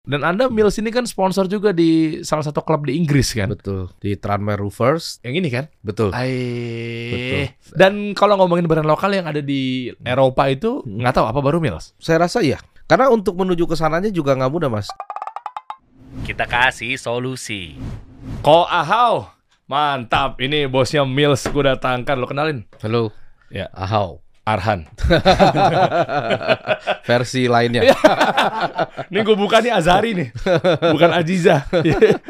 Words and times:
Dan 0.00 0.24
Anda 0.24 0.48
Mills 0.48 0.80
ini 0.80 0.88
kan 0.88 1.04
sponsor 1.04 1.44
juga 1.44 1.76
di 1.76 2.24
salah 2.24 2.40
satu 2.40 2.64
klub 2.64 2.88
di 2.88 2.96
Inggris 2.96 3.36
kan? 3.36 3.52
Betul. 3.52 3.92
Di 4.00 4.16
Tranmere 4.16 4.56
Rovers. 4.56 5.20
Yang 5.20 5.34
ini 5.44 5.48
kan? 5.52 5.64
Betul. 5.84 6.08
Betul. 6.16 7.52
Dan 7.76 8.16
kalau 8.16 8.40
ngomongin 8.40 8.64
brand 8.64 8.88
lokal 8.88 9.12
yang 9.12 9.28
ada 9.28 9.44
di 9.44 9.92
Eropa 10.00 10.48
itu 10.48 10.80
nggak 10.88 11.20
tahu 11.20 11.26
apa 11.28 11.40
baru 11.44 11.60
Mills. 11.60 11.92
Saya 12.00 12.24
rasa 12.24 12.40
iya. 12.40 12.56
Karena 12.88 13.12
untuk 13.12 13.36
menuju 13.36 13.68
ke 13.68 13.76
sananya 13.76 14.08
juga 14.08 14.32
nggak 14.32 14.48
mudah, 14.48 14.72
Mas. 14.72 14.88
Kita 16.24 16.48
kasih 16.48 16.96
solusi. 16.96 17.76
Ko 18.40 18.64
Ahau. 18.64 19.28
Mantap. 19.68 20.40
Ini 20.40 20.64
bosnya 20.72 21.04
Mills 21.04 21.44
gue 21.44 21.62
datangkan. 21.62 22.16
Lo 22.16 22.24
kenalin? 22.24 22.64
Halo. 22.80 23.12
Ya. 23.52 23.68
Ahau. 23.76 24.24
Arhan. 24.44 24.88
Versi 27.08 27.44
lainnya. 27.46 27.92
Ini 29.10 29.18
gue 29.20 29.36
buka 29.36 29.60
nih 29.60 29.72
Azari 29.72 30.10
nih. 30.16 30.28
Bukan 30.90 31.10
Aziza. 31.12 31.68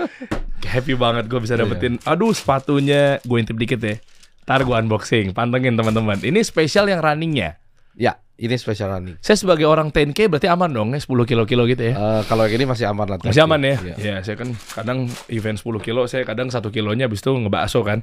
Happy 0.71 0.95
banget 0.95 1.27
gue 1.31 1.41
bisa 1.41 1.55
dapetin. 1.55 2.03
Aduh 2.05 2.35
sepatunya. 2.35 3.23
Gue 3.23 3.41
intip 3.43 3.57
dikit 3.57 3.81
ya. 3.81 3.97
Ntar 4.45 4.67
gue 4.67 4.75
unboxing. 4.75 5.33
Pantengin 5.33 5.79
teman-teman. 5.79 6.19
Ini 6.21 6.43
spesial 6.43 6.91
yang 6.91 7.01
runningnya. 7.01 7.59
ya, 8.01 8.17
ini 8.41 8.57
spesial 8.57 8.89
running. 8.97 9.21
Saya 9.21 9.37
sebagai 9.37 9.69
orang 9.69 9.93
10K 9.93 10.33
berarti 10.33 10.49
aman 10.49 10.73
dong 10.73 10.97
ya 10.97 11.01
10 11.05 11.29
kilo-kilo 11.29 11.69
gitu 11.69 11.93
ya. 11.93 11.95
Eh, 11.95 12.23
kalau 12.25 12.49
yang 12.49 12.57
ini 12.57 12.65
masih 12.73 12.89
aman 12.89 13.07
lah. 13.13 13.19
Masih 13.21 13.45
aman 13.45 13.61
ya? 13.61 13.77
Iya. 13.77 13.95
Ya, 14.01 14.15
saya 14.25 14.41
kan 14.41 14.49
kadang 14.73 14.99
event 15.29 15.61
10 15.61 15.85
kilo, 15.85 16.09
saya 16.09 16.25
kadang 16.25 16.49
satu 16.49 16.73
kilonya 16.73 17.05
habis 17.05 17.21
itu 17.21 17.37
ngebakso 17.37 17.85
kan. 17.85 18.01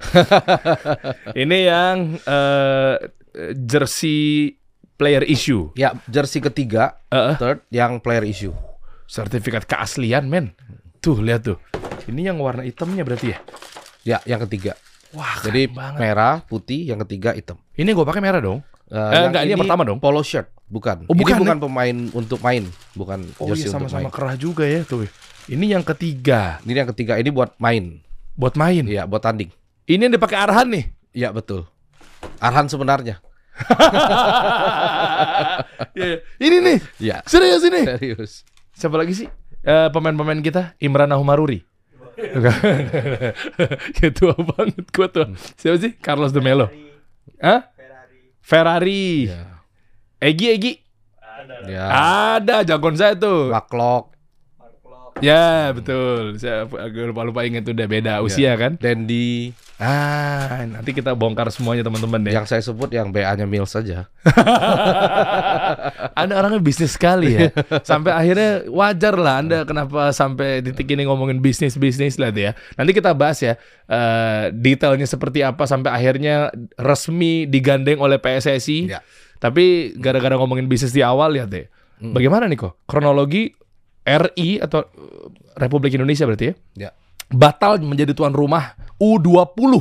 Ini 1.33 1.57
yang 1.65 2.21
eh, 2.21 2.95
jersey 3.55 4.55
player 4.93 5.21
issue, 5.23 5.69
Ya, 5.73 5.93
jersey 6.05 6.41
ketiga, 6.41 6.97
Eh, 7.07 7.33
eh. 7.33 7.35
third 7.37 7.61
yang 7.69 7.97
player 7.97 8.23
issue. 8.23 8.53
sertifikat 9.05 9.63
keaslian 9.63 10.25
men. 10.25 10.51
Tuh 10.99 11.15
lihat 11.17 11.45
tuh. 11.45 11.55
Ini 12.05 12.27
yang 12.27 12.37
warna 12.37 12.59
hitamnya 12.61 13.01
berarti 13.01 13.31
ya? 13.31 13.39
Ya, 14.03 14.17
yang 14.25 14.43
ketiga. 14.43 14.75
Wah, 15.11 15.39
Jadi 15.39 15.69
banget. 15.69 15.95
merah, 15.97 16.35
putih, 16.41 16.83
yang 16.83 16.99
ketiga 16.99 17.31
hitam. 17.31 17.55
Ini 17.71 17.87
gue 17.87 18.03
pakai 18.03 18.19
merah 18.19 18.41
dong. 18.41 18.59
Eh, 18.85 18.95
Eh, 18.95 19.23
enggak, 19.25 19.43
ini 19.43 19.51
yang 19.53 19.61
pertama 19.61 19.83
dong. 19.83 19.99
Polo 19.99 20.19
shirt, 20.19 20.51
bukan. 20.65 21.07
Oh, 21.07 21.15
bukan, 21.15 21.35
ini 21.35 21.41
bukan 21.41 21.57
pemain 21.61 21.97
untuk 22.11 22.39
main, 22.41 22.63
bukan 22.93 23.23
Oh 23.37 23.47
jersey 23.47 23.63
iya 23.63 23.67
untuk 23.69 23.87
sama-sama 23.87 24.03
main. 24.03 24.11
kerah 24.11 24.35
juga 24.35 24.63
ya 24.63 24.83
tuh. 24.83 25.07
Ini 25.47 25.65
yang 25.71 25.83
ketiga 25.85 26.59
Ini 26.61 26.83
yang 26.83 26.89
ketiga, 26.91 27.15
ini 27.15 27.29
buat 27.29 27.55
main. 27.57 28.03
buat 28.35 28.53
main. 28.53 28.83
Iya, 28.83 29.05
buat 29.05 29.19
tanding. 29.19 29.47
Ini 29.85 30.03
yang 30.03 30.13
dipakai 30.13 30.35
Arhan 30.35 30.67
nih. 30.67 30.85
Iya, 31.11 31.31
betul. 31.31 31.63
Arhan 32.37 32.67
sebenarnya. 32.67 33.23
Iya, 35.97 36.05
iya. 36.05 36.17
Ini 36.37 36.57
nih. 36.61 36.77
Iya. 37.01 37.17
Serius 37.25 37.63
ini. 37.65 37.81
Serius. 37.83 38.31
Siapa 38.77 38.95
lagi 38.97 39.13
sih? 39.17 39.27
Eh, 39.65 39.89
pemain-pemain 39.91 40.39
kita 40.39 40.77
Imran 40.77 41.09
Nahumaruri. 41.09 41.65
Kayak 43.97 44.13
tua 44.17 44.33
banget 44.33 44.85
gua 44.89 45.07
tuh. 45.09 45.27
Siapa 45.57 45.77
sih? 45.77 45.91
Carlos 45.97 46.33
de 46.33 46.41
Melo. 46.41 46.69
Hah? 47.41 47.69
Ferrari. 48.41 49.29
Iya. 49.29 49.43
Egi 50.21 50.45
Egi. 50.53 50.73
Ya. 51.69 51.85
Ada 52.39 52.65
jagoan 52.65 52.97
saya 52.97 53.13
tuh. 53.13 53.53
Waklok, 53.53 54.17
Ya, 55.17 55.73
betul. 55.73 56.37
Saya 56.37 56.69
agak 56.69 57.09
lupa-lupa 57.09 57.41
ingat 57.41 57.65
tuh 57.65 57.73
udah 57.73 57.87
beda 57.89 58.13
usia 58.21 58.53
kan. 58.53 58.77
Dandy, 58.77 59.49
Ah, 59.77 60.65
nanti 60.65 60.89
kita 60.89 61.13
bongkar 61.13 61.53
semuanya 61.53 61.85
teman-teman 61.85 62.17
deh. 62.25 62.33
yang 62.33 62.49
saya 62.49 62.65
sebut 62.65 62.89
yang 62.89 63.13
BA-nya 63.13 63.45
Mills 63.45 63.77
saja. 63.77 64.09
Anda 66.19 66.33
orangnya 66.33 66.57
bisnis 66.57 66.97
sekali 66.97 67.37
ya. 67.37 67.53
Sampai 67.89 68.09
akhirnya 68.09 68.65
wajar 68.73 69.13
lah 69.13 69.45
Anda 69.45 69.69
kenapa 69.69 70.09
sampai 70.17 70.65
titik 70.65 70.89
ini 70.89 71.05
ngomongin 71.05 71.45
bisnis-bisnis 71.45 72.17
lah 72.17 72.33
ya. 72.33 72.57
Nanti 72.73 72.89
kita 72.89 73.13
bahas 73.13 73.37
ya 73.37 73.53
eh, 73.85 74.49
detailnya 74.49 75.05
seperti 75.05 75.45
apa 75.45 75.69
sampai 75.69 75.93
akhirnya 75.93 76.49
resmi 76.81 77.45
digandeng 77.45 78.01
oleh 78.01 78.17
PSSI. 78.17 78.97
Ya. 78.97 79.05
Tapi 79.37 79.93
gara-gara 80.01 80.33
ngomongin 80.41 80.65
bisnis 80.65 80.89
di 80.89 81.05
awal 81.05 81.37
ya 81.37 81.45
deh. 81.45 81.69
Bagaimana 82.01 82.49
nih 82.49 82.57
kok 82.57 82.81
kronologi 82.89 83.53
RI 84.09 84.57
atau 84.57 84.89
eh, 84.89 85.29
Republik 85.61 85.93
Indonesia 85.93 86.25
berarti 86.25 86.49
ya? 86.49 86.53
Ya. 86.73 86.89
Batal 87.29 87.77
menjadi 87.85 88.17
tuan 88.17 88.33
rumah 88.33 88.86
U20. 88.97 89.73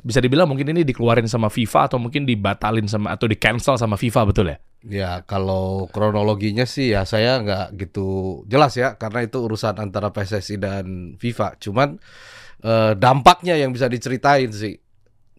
Bisa 0.00 0.16
dibilang 0.16 0.48
mungkin 0.48 0.64
ini 0.72 0.80
dikeluarin 0.80 1.28
sama 1.28 1.52
FIFA 1.52 1.92
atau 1.92 1.98
mungkin 2.00 2.24
dibatalin 2.24 2.88
sama 2.88 3.12
atau 3.12 3.28
di 3.28 3.36
cancel 3.36 3.76
sama 3.76 4.00
FIFA 4.00 4.20
betul 4.32 4.48
ya? 4.48 4.56
Ya, 4.80 5.12
kalau 5.28 5.92
kronologinya 5.92 6.64
sih 6.64 6.96
ya 6.96 7.04
saya 7.04 7.36
nggak 7.44 7.76
gitu 7.76 8.40
jelas 8.48 8.80
ya, 8.80 8.96
karena 8.96 9.28
itu 9.28 9.36
urusan 9.44 9.76
antara 9.76 10.08
PSSI 10.08 10.56
dan 10.56 11.16
FIFA. 11.20 11.60
Cuman 11.60 12.00
eh, 12.64 12.92
dampaknya 12.96 13.60
yang 13.60 13.76
bisa 13.76 13.92
diceritain 13.92 14.48
sih 14.48 14.80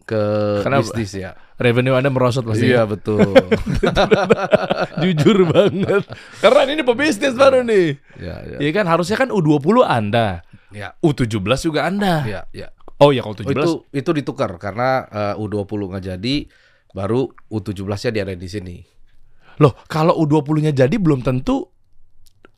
ke 0.06 0.22
Kenapa? 0.62 0.86
bisnis 0.86 1.14
ya. 1.18 1.34
revenue 1.58 1.94
Anda 1.98 2.10
merosot 2.10 2.46
pasti. 2.46 2.70
Iya 2.70 2.86
betul. 2.86 3.22
Jujur 5.02 5.46
banget. 5.50 6.06
Karena 6.42 6.60
ini 6.70 6.82
pebisnis 6.82 7.34
baru 7.34 7.62
nih. 7.66 7.98
ya, 8.18 8.36
ya, 8.46 8.56
Iya 8.62 8.70
kan 8.74 8.86
harusnya 8.90 9.18
kan 9.18 9.30
U20 9.30 9.82
Anda. 9.86 10.42
Ya, 10.72 10.96
U17 10.98 11.38
juga 11.62 11.84
Anda. 11.84 12.24
ya, 12.24 12.42
ya. 12.50 12.68
Oh 12.98 13.10
ya 13.10 13.20
kalau 13.20 13.34
Oh, 13.34 13.42
17. 13.42 13.52
itu 13.52 13.70
itu 13.92 14.10
ditukar 14.14 14.50
karena 14.56 15.04
eh, 15.06 15.34
U20 15.36 15.66
nggak 15.90 16.04
jadi, 16.08 16.34
baru 16.90 17.26
U17-nya 17.48 18.10
diadain 18.12 18.36
di 18.36 18.46
sini. 18.46 18.76
Loh, 19.58 19.74
kalau 19.84 20.16
U20-nya 20.18 20.72
jadi 20.72 20.96
belum 20.96 21.20
tentu 21.20 21.68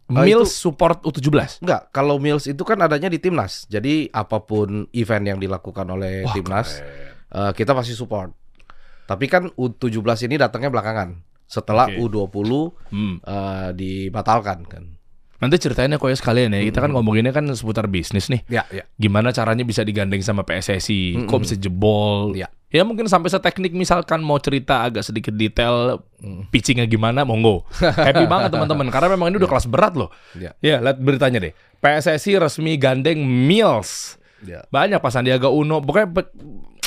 Ah, 0.04 0.20
Mills 0.20 0.52
itu- 0.52 0.68
support 0.68 1.00
U17. 1.00 1.64
Enggak, 1.64 1.88
kalau 1.88 2.20
Mills 2.20 2.44
itu 2.44 2.60
kan 2.60 2.76
adanya 2.76 3.08
di 3.08 3.16
timnas. 3.16 3.64
Jadi 3.66 4.12
apa 4.12 4.36
pun 4.38 4.84
event 4.92 5.24
yang 5.24 5.40
dilakukan 5.40 5.88
oleh 5.88 6.28
Wah, 6.28 6.34
timnas, 6.36 6.76
keren. 6.76 7.48
eh, 7.48 7.52
kita 7.56 7.72
pasti 7.72 7.96
support. 7.96 8.28
Tapi 9.04 9.24
kan 9.26 9.48
U17 9.50 9.96
ini 10.22 10.36
datangnya 10.36 10.68
belakangan. 10.68 11.24
Setelah 11.44 11.88
Oke. 11.88 12.04
U20 12.04 12.50
Hmm. 12.88 13.16
eh, 13.18 13.68
dibatalkan 13.72 14.68
kan. 14.68 14.84
Nanti 15.44 15.60
ceritainnya 15.60 16.00
kok 16.00 16.08
ya 16.08 16.16
sekalian 16.16 16.56
ya. 16.56 16.64
Kita 16.64 16.80
kan 16.80 16.88
ngomonginnya 16.96 17.36
kan 17.36 17.44
seputar 17.52 17.84
bisnis 17.84 18.32
nih. 18.32 18.40
Ya, 18.48 18.64
ya. 18.72 18.88
Gimana 18.96 19.28
caranya 19.28 19.60
bisa 19.60 19.84
digandeng 19.84 20.24
sama 20.24 20.40
PSSI? 20.40 21.28
Kok 21.28 21.28
Mm-mm. 21.28 21.42
bisa 21.44 21.54
jebol? 21.60 22.32
Ya. 22.32 22.48
Ya 22.72 22.82
mungkin 22.82 23.06
sampai 23.06 23.28
seteknik 23.28 23.70
misalkan 23.70 24.18
mau 24.24 24.40
cerita 24.40 24.82
agak 24.82 25.04
sedikit 25.06 25.36
detail 25.36 26.02
pitchingnya 26.48 26.88
gimana, 26.88 27.22
monggo. 27.22 27.62
Happy 28.08 28.24
banget 28.24 28.50
teman-teman 28.50 28.88
karena 28.88 29.14
memang 29.14 29.30
ini 29.30 29.38
udah 29.44 29.50
kelas 29.52 29.68
berat 29.68 29.94
loh. 29.94 30.08
Ya. 30.34 30.56
Ya, 30.58 30.80
lihat 30.80 30.98
beritanya 30.98 31.38
deh. 31.38 31.52
PSSI 31.84 32.40
resmi 32.40 32.80
gandeng 32.80 33.20
Mills. 33.22 34.16
Ya. 34.42 34.64
Banyak 34.72 34.98
Pak 34.98 35.12
Sandiaga 35.12 35.52
Uno. 35.52 35.84
Pokoknya 35.84 36.08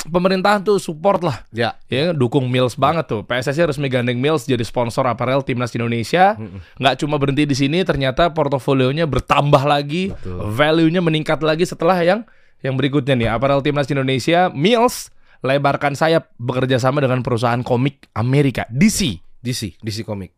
pemerintahan 0.08 0.64
tuh 0.64 0.80
support 0.80 1.20
lah. 1.22 1.44
Ya. 1.52 1.76
Ya, 1.92 2.10
dukung 2.16 2.48
Mills 2.48 2.74
banget 2.74 3.06
tuh. 3.06 3.20
PSSI 3.22 3.68
resmi 3.68 3.86
gandeng 3.86 4.18
Mills 4.18 4.48
jadi 4.48 4.64
sponsor 4.64 5.06
aparel 5.06 5.44
timnas 5.44 5.70
Indonesia. 5.76 6.34
Nggak 6.80 6.94
cuma 7.04 7.20
berhenti 7.20 7.44
di 7.44 7.56
sini, 7.56 7.84
ternyata 7.86 8.32
portofolionya 8.32 9.04
bertambah 9.06 9.62
lagi, 9.68 10.10
value-nya 10.56 11.04
meningkat 11.04 11.40
lagi 11.44 11.68
setelah 11.68 11.96
yang 12.02 12.24
yang 12.64 12.74
berikutnya 12.74 13.14
nih. 13.14 13.28
Aparel 13.30 13.62
timnas 13.62 13.86
Indonesia 13.92 14.50
Mills 14.50 15.14
lebarkan 15.44 15.94
sayap 15.94 16.34
bekerja 16.34 16.82
sama 16.82 16.98
dengan 16.98 17.22
perusahaan 17.22 17.62
komik 17.62 18.10
Amerika 18.16 18.66
DC. 18.74 19.22
DC, 19.38 19.78
DC 19.78 20.02
Comic. 20.02 20.34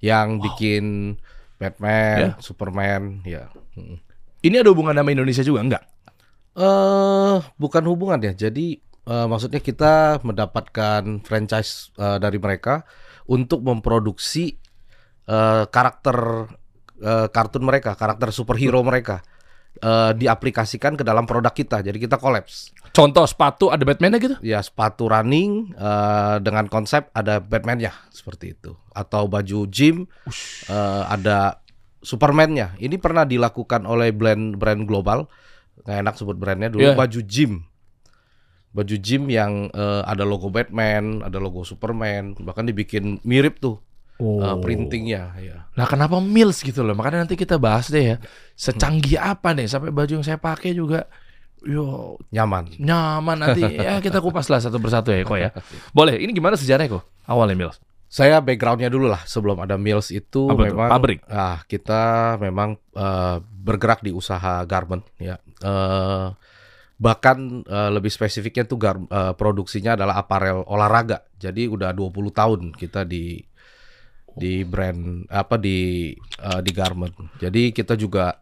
Yang 0.00 0.40
bikin 0.50 0.84
Batman, 1.60 2.18
Ya. 2.18 2.30
Superman, 2.42 3.22
ya. 3.22 3.52
Ini 4.42 4.64
ada 4.66 4.72
hubungan 4.74 4.96
sama 4.96 5.14
Indonesia 5.14 5.46
juga 5.46 5.60
enggak? 5.62 5.84
Eh, 6.52 7.36
bukan 7.56 7.82
hubungan 7.88 8.18
ya. 8.20 8.32
Jadi 8.34 8.82
eh, 9.06 9.26
maksudnya 9.26 9.60
kita 9.62 10.22
mendapatkan 10.22 11.22
franchise 11.26 11.90
eh, 11.98 12.18
dari 12.22 12.38
mereka 12.38 12.86
untuk 13.30 13.62
memproduksi 13.62 14.58
eh, 15.30 15.64
karakter 15.66 16.16
eh, 17.02 17.28
kartun 17.30 17.64
mereka, 17.66 17.94
karakter 17.94 18.34
superhero 18.34 18.82
mereka 18.82 19.22
eh, 19.78 20.12
diaplikasikan 20.14 20.98
ke 20.98 21.02
dalam 21.06 21.26
produk 21.26 21.54
kita. 21.54 21.80
Jadi 21.82 21.98
kita 22.02 22.18
kolaps. 22.18 22.74
Contoh 22.92 23.24
sepatu 23.24 23.72
ada 23.72 23.88
Batman-nya 23.88 24.20
gitu? 24.20 24.36
Ya 24.44 24.60
sepatu 24.60 25.08
running 25.08 25.72
eh, 25.72 26.36
dengan 26.44 26.68
konsep 26.68 27.08
ada 27.16 27.40
Batman-nya 27.40 27.94
seperti 28.12 28.52
itu, 28.52 28.76
atau 28.92 29.24
baju 29.30 29.64
gym 29.70 30.04
eh, 30.68 31.04
ada 31.08 31.62
Superman-nya. 32.02 32.74
Ini 32.82 32.98
pernah 32.98 33.22
dilakukan 33.22 33.86
oleh 33.86 34.10
brand 34.10 34.58
brand 34.58 34.82
global. 34.82 35.30
Nggak 35.86 35.98
enak 36.02 36.14
sebut 36.18 36.34
brandnya 36.34 36.68
dulu. 36.68 36.82
Iya. 36.82 36.98
Baju 36.98 37.20
gym, 37.22 37.62
baju 38.72 38.94
gym 38.96 39.28
yang 39.28 39.68
eh, 39.68 40.02
ada 40.02 40.24
logo 40.24 40.48
Batman, 40.48 41.20
ada 41.20 41.36
logo 41.36 41.62
Superman, 41.62 42.32
bahkan 42.40 42.64
dibikin 42.64 43.20
mirip 43.22 43.60
tuh 43.60 43.76
eh, 44.18 44.56
printingnya. 44.58 45.36
Ya. 45.38 45.56
Nah 45.72 45.84
kenapa 45.84 46.16
Mills 46.18 46.60
gitu 46.60 46.80
loh? 46.80 46.92
Makanya 46.92 47.24
nanti 47.24 47.36
kita 47.36 47.56
bahas 47.56 47.88
deh 47.88 48.04
ya. 48.04 48.16
Secanggih 48.52 49.16
apa 49.16 49.52
nih 49.52 49.68
sampai 49.68 49.92
baju 49.92 50.08
yang 50.10 50.24
saya 50.24 50.36
pakai 50.36 50.72
juga 50.72 51.04
yo 51.62 52.18
Nyaman. 52.34 52.74
nyaman 52.74 53.38
nanti 53.38 53.62
ya 53.86 54.02
kita 54.02 54.18
kupas 54.18 54.50
lah 54.50 54.58
satu 54.58 54.82
persatu 54.82 55.14
ya 55.14 55.22
kok 55.22 55.38
ya. 55.38 55.50
Boleh. 55.94 56.18
Ini 56.18 56.32
gimana 56.32 56.58
sejarahnya 56.58 56.98
kok? 56.98 57.04
Awalnya 57.28 57.54
Mills. 57.54 57.78
Saya 58.12 58.44
backgroundnya 58.44 58.92
dulu 58.92 59.08
lah 59.08 59.24
sebelum 59.24 59.56
ada 59.62 59.80
Mills 59.80 60.12
itu 60.12 60.44
Apa 60.44 60.68
memang 60.68 60.88
Pabrik? 60.90 61.24
ah 61.28 61.64
kita 61.64 62.34
memang 62.36 62.76
eh, 62.92 63.36
bergerak 63.40 64.02
di 64.02 64.10
usaha 64.12 64.60
garment 64.66 65.06
ya. 65.16 65.38
Eh, 65.62 66.26
bahkan 67.02 67.66
eh, 67.66 67.90
lebih 67.90 68.14
spesifiknya 68.14 68.62
tuh 68.62 68.78
gar- 68.78 69.10
eh, 69.10 69.34
produksinya 69.34 69.98
adalah 69.98 70.22
aparel 70.22 70.62
olahraga. 70.70 71.26
Jadi 71.34 71.66
udah 71.66 71.90
20 71.90 72.30
tahun 72.30 72.60
kita 72.70 73.02
di 73.02 73.42
di 74.32 74.62
brand 74.62 75.26
apa 75.26 75.58
di 75.58 76.14
eh, 76.38 76.60
di 76.62 76.70
garment. 76.70 77.34
Jadi 77.42 77.74
kita 77.74 77.98
juga 77.98 78.38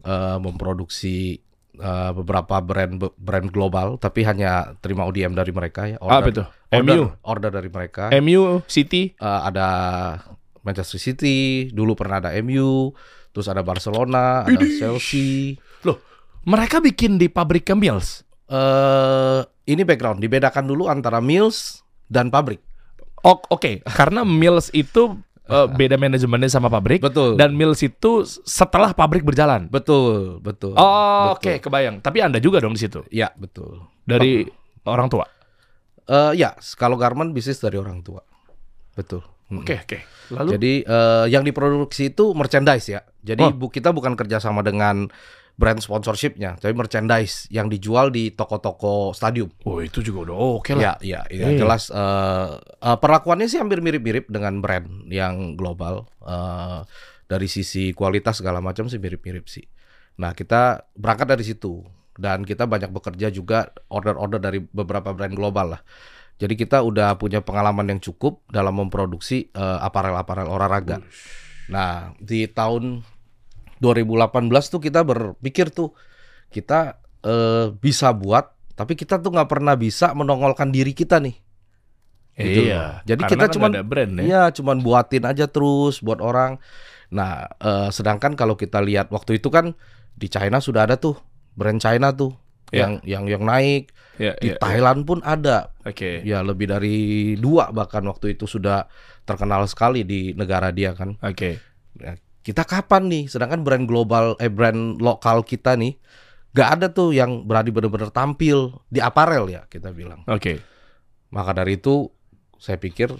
eh, 0.00 0.38
memproduksi 0.40 1.36
eh, 1.76 2.10
beberapa 2.16 2.64
brand 2.64 3.12
brand 3.20 3.48
global 3.52 4.00
tapi 4.00 4.24
hanya 4.24 4.72
terima 4.80 5.04
ODM 5.04 5.36
dari 5.36 5.52
mereka 5.52 5.84
ya. 5.84 6.00
Apa 6.00 6.32
itu? 6.32 6.42
Order, 6.72 6.96
MU? 6.96 7.02
order 7.28 7.50
dari 7.52 7.68
mereka. 7.68 8.08
MU, 8.24 8.64
City. 8.64 9.12
Eh, 9.20 9.40
ada 9.52 9.68
Manchester 10.64 11.00
City, 11.00 11.68
dulu 11.72 11.96
pernah 11.96 12.20
ada 12.24 12.30
MU, 12.40 12.92
terus 13.32 13.48
ada 13.48 13.60
Barcelona, 13.64 14.44
ada. 14.44 14.64
Chelsea. 14.76 15.56
Loh, 15.86 15.96
mereka 16.48 16.80
bikin 16.80 17.20
di 17.20 17.28
pabrik 17.28 17.68
ke 17.68 17.76
Mills. 17.76 18.24
Eh 18.48 19.40
ini 19.68 19.84
background, 19.84 20.24
dibedakan 20.24 20.64
dulu 20.64 20.88
antara 20.88 21.20
Mills 21.20 21.84
dan 22.08 22.32
pabrik. 22.32 22.64
Oh, 23.20 23.36
Oke, 23.52 23.84
karena 23.84 24.24
Mills 24.24 24.72
itu 24.72 25.20
eh, 25.44 25.66
beda 25.68 26.00
manajemennya 26.00 26.48
sama 26.48 26.72
pabrik. 26.72 27.04
Betul. 27.04 27.36
Dan 27.36 27.52
Mills 27.52 27.84
itu 27.84 28.24
setelah 28.48 28.96
pabrik 28.96 29.20
berjalan. 29.28 29.68
betul, 29.68 30.40
betul. 30.40 30.72
Oh, 30.80 31.36
oke, 31.36 31.44
betul. 31.44 31.68
kebayang. 31.68 32.00
Tapi 32.00 32.24
Anda 32.24 32.40
juga 32.40 32.64
dong 32.64 32.72
di 32.72 32.80
situ. 32.80 33.04
Ya, 33.12 33.28
betul. 33.36 33.84
Dari 34.08 34.48
orang 34.88 35.12
tua. 35.12 35.28
Eh 36.08 36.40
ya, 36.40 36.56
kalau 36.80 36.96
garment 36.96 37.36
bisnis 37.36 37.60
dari 37.60 37.76
orang 37.76 38.00
tua. 38.00 38.24
Betul. 38.96 39.20
Mm. 39.52 39.60
Oke, 39.60 39.74
oke. 39.84 39.98
Lalu 40.32 40.50
Jadi 40.56 40.72
eh, 40.88 41.26
yang 41.28 41.44
diproduksi 41.44 42.16
itu 42.16 42.32
merchandise 42.32 42.88
ya. 42.88 43.00
Jadi 43.20 43.44
Oh. 43.44 43.52
bu, 43.52 43.68
kita 43.68 43.92
bukan 43.92 44.16
kerjasama 44.16 44.64
dengan 44.64 45.12
brand 45.58 45.82
sponsorshipnya, 45.82 46.54
tapi 46.54 46.70
merchandise 46.70 47.50
yang 47.50 47.66
dijual 47.66 48.14
di 48.14 48.30
toko-toko 48.30 49.10
stadium. 49.10 49.50
Oh, 49.66 49.82
itu 49.82 49.98
juga 50.06 50.30
udah 50.30 50.36
oke 50.62 50.70
lah. 50.78 50.82
Ya, 50.82 50.92
ya, 51.02 51.20
ya 51.26 51.50
Iya. 51.50 51.58
jelas 51.58 51.90
eh, 51.90 52.48
eh, 52.62 52.98
perlakuannya 53.02 53.50
sih 53.50 53.58
hampir 53.58 53.82
mirip-mirip 53.82 54.30
dengan 54.30 54.62
brand 54.62 54.86
yang 55.10 55.58
global. 55.58 56.06
Eh, 56.22 56.80
dari 57.28 57.44
sisi 57.50 57.90
kualitas 57.92 58.40
segala 58.40 58.62
macam 58.62 58.86
sih 58.88 58.96
mirip-mirip 58.96 59.50
sih. 59.50 59.66
Nah, 60.22 60.32
kita 60.32 60.88
berangkat 60.96 61.26
dari 61.36 61.44
situ 61.44 61.82
dan 62.16 62.46
kita 62.46 62.64
banyak 62.64 62.88
bekerja 62.94 63.28
juga 63.28 63.68
order-order 63.92 64.38
dari 64.40 64.62
beberapa 64.62 65.10
brand 65.12 65.34
global 65.34 65.76
lah. 65.76 65.82
Jadi 66.38 66.54
kita 66.54 66.86
udah 66.86 67.18
punya 67.18 67.42
pengalaman 67.42 67.90
yang 67.90 68.00
cukup 68.00 68.46
dalam 68.46 68.78
memproduksi 68.78 69.50
eh, 69.50 69.78
aparel-aparel 69.82 70.46
olahraga. 70.46 71.02
Nah, 71.68 72.14
di 72.16 72.46
tahun 72.48 73.02
2018 73.78 74.50
tuh 74.70 74.80
kita 74.82 75.00
berpikir 75.06 75.70
tuh 75.70 75.94
kita 76.50 76.98
eh, 77.22 77.74
bisa 77.74 78.14
buat, 78.14 78.54
tapi 78.78 78.94
kita 78.94 79.18
tuh 79.18 79.34
nggak 79.34 79.50
pernah 79.50 79.74
bisa 79.74 80.14
menongolkan 80.14 80.70
diri 80.70 80.94
kita 80.94 81.18
nih. 81.18 81.36
Gitu 82.38 82.70
Iya. 82.70 83.02
Jadi 83.02 83.22
Karena 83.26 83.32
kita 83.34 83.44
kan 83.50 83.54
cuman 83.58 83.70
ada 83.74 83.82
brand 83.82 84.12
ya. 84.14 84.22
Iya, 84.22 84.42
cuman 84.54 84.76
buatin 84.78 85.24
aja 85.26 85.50
terus 85.50 85.98
buat 85.98 86.22
orang. 86.22 86.62
Nah, 87.10 87.50
eh, 87.58 87.90
sedangkan 87.90 88.38
kalau 88.38 88.54
kita 88.54 88.78
lihat 88.78 89.10
waktu 89.10 89.42
itu 89.42 89.50
kan 89.50 89.74
di 90.14 90.30
China 90.30 90.62
sudah 90.62 90.86
ada 90.86 90.94
tuh 90.98 91.18
brand 91.58 91.82
China 91.82 92.14
tuh 92.14 92.34
Iya. 92.68 92.78
yang 92.84 92.92
yang 93.04 93.24
yang 93.26 93.42
naik. 93.48 93.90
Iya, 94.18 94.34
Di 94.42 94.50
iya. 94.54 94.56
Thailand 94.58 95.06
pun 95.06 95.22
ada. 95.22 95.72
Oke. 95.86 96.20
Ya 96.26 96.42
lebih 96.42 96.68
dari 96.68 97.34
dua 97.38 97.70
bahkan 97.70 98.02
waktu 98.04 98.34
itu 98.34 98.44
sudah 98.50 98.90
terkenal 99.24 99.64
sekali 99.70 100.02
di 100.02 100.34
negara 100.34 100.74
dia 100.74 100.92
kan. 100.92 101.16
Oke. 101.22 101.62
Nah, 102.02 102.18
kita 102.48 102.64
kapan 102.64 103.12
nih? 103.12 103.24
Sedangkan 103.28 103.60
brand 103.60 103.84
global 103.84 104.32
eh 104.40 104.48
brand 104.48 104.96
lokal 104.96 105.44
kita 105.44 105.76
nih 105.76 106.00
gak 106.56 106.80
ada 106.80 106.86
tuh 106.88 107.12
yang 107.12 107.44
berani 107.44 107.68
benar-benar 107.68 108.08
tampil 108.08 108.72
di 108.88 109.04
aparel 109.04 109.52
ya 109.52 109.68
kita 109.68 109.92
bilang. 109.92 110.24
Oke. 110.24 110.64
Maka 111.28 111.52
dari 111.52 111.76
itu 111.76 112.08
saya 112.56 112.80
pikir 112.80 113.12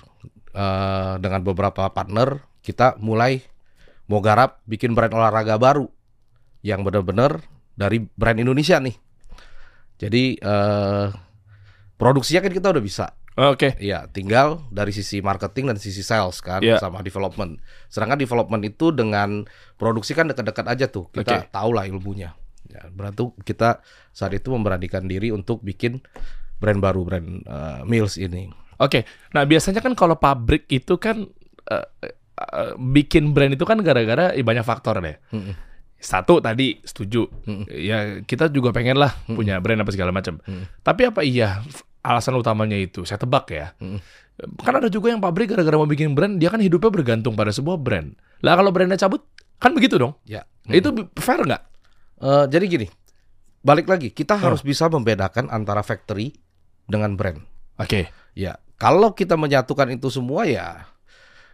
eh, 0.56 1.14
dengan 1.20 1.44
beberapa 1.44 1.92
partner 1.92 2.40
kita 2.64 2.96
mulai 3.04 3.44
mau 4.08 4.24
garap 4.24 4.64
bikin 4.64 4.96
brand 4.96 5.12
olahraga 5.12 5.60
baru 5.60 5.84
yang 6.64 6.80
benar-benar 6.80 7.44
dari 7.76 8.00
brand 8.00 8.40
Indonesia 8.40 8.80
nih. 8.80 8.96
Jadi 10.00 10.40
eh, 10.40 11.06
produksinya 12.00 12.40
kan 12.48 12.52
kita 12.56 12.72
udah 12.72 12.80
bisa. 12.80 13.12
Oke. 13.38 13.78
Ya, 13.78 14.10
tinggal 14.10 14.66
dari 14.74 14.90
sisi 14.90 15.22
marketing 15.22 15.70
dan 15.70 15.78
sisi 15.78 16.02
sales 16.02 16.42
kan 16.42 16.58
Iya. 16.58 16.82
sama 16.82 17.06
development. 17.06 17.62
Sedangkan 17.86 18.18
development 18.18 18.66
itu 18.66 18.90
dengan 18.90 19.46
produksi 19.78 20.10
kan 20.18 20.26
dekat-dekat 20.26 20.66
aja 20.66 20.86
tuh. 20.90 21.06
Kita 21.14 21.46
Oke. 21.46 21.54
tahu 21.54 21.70
lah 21.70 21.86
ilmunya. 21.86 22.34
Ya, 22.66 22.90
berarti 22.90 23.30
kita 23.46 23.78
saat 24.10 24.34
itu 24.34 24.50
memberanikan 24.50 25.06
diri 25.06 25.30
untuk 25.30 25.62
bikin 25.62 26.02
brand 26.58 26.82
baru 26.82 27.06
brand 27.06 27.46
eh, 27.46 27.80
Mills 27.86 28.18
ini. 28.18 28.50
Oke. 28.82 29.06
Nah, 29.30 29.46
biasanya 29.46 29.86
kan 29.86 29.94
kalau 29.94 30.18
pabrik 30.18 30.66
itu 30.66 30.98
kan 30.98 31.22
eh, 31.70 31.86
eh, 32.02 32.74
bikin 32.74 33.30
brand 33.30 33.54
itu 33.54 33.62
kan 33.62 33.78
gara-gara 33.86 34.34
ya 34.34 34.42
banyak 34.42 34.66
faktor 34.66 34.98
deh. 34.98 35.14
Mm-mm. 35.30 35.54
Satu 35.98 36.42
tadi 36.42 36.82
setuju. 36.82 37.30
Mm-mm. 37.46 37.70
Ya, 37.70 38.18
kita 38.26 38.50
juga 38.50 38.74
pengen 38.74 38.98
lah 38.98 39.14
punya 39.30 39.62
brand 39.62 39.78
apa 39.78 39.94
segala 39.94 40.10
macam. 40.10 40.42
Mm. 40.42 40.64
Tapi 40.82 41.02
apa 41.06 41.22
iya 41.22 41.62
alasan 42.00 42.34
utamanya 42.36 42.76
itu? 42.76 43.02
Saya 43.02 43.18
tebak 43.18 43.50
ya. 43.50 43.72
Mm. 43.78 43.98
Kan 44.62 44.74
ada 44.78 44.86
juga 44.86 45.10
yang 45.10 45.18
pabrik 45.18 45.50
gara-gara 45.50 45.74
mau 45.74 45.88
bikin 45.88 46.14
brand, 46.14 46.38
dia 46.38 46.46
kan 46.46 46.62
hidupnya 46.62 46.94
bergantung 46.94 47.34
pada 47.34 47.50
sebuah 47.50 47.74
brand. 47.76 48.14
Lah 48.40 48.54
kalau 48.54 48.70
brandnya 48.70 48.94
cabut, 48.94 49.26
kan 49.58 49.74
begitu 49.74 49.98
dong? 49.98 50.14
Ya. 50.22 50.46
Itu 50.64 50.94
bi- 50.94 51.10
fair 51.18 51.42
nggak? 51.42 51.62
Eh, 52.22 52.44
jadi 52.46 52.64
gini, 52.66 52.86
balik 53.60 53.90
lagi 53.90 54.14
kita 54.14 54.38
Oh. 54.38 54.50
harus 54.50 54.62
bisa 54.62 54.86
membedakan 54.86 55.50
antara 55.50 55.82
factory 55.82 56.38
dengan 56.86 57.18
brand. 57.18 57.42
Oke. 57.78 58.14
Ya, 58.38 58.62
kalau 58.78 59.10
kita 59.10 59.34
menyatukan 59.34 59.90
itu 59.90 60.06
semua 60.08 60.46
ya 60.46 60.86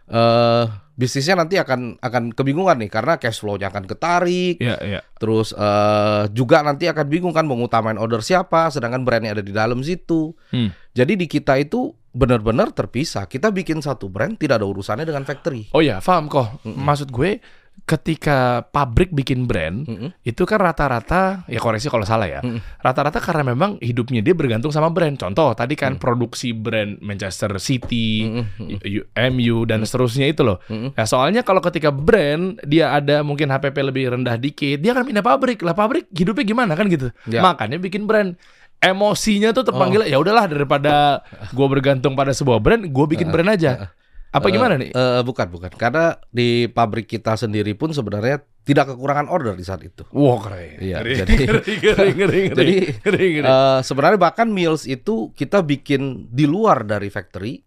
eh 0.05 0.65
bisnisnya 0.95 1.35
nanti 1.35 1.59
akan 1.59 1.99
akan 1.99 2.31
kebingungan 2.31 2.79
nih 2.79 2.89
karena 2.89 3.19
cash 3.19 3.43
flow-nya 3.43 3.69
akan 3.69 3.83
ketarik. 3.85 4.57
Iya, 4.63 4.77
iya. 4.81 4.99
Terus 5.19 5.51
eh 5.51 6.23
juga 6.31 6.63
nanti 6.63 6.87
akan 6.87 7.05
bingung 7.11 7.35
kan 7.35 7.43
mau 7.43 7.59
ngutamain 7.59 7.99
order 7.99 8.23
siapa 8.23 8.71
sedangkan 8.71 9.03
brandnya 9.03 9.35
ada 9.35 9.43
di 9.43 9.51
dalam 9.51 9.83
situ. 9.83 10.33
Hmm. 10.49 10.71
Jadi 10.95 11.19
di 11.19 11.27
kita 11.27 11.59
itu 11.59 11.91
benar-benar 12.15 12.71
terpisah. 12.71 13.27
Kita 13.27 13.51
bikin 13.51 13.83
satu 13.83 14.07
brand 14.07 14.39
tidak 14.39 14.63
ada 14.63 14.67
urusannya 14.71 15.03
dengan 15.03 15.27
factory. 15.27 15.67
Oh 15.75 15.83
ya, 15.83 15.99
paham 15.99 16.31
kok. 16.31 16.63
Maksud 16.63 17.11
gue 17.11 17.43
ketika 17.85 18.65
pabrik 18.73 19.13
bikin 19.13 19.45
brand 19.45 19.85
Mm-mm. 19.85 20.09
itu 20.25 20.41
kan 20.47 20.57
rata-rata 20.57 21.45
ya 21.45 21.61
koreksi 21.61 21.85
kalau 21.85 22.01
salah 22.01 22.25
ya. 22.25 22.41
Rata-rata 22.81 23.21
karena 23.21 23.53
memang 23.53 23.77
hidupnya 23.77 24.25
dia 24.25 24.33
bergantung 24.33 24.73
sama 24.73 24.89
brand. 24.89 25.13
Contoh 25.13 25.53
tadi 25.53 25.77
kan 25.77 26.01
produksi 26.01 26.49
brand 26.49 26.97
Manchester 27.03 27.53
City, 27.61 28.25
Mm-mm. 28.25 28.81
U- 28.81 29.07
MU 29.29 29.69
dan 29.69 29.85
seterusnya 29.85 30.25
itu 30.25 30.41
loh. 30.41 30.57
Mm-mm. 30.65 30.97
Nah, 30.97 31.05
soalnya 31.05 31.45
kalau 31.45 31.61
ketika 31.61 31.93
brand 31.93 32.57
dia 32.65 32.89
ada 32.89 33.21
mungkin 33.21 33.53
HPP 33.53 33.77
lebih 33.85 34.17
rendah 34.17 34.33
dikit, 34.39 34.81
dia 34.81 34.95
akan 34.97 35.05
pindah 35.05 35.21
pabrik. 35.21 35.61
Lah 35.61 35.77
pabrik 35.77 36.09
hidupnya 36.09 36.41
gimana 36.41 36.73
kan 36.73 36.89
gitu. 36.89 37.13
Ya. 37.29 37.45
Makanya 37.45 37.77
bikin 37.77 38.09
brand. 38.09 38.33
Emosinya 38.75 39.55
tuh 39.55 39.63
terpanggil 39.63 40.03
ya 40.05 40.19
udahlah 40.19 40.45
daripada 40.51 41.23
gua 41.55 41.67
bergantung 41.71 42.13
pada 42.13 42.33
sebuah 42.33 42.59
brand, 42.59 42.81
gua 42.89 43.05
bikin 43.07 43.29
brand 43.31 43.49
aja. 43.49 43.93
Apa 44.35 44.51
gimana 44.51 44.75
nih? 44.75 44.91
Eh, 44.91 45.21
bukan, 45.23 45.47
bukan. 45.47 45.71
Karena 45.71 46.11
di 46.27 46.67
pabrik 46.67 47.07
kita 47.07 47.33
sendiri 47.33 47.71
pun 47.73 47.89
sebenarnya 47.89 48.37
tidak 48.61 48.91
kekurangan 48.91 49.29
order 49.29 49.55
di 49.55 49.63
saat 49.63 49.79
itu. 49.81 50.03
Wah 50.11 50.41
keren. 50.41 50.75
Iya, 50.77 50.97
Ngeri, 50.99 51.13
jadi- 51.15 51.37
ngeri, 51.47 51.73
ngeri, 51.79 52.09
ngeri, 52.11 52.11
ngeri. 52.11 52.41
Jadi, 52.51 52.75
ngeri, 52.99 53.25
ngeri. 53.39 53.47
Eh, 53.47 53.79
sebenarnya 53.81 54.19
bahkan 54.19 54.47
meals 54.49 54.83
itu 54.83 55.31
kita 55.31 55.61
bikin 55.61 56.27
di 56.27 56.43
luar 56.43 56.83
dari 56.83 57.07
factory. 57.07 57.63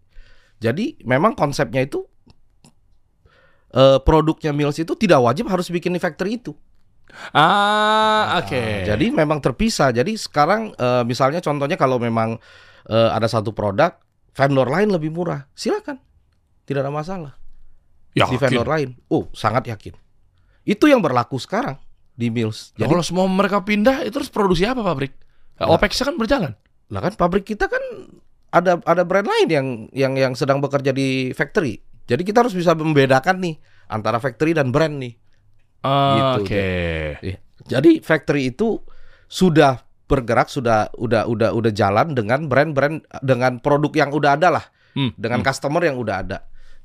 Jadi 0.59 1.01
memang 1.03 1.33
konsepnya 1.33 1.81
itu 1.81 2.05
eh, 3.71 3.99
produknya 4.03 4.51
meals 4.51 4.77
itu 4.77 4.93
tidak 4.93 5.23
wajib 5.23 5.49
harus 5.49 5.69
bikin 5.69 5.95
di 5.95 6.01
factory 6.01 6.37
itu. 6.37 6.53
ah, 7.33 8.37
oke. 8.37 8.53
Nah, 8.53 8.85
jadi 8.85 9.07
memang 9.09 9.41
terpisah. 9.41 9.89
Jadi 9.91 10.19
sekarang 10.19 10.75
eh, 10.75 11.03
misalnya 11.09 11.41
contohnya 11.41 11.81
kalau 11.81 11.97
memang 11.97 12.37
eh, 12.85 13.09
ada 13.09 13.25
satu 13.25 13.55
produk 13.55 13.97
vendor 14.35 14.69
lain 14.69 14.93
lebih 14.93 15.11
murah, 15.11 15.49
silakan. 15.55 15.99
Tidak 16.69 16.85
ada 16.85 16.93
masalah. 16.93 17.33
ya, 18.13 18.29
di 18.29 18.37
vendor 18.37 18.69
lain. 18.69 18.93
Oh, 19.09 19.25
sangat 19.33 19.65
yakin. 19.65 19.97
Itu 20.63 20.85
yang 20.85 21.01
berlaku 21.01 21.41
sekarang 21.41 21.81
di 22.13 22.29
Mills. 22.29 22.77
Jadi 22.77 22.85
Jadi 22.85 22.93
kalau 22.93 23.05
semua 23.05 23.25
mereka 23.25 23.65
pindah, 23.65 24.05
itu 24.05 24.13
terus 24.13 24.29
produksi 24.29 24.69
apa 24.69 24.85
pabrik? 24.85 25.17
Nah. 25.57 25.73
OPEX-nya 25.73 26.13
kan 26.13 26.17
berjalan. 26.21 26.53
lah 26.89 27.05
kan 27.05 27.13
pabrik 27.17 27.45
kita 27.45 27.69
kan 27.69 27.81
ada 28.49 28.81
ada 28.89 29.05
brand 29.05 29.29
lain 29.29 29.49
yang 29.49 29.67
yang 29.93 30.13
yang 30.17 30.33
sedang 30.33 30.57
bekerja 30.59 30.89
di 30.89 31.37
factory. 31.37 31.77
Jadi 32.09 32.25
kita 32.25 32.41
harus 32.41 32.57
bisa 32.57 32.73
membedakan 32.73 33.45
nih 33.45 33.61
antara 33.89 34.17
factory 34.17 34.57
dan 34.57 34.73
brand 34.73 34.97
nih. 34.97 35.13
Ah, 35.85 36.17
Gitu, 36.41 36.49
Oke. 36.49 36.69
Iya. 37.21 37.39
Jadi 37.69 38.01
factory 38.01 38.49
itu 38.49 38.81
sudah 39.29 39.85
bergerak 40.09 40.49
sudah 40.49 40.89
udah 40.97 41.29
udah 41.29 41.53
udah 41.53 41.73
jalan 41.73 42.17
dengan 42.17 42.49
brand-brand 42.49 43.05
dengan 43.21 43.61
produk 43.61 43.93
yang 43.93 44.11
udah 44.11 44.41
ada 44.41 44.49
lah, 44.49 44.65
Hmm, 44.97 45.13
dengan 45.21 45.45
customer 45.45 45.85
yang 45.85 46.01
udah 46.01 46.17
ada. 46.25 46.39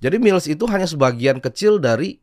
Jadi 0.03 0.19
Mills 0.19 0.45
itu 0.45 0.67
hanya 0.67 0.83
sebagian 0.83 1.39
kecil 1.39 1.79
dari 1.79 2.19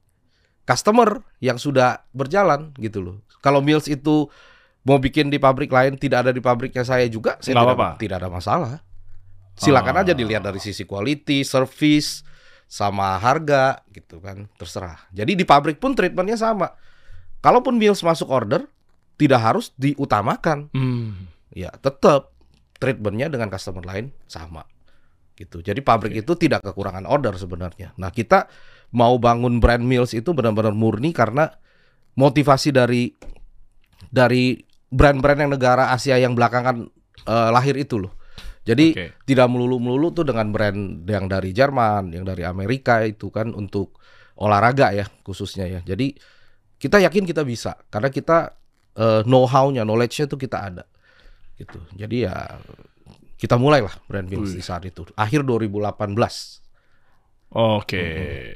customer 0.63 1.25
yang 1.41 1.57
sudah 1.57 2.05
berjalan 2.13 2.77
gitu 2.77 3.01
loh. 3.01 3.17
Kalau 3.41 3.65
Mills 3.65 3.89
itu 3.89 4.29
mau 4.85 5.01
bikin 5.01 5.33
di 5.33 5.41
pabrik 5.41 5.73
lain 5.73 5.97
tidak 5.97 6.29
ada 6.29 6.33
di 6.33 6.45
pabriknya 6.45 6.85
saya 6.85 7.09
juga, 7.09 7.41
saya 7.41 7.57
Nggak 7.57 7.65
tidak, 7.65 7.77
apa-apa. 7.81 7.89
tidak 7.97 8.17
ada 8.21 8.29
masalah. 8.29 8.73
Silakan 9.57 9.97
Ah. 9.97 10.03
aja 10.05 10.13
dilihat 10.13 10.45
dari 10.45 10.61
sisi 10.61 10.85
quality, 10.85 11.41
service, 11.41 12.25
sama 12.65 13.17
harga 13.17 13.81
gitu 13.91 14.21
kan, 14.21 14.47
terserah. 14.57 15.01
Jadi 15.11 15.35
di 15.35 15.45
pabrik 15.45 15.81
pun 15.81 15.97
treatmentnya 15.97 16.37
sama. 16.37 16.71
Kalaupun 17.41 17.81
Mills 17.81 18.05
masuk 18.05 18.29
order, 18.29 18.69
tidak 19.17 19.41
harus 19.41 19.73
diutamakan. 19.77 20.69
Hmm. 20.73 21.29
Ya 21.51 21.73
tetap 21.77 22.31
treatmentnya 22.79 23.29
dengan 23.29 23.51
customer 23.51 23.85
lain 23.85 24.13
sama 24.25 24.65
gitu. 25.41 25.65
Jadi 25.65 25.81
pabrik 25.81 26.21
itu 26.21 26.37
tidak 26.37 26.61
kekurangan 26.61 27.09
order 27.09 27.33
sebenarnya. 27.41 27.97
Nah 27.97 28.13
kita 28.13 28.45
mau 28.93 29.17
bangun 29.17 29.57
brand 29.57 29.81
Mills 29.81 30.13
itu 30.13 30.37
benar-benar 30.37 30.77
murni 30.77 31.17
karena 31.17 31.49
motivasi 32.21 32.77
dari 32.77 33.17
dari 34.13 34.61
brand-brand 34.93 35.49
yang 35.49 35.53
negara 35.57 35.95
Asia 35.97 36.21
yang 36.21 36.37
belakangan 36.37 36.85
eh, 37.25 37.51
lahir 37.51 37.81
itu 37.81 37.97
loh. 37.97 38.13
Jadi 38.61 38.93
Oke. 38.93 39.07
tidak 39.25 39.49
melulu-melulu 39.49 40.13
tuh 40.13 40.29
dengan 40.29 40.53
brand 40.53 41.09
yang 41.09 41.25
dari 41.33 41.57
Jerman, 41.57 42.13
yang 42.13 42.29
dari 42.29 42.45
Amerika 42.45 43.01
itu 43.09 43.33
kan 43.33 43.57
untuk 43.57 43.97
olahraga 44.37 44.93
ya 44.93 45.09
khususnya 45.25 45.65
ya. 45.65 45.81
Jadi 45.81 46.13
kita 46.77 47.01
yakin 47.01 47.25
kita 47.25 47.41
bisa 47.49 47.81
karena 47.89 48.13
kita 48.13 48.61
eh, 49.01 49.23
know-how-nya, 49.25 49.89
knowledge-nya 49.89 50.29
tuh 50.29 50.37
kita 50.37 50.59
ada. 50.61 50.85
Gitu. 51.57 51.81
Jadi 51.97 52.29
ya 52.29 52.61
kita 53.41 53.57
mulailah 53.57 53.97
brand 54.05 54.29
Mills 54.29 54.53
di 54.53 54.61
saat 54.61 54.85
itu. 54.85 55.09
Akhir 55.17 55.41
2018. 55.49 56.13
Oke, 57.51 58.05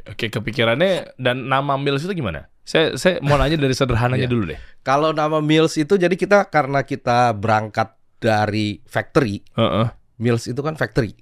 oke 0.06 0.26
kepikirannya 0.30 1.18
dan 1.18 1.50
nama 1.50 1.74
Mills 1.74 2.04
itu 2.06 2.14
gimana? 2.14 2.46
Saya 2.62 2.94
saya 2.94 3.18
mau 3.24 3.34
nanya 3.34 3.58
dari 3.58 3.74
sederhananya 3.74 4.24
Iya. 4.28 4.32
dulu 4.32 4.44
deh. 4.54 4.60
Kalau 4.86 5.10
nama 5.10 5.40
Mills 5.42 5.74
itu 5.74 5.96
jadi 5.96 6.12
kita 6.14 6.46
karena 6.46 6.84
kita 6.86 7.34
berangkat 7.34 7.96
dari 8.22 8.84
factory, 8.86 9.42
Heeh. 9.56 9.88
Mills 10.20 10.46
itu 10.46 10.60
kan 10.62 10.78
factory. 10.78 11.16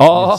Oh, 0.00 0.34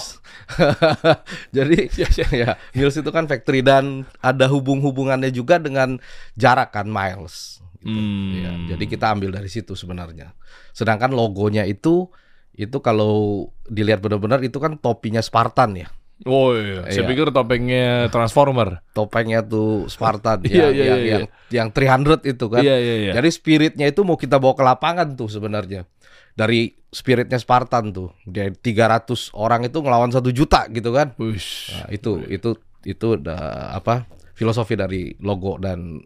jadi 1.55 1.87
ya, 2.35 2.57
Mills 2.73 2.97
itu 2.99 3.09
kan 3.13 3.27
factory 3.29 3.63
dan 3.63 4.03
ada 4.19 4.49
hubung-hubungannya 4.49 5.29
juga 5.29 5.59
dengan 5.59 5.99
jarak 6.35 6.73
kan 6.73 6.89
miles. 6.89 7.59
Gitu. 7.83 7.91
Hmm. 7.93 8.31
Ya, 8.33 8.51
jadi 8.73 8.83
kita 8.87 9.11
ambil 9.11 9.29
dari 9.29 9.47
situ 9.47 9.75
sebenarnya. 9.75 10.31
Sedangkan 10.71 11.11
logonya 11.11 11.63
itu 11.63 12.07
itu 12.53 12.77
kalau 12.79 13.45
dilihat 13.65 13.99
benar-benar 13.99 14.39
itu 14.39 14.55
kan 14.57 14.77
topinya 14.77 15.19
Spartan 15.19 15.75
ya. 15.75 15.89
oh 16.23 16.53
iya. 16.53 16.87
Saya 16.87 17.03
Iya. 17.03 17.09
pikir 17.09 17.27
topengnya 17.29 18.07
Transformer. 18.07 18.79
Topengnya 18.91 19.41
tuh 19.41 19.89
Spartan 19.89 20.39
Iya, 20.45 20.69
yang, 20.69 20.71
iya, 20.71 20.85
yang, 20.85 20.99
iya, 20.99 21.17
yang 21.17 21.23
yang 21.49 21.67
300 21.69 22.23
itu 22.23 22.45
kan. 22.47 22.61
Iya 22.61 22.75
iya 22.77 22.95
iya. 23.01 23.11
Jadi 23.13 23.29
spiritnya 23.29 23.85
itu 23.85 24.01
mau 24.01 24.15
kita 24.15 24.37
bawa 24.37 24.53
ke 24.53 24.63
lapangan 24.63 25.07
tuh 25.13 25.27
sebenarnya. 25.27 25.83
Dari 26.31 26.69
spiritnya 26.87 27.35
Spartan 27.35 27.91
tuh. 27.91 28.13
Dari 28.23 28.53
300 28.53 29.33
orang 29.33 29.65
itu 29.65 29.77
ngelawan 29.77 30.09
satu 30.09 30.29
juta 30.29 30.69
gitu 30.69 30.89
kan. 30.89 31.11
Nah, 31.17 31.87
itu 31.89 32.21
itu 32.25 32.49
itu 32.83 33.07
da- 33.17 33.73
apa? 33.73 34.05
Filosofi 34.33 34.73
dari 34.73 35.13
logo 35.19 35.57
dan 35.57 35.97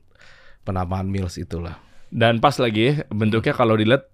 penamaan 0.68 1.08
Mills 1.08 1.40
itulah. 1.40 1.80
Dan 2.12 2.44
pas 2.44 2.56
lagi 2.60 2.92
ya, 2.92 3.08
bentuknya 3.08 3.56
kalau 3.56 3.80
dilihat 3.80 4.12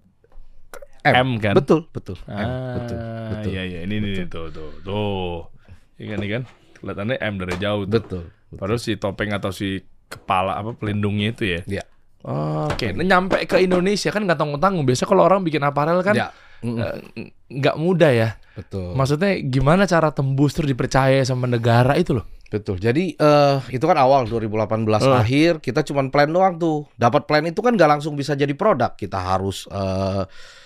M, 1.04 1.36
kan? 1.36 1.52
Betul, 1.52 1.84
betul. 1.90 2.16
M, 2.24 2.32
Ah, 2.32 2.80
betul, 2.80 2.98
betul. 3.28 3.50
Iya 3.52 3.62
iya 3.66 3.78
ini 3.84 4.00
nih 4.00 4.24
tuh 4.24 4.48
tuh 4.48 4.70
tuh. 4.80 5.50
Ini 6.00 6.06
kan, 6.08 6.18
ini 6.22 6.28
kan 6.32 6.42
kelihatannya 6.80 7.16
M 7.20 7.34
dari 7.36 7.54
jauh 7.60 7.82
tuh. 7.84 7.92
Betul. 7.92 8.24
Padahal 8.54 8.80
si 8.80 8.96
topeng 8.96 9.34
atau 9.34 9.52
si 9.52 9.84
kepala 10.08 10.56
apa 10.56 10.72
pelindungnya 10.72 11.34
itu 11.34 11.44
ya. 11.44 11.60
Iya. 11.66 11.84
Oh, 12.24 12.72
Oke, 12.72 12.88
Nah, 12.96 13.04
nyampe 13.04 13.44
ke 13.44 13.60
Indonesia 13.60 14.08
kan 14.08 14.24
nggak 14.24 14.40
tanggung-tanggung. 14.40 14.88
Biasa 14.88 15.04
kalau 15.04 15.28
orang 15.28 15.44
bikin 15.44 15.60
aparel 15.60 16.00
kan 16.00 16.16
Ya. 16.16 16.32
Mm-mm. 16.64 16.80
eh, 16.80 17.28
nggak 17.52 17.76
mudah 17.76 18.08
ya. 18.08 18.28
Betul. 18.54 18.94
Maksudnya 18.94 19.38
gimana 19.42 19.82
cara 19.84 20.10
tembus 20.10 20.54
terus 20.54 20.70
dipercaya 20.70 21.22
sama 21.22 21.46
negara 21.46 21.94
itu 21.94 22.14
loh? 22.14 22.26
Betul. 22.46 22.78
Jadi 22.78 23.18
eh 23.18 23.58
itu 23.68 23.82
kan 23.82 23.98
awal 23.98 24.24
2018 24.24 25.02
Eh. 25.02 25.10
akhir 25.10 25.52
kita 25.58 25.82
cuman 25.82 26.14
plan 26.14 26.30
doang 26.30 26.54
tuh. 26.54 26.86
Dapat 26.94 27.26
plan 27.26 27.42
itu 27.42 27.58
kan 27.58 27.74
nggak 27.74 27.98
langsung 27.98 28.14
bisa 28.14 28.32
jadi 28.32 28.54
produk. 28.54 28.94
Kita 28.94 29.18
harus 29.18 29.66
eh 29.66 30.22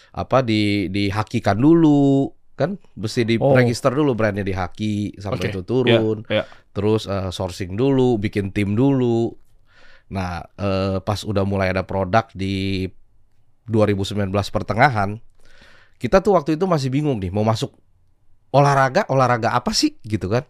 apa 0.09 0.39
di 0.41 0.89
dihakikan 0.89 1.57
dulu 1.57 2.29
kan 2.59 2.75
mesti 2.93 3.23
di 3.23 3.39
Oh. 3.39 3.55
register 3.55 3.95
dulu 3.95 4.13
brandnya 4.13 4.43
di 4.43 4.51
haki 4.51 5.17
sampai 5.17 5.49
Oke. 5.49 5.51
itu 5.55 5.63
turun. 5.63 6.27
Ya, 6.29 6.43
ya. 6.43 6.45
Terus 6.75 7.07
eh, 7.07 7.31
sourcing 7.31 7.73
dulu, 7.73 8.19
bikin 8.19 8.53
tim 8.53 8.77
dulu. 8.77 9.33
Nah, 10.11 10.45
eh, 10.59 10.99
pas 11.01 11.21
udah 11.23 11.45
mulai 11.45 11.71
ada 11.71 11.85
produk 11.85 12.29
di 12.35 12.85
2019 13.65 14.33
pertengahan, 14.49 15.21
kita 15.99 16.23
tuh 16.23 16.39
waktu 16.39 16.55
itu 16.55 16.65
masih 16.65 16.89
bingung 16.95 17.19
nih 17.19 17.31
mau 17.35 17.43
masuk 17.43 17.75
olahraga, 18.55 19.05
olahraga 19.13 19.53
apa 19.53 19.75
sih 19.77 19.99
gitu 20.07 20.31
kan? 20.33 20.47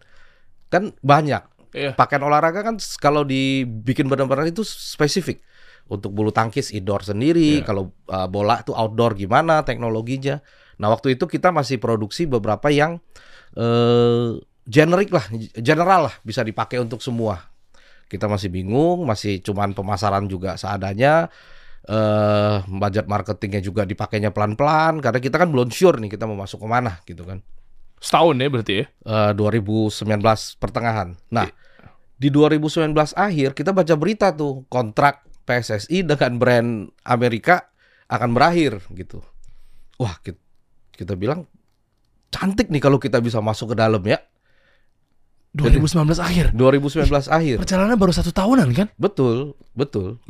Kan 0.71 0.95
banyak. 1.03 1.43
Iya. 1.75 1.93
Pakaian 1.93 2.23
olahraga 2.23 2.65
kan 2.65 2.77
kalau 2.97 3.27
dibikin 3.27 4.07
benar-benar 4.09 4.47
itu 4.47 4.63
spesifik. 4.63 5.41
Untuk 5.89 6.13
bulu 6.13 6.29
tangkis 6.29 6.69
indoor 6.69 7.01
sendiri, 7.01 7.61
Iya. 7.61 7.65
kalau 7.65 7.89
uh, 8.13 8.29
bola 8.29 8.61
tuh 8.61 8.77
outdoor 8.77 9.17
gimana 9.17 9.65
teknologinya. 9.65 10.37
Nah, 10.77 10.87
waktu 10.93 11.17
itu 11.17 11.25
kita 11.25 11.49
masih 11.49 11.81
produksi 11.81 12.29
beberapa 12.29 12.69
yang 12.69 13.01
eh 13.57 14.37
generic 14.69 15.09
lah, 15.09 15.25
general 15.57 16.13
lah 16.13 16.15
bisa 16.21 16.45
dipakai 16.45 16.77
untuk 16.77 17.01
semua. 17.01 17.41
Kita 18.05 18.29
masih 18.29 18.53
bingung, 18.53 19.01
masih 19.05 19.41
cuman 19.41 19.73
pemasaran 19.73 20.29
juga 20.29 20.57
seadanya. 20.61 21.29
Eh 21.87 22.57
budget 22.67 23.05
marketingnya 23.07 23.61
juga 23.63 23.87
dipakainya 23.87 24.35
pelan-pelan 24.35 24.99
karena 24.99 25.19
kita 25.23 25.39
kan 25.39 25.49
belum 25.49 25.71
sure 25.71 25.97
nih 26.01 26.11
kita 26.11 26.27
mau 26.27 26.35
masuk 26.35 26.63
ke 26.63 26.67
mana 26.67 26.99
gitu 27.07 27.23
kan. 27.23 27.39
Setahun 27.99 28.35
ya 28.39 28.47
berarti 28.51 28.73
ya? 28.83 28.85
Eh 29.07 29.31
2019 29.35 30.03
pertengahan. 30.59 31.15
Nah, 31.31 31.47
di 32.19 32.27
2019 32.27 32.93
akhir 33.15 33.55
kita 33.55 33.71
baca 33.71 33.95
berita 33.95 34.35
tuh 34.35 34.67
kontrak 34.67 35.23
PSSI 35.47 36.05
dengan 36.05 36.37
brand 36.37 36.69
Amerika 37.07 37.71
akan 38.09 38.37
berakhir 38.37 38.85
gitu. 38.93 39.23
Wah, 39.97 40.13
kita, 40.21 40.37
kita 40.93 41.13
bilang 41.17 41.49
cantik 42.29 42.69
nih 42.69 42.81
kalau 42.81 43.01
kita 43.01 43.17
bisa 43.17 43.41
masuk 43.41 43.73
ke 43.73 43.75
dalam 43.81 44.01
ya. 44.05 44.21
2019 45.49 46.05
akhir. 46.21 46.45
2019 46.53 47.09
akhir. 47.25 47.57
Perjalanan 47.65 47.97
baru 47.97 48.13
satu 48.13 48.29
tahunan 48.29 48.69
kan? 48.77 48.87
Betul, 49.01 49.57
betul. 49.73 50.21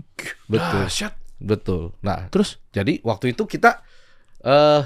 Betul, 0.47 0.87
Dahsyat. 0.87 1.18
Betul. 1.39 1.95
Nah, 2.03 2.27
Terus? 2.29 2.59
jadi 2.69 2.99
waktu 3.01 3.33
itu 3.33 3.47
kita 3.47 3.81
eh 4.43 4.83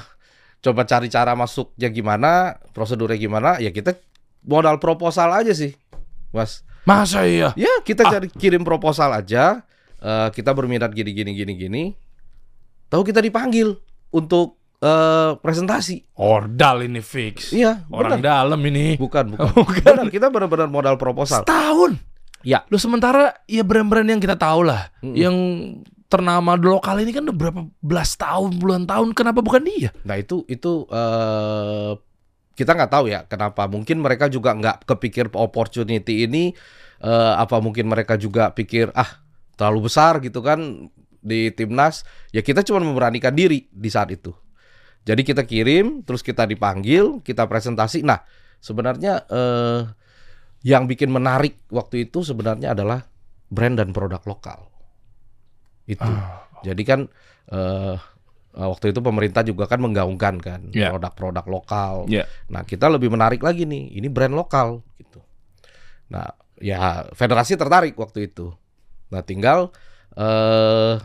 coba 0.63 0.87
cari 0.87 1.11
cara 1.11 1.35
masuknya 1.35 1.91
gimana, 1.91 2.55
prosedurnya 2.71 3.19
gimana, 3.19 3.59
ya 3.59 3.69
kita 3.69 3.99
modal 4.47 4.79
proposal 4.79 5.33
aja 5.35 5.51
sih. 5.51 5.75
Mas. 6.31 6.63
Masa 6.83 7.23
iya? 7.27 7.51
Ya, 7.55 7.71
kita 7.83 8.03
cari 8.07 8.27
kirim 8.31 8.63
proposal 8.63 9.11
aja. 9.15 9.63
Eh, 10.03 10.29
kita 10.35 10.51
berminat 10.51 10.91
gini 10.91 11.15
gini 11.15 11.31
gini 11.31 11.53
gini. 11.55 11.83
Tahu 12.91 13.07
kita 13.07 13.23
dipanggil 13.23 13.75
untuk 14.11 14.59
eh, 14.83 15.31
presentasi. 15.39 16.15
Ordal 16.19 16.83
ini 16.87 16.99
fix. 16.99 17.55
Iya, 17.55 17.87
Orang 17.87 18.19
benar. 18.19 18.43
dalam 18.43 18.59
ini. 18.67 18.99
Bukan, 18.99 19.35
bukan. 19.35 19.47
Bukan. 19.63 19.83
Benar, 19.95 20.07
kita 20.11 20.27
benar-benar 20.27 20.67
modal 20.67 20.95
proposal. 20.99 21.47
Setahun. 21.47 21.95
Ya. 22.43 22.67
Lu 22.67 22.75
sementara 22.75 23.31
ya 23.47 23.63
brand-brand 23.63 24.03
yang 24.03 24.19
kita 24.19 24.35
tahu 24.35 24.67
lah, 24.67 24.91
Mm-mm. 24.99 25.15
yang 25.15 25.35
ternama 26.13 26.53
lokal 26.53 27.01
ini 27.01 27.09
kan 27.09 27.25
udah 27.25 27.33
berapa 27.33 27.61
belas 27.81 28.13
tahun, 28.13 28.61
puluhan 28.61 28.85
tahun, 28.85 29.17
kenapa 29.17 29.41
bukan 29.41 29.65
dia? 29.65 29.89
Nah 30.05 30.21
itu 30.21 30.45
itu 30.45 30.85
eh 30.93 31.97
kita 32.53 32.77
nggak 32.77 32.91
tahu 32.93 33.05
ya 33.09 33.25
kenapa. 33.25 33.65
Mungkin 33.65 33.97
mereka 33.97 34.29
juga 34.29 34.53
nggak 34.53 34.85
kepikir 34.85 35.33
opportunity 35.33 36.29
ini. 36.29 36.53
eh 37.03 37.33
apa 37.35 37.59
mungkin 37.59 37.91
mereka 37.91 38.15
juga 38.15 38.55
pikir 38.55 38.87
ah 38.95 39.19
terlalu 39.59 39.91
besar 39.91 40.21
gitu 40.21 40.39
kan 40.39 40.87
di 41.19 41.49
timnas. 41.51 42.05
Ya 42.31 42.45
kita 42.45 42.61
cuma 42.63 42.79
memberanikan 42.79 43.33
diri 43.33 43.67
di 43.73 43.89
saat 43.89 44.13
itu. 44.13 44.31
Jadi 45.03 45.21
kita 45.27 45.43
kirim, 45.43 46.05
terus 46.07 46.23
kita 46.23 46.47
dipanggil, 46.47 47.19
kita 47.25 47.43
presentasi. 47.49 48.05
Nah 48.07 48.23
sebenarnya 48.63 49.25
eh 49.27 49.81
yang 50.63 50.87
bikin 50.87 51.11
menarik 51.11 51.59
waktu 51.67 52.07
itu 52.07 52.23
sebenarnya 52.23 52.71
adalah 52.71 53.03
brand 53.51 53.75
dan 53.75 53.91
produk 53.91 54.23
lokal. 54.23 54.72
Itu. 55.85 56.03
Ah. 56.05 56.47
Jadi 56.63 56.83
kan 56.83 56.99
eh 57.51 57.95
eh, 58.53 58.67
waktu 58.69 58.93
itu 58.93 58.99
pemerintah 59.01 59.41
juga 59.41 59.65
kan 59.65 59.81
menggaungkan 59.81 60.37
kan 60.39 60.61
Iya. 60.71 60.93
produk-produk 60.93 61.45
lokal. 61.49 61.93
Iya. 62.07 62.29
Nah, 62.53 62.61
kita 62.63 62.87
lebih 62.87 63.09
menarik 63.09 63.41
lagi 63.41 63.65
nih, 63.65 63.97
ini 63.97 64.07
brand 64.07 64.33
lokal 64.33 64.85
gitu. 65.01 65.19
Nah, 66.13 66.29
ya 66.61 67.09
federasi 67.11 67.57
tertarik 67.57 67.97
waktu 67.97 68.29
itu. 68.31 68.53
Nah, 69.09 69.25
tinggal 69.25 69.73
eh 70.13 71.01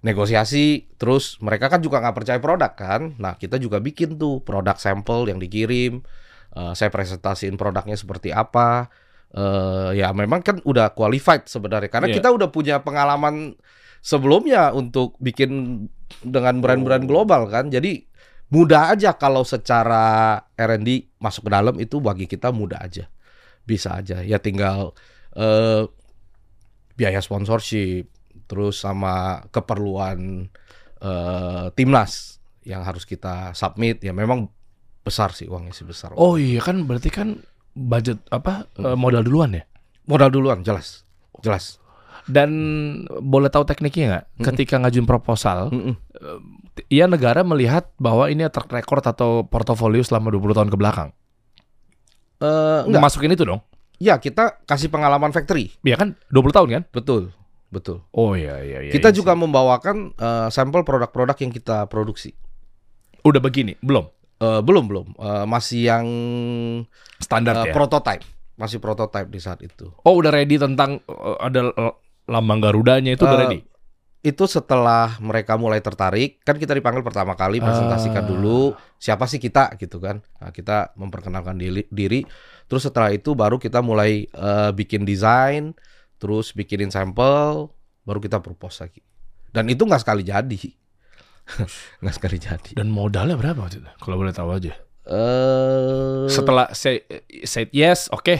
negosiasi 0.00 0.88
terus 0.96 1.36
mereka 1.44 1.68
kan 1.68 1.84
juga 1.84 2.00
nggak 2.00 2.16
percaya 2.16 2.40
produk 2.40 2.72
kan. 2.72 3.14
Nah, 3.20 3.36
kita 3.36 3.60
juga 3.60 3.78
bikin 3.78 4.16
tuh 4.16 4.40
produk 4.40 4.76
sampel 4.76 5.28
yang 5.28 5.38
dikirim 5.38 6.02
Eh, 6.50 6.74
saya 6.74 6.90
presentasiin 6.90 7.54
produknya 7.54 7.94
seperti 7.94 8.34
apa. 8.34 8.90
Eh, 9.30 10.02
ya 10.02 10.10
memang 10.10 10.42
kan 10.42 10.58
udah 10.66 10.90
qualified 10.98 11.46
sebenarnya 11.46 11.86
karena 11.86 12.10
Iya. 12.10 12.18
kita 12.18 12.34
udah 12.34 12.50
punya 12.50 12.82
pengalaman 12.82 13.54
sebelumnya 14.00 14.72
untuk 14.72 15.16
bikin 15.20 15.84
dengan 16.24 16.58
brand-brand 16.60 17.04
global 17.06 17.48
kan. 17.48 17.68
Jadi 17.70 18.04
mudah 18.50 18.92
aja 18.96 19.14
kalau 19.14 19.46
secara 19.46 20.36
R&D 20.58 21.20
masuk 21.22 21.46
ke 21.46 21.50
dalam 21.52 21.76
itu 21.78 22.02
bagi 22.02 22.26
kita 22.26 22.50
mudah 22.50 22.80
aja. 22.82 23.06
Bisa 23.64 24.00
aja. 24.00 24.24
Ya 24.24 24.40
tinggal 24.42 24.92
eh 25.36 25.86
biaya 26.98 27.22
sponsorship 27.22 28.10
terus 28.50 28.82
sama 28.82 29.46
keperluan 29.54 30.50
eh 31.00 31.66
timnas 31.78 32.42
yang 32.66 32.84
harus 32.84 33.08
kita 33.08 33.56
submit 33.56 34.04
ya 34.04 34.12
memang 34.12 34.52
besar 35.00 35.32
sih 35.32 35.48
uangnya 35.48 35.72
sih 35.72 35.88
besar. 35.88 36.12
Oh 36.18 36.36
iya 36.36 36.60
kan 36.60 36.84
berarti 36.84 37.08
kan 37.08 37.40
budget 37.72 38.20
apa 38.28 38.68
eh, 38.76 38.96
modal 38.98 39.24
duluan 39.24 39.56
ya? 39.56 39.64
Modal 40.04 40.28
duluan 40.28 40.60
jelas. 40.60 41.08
Jelas. 41.40 41.79
Dan 42.30 42.50
boleh 43.18 43.50
tahu 43.50 43.66
tekniknya 43.66 44.06
nggak? 44.06 44.24
Ketika 44.46 44.78
ngajuin 44.78 45.04
proposal, 45.04 45.68
Mm-mm. 45.74 45.94
ya 46.86 47.10
negara 47.10 47.42
melihat 47.42 47.90
bahwa 47.98 48.30
ini 48.30 48.46
track 48.46 48.70
record 48.70 49.02
atau 49.02 49.42
portofolio 49.42 50.00
selama 50.06 50.30
20 50.30 50.56
tahun 50.56 50.70
ke 50.70 50.76
belakang. 50.78 51.08
Enggak. 52.40 53.02
Masukin 53.02 53.34
itu 53.34 53.42
dong. 53.42 53.60
Ya, 54.00 54.16
kita 54.16 54.64
kasih 54.64 54.88
pengalaman 54.88 55.28
factory. 55.28 55.76
Iya 55.84 56.00
kan 56.00 56.16
20 56.32 56.56
tahun 56.56 56.68
kan? 56.72 56.82
Betul. 56.94 57.34
Betul. 57.68 58.02
Oh 58.10 58.34
iya 58.34 58.58
iya 58.64 58.82
iya. 58.82 58.90
kita 58.90 59.12
iya 59.12 59.16
juga 59.18 59.36
sih. 59.36 59.40
membawakan 59.46 59.96
eh, 60.16 60.48
sampel 60.50 60.82
produk-produk 60.82 61.36
yang 61.38 61.52
kita 61.52 61.86
produksi. 61.86 62.32
udah 63.20 63.36
begini, 63.36 63.76
belum 63.84 64.08
Eh, 64.40 64.60
belum 64.64 64.88
belum 64.88 65.06
Eh, 65.20 65.44
masih 65.44 65.80
yang 65.92 66.06
standar 67.20 67.60
eh, 67.60 67.64
ya. 67.68 67.74
prototype, 67.76 68.24
masih 68.56 68.80
prototype 68.80 69.28
di 69.28 69.36
saat 69.36 69.60
itu. 69.60 69.92
Oh 70.00 70.16
udah 70.16 70.32
ready 70.32 70.56
tentang 70.56 71.04
eh, 71.04 71.36
ada 71.44 71.68
lambang 72.30 72.62
Garudanya 72.62 73.12
itu 73.12 73.26
udah 73.26 73.38
ready. 73.42 73.60
Itu 74.20 74.44
setelah 74.44 75.16
mereka 75.18 75.56
mulai 75.56 75.80
tertarik, 75.80 76.44
kan 76.44 76.54
kita 76.54 76.76
dipanggil 76.76 77.00
pertama 77.00 77.32
kali 77.34 77.56
presentasikan 77.58 78.22
Ah. 78.22 78.28
dulu 78.28 78.60
siapa 79.00 79.24
sih 79.24 79.40
kita 79.40 79.74
gitu 79.80 79.96
kan. 79.96 80.20
Nah, 80.38 80.52
kita 80.52 80.92
memperkenalkan 80.94 81.56
diri, 81.56 81.88
diri. 81.88 82.22
Terus 82.68 82.84
setelah 82.84 83.10
itu 83.10 83.32
baru 83.32 83.56
kita 83.56 83.80
mulai 83.80 84.28
eh, 84.28 84.70
bikin 84.76 85.02
desain, 85.02 85.72
terus 86.20 86.52
bikinin 86.52 86.92
sampel, 86.92 87.72
baru 88.04 88.20
kita 88.20 88.44
propose 88.44 88.84
lagi. 88.84 89.00
Dan 89.50 89.72
itu 89.72 89.88
nggak 89.88 90.04
sekali 90.04 90.20
jadi. 90.22 90.60
nggak 92.04 92.14
sekali 92.14 92.36
jadi. 92.36 92.70
Dan 92.76 92.92
modalnya 92.92 93.40
berapa 93.40 93.56
waktu 93.56 93.80
itu? 93.80 93.90
Kalau 93.98 94.20
boleh 94.20 94.36
tahu 94.36 94.52
aja. 94.52 94.76
Eh 95.08 96.28
Setelah 96.28 96.70
say, 96.76 97.02
said 97.42 97.72
yes, 97.72 98.12
oke. 98.12 98.36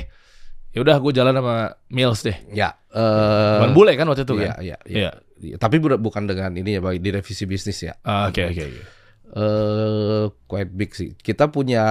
Ya 0.71 0.79
udah 0.85 1.01
gue 1.01 1.13
jalan 1.17 1.35
sama 1.35 1.75
Mills 1.89 2.21
deh. 2.21 2.37
ya 2.53 2.77
eh 2.91 3.59
Bukan 3.59 3.73
bule 3.73 3.93
kan 3.95 4.07
waktu 4.07 4.23
itu 4.23 4.35
iya, 4.37 4.43
kan? 4.43 4.55
iya, 4.61 4.77
iya. 4.85 4.99
Iya. 4.99 5.11
Iya, 5.41 5.57
Tapi 5.57 5.79
bu- 5.79 5.97
bukan 5.97 6.27
dengan 6.27 6.53
ini 6.53 6.75
ya, 6.75 6.81
di 6.83 7.11
revisi 7.11 7.45
bisnis 7.45 7.81
ya. 7.81 7.95
Ah, 8.03 8.29
Oke 8.29 8.45
oke 8.45 8.61
oke. 8.61 8.83
Eh 9.31 10.25
quite 10.45 10.69
big 10.69 10.91
sih. 10.93 11.15
Kita 11.15 11.49
punya 11.49 11.85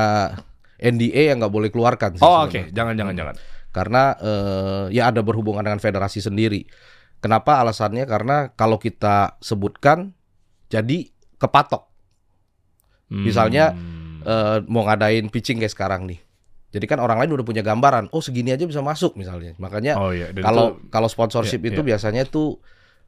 NDA 0.76 1.32
yang 1.32 1.40
nggak 1.40 1.50
boleh 1.50 1.70
keluarkan 1.70 2.16
sih. 2.16 2.22
Oh 2.22 2.44
oke, 2.44 2.52
sebenarnya. 2.52 2.76
jangan 2.76 2.94
jangan 2.94 3.16
jangan. 3.16 3.36
Karena 3.70 4.04
eh, 4.16 4.84
ya 4.92 5.10
ada 5.10 5.22
berhubungan 5.22 5.62
dengan 5.62 5.80
federasi 5.80 6.20
sendiri. 6.20 6.68
Kenapa 7.20 7.60
alasannya? 7.60 8.04
Karena 8.04 8.52
kalau 8.54 8.76
kita 8.76 9.40
sebutkan 9.40 10.14
jadi 10.68 11.10
kepatok. 11.36 11.88
Misalnya, 13.10 13.74
Hmm. 13.74 13.98
Eh, 14.20 14.60
mau 14.68 14.84
ngadain 14.84 15.32
pitching 15.32 15.64
kayak 15.64 15.72
sekarang 15.72 16.04
nih. 16.04 16.20
Jadi 16.70 16.86
kan 16.86 17.02
orang 17.02 17.18
lain 17.18 17.34
udah 17.34 17.42
punya 17.42 17.66
gambaran. 17.66 18.14
Oh 18.14 18.22
segini 18.22 18.54
aja 18.54 18.62
bisa 18.64 18.80
masuk 18.80 19.18
misalnya. 19.18 19.58
Makanya 19.58 19.98
oh 19.98 20.14
iya. 20.14 20.30
Dan 20.30 20.46
kalau 20.46 20.78
itu- 20.78 20.90
kalau 20.90 21.10
sponsorship 21.10 21.62
iya, 21.62 21.74
itu 21.74 21.82
iya. 21.82 21.88
biasanya 21.94 22.24
tuh 22.26 22.62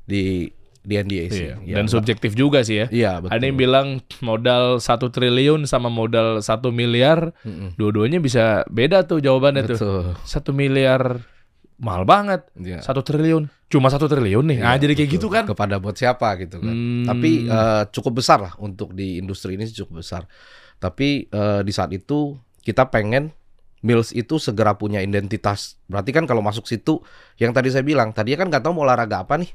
di 0.04 0.50
di 0.82 0.98
NDA 0.98 1.26
sih. 1.30 1.46
iya. 1.46 1.56
Ya, 1.62 1.76
dan 1.78 1.86
subjektif 1.86 2.34
juga 2.34 2.66
sih 2.66 2.82
ya. 2.82 2.86
Iya 2.90 3.12
betul. 3.22 3.38
Ada 3.38 3.44
yang 3.46 3.58
bilang 3.58 3.88
modal 4.20 4.82
satu 4.82 5.14
triliun 5.14 5.70
sama 5.70 5.94
modal 5.94 6.42
satu 6.42 6.74
miliar, 6.74 7.38
Mm-mm. 7.46 7.78
dua-duanya 7.78 8.18
bisa 8.18 8.66
beda 8.66 9.06
tuh 9.06 9.22
jawabannya 9.22 9.70
tuh. 9.70 9.78
Betul. 9.78 10.04
Satu 10.26 10.58
miliar 10.58 11.22
mahal 11.78 12.06
banget, 12.06 12.50
Iya. 12.58 12.82
satu 12.82 13.02
triliun 13.02 13.46
cuma 13.70 13.88
satu 13.88 14.06
triliun 14.06 14.42
nih. 14.50 14.60
ah 14.60 14.74
Iya, 14.74 14.84
jadi 14.84 14.94
kayak 14.98 15.10
betul. 15.10 15.18
gitu 15.22 15.28
kan? 15.30 15.44
Kepada 15.46 15.76
buat 15.78 15.94
siapa 15.94 16.34
gitu 16.42 16.58
kan. 16.58 16.74
Hmm. 16.74 17.06
Tapi 17.06 17.30
eh, 17.46 17.84
cukup 17.94 18.18
besar 18.18 18.42
lah 18.42 18.54
untuk 18.58 18.98
di 18.98 19.22
industri 19.22 19.54
ini 19.54 19.70
sih 19.70 19.86
cukup 19.86 20.02
besar. 20.02 20.26
Tapi 20.78 21.30
eh, 21.30 21.62
di 21.62 21.70
saat 21.70 21.94
itu 21.94 22.34
kita 22.62 22.90
pengen 22.90 23.30
Mills 23.82 24.14
itu 24.14 24.38
segera 24.38 24.78
punya 24.78 25.02
identitas. 25.02 25.82
Berarti 25.90 26.14
kan 26.14 26.30
kalau 26.30 26.46
masuk 26.46 26.70
situ, 26.70 27.02
yang 27.42 27.50
tadi 27.50 27.74
saya 27.74 27.82
bilang, 27.82 28.14
tadinya 28.14 28.46
kan 28.46 28.48
nggak 28.54 28.62
tahu 28.62 28.74
mau 28.78 28.86
olahraga 28.86 29.26
apa 29.26 29.42
nih. 29.42 29.52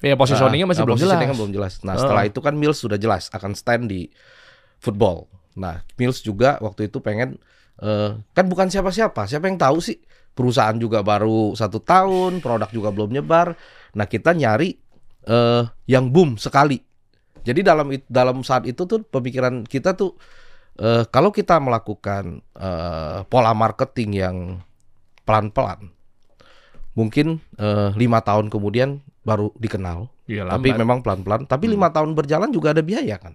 ya 0.00 0.16
positioningnya 0.16 0.64
masih 0.64 0.80
ah, 0.80 0.86
belum 0.88 0.96
jelas. 0.96 1.18
belum 1.36 1.52
jelas. 1.52 1.74
Nah 1.84 1.92
setelah 2.00 2.24
itu 2.24 2.40
kan 2.40 2.56
Mills 2.56 2.80
sudah 2.80 2.96
jelas 2.96 3.28
akan 3.28 3.52
stand 3.52 3.92
di 3.92 4.08
football. 4.80 5.28
Nah 5.60 5.84
Mills 6.00 6.24
juga 6.24 6.56
waktu 6.64 6.88
itu 6.88 7.04
pengen 7.04 7.36
eh, 7.84 8.16
kan 8.32 8.44
bukan 8.48 8.72
siapa-siapa. 8.72 9.28
Siapa 9.28 9.44
yang 9.50 9.60
tahu 9.60 9.76
sih? 9.84 10.00
Perusahaan 10.32 10.72
juga 10.80 11.04
baru 11.04 11.52
satu 11.52 11.84
tahun, 11.84 12.40
produk 12.40 12.72
juga 12.72 12.88
belum 12.96 13.12
nyebar. 13.12 13.52
Nah 13.92 14.08
kita 14.08 14.32
nyari 14.32 14.72
eh, 15.28 15.62
yang 15.84 16.08
boom 16.08 16.40
sekali. 16.40 16.80
Jadi 17.44 17.60
dalam 17.60 17.92
dalam 18.08 18.40
saat 18.40 18.64
itu 18.64 18.88
tuh 18.88 19.04
pemikiran 19.04 19.68
kita 19.68 19.92
tuh 19.92 20.16
eh, 20.80 21.04
kalau 21.06 21.30
kita 21.30 21.60
melakukan 21.60 22.40
eh, 22.56 23.18
pola 23.28 23.52
marketing 23.52 24.10
yang 24.16 24.36
pelan-pelan, 25.22 25.92
mungkin 26.96 27.38
eh, 27.56 27.90
lima 27.94 28.18
tahun 28.20 28.48
kemudian 28.48 28.98
baru 29.22 29.52
dikenal. 29.54 30.08
Iya, 30.24 30.46
Tapi 30.48 30.72
memang 30.72 31.02
pelan-pelan. 31.04 31.44
Tapi 31.44 31.66
Hmm. 31.68 31.74
lima 31.76 31.88
tahun 31.90 32.14
berjalan 32.14 32.48
juga 32.48 32.70
ada 32.72 32.80
biaya 32.80 33.18
kan, 33.18 33.34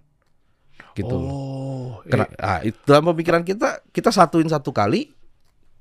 gitu. 0.96 1.16
Oh, 1.16 2.00
Kena- 2.08 2.32
iya. 2.32 2.40
ah, 2.42 2.60
itu 2.64 2.80
dalam 2.84 3.12
pemikiran 3.12 3.44
kita, 3.44 3.84
kita 3.92 4.10
satuin 4.10 4.48
satu 4.48 4.72
kali, 4.72 5.12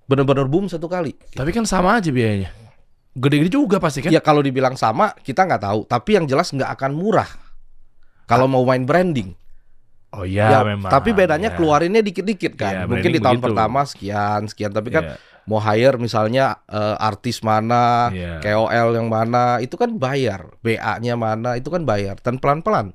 benar-benar 0.05 0.51
boom 0.51 0.67
satu 0.67 0.91
kali. 0.91 1.15
Tapi 1.33 1.51
kan 1.55 1.65
sama 1.65 1.97
aja 1.97 2.11
biayanya. 2.11 2.51
Gede-gede 3.15 3.55
juga 3.55 3.79
pasti 3.79 4.03
kan? 4.03 4.11
Ya 4.11 4.19
kalau 4.19 4.43
dibilang 4.43 4.75
sama, 4.75 5.15
kita 5.23 5.47
nggak 5.47 5.63
tahu. 5.63 5.81
Tapi 5.87 6.19
yang 6.19 6.27
jelas 6.27 6.51
nggak 6.51 6.67
akan 6.75 6.93
murah. 6.99 7.31
Kalau 8.27 8.51
mau 8.51 8.67
main 8.67 8.83
branding, 8.83 9.39
Oh 10.15 10.23
iya 10.23 10.47
Ya, 10.49 10.61
memang. 10.63 10.87
tapi 10.87 11.11
bedanya 11.11 11.51
ya. 11.51 11.57
keluarinnya 11.59 11.99
dikit-dikit 12.01 12.55
kan. 12.55 12.87
Mungkin 12.87 13.11
di 13.11 13.19
tahun 13.19 13.39
begitu. 13.39 13.47
pertama 13.51 13.83
sekian, 13.83 14.47
sekian. 14.47 14.71
Tapi 14.71 14.89
kan 14.89 15.05
Iya, 15.05 15.17
mau 15.45 15.59
hire 15.59 15.99
misalnya 15.99 16.63
eh, 16.65 16.97
artis 17.03 17.43
mana, 17.43 18.15
iya. 18.15 18.39
KOL 18.39 18.95
yang 18.95 19.11
mana, 19.11 19.59
itu 19.59 19.75
kan 19.75 19.91
bayar. 19.95 20.55
BA-nya 20.63 21.19
mana, 21.19 21.59
itu 21.59 21.67
kan 21.67 21.83
bayar. 21.83 22.15
Dan 22.19 22.39
pelan-pelan. 22.39 22.95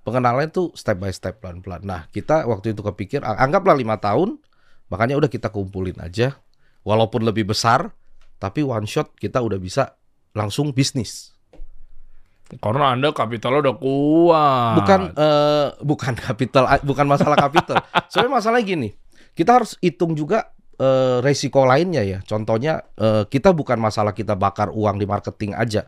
Pengenalan 0.00 0.48
itu 0.48 0.72
step 0.74 0.96
by 0.96 1.08
step 1.08 1.38
pelan-pelan. 1.38 1.84
Nah, 1.84 2.00
kita 2.08 2.42
waktu 2.44 2.72
itu 2.72 2.82
kepikir, 2.82 3.20
anggaplah 3.20 3.76
lima 3.76 3.94
tahun, 3.96 4.40
makanya 4.88 5.14
udah 5.14 5.28
kita 5.28 5.48
kumpulin 5.48 5.94
aja. 6.00 6.40
Walaupun 6.82 7.22
lebih 7.22 7.46
besar, 7.46 7.92
tapi 8.36 8.64
one 8.64 8.88
shot 8.88 9.12
kita 9.14 9.38
udah 9.38 9.60
bisa 9.60 10.00
langsung 10.32 10.72
bisnis. 10.72 11.36
Karena 12.58 12.98
Anda 12.98 13.14
kapitalnya 13.14 13.70
udah 13.70 13.76
kuat. 13.78 14.74
Bukan 14.82 15.00
eh, 15.14 15.66
bukan 15.86 16.14
kapital, 16.18 16.64
bukan 16.82 17.06
masalah 17.06 17.38
kapital. 17.38 17.78
Soalnya 18.10 18.42
masalahnya 18.42 18.66
gini, 18.66 18.88
kita 19.38 19.62
harus 19.62 19.78
hitung 19.78 20.18
juga 20.18 20.50
eh, 20.74 21.22
resiko 21.22 21.62
lainnya 21.62 22.02
ya. 22.02 22.18
Contohnya 22.26 22.82
eh, 22.98 23.22
kita 23.30 23.54
bukan 23.54 23.78
masalah 23.78 24.10
kita 24.10 24.34
bakar 24.34 24.74
uang 24.74 24.98
di 24.98 25.06
marketing 25.06 25.54
aja. 25.54 25.86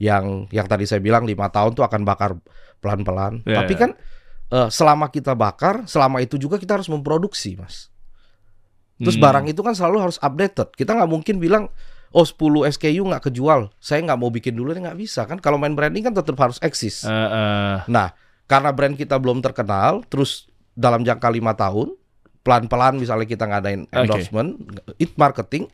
Yang 0.00 0.48
yang 0.54 0.64
tadi 0.64 0.88
saya 0.88 1.02
bilang 1.04 1.28
lima 1.28 1.52
tahun 1.52 1.76
tuh 1.76 1.84
akan 1.84 2.06
bakar 2.08 2.38
pelan-pelan. 2.80 3.44
Ya, 3.44 3.60
Tapi 3.60 3.74
ya. 3.76 3.80
kan 3.84 3.90
eh, 4.48 4.68
selama 4.72 5.12
kita 5.12 5.36
bakar, 5.36 5.84
selama 5.84 6.24
itu 6.24 6.40
juga 6.40 6.56
kita 6.56 6.80
harus 6.80 6.88
memproduksi, 6.88 7.58
mas. 7.60 7.92
Terus 8.98 9.14
Hmm. 9.14 9.24
barang 9.30 9.46
itu 9.46 9.60
kan 9.62 9.78
selalu 9.78 10.10
harus 10.10 10.18
updated. 10.18 10.74
Kita 10.74 10.96
nggak 10.96 11.10
mungkin 11.10 11.38
bilang 11.38 11.70
oh 12.10 12.24
10 12.24 12.38
SKU 12.70 13.02
nggak 13.04 13.28
kejual, 13.28 13.68
saya 13.76 14.00
nggak 14.02 14.16
mau 14.16 14.28
bikin 14.28 14.52
dulu, 14.52 14.72
nggak 14.72 14.96
bisa 14.96 15.24
kan? 15.24 15.36
Kalau 15.36 15.56
main 15.56 15.72
branding 15.72 16.02
kan 16.02 16.14
tetap 16.14 16.36
harus 16.36 16.56
eksis. 16.58 17.02
Eh, 17.02 17.10
eh, 17.10 17.76
Nah, 17.86 18.12
karena 18.44 18.70
brand 18.70 18.94
kita 18.94 19.16
belum 19.16 19.38
terkenal, 19.38 20.02
terus 20.06 20.48
dalam 20.72 21.02
jangka 21.02 21.28
lima 21.28 21.52
tahun, 21.52 21.92
pelan-pelan 22.40 22.96
misalnya 22.96 23.26
kita 23.26 23.44
ngadain 23.44 23.84
endorsement, 23.92 24.56
it 24.96 25.12
marketing, 25.14 25.68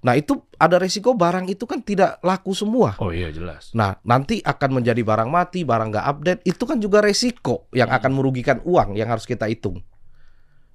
nah 0.00 0.12
itu 0.12 0.40
ada 0.56 0.76
resiko 0.76 1.12
barang 1.12 1.48
itu 1.48 1.64
kan 1.64 1.80
tidak 1.80 2.16
laku 2.20 2.56
semua. 2.56 2.96
oh 2.96 3.12
iya 3.12 3.28
jelas. 3.28 3.72
Nah, 3.72 4.00
nanti 4.02 4.40
akan 4.40 4.80
menjadi 4.80 5.04
barang 5.04 5.28
mati, 5.28 5.68
barang 5.68 5.88
nggak 5.90 6.06
update, 6.06 6.40
itu 6.44 6.64
kan 6.64 6.80
juga 6.80 7.00
resiko 7.00 7.68
yang 7.72 7.92
Hmm. 7.92 7.98
akan 8.00 8.10
merugikan 8.14 8.58
uang 8.64 8.96
yang 8.96 9.12
harus 9.12 9.24
kita 9.24 9.44
hitung. 9.44 9.84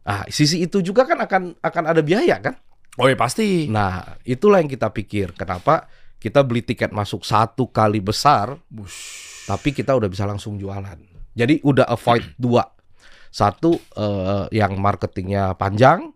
Ah, 0.04 0.26
sisi 0.28 0.62
itu 0.62 0.82
juga 0.82 1.06
kan 1.06 1.18
akan 1.18 1.58
akan 1.62 1.84
ada 1.86 2.02
biaya 2.02 2.38
kan? 2.38 2.58
Oh 3.00 3.08
iya 3.08 3.16
pasti. 3.16 3.72
Nah, 3.72 4.20
itulah 4.28 4.60
yang 4.60 4.68
kita 4.68 4.92
pikir. 4.92 5.32
Kenapa 5.32 5.88
kita 6.20 6.44
beli 6.44 6.68
tiket 6.68 6.92
masuk 6.92 7.24
satu 7.24 7.72
kali 7.72 8.04
besar, 8.04 8.60
Bush. 8.68 9.48
tapi 9.48 9.72
kita 9.72 9.96
udah 9.96 10.12
bisa 10.12 10.28
langsung 10.28 10.60
jualan. 10.60 11.00
Jadi 11.32 11.64
udah 11.64 11.88
avoid 11.88 12.36
dua. 12.36 12.68
Satu 13.32 13.80
eh, 13.96 14.46
yang 14.52 14.76
marketingnya 14.76 15.56
panjang, 15.56 16.12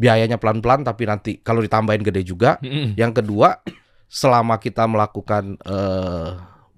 biayanya 0.00 0.40
pelan-pelan 0.40 0.80
tapi 0.80 1.04
nanti 1.04 1.32
kalau 1.44 1.60
ditambahin 1.60 2.00
gede 2.00 2.24
juga. 2.24 2.56
Yang 2.96 3.20
kedua, 3.20 3.60
selama 4.08 4.56
kita 4.56 4.88
melakukan 4.88 5.60
eh, 5.60 6.30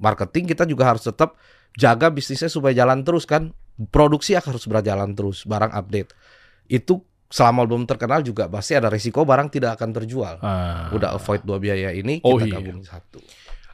marketing 0.03 0.51
kita 0.51 0.67
juga 0.67 0.91
harus 0.91 1.07
tetap 1.07 1.39
jaga 1.79 2.11
bisnisnya 2.11 2.51
supaya 2.51 2.75
jalan 2.75 3.07
terus 3.07 3.23
kan. 3.23 3.55
Produksi 3.77 4.35
harus 4.35 4.65
berjalan 4.67 5.15
terus, 5.15 5.47
barang 5.47 5.71
update. 5.71 6.11
Itu 6.67 7.05
selama 7.27 7.63
belum 7.63 7.85
terkenal 7.85 8.21
juga 8.21 8.47
pasti 8.47 8.73
ada 8.73 8.87
resiko 8.87 9.23
barang 9.23 9.51
tidak 9.51 9.75
akan 9.75 9.91
terjual. 9.93 10.39
Ah. 10.41 10.89
Udah 10.91 11.13
avoid 11.13 11.43
dua 11.43 11.59
biaya 11.59 11.91
ini 11.91 12.23
Oh, 12.23 12.37
kita 12.37 12.47
iya. 12.47 12.55
gabung 12.57 12.81
satu. 12.81 13.19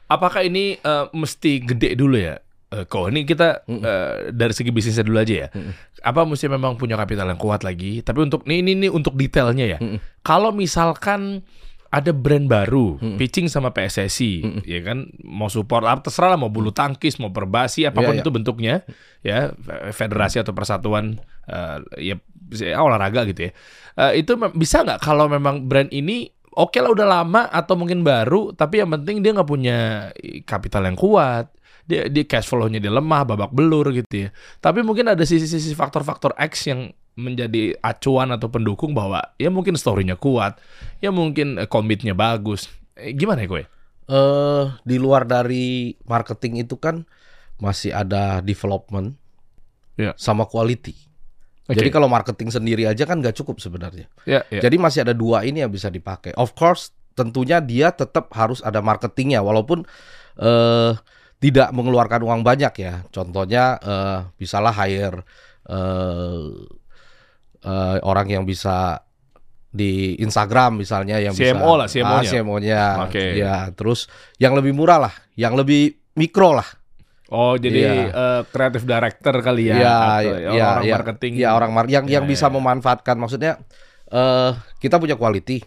Apakah 0.05 0.41
ini 0.41 0.75
eh, 0.75 1.05
mesti 1.11 1.59
gede 1.59 1.93
dulu 1.93 2.17
ya? 2.17 2.37
Eh, 2.69 2.83
kok 2.83 3.05
ini 3.07 3.21
kita 3.21 3.61
Mm-mm. 3.63 3.81
eh, 3.81 4.13
dari 4.29 4.51
segi 4.51 4.69
bisnisnya 4.69 5.01
dulu 5.01 5.17
aja 5.17 5.35
ya. 5.35 5.49
Mm-mm. 5.49 5.73
Apa 6.03 6.25
mesti 6.25 6.45
memang 6.45 6.75
punya 6.75 6.93
kapital 6.95 7.25
yang 7.25 7.37
kuat 7.37 7.61
lagi? 7.61 8.01
Tapi 8.01 8.19
untuk 8.21 8.43
ini 8.43 8.59
ini, 8.59 8.71
ini 8.75 8.87
untuk 8.87 9.13
detailnya 9.13 9.65
ya. 9.65 9.79
Kalau 10.19 10.51
misalkan 10.51 11.45
ada 11.87 12.09
brand 12.09 12.49
baru 12.49 12.97
Mm-mm. 12.97 13.15
pitching 13.15 13.45
sama 13.45 13.69
PSSI, 13.69 14.33
Mm-mm. 14.41 14.61
ya 14.65 14.81
kan 14.81 15.05
mau 15.21 15.45
support 15.45 15.85
apa 15.85 16.01
terserah 16.01 16.33
lah 16.33 16.39
mau 16.39 16.49
bulu 16.49 16.73
tangkis, 16.73 17.21
mau 17.21 17.29
perbasi 17.29 17.85
apa 17.85 18.01
pun 18.01 18.09
Iya, 18.09 18.17
iya. 18.17 18.23
itu 18.25 18.29
bentuknya, 18.29 18.73
ya 19.21 19.53
fe- 19.53 19.93
federasi 19.93 20.41
atau 20.41 20.51
persatuan 20.51 21.21
eh, 21.47 21.77
ya 21.99 22.15
ya, 22.53 22.77
olahraga 22.79 23.25
gitu 23.25 23.49
ya. 23.49 23.51
Eh, 23.97 24.21
itu 24.21 24.33
bisa 24.53 24.81
nggak 24.83 24.99
kalau 25.01 25.25
memang 25.27 25.65
brand 25.65 25.89
ini 25.89 26.29
oke 26.53 26.77
lah 26.77 26.93
udah 26.93 27.07
lama 27.07 27.41
atau 27.49 27.73
mungkin 27.73 28.05
baru, 28.05 28.53
tapi 28.53 28.81
yang 28.81 28.93
penting 28.93 29.21
dia 29.25 29.33
nggak 29.33 29.49
punya 29.49 29.77
kapital 30.45 30.85
yang 30.85 30.97
kuat. 30.97 31.49
Dia, 31.83 32.07
dia 32.07 32.23
cash 32.23 32.47
flow-nya 32.47 32.79
dia 32.79 32.87
lemah, 32.87 33.27
babak 33.27 33.51
belur 33.51 33.91
gitu 33.91 34.27
ya. 34.27 34.29
Tapi 34.63 34.79
mungkin 34.87 35.11
ada 35.11 35.19
sisi-sisi 35.27 35.75
faktor-faktor 35.75 36.31
X 36.39 36.71
yang 36.71 36.95
menjadi 37.19 37.75
acuan 37.83 38.31
atau 38.31 38.47
pendukung 38.47 38.95
bahwa 38.95 39.19
ya 39.35 39.51
mungkin 39.51 39.75
story-nya 39.75 40.15
kuat, 40.15 40.57
ya 41.03 41.11
mungkin 41.11 41.59
eh, 41.59 41.67
komitnya 41.67 42.15
bagus. 42.15 42.71
Eh, 42.95 43.11
gimana 43.11 43.43
ya 43.43 43.49
gue? 43.51 43.63
eh 44.03 44.65
di 44.83 44.99
luar 44.99 45.23
dari 45.23 45.95
marketing 46.03 46.67
itu 46.67 46.75
kan 46.75 47.07
masih 47.55 47.95
ada 47.95 48.43
development 48.43 49.15
Ya. 49.95 50.11
sama 50.17 50.43
quality. 50.49 50.91
Oke. 51.63 51.79
Jadi 51.79 51.89
kalau 51.95 52.11
marketing 52.11 52.51
sendiri 52.51 52.83
aja 52.83 53.07
kan 53.07 53.23
nggak 53.23 53.39
cukup 53.39 53.63
sebenarnya. 53.63 54.11
ya, 54.27 54.43
ya. 54.51 54.59
Jadi 54.59 54.75
masih 54.75 55.07
ada 55.07 55.15
dua 55.15 55.47
ini 55.47 55.63
yang 55.63 55.71
bisa 55.71 55.87
dipakai. 55.87 56.35
Of 56.35 56.59
course, 56.59 56.91
tentunya 57.15 57.63
dia 57.63 57.95
tetap 57.95 58.27
harus 58.35 58.59
ada 58.59 58.83
marketingnya, 58.83 59.39
walaupun 59.39 59.87
eh 60.43 60.91
tidak 61.39 61.71
mengeluarkan 61.71 62.19
uang 62.23 62.41
banyak 62.43 62.73
ya. 62.83 63.07
Contohnya 63.07 63.79
eh 63.79 64.19
bisalah 64.35 64.75
hire 64.75 65.23
eh 65.71 66.51
eh, 67.63 67.97
orang 68.03 68.27
yang 68.27 68.43
bisa 68.43 68.99
di 69.73 70.13
Instagram 70.21 70.85
misalnya 70.85 71.17
yang 71.17 71.33
bisa 71.33 71.55
CMO 71.57 71.73
lah, 71.81 71.87
CMO-nya. 71.89 72.21
Ah, 72.21 72.29
CMO-nya. 72.29 72.83
Oke. 73.09 73.25
Ya, 73.39 73.55
terus 73.73 74.05
yang 74.37 74.53
lebih 74.53 74.75
murah 74.75 75.09
lah, 75.09 75.13
yang 75.33 75.57
lebih 75.57 75.97
mikro 76.13 76.53
lah. 76.53 76.67
Oh, 77.33 77.57
jadi 77.57 77.81
Iya. 77.81 77.93
eh, 78.13 78.41
creative 78.53 78.85
director 78.85 79.33
kali 79.41 79.73
ya, 79.73 79.75
Iya, 79.75 79.95
atau 79.97 80.21
iya, 80.21 80.37
ya, 80.37 80.49
orang 80.69 80.83
iya. 80.85 80.93
marketing. 80.93 81.33
Ya 81.33 81.49
orang 81.57 81.71
mar 81.73 81.85
yang 81.89 82.05
Ya, 82.05 82.21
yang 82.21 82.29
bisa 82.29 82.45
ya. 82.45 82.53
memanfaatkan 82.53 83.17
maksudnya 83.17 83.57
eh 84.13 84.51
kita 84.77 85.01
punya 85.01 85.17
quality, 85.17 85.65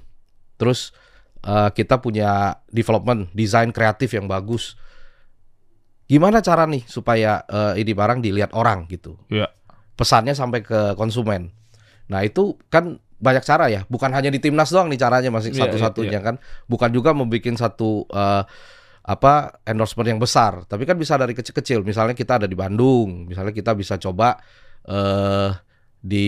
terus 0.54 0.94
eh, 1.42 1.68
kita 1.74 1.98
punya 1.98 2.62
development, 2.70 3.34
desain 3.34 3.74
kreatif 3.74 4.14
yang 4.14 4.30
bagus. 4.30 4.78
Gimana 6.06 6.38
cara 6.38 6.70
nih 6.70 6.86
supaya 6.86 7.42
eh, 7.50 7.82
ini 7.82 7.90
barang 7.90 8.22
dilihat 8.22 8.54
orang 8.54 8.86
gitu? 8.86 9.18
Iya. 9.26 9.50
Pesannya 9.98 10.38
sampai 10.38 10.62
ke 10.62 10.94
konsumen. 10.94 11.50
Nah 12.06 12.22
itu 12.22 12.54
kan 12.70 13.02
banyak 13.18 13.42
cara 13.42 13.66
ya, 13.66 13.82
bukan 13.90 14.12
hanya 14.14 14.30
di 14.30 14.38
timnas 14.38 14.70
doang 14.70 14.86
nih 14.86 15.00
caranya 15.00 15.32
masih 15.34 15.50
Iya, 15.50 15.66
satu-satunya 15.66 16.20
kan, 16.22 16.36
bukan 16.70 16.92
juga 16.94 17.10
membuat 17.10 17.42
satu 17.58 18.06
eh, 18.06 18.44
apa 19.06 19.62
endorsement 19.62 20.10
yang 20.10 20.18
besar, 20.18 20.66
tapi 20.66 20.82
kan 20.82 20.98
bisa 20.98 21.14
dari 21.14 21.30
kecil-kecil. 21.30 21.86
Misalnya 21.86 22.12
kita 22.12 22.42
ada 22.42 22.46
di 22.46 22.58
Bandung, 22.58 23.30
misalnya 23.30 23.54
kita 23.54 23.70
bisa 23.72 23.94
coba 23.96 24.34
eh 24.82 25.50
di 26.02 26.26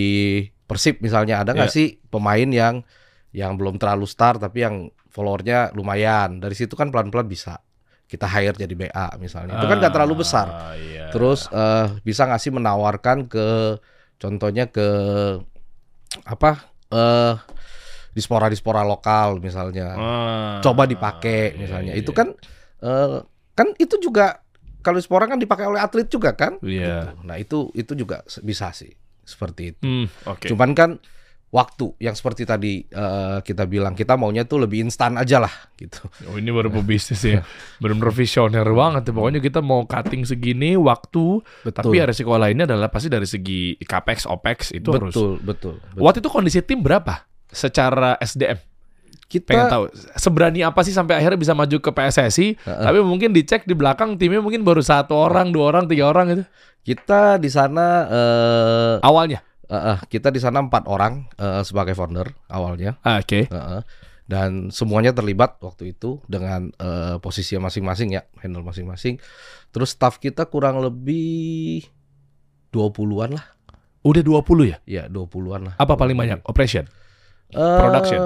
Persib 0.63 1.01
misalnya 1.01 1.41
ada 1.41 1.51
nggak 1.51 1.71
Iya. 1.71 1.75
sih 1.75 1.87
pemain 2.07 2.45
yang 2.45 2.85
yang 3.33 3.57
belum 3.57 3.75
terlalu 3.77 4.05
star 4.05 4.37
tapi 4.37 4.63
yang 4.63 4.87
followernya 5.09 5.73
lumayan. 5.73 6.37
Dari 6.37 6.53
situ 6.53 6.77
kan 6.77 6.87
pelan-pelan 6.87 7.25
bisa 7.25 7.57
kita 8.05 8.25
hire 8.25 8.55
jadi 8.55 8.73
BA 8.73 9.17
misalnya. 9.17 9.57
Itu 9.57 9.65
kan 9.65 9.77
nggak 9.77 9.93
terlalu 9.93 10.21
besar. 10.21 10.47
Ah, 10.47 10.73
iya. 10.73 11.09
Terus 11.09 11.49
eh, 11.49 11.87
bisa 12.01 12.25
nggak 12.25 12.39
sih 12.39 12.53
menawarkan 12.53 13.25
ke 13.25 13.75
contohnya 14.15 14.69
ke 14.69 14.87
apa 16.25 16.51
eh 16.89 17.35
di 18.09 18.21
spora-dispora 18.21 18.81
lokal 18.83 19.37
misalnya. 19.39 19.87
Ah, 19.93 20.57
Coba 20.61 20.85
dipakai 20.85 21.53
misalnya. 21.55 21.93
iya, 21.93 22.01
Itu 22.01 22.11
iya. 22.13 22.17
kan 22.17 22.27
eh, 22.83 23.19
kan 23.55 23.67
itu 23.77 23.99
juga 23.99 24.39
kalau 24.79 24.99
spora 25.03 25.27
kan 25.27 25.39
dipakai 25.39 25.67
oleh 25.67 25.79
atlet 25.83 26.07
juga 26.07 26.33
kan? 26.33 26.57
Iya. 26.63 27.11
Gitu. 27.11 27.27
Nah, 27.27 27.35
itu 27.35 27.59
itu 27.75 27.93
juga 27.95 28.23
bisa 28.43 28.71
sih 28.71 28.95
seperti 29.27 29.75
itu. 29.75 29.81
Hmm, 29.83 30.05
oke. 30.25 30.47
Cuman 30.47 30.71
kan 30.73 30.91
waktu 31.49 31.97
yang 31.97 32.13
seperti 32.13 32.45
tadi 32.45 32.85
eh, 32.85 33.37
kita 33.41 33.65
bilang 33.65 33.97
kita 33.97 34.13
maunya 34.13 34.45
tuh 34.45 34.61
lebih 34.63 34.85
instan 34.85 35.17
aja 35.17 35.41
lah 35.41 35.53
gitu. 35.75 36.05
Oh, 36.29 36.37
ini 36.37 36.49
baru 36.53 36.69
pebisnis 36.69 37.21
ya. 37.25 37.41
Benar-benar 37.81 38.13
visioner 38.13 38.67
banget 38.69 39.09
ya. 39.09 39.13
Pokoknya 39.13 39.41
kita 39.41 39.59
mau 39.59 39.83
cutting 39.83 40.23
segini 40.29 40.77
waktu, 40.77 41.41
tapi 41.73 41.99
ya 41.99 42.05
resiko 42.07 42.37
lainnya 42.37 42.69
adalah 42.69 42.87
pasti 42.93 43.09
dari 43.09 43.25
segi 43.25 43.75
capex, 43.81 44.29
opex 44.29 44.71
itu 44.71 44.89
harus. 44.93 45.11
betul, 45.11 45.31
betul, 45.41 45.75
betul. 45.81 46.01
Waktu 46.01 46.17
itu 46.21 46.29
kondisi 46.29 46.59
tim 46.61 46.79
berapa 46.85 47.25
secara 47.49 48.15
SDM? 48.21 48.68
Kita 49.29 49.45
Pengen 49.45 49.69
tahu 49.69 49.83
seberani 50.17 50.65
apa 50.65 50.81
sih 50.81 50.89
sampai 50.89 51.21
akhirnya 51.21 51.37
bisa 51.37 51.53
maju 51.53 51.77
ke 51.77 51.93
PSSI? 51.93 52.57
Heeh. 52.57 52.81
Tapi 52.81 52.97
mungkin 53.05 53.29
dicek 53.29 53.61
di 53.63 53.77
belakang 53.77 54.17
timnya 54.17 54.41
mungkin 54.41 54.65
baru 54.65 54.81
satu 54.81 55.13
orang, 55.13 55.53
dua 55.53 55.69
orang, 55.69 55.85
tiga 55.85 56.09
orang 56.09 56.25
gitu. 56.33 56.43
kita 56.81 57.37
di 57.37 57.45
sana 57.45 58.09
eh 58.09 58.95
Awalnya. 59.05 59.45
eh, 59.69 59.77
eh, 59.93 59.97
kita 60.09 60.33
di 60.33 60.41
sana 60.41 60.57
empat 60.59 60.89
orang 60.89 61.29
eh, 61.37 61.61
sebagai 61.61 61.93
founder 61.93 62.25
awalnya. 62.49 62.97
Ah, 63.05 63.21
Oke. 63.21 63.45
Heeh. 63.45 63.81
dan 64.25 64.69
semuanya 64.69 65.09
terlibat 65.09 65.57
waktu 65.61 65.93
itu 65.93 66.21
dengan 66.25 66.73
eh, 66.77 67.17
posisinya 67.17 67.69
masing-masing 67.69 68.13
ya, 68.13 68.25
handle 68.41 68.65
masing-masing. 68.65 69.21
Terus 69.69 69.93
staff 69.93 70.17
kita 70.17 70.45
kurang 70.45 70.81
lebih 70.81 71.85
20-an 72.69 73.37
lah. 73.37 73.45
Udah 74.01 74.21
20 74.21 74.69
ya? 74.69 74.77
Ya, 74.85 75.03
20-an 75.05 75.69
lah. 75.69 75.73
Apa 75.77 75.93
paling 75.93 76.13
banyak? 76.13 76.41
Operation. 76.45 76.85
Eh, 77.49 77.57
Production? 77.57 78.21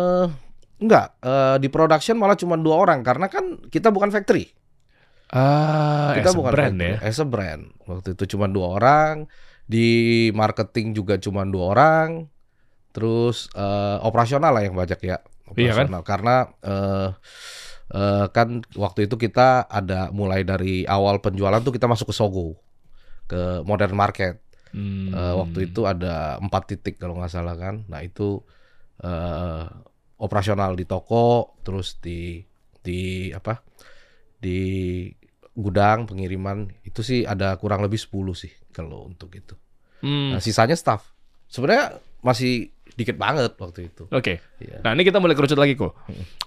Enggak, 0.83 1.15
eh, 1.23 1.55
di 1.63 1.71
production 1.71 2.19
malah 2.19 2.35
cuma 2.35 2.59
dua 2.59 2.83
orang 2.83 2.99
karena 3.07 3.31
kan 3.31 3.63
kita 3.71 3.87
bukan 3.87 4.11
factory. 4.11 4.51
Ah, 5.31 6.13
kita 6.13 6.29
as 6.29 6.35
a 6.35 6.37
bukan 6.37 6.51
brand 6.51 6.75
factory, 6.75 6.91
ya. 6.91 6.97
As 6.99 7.17
a 7.23 7.25
brand. 7.25 7.63
Waktu 7.87 8.19
itu 8.19 8.35
cuma 8.35 8.51
dua 8.51 8.67
orang, 8.77 9.25
di 9.63 10.29
marketing 10.35 10.91
juga 10.91 11.15
cuma 11.17 11.47
dua 11.47 11.71
orang. 11.71 12.09
Terus 12.93 13.49
eh, 13.55 13.97
operasional 14.03 14.53
lah 14.53 14.61
yang 14.67 14.75
banyak 14.75 14.99
ya. 15.01 15.17
Iya 15.55 15.73
kan? 15.73 15.87
Operasional 15.89 16.01
karena 16.03 16.35
eh 16.61 17.09
eh, 17.95 18.25
kan 18.29 18.61
waktu 18.77 19.07
itu 19.09 19.15
kita 19.17 19.65
ada 19.65 20.11
mulai 20.13 20.43
dari 20.45 20.85
awal 20.85 21.23
penjualan 21.23 21.63
tuh 21.63 21.73
kita 21.73 21.87
masuk 21.89 22.11
ke 22.11 22.15
Sogo 22.15 22.59
ke 23.25 23.63
modern 23.65 23.95
market. 23.97 24.43
Hmm. 24.69 25.09
Eh, 25.09 25.33
waktu 25.39 25.73
itu 25.73 25.87
ada 25.87 26.37
empat 26.37 26.75
titik 26.75 27.01
kalau 27.01 27.17
nggak 27.17 27.31
salah 27.33 27.57
kan. 27.57 27.87
Nah 27.89 28.05
itu 28.05 28.43
eh, 29.01 29.65
operasional 30.23 30.73
di 30.73 30.87
toko, 30.87 31.59
terus 31.61 31.99
di 31.99 32.39
di 32.79 33.27
apa 33.29 33.59
di 34.39 34.59
gudang 35.53 36.03
pengiriman 36.03 36.65
itu 36.83 36.99
sih 36.99 37.23
ada 37.23 37.55
kurang 37.55 37.79
lebih 37.79 37.99
10 37.99 38.09
sih 38.33 38.51
kalau 38.71 39.05
untuk 39.05 39.29
itu. 39.31 39.53
Hmm. 40.01 40.33
Nah 40.35 40.41
sisanya 40.41 40.73
staff. 40.73 41.13
Sebenarnya 41.45 42.01
masih 42.25 42.73
dikit 42.93 43.17
banget 43.17 43.53
waktu 43.57 43.89
itu. 43.89 44.05
Oke. 44.09 44.41
Iya. 44.59 44.81
Nah 44.81 44.93
ini 44.93 45.01
kita 45.01 45.17
mulai 45.17 45.33
kerucut 45.33 45.57
lagi 45.57 45.73
kok. 45.73 45.93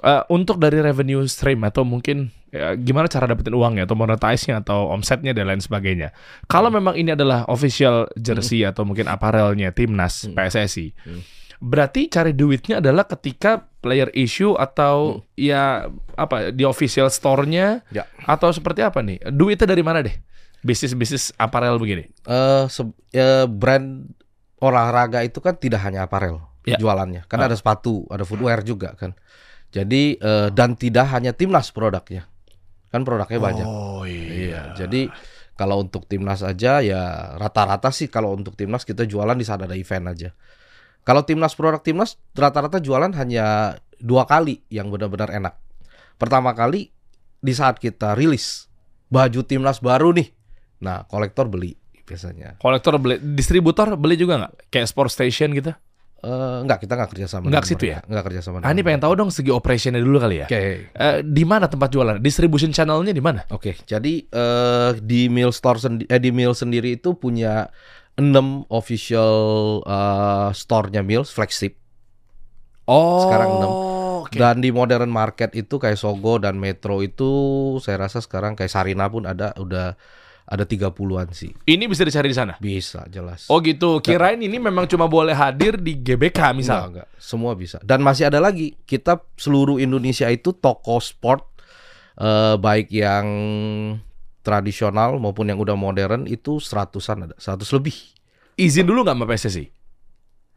Eh, 0.03 0.23
untuk 0.31 0.59
dari 0.59 0.79
revenue 0.79 1.23
stream 1.27 1.63
atau 1.63 1.83
mungkin 1.83 2.31
ya, 2.51 2.75
gimana 2.75 3.07
cara 3.07 3.27
dapetin 3.27 3.55
uangnya 3.55 3.87
atau 3.87 3.99
monetize-nya 3.99 4.63
atau 4.63 4.91
omsetnya 4.91 5.35
dan 5.35 5.51
lain 5.51 5.63
sebagainya. 5.63 6.11
Kalau 6.47 6.71
memang 6.71 6.95
ini 6.95 7.15
adalah 7.15 7.47
official 7.47 8.07
jersey 8.15 8.63
atau 8.63 8.87
mungkin 8.87 9.07
apparelnya 9.07 9.71
timnas 9.71 10.27
Hmm. 10.27 10.35
PSSI, 10.35 10.87
Hmm. 11.03 11.23
Berarti 11.59 12.07
cari 12.07 12.33
duitnya 12.33 12.79
adalah 12.79 13.05
ketika 13.05 13.65
player 13.81 14.11
issue 14.13 14.53
atau 14.53 15.21
ya 15.33 15.87
apa 16.15 16.51
di 16.51 16.63
official 16.63 17.07
store-nya 17.07 17.81
Ya. 17.89 18.05
atau 18.23 18.51
seperti 18.51 18.81
apa 18.81 19.01
nih? 19.01 19.21
Duitnya 19.27 19.67
dari 19.67 19.81
mana 19.81 20.01
deh? 20.01 20.13
Bisnis-bisnis 20.61 21.31
apparel 21.35 21.77
begini. 21.77 22.11
Eh 22.23 22.65
se- 22.67 22.91
eh, 23.11 23.47
brand 23.47 24.09
olahraga 24.59 25.21
itu 25.21 25.39
kan 25.39 25.55
tidak 25.55 25.81
hanya 25.83 26.05
aparel 26.05 26.41
Ya. 26.63 26.77
jualannya, 26.77 27.25
kan 27.25 27.39
Ah. 27.39 27.47
ada 27.47 27.55
sepatu, 27.55 28.03
ada 28.09 28.25
footwear 28.25 28.61
juga 28.61 28.93
kan. 28.93 29.15
Jadi 29.71 30.17
eh, 30.17 30.49
dan 30.51 30.75
tidak 30.75 31.07
hanya 31.11 31.31
timnas 31.31 31.71
produknya, 31.71 32.27
kan 32.89 33.01
produknya 33.01 33.39
banyak. 33.39 33.67
Oh 33.67 34.03
Iya. 34.03 34.75
Jadi 34.75 35.07
kalau 35.55 35.81
untuk 35.81 36.05
timnas 36.05 36.41
aja 36.41 36.81
ya 36.81 37.01
rata-rata 37.35 37.89
sih 37.89 38.07
kalau 38.07 38.33
untuk 38.33 38.53
timnas 38.53 38.83
kita 38.83 39.05
jualan 39.05 39.33
di 39.33 39.41
saat 39.41 39.63
ada 39.63 39.73
event 39.73 40.11
aja. 40.11 40.31
Kalau 41.07 41.23
timnas 41.23 41.55
produk 41.55 41.79
timnas 41.79 42.19
rata-rata 42.35 42.83
jualan 42.83 43.15
hanya 43.15 43.79
dua 44.03 44.27
kali 44.27 44.67
yang 44.69 44.91
benar-benar 44.91 45.31
enak. 45.31 45.55
Pertama 46.19 46.51
kali 46.51 46.91
di 47.39 47.53
saat 47.55 47.79
kita 47.79 48.19
rilis 48.19 48.67
baju 49.07 49.47
timnas 49.47 49.79
baru 49.79 50.11
nih. 50.11 50.35
Nah, 50.83 51.07
kolektor 51.07 51.47
beli 51.47 51.79
biasanya. 52.03 52.59
Kolektor 52.59 52.99
beli, 52.99 53.23
distributor 53.23 53.95
beli 53.95 54.19
juga 54.19 54.43
nggak? 54.43 54.75
Kayak 54.75 54.89
Sport 54.91 55.11
Station 55.15 55.55
gitu? 55.55 55.71
Eh 56.27 56.59
enggak, 56.65 56.83
kita 56.83 56.99
nggak 56.99 57.11
kerja 57.15 57.27
sama. 57.31 57.47
Nggak 57.47 57.55
dengan 57.55 57.63
ke 57.63 57.71
situ 57.71 57.85
mereka. 57.87 58.01
Enggak 58.11 58.25
kerja 58.27 58.41
sama. 58.43 58.57
Ah, 58.67 58.71
ini 58.75 58.83
pengen 58.83 59.01
tahu 59.05 59.13
dong 59.15 59.31
segi 59.31 59.51
operationnya 59.55 60.03
dulu 60.03 60.19
kali 60.19 60.43
ya. 60.43 60.47
Oke. 60.51 60.91
Eh, 60.91 61.17
di 61.23 61.45
mana 61.47 61.71
tempat 61.71 61.93
jualan? 61.93 62.19
Distribution 62.19 62.75
channelnya 62.75 63.15
di 63.15 63.23
mana? 63.23 63.47
Oke, 63.55 63.79
jadi 63.87 64.27
eh 64.27 64.91
di 64.99 65.31
Mill 65.31 65.55
Store 65.55 65.79
sendi- 65.79 66.09
eh, 66.09 66.19
di 66.19 66.35
Mill 66.35 66.51
sendiri 66.57 66.99
itu 66.99 67.15
punya 67.15 67.71
6 68.17 68.73
official 68.73 69.35
eh, 69.85 70.49
store-nya 70.53 71.05
Mills 71.05 71.29
flagship. 71.29 71.77
Oh, 72.87 73.27
Sekarang 73.27 73.51
enam. 73.59 73.71
oke. 74.25 74.37
Dan 74.39 74.63
di 74.63 74.71
modern 74.71 75.11
market 75.11 75.53
itu 75.53 75.77
kayak 75.77 75.99
Sogo 75.99 76.39
dan 76.39 76.57
Metro 76.57 77.03
itu 77.03 77.31
saya 77.83 78.07
rasa 78.07 78.23
sekarang 78.23 78.55
kayak 78.55 78.71
Sarina 78.71 79.11
pun 79.11 79.27
ada 79.27 79.51
udah 79.59 79.99
ada 80.47 80.63
30-an 80.63 81.35
sih. 81.35 81.51
Ini 81.67 81.91
bisa 81.91 82.07
dicari 82.07 82.31
di 82.31 82.37
sana. 82.39 82.55
Bisa 82.63 83.03
jelas. 83.11 83.51
Oh 83.51 83.59
gitu. 83.59 83.99
Kirain 83.99 84.39
ini 84.39 84.63
memang 84.63 84.87
cuma 84.87 85.11
boleh 85.11 85.35
hadir 85.35 85.75
di 85.75 85.99
GBK 85.99 86.39
Enggak, 86.39 86.55
misal. 86.55 86.79
enggak. 86.95 87.09
Semua 87.19 87.53
bisa. 87.59 87.83
Dan 87.83 88.07
masih 88.07 88.31
ada 88.31 88.39
lagi. 88.39 88.79
Kita 88.87 89.19
seluruh 89.35 89.83
Indonesia 89.83 90.31
itu 90.31 90.55
toko 90.55 91.03
sport 91.03 91.43
eh, 92.23 92.55
baik 92.55 92.95
yang 92.95 93.27
tradisional 94.47 95.19
maupun 95.19 95.51
yang 95.51 95.59
udah 95.59 95.75
modern 95.75 96.31
itu 96.31 96.63
seratusan 96.63 97.27
ada, 97.27 97.35
seratus 97.43 97.75
lebih. 97.75 97.99
Izin 98.55 98.87
dulu 98.87 99.03
nggak 99.03 99.19
sama 99.19 99.27
PSSI? 99.27 99.65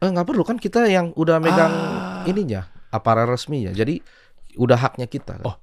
Eh 0.00 0.08
nggak 0.08 0.26
perlu 0.30 0.46
kan 0.46 0.56
kita 0.56 0.86
yang 0.86 1.10
udah 1.18 1.42
megang 1.42 1.72
Ah. 1.74 2.22
ininya, 2.30 2.70
aparel 2.94 3.26
resminya. 3.26 3.74
Jadi 3.74 3.98
udah 4.54 4.78
haknya 4.78 5.10
kita. 5.10 5.42
Oh. 5.42 5.58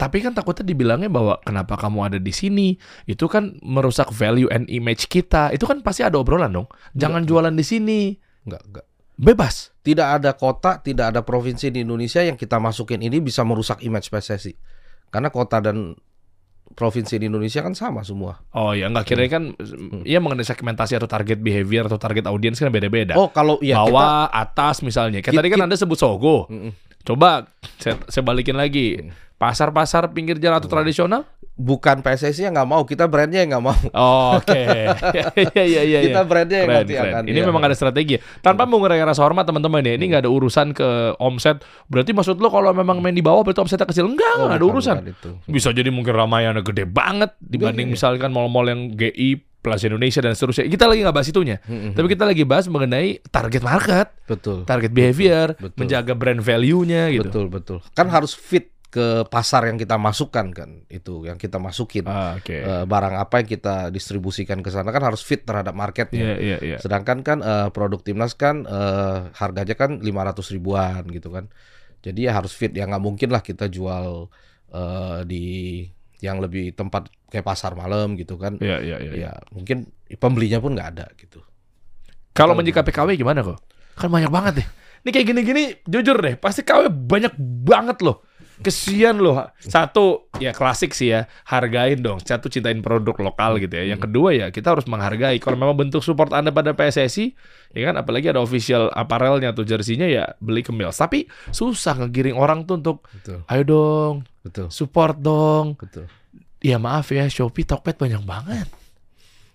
Tapi 0.00 0.24
kan 0.24 0.32
takutnya 0.32 0.64
dibilangnya 0.64 1.12
bahwa 1.12 1.36
kenapa 1.44 1.76
kamu 1.76 2.08
ada 2.08 2.16
di 2.16 2.32
sini? 2.32 2.80
Itu 3.04 3.28
kan 3.28 3.60
merusak 3.60 4.08
value 4.16 4.48
and 4.48 4.64
image 4.72 5.12
kita. 5.12 5.52
Itu 5.52 5.68
kan 5.68 5.84
pasti 5.84 6.00
ada 6.00 6.16
obrolan 6.16 6.56
dong. 6.56 6.72
Jangan 6.96 7.28
jualan 7.28 7.52
di 7.52 7.60
sini. 7.60 8.00
Enggak, 8.48 8.64
enggak. 8.64 8.86
Bebas. 9.20 9.76
Tidak 9.84 10.08
ada 10.16 10.32
kota, 10.32 10.80
tidak 10.80 11.12
ada 11.12 11.20
provinsi 11.20 11.68
di 11.68 11.84
Indonesia 11.84 12.24
yang 12.24 12.40
kita 12.40 12.56
masukin 12.56 13.04
ini 13.04 13.20
bisa 13.20 13.44
merusak 13.44 13.84
image 13.84 14.08
PSSI. 14.08 14.56
Karena 15.12 15.28
kota 15.28 15.60
dan 15.60 15.92
provinsi 16.70 17.18
di 17.18 17.26
Indonesia 17.26 17.60
kan 17.60 17.74
sama 17.74 18.00
semua. 18.00 18.40
Oh 18.54 18.70
ya 18.72 18.86
nggak 18.88 19.04
kira 19.04 19.26
kan 19.26 19.52
ya 20.06 20.18
mengenai 20.18 20.46
segmentasi 20.46 20.96
atau 20.96 21.10
target 21.10 21.38
behavior 21.38 21.90
atau 21.90 21.98
target 21.98 22.24
audiens 22.26 22.56
kan 22.56 22.70
beda-beda. 22.70 23.18
Oh, 23.18 23.28
kalau 23.28 23.58
ya 23.60 23.82
kita 23.82 23.90
Bawah, 23.90 24.30
atas 24.30 24.80
misalnya. 24.80 25.20
Kayak 25.20 25.34
Kit- 25.34 25.40
tadi 25.42 25.50
kan 25.50 25.58
kit- 25.60 25.66
Anda 25.68 25.76
sebut 25.76 25.98
Sogo. 25.98 26.46
Mm-mm. 26.48 26.72
Coba 27.00 27.48
saya, 27.80 27.96
saya 28.12 28.22
balikin 28.22 28.54
lagi. 28.54 29.00
Pasar-pasar 29.40 30.12
pinggir 30.12 30.36
jalan 30.36 30.60
atau 30.60 30.68
tradisional? 30.68 31.24
bukan 31.60 32.00
PSSI 32.00 32.48
yang 32.48 32.56
nggak 32.56 32.70
mau, 32.72 32.82
kita 32.88 33.04
brandnya 33.04 33.44
yang 33.44 33.52
nggak 33.52 33.64
mau. 33.68 33.76
Oh, 33.92 34.40
Oke. 34.40 34.56
Iya 35.60 35.60
iya 35.60 35.82
iya. 35.84 36.00
kita 36.08 36.24
iya. 36.24 36.28
brandnya 36.28 36.58
yang 36.64 36.68
Keren, 36.72 36.80
nanti 36.80 36.94
keren. 36.96 37.12
akan. 37.12 37.22
Ini 37.28 37.36
ya. 37.36 37.44
memang 37.44 37.62
ada 37.68 37.76
strategi. 37.76 38.16
ya. 38.16 38.20
Tanpa 38.40 38.64
mengurangi 38.64 39.04
rasa 39.04 39.20
hormat 39.20 39.44
teman-teman 39.44 39.84
ya. 39.84 39.92
Ini 40.00 40.04
nggak 40.08 40.22
ada 40.24 40.30
urusan 40.32 40.72
ke 40.72 40.88
omset. 41.20 41.60
Berarti 41.92 42.16
maksud 42.16 42.40
lo 42.40 42.48
kalau 42.48 42.72
memang 42.72 43.04
main 43.04 43.12
di 43.12 43.20
bawah 43.20 43.44
berarti 43.44 43.60
omsetnya 43.60 43.84
kecil? 43.84 44.08
Enggak, 44.08 44.32
Oh, 44.40 44.48
nggak 44.48 44.56
ada 44.56 44.66
urusan. 44.72 44.96
itu. 45.04 45.30
Bisa 45.44 45.68
jadi 45.76 45.92
mungkin 45.92 46.16
Ramayana 46.16 46.64
gede 46.64 46.88
banget 46.88 47.36
dibanding 47.44 47.92
Iya, 47.92 47.92
iya. 47.92 47.96
misalkan 48.00 48.30
mall-mall 48.32 48.64
yang 48.64 48.96
GI, 48.96 49.44
Plaza 49.60 49.84
Indonesia 49.92 50.24
dan 50.24 50.32
seterusnya. 50.32 50.64
Kita 50.64 50.88
lagi 50.88 51.04
nggak 51.04 51.12
bahas 51.12 51.28
itunya. 51.28 51.60
Mm-mm. 51.68 51.92
Tapi 51.92 52.06
kita 52.08 52.24
lagi 52.24 52.48
bahas 52.48 52.64
mengenai 52.72 53.20
target 53.28 53.60
market, 53.60 54.08
betul. 54.24 54.64
target 54.64 54.88
behavior, 54.96 55.52
betul. 55.60 55.76
menjaga 55.76 56.16
brand 56.16 56.40
value-nya 56.40 57.12
gitu. 57.12 57.28
Betul, 57.28 57.46
betul. 57.52 57.78
Kan 57.92 58.08
harus 58.08 58.32
fit 58.32 58.72
ke 58.90 59.22
pasar 59.30 59.70
yang 59.70 59.78
kita 59.78 59.94
masukkan 59.96 60.50
kan. 60.50 60.82
Itu 60.90 61.22
yang 61.22 61.38
kita 61.38 61.62
masukin. 61.62 62.10
Ah, 62.10 62.34
Oke. 62.34 62.58
Eh, 62.58 62.84
barang 62.84 63.14
apa 63.22 63.40
yang 63.40 63.48
kita 63.48 63.88
distribusikan 63.94 64.60
ke 64.66 64.68
sana 64.74 64.90
kan 64.90 65.06
harus 65.06 65.22
fit 65.22 65.46
terhadap 65.46 65.72
marketnya. 65.78 66.34
Iya 66.34 66.36
iya 66.42 66.56
iya. 66.58 66.76
Sedangkan 66.82 67.22
kan 67.22 67.38
eh, 67.38 67.68
produk 67.70 68.02
timnas 68.02 68.34
kan 68.34 68.66
eh, 68.66 69.30
harganya 69.38 69.78
kan 69.78 70.02
500 70.02 70.54
ribuan 70.58 71.06
gitu 71.14 71.30
kan. 71.30 71.46
Jadi 72.02 72.26
ya 72.26 72.34
harus 72.34 72.50
fit 72.50 72.74
ya 72.74 72.90
nggak 72.90 73.00
mungkin 73.00 73.30
lah 73.30 73.46
kita 73.46 73.70
jual 73.70 74.26
eh, 74.74 75.18
di 75.22 75.44
yang 76.20 76.42
lebih 76.42 76.76
tempat 76.76 77.08
kayak 77.30 77.46
pasar 77.46 77.78
malam 77.78 78.18
gitu 78.18 78.34
kan. 78.36 78.58
Iya 78.58 78.82
iya 78.82 78.96
iya. 78.98 79.12
Ya 79.30 79.32
mungkin 79.54 79.86
pembelinya 80.18 80.58
pun 80.58 80.74
nggak 80.74 80.90
ada 80.98 81.06
gitu. 81.14 81.40
Kalau 82.34 82.58
menyikapi 82.58 82.90
KW 82.90 83.14
gimana 83.14 83.46
kok? 83.46 83.58
Kan 83.94 84.10
banyak 84.10 84.34
banget 84.34 84.54
nih. 84.62 84.68
Ini 85.00 85.10
kayak 85.16 85.26
gini-gini 85.32 85.62
jujur 85.88 86.16
deh, 86.20 86.34
pasti 86.36 86.60
KW 86.60 86.92
banyak 86.92 87.32
banget 87.64 88.02
loh. 88.04 88.20
Kesian 88.60 89.16
loh. 89.18 89.48
Satu, 89.56 90.28
ya 90.36 90.52
klasik 90.52 90.92
sih 90.92 91.10
ya, 91.16 91.24
hargain 91.48 91.96
dong. 92.00 92.20
Satu 92.20 92.52
cintain 92.52 92.76
produk 92.84 93.16
lokal 93.16 93.56
gitu 93.56 93.72
ya. 93.72 93.88
Yang 93.96 94.04
kedua 94.08 94.36
ya 94.36 94.46
kita 94.52 94.76
harus 94.76 94.84
menghargai. 94.84 95.40
Kalau 95.40 95.56
memang 95.56 95.76
bentuk 95.76 96.04
support 96.04 96.28
Anda 96.36 96.52
pada 96.52 96.76
PSSI, 96.76 97.32
ya 97.72 97.82
kan 97.88 97.96
apalagi 97.96 98.28
ada 98.28 98.44
official 98.44 98.92
apparelnya 98.92 99.56
atau 99.56 99.64
jersey-nya 99.64 100.06
ya 100.12 100.24
beli 100.44 100.60
ke 100.60 100.70
Mills. 100.76 101.00
Tapi 101.00 101.24
susah 101.48 102.04
ngegiring 102.04 102.36
orang 102.36 102.68
tuh 102.68 102.76
untuk 102.78 103.08
Betul, 103.16 103.40
ayo 103.48 103.62
dong, 103.64 104.14
betul, 104.44 104.68
support 104.68 105.16
dong. 105.16 105.80
betul. 105.80 106.04
Ya 106.60 106.76
maaf 106.76 107.08
ya, 107.08 107.24
Shopee, 107.24 107.64
Tokped 107.64 107.96
banyak 107.96 108.20
banget. 108.28 108.68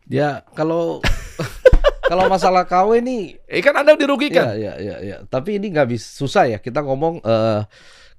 Ya 0.10 0.42
kalau 0.58 1.06
kalau 2.10 2.30
masalah 2.30 2.70
KW 2.70 3.02
nih 3.02 3.42
Eh 3.50 3.62
kan 3.62 3.74
Anda 3.78 3.94
dirugikan. 3.98 4.54
Iya, 4.54 4.58
iya, 4.58 4.74
iya, 4.82 4.96
iya. 5.02 5.18
Tapi 5.26 5.58
ini 5.62 5.70
nggak 5.74 5.90
bisa 5.90 6.06
susah 6.26 6.50
ya. 6.50 6.58
Kita 6.58 6.82
ngomong 6.82 7.22
eh 7.22 7.62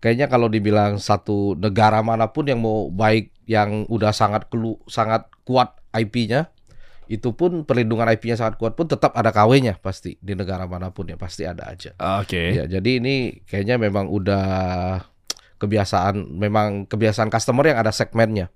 kayaknya 0.01 0.27
kalau 0.29 0.47
dibilang 0.47 1.01
satu 1.01 1.57
negara 1.57 2.01
mana 2.05 2.31
pun 2.31 2.47
yang 2.47 2.61
mau 2.61 2.89
baik 2.93 3.33
yang 3.47 3.87
udah 3.87 4.11
sangat 4.11 4.51
kelu, 4.51 4.77
sangat 4.91 5.31
kuat 5.47 5.79
IP-nya 5.95 6.51
itu 7.07 7.31
pun 7.39 7.63
perlindungan 7.63 8.11
IP-nya 8.19 8.35
sangat 8.35 8.59
kuat 8.59 8.75
pun 8.75 8.91
tetap 8.91 9.15
ada 9.15 9.31
KW-nya 9.31 9.79
pasti 9.79 10.19
di 10.19 10.35
negara 10.35 10.67
mana 10.67 10.91
pun 10.91 11.07
ya 11.07 11.15
pasti 11.15 11.47
ada 11.47 11.71
aja. 11.71 11.95
Oke. 12.19 12.51
Ya, 12.59 12.67
jadi 12.67 12.99
ini 12.99 13.47
kayaknya 13.47 13.79
memang 13.79 14.11
udah 14.11 15.07
kebiasaan 15.57 16.37
memang 16.37 16.91
kebiasaan 16.91 17.31
customer 17.31 17.71
yang 17.71 17.79
ada 17.79 17.95
segmennya. 17.95 18.51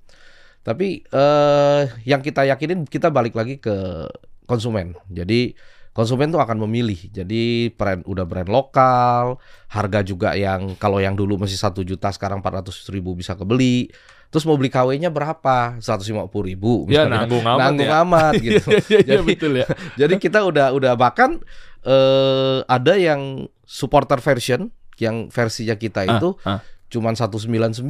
Tapi 0.67 1.07
eh 1.09 1.83
yang 2.05 2.21
kita 2.21 2.45
yakinin 2.45 2.85
kita 2.85 3.09
balik 3.15 3.39
lagi 3.39 3.63
ke 3.63 4.11
konsumen. 4.51 4.99
Jadi 5.07 5.55
konsumen 5.91 6.31
tuh 6.31 6.39
akan 6.39 6.63
memilih. 6.67 7.11
Jadi 7.11 7.71
brand 7.73 8.03
udah 8.05 8.25
brand 8.25 8.47
lokal, 8.47 9.39
harga 9.69 10.01
juga 10.01 10.33
yang 10.35 10.75
kalau 10.77 10.99
yang 10.99 11.15
dulu 11.15 11.37
masih 11.37 11.57
satu 11.57 11.83
juta 11.83 12.09
sekarang 12.11 12.39
400 12.41 12.71
ribu 12.89 13.13
bisa 13.13 13.35
kebeli. 13.35 13.91
Terus 14.31 14.47
mau 14.47 14.55
beli 14.55 14.71
KW-nya 14.71 15.11
berapa? 15.11 15.83
150 15.83 16.07
ribu. 16.47 16.87
Ya 16.87 17.03
nanggung 17.05 17.43
amat 17.43 17.59
Nanggung 17.59 17.91
ya. 17.91 18.01
amat 18.07 18.33
gitu. 18.47 18.69
Iya, 18.71 18.79
iya, 18.79 18.99
iya, 19.03 19.19
Jadi- 19.19 19.27
betul 19.27 19.53
ya. 19.59 19.67
jadi 20.07 20.15
kita 20.17 20.39
udah 20.47 20.67
udah 20.71 20.93
bahkan 20.95 21.43
eh 21.83 22.59
ada 22.65 22.95
yang 22.95 23.51
supporter 23.67 24.21
version 24.21 24.71
yang 25.01 25.33
versinya 25.33 25.75
kita 25.75 26.05
itu 26.05 26.37
ah. 26.45 26.61
cuman 26.87 27.17
199 27.17 27.81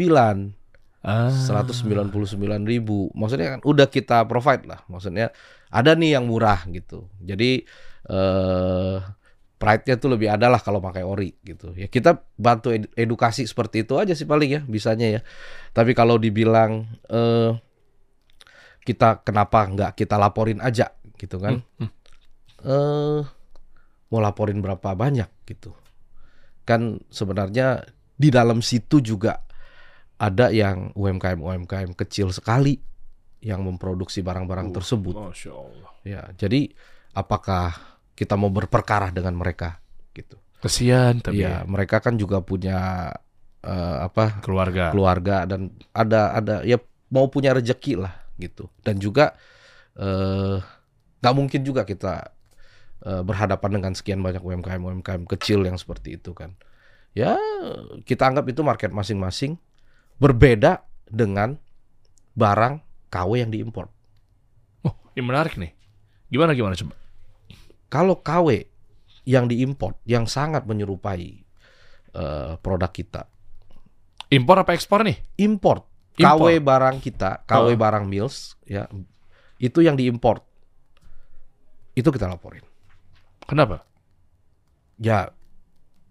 Ah. 1.00 1.32
199 1.32 2.12
ribu 2.62 3.08
maksudnya 3.16 3.56
kan 3.56 3.60
udah 3.64 3.88
kita 3.88 4.20
provide 4.28 4.68
lah 4.68 4.84
maksudnya 4.84 5.32
ada 5.72 5.96
nih 5.96 6.20
yang 6.20 6.28
murah 6.28 6.60
gitu 6.68 7.08
jadi 7.18 7.64
eh 8.08 8.98
pride-nya 9.60 10.00
tuh 10.00 10.16
lebih 10.16 10.32
ada 10.32 10.48
lah 10.48 10.56
kalau 10.56 10.80
pakai 10.80 11.04
ori 11.04 11.36
gitu. 11.44 11.76
Ya 11.76 11.84
kita 11.84 12.24
bantu 12.40 12.72
ed- 12.72 12.88
edukasi 12.96 13.44
seperti 13.44 13.84
itu 13.84 14.00
aja 14.00 14.16
sih 14.16 14.24
paling 14.24 14.50
ya 14.56 14.60
bisanya 14.64 15.08
ya. 15.08 15.20
Tapi 15.76 15.92
kalau 15.92 16.16
dibilang 16.16 16.88
eh 17.12 17.52
kita 18.80 19.20
kenapa 19.20 19.68
nggak 19.68 19.92
kita 19.92 20.16
laporin 20.16 20.64
aja 20.64 20.96
gitu 21.20 21.36
kan? 21.36 21.60
Hmm, 21.76 21.90
eh 22.64 23.20
mau 24.08 24.20
laporin 24.24 24.64
berapa 24.64 24.96
banyak 24.96 25.28
gitu. 25.44 25.76
Kan 26.64 27.04
sebenarnya 27.12 27.84
di 28.16 28.32
dalam 28.32 28.64
situ 28.64 29.04
juga 29.04 29.44
ada 30.16 30.48
yang 30.48 30.92
UMKM 30.96 31.40
UMKM 31.40 31.92
kecil 31.92 32.32
sekali 32.32 32.80
yang 33.40 33.64
memproduksi 33.64 34.20
barang-barang 34.20 34.72
Uh, 34.72 34.74
tersebut. 34.76 35.14
Masya 35.16 35.52
Allah. 35.52 35.90
ya 36.00 36.22
jadi 36.36 36.72
apakah 37.12 37.89
kita 38.20 38.36
mau 38.36 38.52
berperkara 38.52 39.08
dengan 39.08 39.32
mereka 39.32 39.80
gitu 40.12 40.36
Kesian 40.60 41.24
tapi 41.24 41.40
ya 41.40 41.64
mereka 41.64 42.04
kan 42.04 42.20
juga 42.20 42.44
punya 42.44 43.08
eh, 43.64 43.96
apa 44.04 44.44
keluarga. 44.44 44.92
keluarga 44.92 45.48
dan 45.48 45.72
ada 45.96 46.36
ada 46.36 46.54
ya 46.68 46.76
mau 47.08 47.32
punya 47.32 47.56
rejeki 47.56 47.96
lah 47.96 48.12
gitu 48.36 48.68
dan 48.84 49.00
juga 49.00 49.32
eh 49.96 50.60
nggak 51.20 51.34
mungkin 51.36 51.60
juga 51.64 51.88
kita 51.88 52.28
eh, 53.08 53.22
berhadapan 53.24 53.80
dengan 53.80 53.92
sekian 53.96 54.20
banyak 54.20 54.44
UMKM 54.44 54.80
UMKM 54.84 55.24
kecil 55.24 55.64
yang 55.64 55.80
seperti 55.80 56.20
itu 56.20 56.36
kan 56.36 56.52
ya 57.16 57.40
kita 58.04 58.28
anggap 58.28 58.44
itu 58.52 58.60
market 58.60 58.92
masing-masing 58.92 59.56
berbeda 60.20 60.84
dengan 61.08 61.56
barang 62.36 62.84
KW 63.08 63.30
yang 63.40 63.50
diimpor 63.50 63.88
Oh, 64.80 64.94
ini 65.12 65.20
menarik 65.20 65.60
nih. 65.60 65.72
Gimana 66.32 66.56
gimana 66.56 66.72
coba? 66.72 66.94
Kalau 67.90 68.22
KW 68.22 68.64
yang 69.26 69.50
diimport 69.50 69.98
yang 70.06 70.24
sangat 70.24 70.64
menyerupai 70.64 71.44
eh, 72.10 72.52
produk 72.62 72.90
kita. 72.90 73.26
Impor 74.30 74.62
apa 74.62 74.72
ekspor 74.78 75.02
nih? 75.02 75.18
Import 75.42 75.90
Import. 76.20 76.38
KW 76.42 76.60
barang 76.60 76.96
kita, 77.00 77.30
KW 77.48 77.72
Oh. 77.72 77.78
barang 77.78 78.04
Mills 78.04 78.58
ya. 78.68 78.84
Itu 79.56 79.80
yang 79.80 79.96
diimport. 79.96 80.44
Itu 81.96 82.12
kita 82.12 82.28
laporin. 82.28 82.64
Kenapa? 83.48 83.84
Ya 85.00 85.32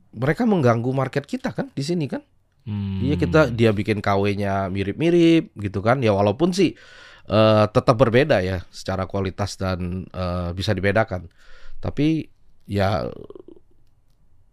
mereka 0.09 0.49
mengganggu 0.49 0.89
market 0.89 1.29
kita 1.29 1.53
kan 1.53 1.69
di 1.73 1.83
sini 1.85 2.09
kan. 2.09 2.25
Hmm. 2.65 2.99
Iya 3.05 3.15
kita 3.15 3.39
dia 3.53 3.69
bikin 3.71 4.01
KW-nya 4.01 4.67
mirip-mirip 4.73 5.53
gitu 5.57 5.79
kan. 5.85 6.01
Ya 6.01 6.11
walaupun 6.13 6.51
sih 6.55 6.73
eh, 7.29 7.65
tetap 7.69 7.95
berbeda 7.95 8.41
ya 8.41 8.65
secara 8.73 9.05
kualitas 9.05 9.55
dan 9.61 10.09
eh, 10.09 10.49
bisa 10.57 10.73
dibedakan. 10.73 11.29
Tapi 11.79 12.27
ya 12.69 13.07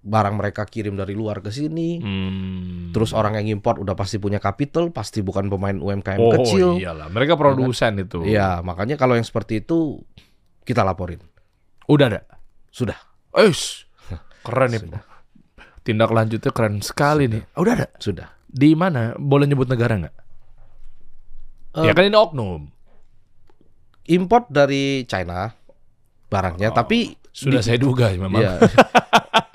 barang 0.07 0.39
mereka 0.39 0.63
kirim 0.63 0.95
dari 0.95 1.19
luar 1.19 1.43
ke 1.43 1.51
sini. 1.51 1.99
Hmm. 1.99 2.95
Terus 2.95 3.11
orang 3.11 3.43
yang 3.43 3.59
import 3.59 3.83
udah 3.83 3.99
pasti 3.99 4.23
punya 4.23 4.39
capital, 4.39 4.95
pasti 4.95 5.21
bukan 5.21 5.51
pemain 5.51 5.75
UMKM 5.75 6.23
oh, 6.23 6.33
kecil. 6.39 6.79
iyalah, 6.79 7.11
mereka 7.11 7.35
produsen 7.35 7.99
itu. 7.99 8.23
Iya, 8.23 8.63
makanya 8.63 8.95
kalau 8.95 9.19
yang 9.19 9.27
seperti 9.27 9.67
itu 9.67 9.99
kita 10.63 10.87
laporin. 10.87 11.19
Udah 11.91 12.07
ada. 12.07 12.23
Sudah. 12.71 12.97
Eish. 13.35 13.91
Keren 14.47 14.71
nih. 14.71 14.81
Sudah. 14.87 15.03
Tindak 15.83 16.11
lanjutnya 16.15 16.51
keren 16.55 16.79
sekali 16.83 17.27
nih. 17.27 17.43
Udah 17.59 17.73
ada. 17.75 17.89
Sudah. 17.99 18.31
Di 18.47 18.79
mana? 18.79 19.19
Boleh 19.19 19.51
nyebut 19.51 19.67
negara 19.67 19.99
nggak? 19.99 20.17
Eh, 21.83 21.85
ya 21.91 21.93
kan 21.93 22.07
ini 22.07 22.15
oknum. 22.15 22.71
Import 24.07 24.47
dari 24.55 25.03
China 25.11 25.51
barangnya, 26.27 26.71
tapi 26.71 27.15
Sudah 27.31 27.61
di- 27.61 27.67
saya 27.67 27.79
duga 27.79 28.11
memang. 28.13 28.43
Iya. 28.43 28.55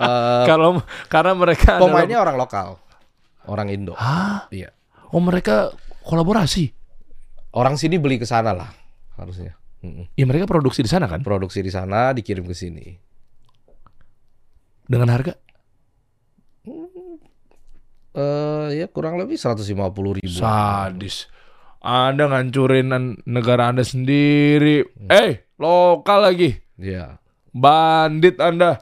Eh, 0.02 0.44
Kalau 0.50 0.82
karena 1.06 1.30
mereka 1.30 1.78
adalah- 1.78 2.02
pemainnya 2.02 2.18
orang 2.18 2.34
lokal, 2.34 2.74
orang 3.46 3.70
Indo. 3.70 3.94
Hah? 3.94 4.50
Iya. 4.50 4.74
Oh 5.14 5.22
mereka 5.22 5.70
kolaborasi. 6.02 6.74
Orang 7.54 7.78
sini 7.78 8.02
beli 8.02 8.18
ke 8.18 8.26
sana 8.26 8.50
lah 8.50 8.66
harusnya. 9.14 9.54
Mm-mm. 9.78 10.10
Ya 10.18 10.26
mereka 10.26 10.46
produksi 10.46 10.82
di 10.82 10.90
sana 10.90 11.06
kan 11.06 11.22
Produksi 11.22 11.62
di 11.62 11.70
sana 11.70 12.10
dikirim 12.10 12.42
ke 12.42 12.54
sini. 12.54 12.98
dengan 14.82 15.06
harga 15.08 15.38
Eh 18.12 18.66
ya 18.76 18.86
kurang 18.90 19.16
lebih 19.16 19.38
150 19.38 19.62
ribu. 20.18 20.28
sadis. 20.28 21.30
Anda 21.78 22.26
ngancurin 22.26 22.90
an- 22.90 23.18
negara 23.24 23.70
Anda 23.70 23.82
sendiri. 23.82 24.82
Eh, 25.08 25.51
lokal 25.62 26.26
lagi. 26.26 26.58
Iya. 26.74 27.22
Bandit 27.52 28.40
Anda. 28.42 28.80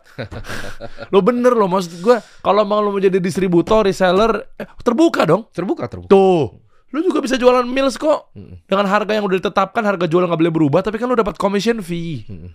lo 1.13 1.21
bener 1.21 1.53
lo 1.53 1.67
maksud 1.67 2.01
gua 2.01 2.23
kalau 2.41 2.63
mau 2.65 2.81
lo 2.81 2.95
mau 2.95 3.03
jadi 3.03 3.21
distributor, 3.21 3.85
reseller, 3.85 4.57
eh, 4.57 4.65
terbuka 4.81 5.29
dong. 5.29 5.51
Terbuka 5.53 5.91
terbuka. 5.91 6.09
Tuh. 6.09 6.71
Lo 6.91 6.99
juga 7.05 7.23
bisa 7.23 7.37
jualan 7.39 7.67
meals 7.67 7.99
kok. 7.99 8.35
Mm-mm. 8.35 8.67
Dengan 8.67 8.87
harga 8.89 9.13
yang 9.15 9.27
udah 9.27 9.39
ditetapkan, 9.39 9.83
harga 9.87 10.07
jual 10.11 10.27
nggak 10.27 10.41
boleh 10.41 10.55
berubah, 10.55 10.81
tapi 10.83 10.99
kan 10.99 11.07
lo 11.07 11.19
dapat 11.19 11.39
commission 11.39 11.83
fee. 11.83 12.27
Mm-mm. 12.27 12.51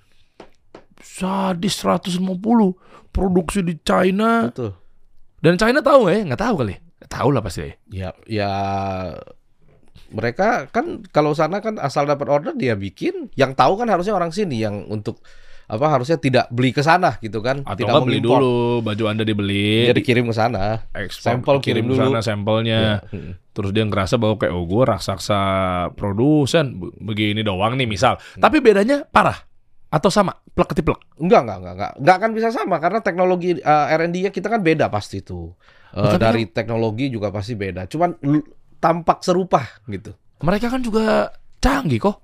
Sadis 1.00 1.80
150 1.80 2.20
produksi 3.12 3.64
di 3.64 3.80
China. 3.84 4.50
Betul. 4.52 4.72
Dan 5.40 5.60
China 5.60 5.80
tahu 5.84 6.08
nggak 6.08 6.16
ya? 6.16 6.22
Nggak 6.32 6.42
tahu 6.42 6.56
kali. 6.64 6.76
Tahu 7.06 7.30
lah 7.32 7.42
pasti. 7.44 7.70
Ya 7.92 8.10
ya 8.26 8.52
mereka 10.16 10.72
kan 10.72 11.04
kalau 11.12 11.36
sana 11.36 11.60
kan 11.60 11.76
asal 11.78 12.08
dapat 12.08 12.26
order 12.26 12.56
dia 12.56 12.74
bikin. 12.74 13.28
Yang 13.36 13.52
tahu 13.54 13.76
kan 13.76 13.92
harusnya 13.92 14.16
orang 14.16 14.32
sini 14.32 14.64
yang 14.64 14.88
untuk 14.88 15.20
apa 15.66 15.90
harusnya 15.90 16.16
tidak 16.16 16.46
beli 16.54 16.70
ke 16.70 16.80
sana 16.80 17.18
gitu 17.20 17.42
kan. 17.42 17.66
Atau 17.66 17.84
tidak 17.84 18.06
beli 18.06 18.22
mengimpor. 18.22 18.38
dulu 18.40 18.56
baju 18.82 19.04
anda 19.06 19.26
dibeli, 19.26 19.90
Dia 19.90 19.94
dikirim 19.94 20.30
ke 20.30 20.36
sana. 20.38 20.86
sampel 21.10 21.58
kirim 21.60 21.84
kirim 21.84 21.86
ke 21.86 21.92
dulu. 21.92 22.02
sana 22.08 22.20
sampelnya. 22.22 23.02
Mm-mm. 23.10 23.34
Terus 23.52 23.72
dia 23.72 23.84
ngerasa 23.84 24.16
bahwa 24.16 24.38
kayak 24.38 24.54
oh 24.54 24.64
gue 24.64 24.84
raksasa 24.86 25.40
produsen 25.92 26.78
be- 26.78 26.94
begini 27.04 27.42
doang 27.42 27.76
nih 27.76 27.90
misal. 27.90 28.16
Tapi 28.34 28.62
bedanya 28.62 29.04
parah 29.04 29.36
atau 29.90 30.12
sama 30.12 30.38
plek 30.52 30.70
ketiplek. 30.70 31.00
Enggak, 31.18 31.48
enggak, 31.48 31.58
enggak, 31.58 31.74
enggak. 31.74 31.92
Enggak 31.98 32.16
akan 32.16 32.32
bisa 32.32 32.50
sama 32.52 32.76
karena 32.78 33.00
teknologi 33.02 33.50
eh, 33.56 33.96
R&D-nya 33.96 34.30
kita 34.30 34.48
kan 34.48 34.62
beda 34.62 34.88
pasti 34.88 35.20
tuh. 35.20 35.56
Tapi 35.96 36.20
dari 36.20 36.44
teknologi 36.46 37.08
juga 37.08 37.32
pasti 37.32 37.56
beda. 37.56 37.88
Cuman 37.88 38.20
tampak 38.86 39.26
serupa 39.26 39.66
gitu. 39.90 40.14
Mereka 40.46 40.70
kan 40.70 40.86
juga 40.86 41.34
canggih 41.58 41.98
kok. 41.98 42.22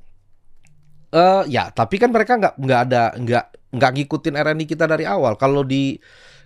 Eh 1.10 1.50
ya, 1.50 1.74
tapi 1.74 1.98
kan 1.98 2.14
mereka 2.14 2.38
nggak 2.38 2.56
nggak 2.62 2.82
ada 2.86 3.04
nggak 3.18 3.46
nggak 3.74 3.92
ngikutin 3.98 4.38
R&D 4.38 4.62
kita 4.70 4.86
dari 4.86 5.10
awal. 5.10 5.34
Kalau 5.42 5.66
di 5.66 5.98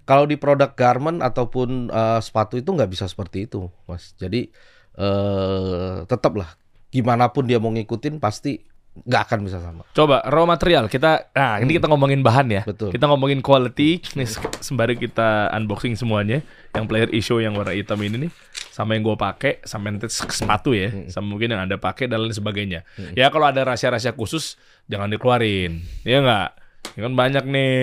kalau 0.08 0.24
di 0.24 0.40
produk 0.40 0.72
garment 0.72 1.20
ataupun 1.20 1.92
eh, 1.92 2.20
sepatu 2.24 2.56
itu 2.56 2.72
nggak 2.72 2.88
bisa 2.88 3.12
seperti 3.12 3.52
itu, 3.52 3.68
Mas. 3.92 4.16
Jadi 4.16 4.48
eh 4.96 5.98
tetaplah 6.08 6.56
gimana 6.88 7.28
pun 7.36 7.44
dia 7.44 7.60
mau 7.60 7.76
ngikutin 7.76 8.24
pasti 8.24 8.64
nggak 8.96 9.22
akan 9.28 9.40
bisa 9.44 9.60
sama. 9.60 9.84
Coba 9.92 10.24
raw 10.24 10.48
material 10.48 10.88
kita. 10.88 11.28
Nah 11.32 11.60
ini 11.60 11.76
kita 11.76 11.92
ngomongin 11.92 12.24
bahan 12.24 12.48
ya. 12.48 12.62
Hmm. 12.64 12.72
Betul. 12.72 12.90
Kita 12.96 13.06
ngomongin 13.06 13.44
quality. 13.44 14.00
Nih 14.16 14.24
se- 14.24 14.40
sembari 14.64 14.96
kita 14.96 15.52
unboxing 15.52 16.00
semuanya. 16.00 16.40
Yang 16.72 16.86
player 16.88 17.10
issue 17.12 17.40
yang 17.40 17.54
warna 17.54 17.76
hitam 17.76 18.00
ini 18.00 18.28
nih. 18.28 18.32
Sama 18.72 18.96
yang 18.96 19.04
gue 19.04 19.16
pakai, 19.16 19.64
sama 19.64 19.88
yang 19.88 20.00
sepatu 20.04 20.72
ya, 20.72 20.92
Hmm. 20.92 21.08
sama 21.08 21.28
mungkin 21.28 21.48
yang 21.48 21.64
anda 21.64 21.76
pakai 21.76 22.08
dan 22.08 22.24
lain 22.24 22.32
sebagainya. 22.32 22.84
Ya 23.16 23.28
kalau 23.28 23.48
ada 23.48 23.64
rahasia-rahasia 23.64 24.12
khusus 24.12 24.60
jangan 24.88 25.08
dikeluarin, 25.08 25.80
ya 26.04 26.20
nggak? 26.20 26.50
Ya 26.96 27.02
kan 27.02 27.14
banyak 27.16 27.44
nih 27.48 27.74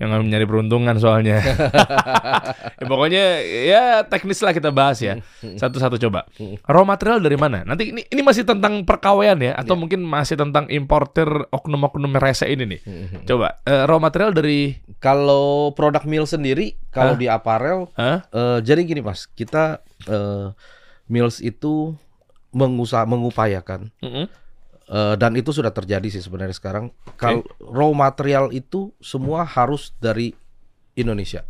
yang 0.00 0.16
nyari 0.24 0.48
peruntungan 0.48 0.96
soalnya. 0.96 1.44
ya, 2.80 2.84
pokoknya 2.88 3.24
ya 3.44 3.82
teknis 4.08 4.40
lah 4.40 4.56
kita 4.56 4.72
bahas 4.72 4.96
ya. 5.04 5.20
Satu-satu 5.44 6.00
coba. 6.08 6.24
Raw 6.64 6.88
material 6.88 7.20
dari 7.20 7.36
mana? 7.36 7.68
Nanti 7.68 7.92
ini 7.92 8.08
ini 8.08 8.24
masih 8.24 8.48
tentang 8.48 8.88
perkawean 8.88 9.36
ya 9.44 9.52
atau 9.60 9.76
mungkin 9.76 10.00
masih 10.00 10.40
tentang 10.40 10.72
importer 10.72 11.28
oknum-oknum 11.52 12.16
rese 12.16 12.48
ini 12.48 12.64
nih. 12.64 12.80
Coba 13.28 13.60
eh, 13.68 13.84
raw 13.84 14.00
material 14.00 14.32
dari 14.32 14.80
Kalau 15.00 15.72
produk 15.76 16.04
meal 16.08 16.24
sendiri, 16.24 16.76
kalau 16.92 17.16
di 17.16 17.28
apparel 17.28 17.88
Hah? 17.96 18.24
Eh, 18.32 18.58
jadi 18.64 18.80
gini 18.84 19.04
mas, 19.04 19.28
kita 19.28 19.84
eh, 20.08 20.52
Mills 21.10 21.44
itu 21.44 21.92
mengusaha 22.50 23.06
mengupayakan 23.06 23.94
Mm-mm. 24.02 24.26
Eh, 24.90 25.14
dan 25.14 25.32
itu 25.38 25.54
sudah 25.54 25.70
terjadi 25.70 26.06
sih 26.10 26.22
sebenarnya 26.22 26.56
sekarang. 26.58 26.90
Kalau 27.14 27.46
raw 27.62 27.90
material 27.94 28.50
itu 28.50 28.90
semua 28.98 29.46
harus 29.46 29.94
dari 30.02 30.34
Indonesia. 30.98 31.46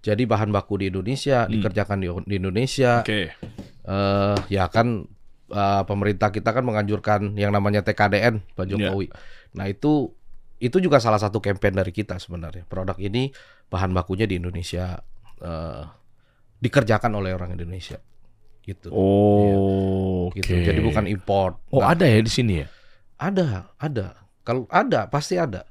Jadi 0.00 0.24
bahan 0.24 0.48
baku 0.48 0.80
di 0.80 0.88
Indonesia 0.88 1.44
dikerjakan 1.44 2.00
di, 2.00 2.08
di 2.24 2.34
Indonesia. 2.40 3.04
Oke. 3.04 3.36
Eh, 3.84 4.36
ya 4.48 4.64
kan 4.72 5.04
eh, 5.52 5.82
pemerintah 5.84 6.32
kita 6.32 6.56
kan 6.56 6.64
menganjurkan 6.64 7.36
yang 7.36 7.52
namanya 7.52 7.84
TKDN 7.84 8.56
Pak 8.56 8.64
Jokowi. 8.64 9.12
Nah 9.60 9.68
itu 9.68 10.16
itu 10.60 10.76
juga 10.76 11.00
salah 11.00 11.20
satu 11.20 11.40
campaign 11.40 11.76
dari 11.76 11.92
kita 11.92 12.16
sebenarnya. 12.16 12.64
Produk 12.64 12.96
ini 12.96 13.32
bahan 13.68 13.92
bakunya 13.92 14.24
di 14.24 14.40
Indonesia 14.40 15.00
eh, 15.40 15.84
dikerjakan 16.60 17.12
oleh 17.16 17.36
orang 17.36 17.52
Indonesia. 17.56 18.00
Gitu. 18.60 18.88
Oh, 18.90 20.28
oke. 20.28 20.36
gitu. 20.36 20.52
Jadi 20.52 20.80
bukan 20.80 21.04
import. 21.04 21.58
Oh, 21.68 21.80
Nah, 21.80 21.92
ada 21.92 22.04
ya 22.04 22.20
di 22.20 22.28
sini 22.28 22.60
ya? 22.60 22.66
ada, 23.16 23.68
ada. 23.76 24.16
Kalau 24.40 24.64
ada 24.66 25.04
pasti 25.06 25.36
ada. 25.36 25.64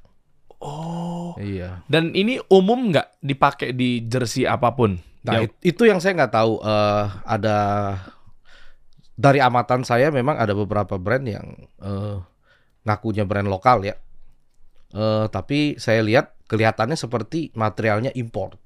Oh. 0.58 1.34
Iya. 1.36 1.82
Dan 1.86 2.12
ini 2.12 2.38
umum 2.48 2.92
nggak 2.92 3.22
dipakai 3.22 3.72
di 3.72 4.04
jersey 4.04 4.44
apa 4.44 4.72
pun? 4.72 5.00
Nah, 5.22 5.34
Ya, 5.36 5.48
it- 5.48 5.60
itu 5.66 5.84
yang 5.84 5.98
saya 5.98 6.14
nggak 6.16 6.34
tahu. 6.34 6.60
eh, 6.60 7.06
ada 7.24 7.58
dari 9.14 9.40
amatan 9.40 9.84
saya 9.84 10.10
memang 10.10 10.36
ada 10.36 10.52
beberapa 10.52 10.96
brand 10.96 11.24
yang 11.24 11.48
eh, 11.80 12.18
ngakunya 12.84 13.24
brand 13.24 13.48
lokal 13.48 13.84
ya. 13.84 13.96
Eh, 14.90 15.26
tapi 15.30 15.76
saya 15.76 16.02
lihat 16.02 16.36
kelihatannya 16.46 16.96
seperti 16.96 17.54
materialnya 17.54 18.10
import. 18.14 18.58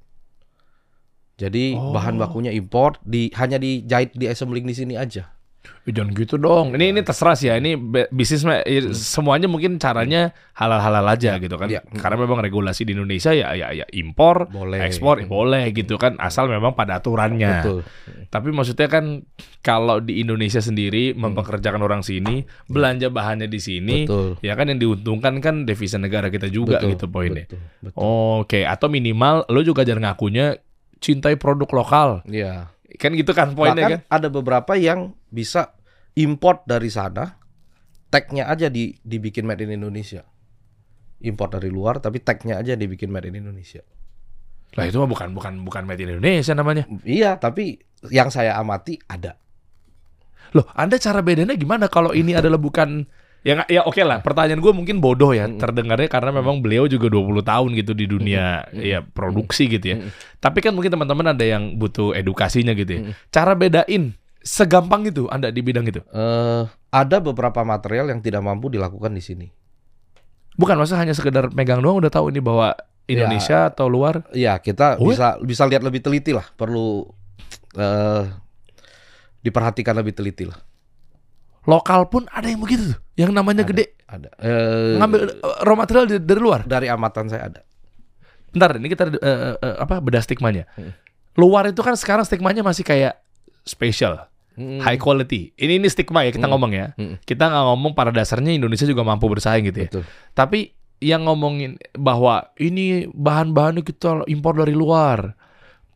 Jadi 1.44 1.76
Oh. 1.76 1.92
bahan 1.92 2.16
bakunya 2.16 2.56
import, 2.56 3.04
di 3.04 3.28
hanya 3.36 3.60
dijahit 3.60 4.16
di 4.16 4.32
assembling 4.32 4.64
di 4.64 4.72
sini 4.72 4.96
aja. 4.96 5.28
Jangan 5.84 6.16
gitu 6.16 6.40
dong. 6.40 6.72
Ini 6.76 6.96
ini 6.96 7.02
terserah 7.04 7.36
sih 7.36 7.52
ya. 7.52 7.60
Ini 7.60 7.76
bisnis 8.08 8.44
eh, 8.48 8.92
semuanya 8.96 9.52
mungkin 9.52 9.76
caranya 9.84 10.32
halal-halal 10.56 11.04
aja 11.12 11.36
gitu 11.40 11.60
kan. 11.60 11.68
Iya. 11.68 11.84
Karena 12.00 12.24
memang 12.24 12.40
regulasi 12.40 12.88
di 12.88 12.96
Indonesia 12.96 13.36
ya 13.36 13.52
ya 13.52 13.76
ya 13.76 13.84
impor, 13.92 14.48
Boleh. 14.48 14.80
ekspor 14.80 15.24
ya 15.24 15.28
boleh 15.28 15.76
gitu 15.76 16.00
kan 16.00 16.16
asal 16.24 16.48
memang 16.48 16.72
pada 16.72 17.04
aturannya. 17.04 17.64
Betul. 17.64 17.80
Tapi 18.32 18.48
maksudnya 18.56 18.88
kan 18.88 19.28
kalau 19.60 20.00
di 20.00 20.24
Indonesia 20.24 20.64
sendiri 20.64 21.16
mempekerjakan 21.20 21.84
orang 21.84 22.00
sini, 22.00 22.48
belanja 22.68 23.12
bahannya 23.12 23.52
di 23.52 23.60
sini, 23.60 24.08
Betul. 24.08 24.40
ya 24.40 24.56
kan 24.56 24.72
yang 24.72 24.80
diuntungkan 24.80 25.44
kan 25.44 25.68
devisa 25.68 26.00
negara 26.00 26.32
kita 26.32 26.48
juga 26.48 26.80
Betul, 26.80 26.92
gitu 26.96 27.06
poinnya. 27.12 27.44
Betul. 27.44 27.60
betul. 27.84 28.00
Oke, 28.40 28.64
atau 28.64 28.88
minimal 28.88 29.48
lo 29.52 29.60
juga 29.60 29.84
jangan 29.84 30.12
ngakunya 30.12 30.60
cintai 31.04 31.36
produk 31.36 31.68
lokal. 31.76 32.10
Iya. 32.24 32.72
Kan 32.96 33.12
gitu 33.20 33.36
kan 33.36 33.52
poinnya 33.52 34.00
kan? 34.00 34.00
ada 34.08 34.32
beberapa 34.32 34.80
yang 34.80 35.12
bisa 35.28 35.76
import 36.16 36.64
dari 36.64 36.88
sana, 36.88 37.36
tagnya 38.08 38.48
aja 38.48 38.72
di 38.72 38.96
dibikin 39.04 39.44
made 39.44 39.68
in 39.68 39.76
Indonesia. 39.76 40.24
import 41.24 41.56
dari 41.56 41.72
luar 41.72 42.04
tapi 42.04 42.20
tagnya 42.20 42.60
aja 42.60 42.76
dibikin 42.76 43.08
made 43.08 43.32
in 43.32 43.40
Indonesia. 43.40 43.80
Lah 44.76 44.84
itu 44.84 45.00
mah 45.00 45.08
bukan 45.08 45.32
bukan 45.32 45.64
bukan 45.64 45.88
made 45.88 46.04
in 46.04 46.20
Indonesia 46.20 46.52
namanya. 46.52 46.84
Iya, 47.08 47.40
tapi 47.40 47.80
yang 48.12 48.28
saya 48.28 48.60
amati 48.60 49.00
ada. 49.08 49.40
Loh, 50.52 50.68
Anda 50.76 51.00
cara 51.00 51.24
bedanya 51.24 51.56
gimana 51.56 51.88
kalau 51.88 52.12
ini 52.12 52.36
adalah 52.36 52.60
bukan 52.60 53.08
ya 53.44 53.68
ya 53.68 53.84
oke 53.84 54.00
lah. 54.02 54.24
Pertanyaan 54.24 54.64
gue 54.64 54.72
mungkin 54.72 54.98
bodoh 55.04 55.36
ya 55.36 55.46
Mm-mm. 55.46 55.60
terdengarnya 55.60 56.08
karena 56.08 56.32
memang 56.32 56.64
beliau 56.64 56.88
juga 56.88 57.12
20 57.12 57.44
tahun 57.44 57.70
gitu 57.76 57.92
di 57.92 58.06
dunia 58.08 58.64
Mm-mm. 58.72 58.82
ya 58.82 59.00
produksi 59.04 59.68
gitu 59.68 59.86
ya. 59.94 59.98
Mm-mm. 60.00 60.12
Tapi 60.40 60.60
kan 60.64 60.72
mungkin 60.72 60.96
teman-teman 60.96 61.36
ada 61.36 61.46
yang 61.46 61.76
butuh 61.76 62.16
edukasinya 62.16 62.72
gitu 62.74 62.92
ya. 62.98 63.02
Mm-mm. 63.06 63.14
Cara 63.30 63.52
bedain 63.54 64.16
segampang 64.44 65.08
itu 65.08 65.28
Anda 65.28 65.52
di 65.52 65.60
bidang 65.64 65.88
itu. 65.88 66.00
Eh, 66.04 66.64
ada 66.92 67.18
beberapa 67.20 67.64
material 67.64 68.12
yang 68.12 68.20
tidak 68.20 68.44
mampu 68.44 68.68
dilakukan 68.68 69.12
di 69.16 69.24
sini. 69.24 69.48
Bukan 70.54 70.78
masa 70.78 71.00
hanya 71.00 71.12
sekedar 71.12 71.50
megang 71.52 71.82
doang 71.82 71.98
udah 71.98 72.12
tahu 72.14 72.30
ini 72.30 72.38
bahwa 72.38 72.76
Indonesia 73.10 73.68
atau 73.68 73.92
luar. 73.92 74.24
Iya, 74.32 74.60
kita 74.64 74.96
Oh, 75.02 75.12
bisa 75.12 75.36
bisa 75.44 75.68
lihat 75.68 75.84
lebih 75.84 76.00
teliti 76.00 76.32
lah. 76.32 76.46
Perlu 76.56 77.04
eh 77.76 78.24
diperhatikan 79.44 79.98
lebih 80.00 80.16
teliti 80.16 80.48
lah. 80.48 80.56
Lokal 81.64 82.08
pun 82.08 82.28
ada 82.28 82.46
yang 82.46 82.60
begitu 82.60 82.92
tuh. 82.92 83.00
Yang 83.16 83.32
namanya 83.32 83.64
Ada. 83.64 83.70
gede. 83.70 83.86
Ada. 84.04 84.30
Eh, 84.38 84.94
Ngambil 84.98 85.20
eh, 85.24 85.32
raw 85.62 85.76
material 85.76 86.06
dari, 86.06 86.22
dari 86.22 86.42
luar. 86.42 86.62
dari 86.64 86.88
amatan 86.88 87.26
saya 87.28 87.48
ada. 87.48 87.62
Bentar, 88.50 88.76
ini 88.76 88.88
kita 88.88 89.04
eh, 89.10 89.38
eh, 89.56 89.76
apa 89.78 89.98
beda 89.98 90.20
stigmanya. 90.20 90.68
Hmm. 90.74 90.94
Luar 91.34 91.66
itu 91.66 91.80
kan 91.80 91.94
sekarang 91.94 92.22
stigmanya 92.22 92.62
masih 92.62 92.84
kayak 92.84 93.18
special, 93.64 94.30
Mm. 94.54 94.86
high 94.86 94.98
quality. 94.98 95.50
Ini 95.56 95.82
ini 95.82 95.90
stigma 95.90 96.22
ya 96.22 96.30
kita 96.30 96.46
Hmm. 96.46 96.54
ngomong 96.54 96.72
ya. 96.72 96.94
Hmm. 96.94 97.18
Kita 97.20 97.50
nggak 97.50 97.66
ngomong 97.66 97.92
pada 97.94 98.14
dasarnya 98.14 98.54
Indonesia 98.54 98.86
juga 98.86 99.02
mampu 99.02 99.26
bersaing 99.26 99.66
gitu 99.66 99.80
ya. 99.82 99.90
Betul. 99.90 100.04
Tapi 100.32 100.60
yang 101.02 101.26
ngomongin 101.26 101.82
bahwa 101.92 102.54
ini 102.56 103.10
bahan-bahannya 103.10 103.82
kita 103.82 104.30
impor 104.30 104.54
dari 104.56 104.72
luar. 104.72 105.34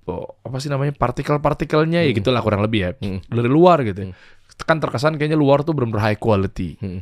Oh, 0.08 0.40
apa 0.42 0.58
sih 0.58 0.72
namanya 0.72 0.90
partikel-partikelnya 0.92 2.02
ya 2.02 2.10
Hmm. 2.10 2.18
gitulah 2.18 2.42
kurang 2.42 2.66
lebih 2.66 2.80
ya. 2.82 2.92
Hmm. 2.98 3.22
Dari 3.24 3.46
luar 3.46 3.86
gitu. 3.86 4.10
Hmm. 4.10 4.18
Kan 4.66 4.82
terkesan 4.82 5.22
kayaknya 5.22 5.38
luar 5.38 5.62
tuh 5.62 5.78
benar-benar 5.78 6.14
high 6.14 6.20
quality. 6.20 6.80
Hmm. 6.82 7.02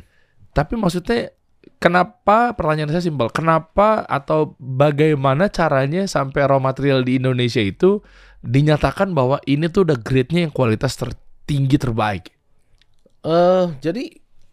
Tapi 0.52 0.76
maksudnya 0.76 1.36
kenapa 1.76 2.54
pertanyaan 2.56 2.94
saya 2.94 3.04
simpel, 3.04 3.28
kenapa 3.28 4.06
atau 4.06 4.56
bagaimana 4.56 5.50
caranya 5.50 6.06
sampai 6.06 6.46
raw 6.46 6.60
material 6.62 7.02
di 7.02 7.20
Indonesia 7.20 7.60
itu 7.60 8.00
dinyatakan 8.46 9.10
bahwa 9.12 9.42
ini 9.44 9.66
tuh 9.66 9.84
udah 9.88 9.98
grade-nya 9.98 10.48
yang 10.48 10.54
kualitas 10.54 10.94
tertinggi 10.94 11.76
terbaik. 11.76 12.30
Eh, 13.26 13.66
jadi 13.82 14.04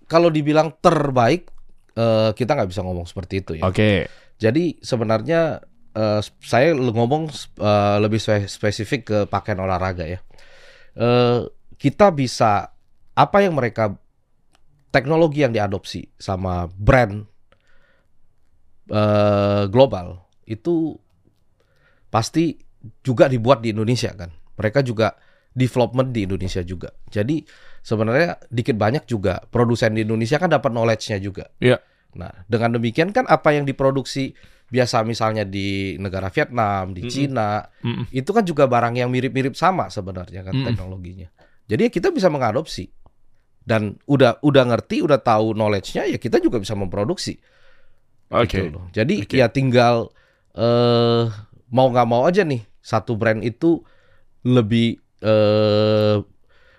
kalau 0.10 0.34
dibilang 0.34 0.74
terbaik, 0.82 1.48
eh, 1.94 2.32
kita 2.34 2.52
nggak 2.58 2.70
bisa 2.74 2.82
ngomong 2.82 3.06
seperti 3.06 3.46
itu 3.46 3.52
ya. 3.62 3.64
Oke. 3.70 4.10
Jadi 4.42 4.82
sebenarnya 4.82 5.62
eh, 5.94 6.22
saya 6.42 6.74
ngomong 6.74 7.30
eh, 7.62 7.98
lebih 8.02 8.18
spe- 8.18 8.50
spesifik 8.50 9.02
ke 9.06 9.18
pakaian 9.30 9.62
olahraga 9.62 10.10
ya. 10.10 10.20
Eh, 10.98 11.40
kita 11.78 12.10
bisa 12.10 12.73
apa 13.14 13.38
yang 13.46 13.54
mereka 13.54 13.94
teknologi 14.94 15.42
yang 15.42 15.54
diadopsi 15.54 16.06
sama 16.18 16.70
brand 16.70 17.26
eh, 18.90 19.64
global 19.70 20.22
itu 20.46 20.94
pasti 22.14 22.54
juga 23.02 23.26
dibuat 23.32 23.64
di 23.64 23.74
Indonesia 23.74 24.14
kan. 24.14 24.30
Mereka 24.54 24.86
juga 24.86 25.18
development 25.54 26.14
di 26.14 26.26
Indonesia 26.26 26.62
juga. 26.62 26.94
Jadi 27.10 27.42
sebenarnya 27.82 28.38
dikit 28.50 28.78
banyak 28.78 29.06
juga 29.10 29.42
produsen 29.50 29.98
di 29.98 30.06
Indonesia 30.06 30.38
kan 30.38 30.50
dapat 30.50 30.70
knowledge-nya 30.74 31.18
juga. 31.22 31.50
Iya. 31.58 31.82
Nah, 32.14 32.30
dengan 32.46 32.78
demikian 32.78 33.10
kan 33.10 33.26
apa 33.26 33.54
yang 33.58 33.66
diproduksi 33.66 34.38
biasa 34.70 35.06
misalnya 35.06 35.46
di 35.46 35.98
negara 36.02 36.30
Vietnam, 36.34 36.94
di 36.94 37.06
Mm-mm. 37.06 37.14
Cina, 37.14 37.62
Mm-mm. 37.82 38.10
itu 38.10 38.30
kan 38.34 38.42
juga 38.46 38.66
barang 38.66 38.98
yang 38.98 39.10
mirip-mirip 39.10 39.54
sama 39.54 39.90
sebenarnya 39.90 40.42
kan 40.46 40.54
Mm-mm. 40.54 40.66
teknologinya. 40.66 41.30
Jadi 41.70 41.90
kita 41.94 42.10
bisa 42.10 42.30
mengadopsi 42.30 42.90
dan 43.64 43.96
udah 44.06 44.44
udah 44.44 44.64
ngerti, 44.68 45.00
udah 45.00 45.20
tahu 45.24 45.56
knowledge-nya 45.56 46.04
ya 46.12 46.18
kita 46.20 46.40
juga 46.44 46.60
bisa 46.60 46.76
memproduksi. 46.76 47.40
Oke. 48.34 48.60
gitu 48.60 48.70
loh. 48.76 48.86
Jadi 48.92 49.24
Oke. 49.24 49.36
ya 49.40 49.48
tinggal 49.48 50.10
eh 50.54 51.26
mau 51.74 51.88
nggak 51.90 52.08
mau 52.10 52.26
aja 52.28 52.46
nih 52.46 52.62
satu 52.84 53.16
brand 53.18 53.42
itu 53.42 53.82
lebih 54.44 55.00
eh 55.24 56.18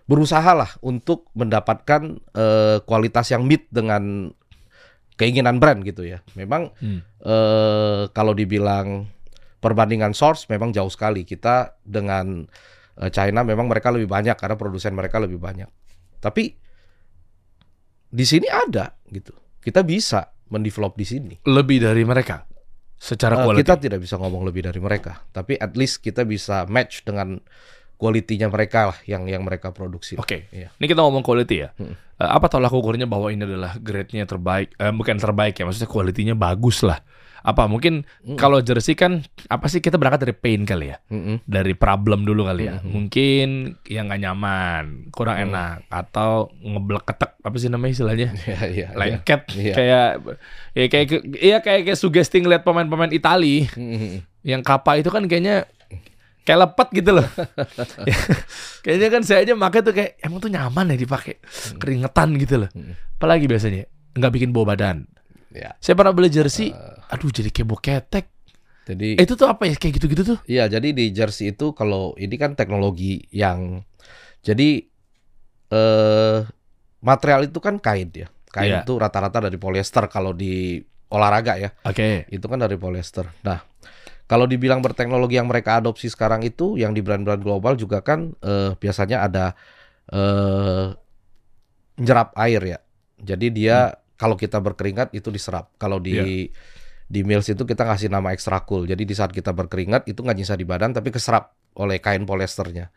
berusaha 0.05 0.53
lah 0.53 0.68
untuk 0.85 1.32
mendapatkan 1.32 2.20
eh, 2.37 2.78
kualitas 2.85 3.32
yang 3.32 3.49
meet 3.49 3.64
dengan 3.72 4.28
keinginan 5.16 5.57
brand 5.62 5.80
gitu 5.87 6.05
ya. 6.05 6.20
Memang 6.37 6.74
Hmm. 6.82 7.01
eh 7.24 8.03
kalau 8.12 8.37
dibilang 8.37 9.09
perbandingan 9.62 10.12
source 10.12 10.45
memang 10.53 10.74
jauh 10.76 10.93
sekali. 10.93 11.24
Kita 11.24 11.80
dengan 11.80 12.45
China 13.11 13.43
memang 13.43 13.66
mereka 13.66 13.91
lebih 13.91 14.07
banyak 14.07 14.39
karena 14.39 14.55
produsen 14.55 14.95
mereka 14.95 15.18
lebih 15.18 15.41
banyak. 15.41 15.66
Tapi 16.22 16.64
di 18.15 18.23
sini 18.23 18.47
ada 18.47 18.95
gitu. 19.11 19.35
Kita 19.59 19.83
bisa 19.83 20.23
mendevelop 20.47 20.95
di 20.95 21.03
sini. 21.03 21.35
Lebih 21.43 21.83
dari 21.83 22.07
mereka 22.07 22.47
secara 22.95 23.43
Eh, 23.43 23.45
quality. 23.45 23.61
kita 23.67 23.75
tidak 23.81 23.99
bisa 24.01 24.15
ngomong 24.17 24.47
lebih 24.47 24.62
dari 24.62 24.79
mereka, 24.79 25.19
tapi 25.35 25.59
at 25.59 25.75
least 25.75 25.99
kita 25.99 26.23
bisa 26.23 26.62
match 26.71 27.03
dengan 27.03 27.43
kualitinya 27.95 28.51
mereka 28.51 28.95
lah 28.95 28.99
yang 29.05 29.27
yang 29.27 29.43
mereka 29.43 29.75
produksi. 29.75 30.15
Oke. 30.15 30.47
Iya. 30.55 30.71
Ini 30.79 30.87
kita 30.87 31.01
ngomong 31.03 31.27
quality 31.27 31.57
ya. 31.59 31.71
Hmm. 31.75 31.95
Eh, 32.15 32.31
apa 32.31 32.47
tolak 32.47 32.71
ukurnya 32.71 33.11
bahwa 33.11 33.35
ini 33.35 33.43
adalah 33.43 33.75
grade-nya 33.77 34.23
terbaik? 34.25 34.71
Eh, 34.79 34.95
bukan 34.95 35.17
terbaik 35.19 35.59
ya, 35.59 35.67
maksudnya 35.67 35.91
kualitinya 35.91 36.35
bagus 36.39 36.87
lah. 36.87 37.03
Apa 37.45 37.68
mungkin 37.68 38.09
Mm. 38.24 38.34
kalau 38.34 38.59
jersey 38.59 38.92
kan 38.92 39.20
apa 39.47 39.68
sih 39.68 39.78
kita 39.78 39.95
berangkat 39.95 40.24
dari 40.24 40.32
pain 40.32 40.64
kali 40.64 40.88
ya? 40.88 40.97
Mm-mm. 41.07 41.45
dari 41.45 41.72
problem 41.72 42.24
dulu 42.24 42.42
kali 42.42 42.66
ya. 42.66 42.80
Mhm. 42.80 42.88
Mungkin 42.88 43.49
yang 43.84 44.09
nggak 44.09 44.22
nyaman, 44.22 44.84
kurang 45.11 45.36
Hmm. 45.36 45.45
enak 45.47 45.76
atau 45.86 46.49
ngeblek 46.57 47.05
ketek 47.05 47.36
apa 47.38 47.57
sih 47.57 47.68
namanya 47.68 47.92
istilahnya? 47.92 48.28
Iya, 48.40 48.59
iya, 48.59 48.66
iya. 48.66 48.86
Lengket 48.90 49.40
Iya. 49.53 49.74
kayak 49.74 50.09
ya 50.72 50.84
kayak 50.88 51.07
iya 51.36 51.57
kayak 51.61 51.80
kayak 51.84 51.99
sugesti 51.99 52.40
ngeliat 52.40 52.64
pemain-pemain 52.64 53.12
Itali 53.12 53.68
Mm-mm. 53.70 54.24
yang 54.40 54.61
kapa 54.61 54.97
itu 54.97 55.09
kan 55.09 55.24
kayaknya 55.24 55.68
kayak 56.42 56.61
lepet 56.61 56.88
gitu 56.95 57.11
loh. 57.12 57.28
kayaknya 58.84 59.09
kan 59.11 59.22
saya 59.22 59.45
aja 59.45 59.53
pakai 59.55 59.80
tuh 59.80 59.92
kayak 59.92 60.11
emang 60.18 60.38
tuh 60.38 60.49
nyaman 60.49 60.92
ya 60.92 60.99
dipakai. 60.99 61.40
Keringetan 61.76 62.36
gitu 62.36 62.57
loh. 62.59 62.70
Hmm. 62.70 62.97
Apalagi 63.14 63.45
biasanya 63.45 63.84
nggak 64.14 64.32
bikin 64.32 64.51
bau 64.51 64.64
badan. 64.64 65.05
Ya. 65.55 65.79
Saya 65.79 65.95
pernah 65.95 66.11
beli 66.11 66.29
jersey, 66.29 66.75
Eh, 66.75 67.13
aduh 67.15 67.31
jadi 67.31 67.49
kayak 67.49 67.79
ketek. 67.79 68.27
jadi 68.85 69.17
Eh, 69.17 69.25
itu 69.25 69.39
tuh 69.39 69.47
apa 69.47 69.65
ya 69.65 69.79
kayak 69.79 70.03
gitu-gitu 70.03 70.23
tuh? 70.27 70.39
Iya, 70.45 70.67
jadi 70.67 70.91
di 70.91 71.15
jersey 71.15 71.55
itu 71.55 71.73
kalau 71.73 72.13
ini 72.19 72.35
kan 72.37 72.59
teknologi 72.59 73.23
yang 73.31 73.87
jadi 74.43 74.83
eh 75.71 76.39
material 77.01 77.47
itu 77.47 77.59
kan 77.63 77.79
kain 77.79 78.11
ya. 78.13 78.29
Kain 78.51 78.71
Iya. 78.71 78.81
itu 78.83 78.93
rata-rata 78.99 79.39
dari 79.41 79.57
polyester 79.57 80.05
kalau 80.11 80.35
di 80.35 80.83
olahraga 81.09 81.55
ya. 81.57 81.71
Oke. 81.87 82.27
Itu 82.29 82.51
kan 82.51 82.59
dari 82.61 82.75
polyester. 82.75 83.31
Nah, 83.47 83.63
kalau 84.27 84.45
dibilang 84.45 84.83
berteknologi 84.83 85.39
yang 85.39 85.47
mereka 85.47 85.79
adopsi 85.79 86.11
sekarang 86.11 86.43
itu 86.43 86.75
yang 86.75 86.91
di 86.93 87.01
brand-brand 87.01 87.41
global 87.41 87.79
juga 87.79 88.03
kan 88.03 88.35
eh, 88.43 88.75
biasanya 88.75 89.23
ada 89.23 89.45
eh 90.11 90.93
nyerap 91.97 92.35
air 92.37 92.63
ya. 92.67 92.79
Jadi 93.23 93.47
dia 93.55 93.95
kalau 94.15 94.35
kita 94.35 94.59
berkeringat 94.59 95.11
itu 95.12 95.29
diserap. 95.29 95.75
Kalau 95.77 95.99
di 95.99 96.47
di 97.05 97.21
Mills 97.21 97.47
itu 97.47 97.62
kita 97.62 97.85
ngasih 97.85 98.09
nama 98.09 98.33
extra 98.33 98.65
cool. 98.65 98.89
Jadi 98.89 99.05
di 99.05 99.12
saat 99.12 99.31
kita 99.31 99.53
berkeringat 99.53 100.09
itu 100.09 100.25
nggak 100.25 100.37
nyisa 100.37 100.55
di 100.55 100.65
badan 100.65 100.91
tapi 100.91 101.12
keserap 101.12 101.53
oleh 101.77 102.01
kain 102.01 102.25
polyesternya. 102.25 102.89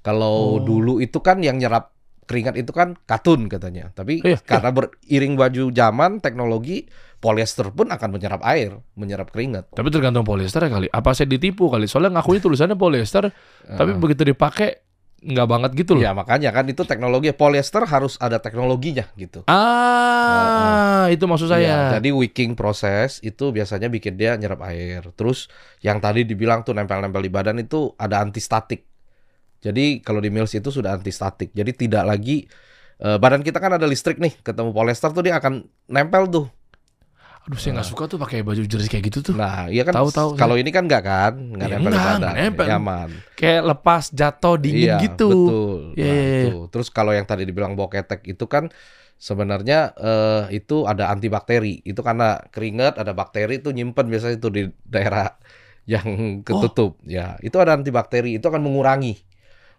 Kalau 0.00 0.56
Oh. 0.56 0.64
dulu 0.64 0.96
itu 0.98 1.20
kan 1.20 1.44
yang 1.44 1.60
nyerap 1.60 1.92
keringat 2.24 2.56
itu 2.56 2.70
kan 2.70 2.94
katun 3.04 3.50
katanya. 3.50 3.90
Tapi 3.90 4.22
Iya, 4.22 4.38
karena 4.40 4.70
beriring 4.70 5.34
baju 5.34 5.74
zaman 5.74 6.22
teknologi 6.22 6.86
polyester 7.18 7.68
pun 7.68 7.90
akan 7.90 8.08
menyerap 8.16 8.40
air, 8.46 8.80
menyerap 8.96 9.28
keringat. 9.28 9.74
Tapi 9.74 9.90
tergantung 9.92 10.24
polyester 10.24 10.62
ya 10.64 10.70
kali. 10.72 10.86
Apa 10.88 11.12
saya 11.12 11.28
ditipu 11.28 11.68
kali? 11.68 11.84
Soalnya 11.84 12.16
ngakunya 12.16 12.40
tulisannya 12.40 12.78
polyester, 12.78 13.28
tapi 13.66 13.90
Eh, 13.92 13.98
begitu 13.98 14.24
dipakai 14.24 14.89
nggak 15.20 15.48
banget 15.48 15.70
gitu 15.76 15.96
loh. 15.96 16.00
ya 16.00 16.16
makanya 16.16 16.48
kan 16.48 16.64
itu 16.64 16.80
teknologi 16.88 17.28
polyester 17.36 17.84
harus 17.84 18.16
ada 18.16 18.40
teknologinya 18.40 19.04
gitu. 19.20 19.44
Ah, 19.44 21.12
itu 21.12 21.24
maksud 21.28 21.52
saya. 21.52 21.60
Iya, 21.60 22.00
jadi 22.00 22.08
wicking 22.16 22.56
proses 22.56 23.20
itu 23.20 23.52
biasanya 23.52 23.92
bikin 23.92 24.16
dia 24.16 24.32
nyerap 24.40 24.64
air. 24.64 25.04
Terus 25.12 25.52
yang 25.84 26.00
tadi 26.00 26.24
dibilang 26.24 26.64
tuh 26.64 26.72
nempel-nempel 26.72 27.20
di 27.20 27.30
badan 27.32 27.60
itu 27.60 27.92
ada 28.00 28.24
antistatik. 28.24 28.88
Jadi 29.60 30.00
kalau 30.00 30.24
di 30.24 30.32
Mills 30.32 30.56
itu 30.56 30.72
sudah 30.72 30.96
antistatik. 30.96 31.52
Jadi 31.52 31.76
tidak 31.76 32.08
lagi 32.08 32.48
eh, 33.04 33.18
badan 33.20 33.44
kita 33.44 33.60
kan 33.60 33.76
ada 33.76 33.84
listrik 33.84 34.16
nih, 34.16 34.40
ketemu 34.40 34.72
polyester 34.72 35.12
tuh 35.12 35.20
dia 35.20 35.36
akan 35.36 35.68
nempel 35.92 36.24
tuh. 36.32 36.46
Aduh, 37.48 37.56
saya 37.56 37.72
nggak 37.80 37.88
suka 37.88 38.04
tuh 38.04 38.18
pakai 38.20 38.44
baju 38.44 38.62
jersey 38.68 38.86
kayak 38.92 39.04
gitu 39.08 39.32
tuh. 39.32 39.34
Nah, 39.34 39.66
iya 39.72 39.82
kan. 39.82 39.96
Tahu, 39.96 40.08
tahu. 40.12 40.28
Kalau 40.36 40.54
ini 40.60 40.68
kan 40.68 40.84
enggak 40.84 41.02
kan, 41.02 41.32
enggak 41.56 41.68
Ya, 41.68 41.74
nempel 41.80 41.92
enggak, 41.96 42.04
badan, 42.20 42.34
nempel. 42.36 42.66
nyaman. 42.68 43.08
Kayak 43.34 43.62
lepas 43.74 44.04
jatuh 44.12 44.54
dingin 44.60 44.86
iya, 44.92 44.96
gitu. 45.00 45.28
Betul. 45.32 45.80
Iya, 45.96 46.04
Nah, 46.04 46.14
iya, 46.14 46.38
iya. 46.46 46.52
Terus 46.68 46.88
kalau 46.92 47.12
yang 47.16 47.24
tadi 47.24 47.42
dibilang 47.48 47.72
bau 47.74 47.88
ketek 47.88 48.20
itu 48.28 48.44
kan 48.44 48.68
sebenarnya 49.16 49.96
eh, 49.96 50.42
itu 50.52 50.84
ada 50.84 51.08
antibakteri. 51.08 51.80
Itu 51.82 52.00
karena 52.04 52.38
keringat 52.52 53.00
ada 53.00 53.12
bakteri 53.16 53.58
itu 53.60 53.72
nyimpen 53.72 54.06
biasanya 54.12 54.36
itu 54.36 54.48
di 54.52 54.62
daerah 54.84 55.32
yang 55.88 56.06
ketutup. 56.46 57.00
Ya, 57.08 57.40
itu 57.40 57.56
ada 57.56 57.72
antibakteri. 57.74 58.36
Itu 58.36 58.52
akan 58.52 58.62
mengurangi. 58.62 59.16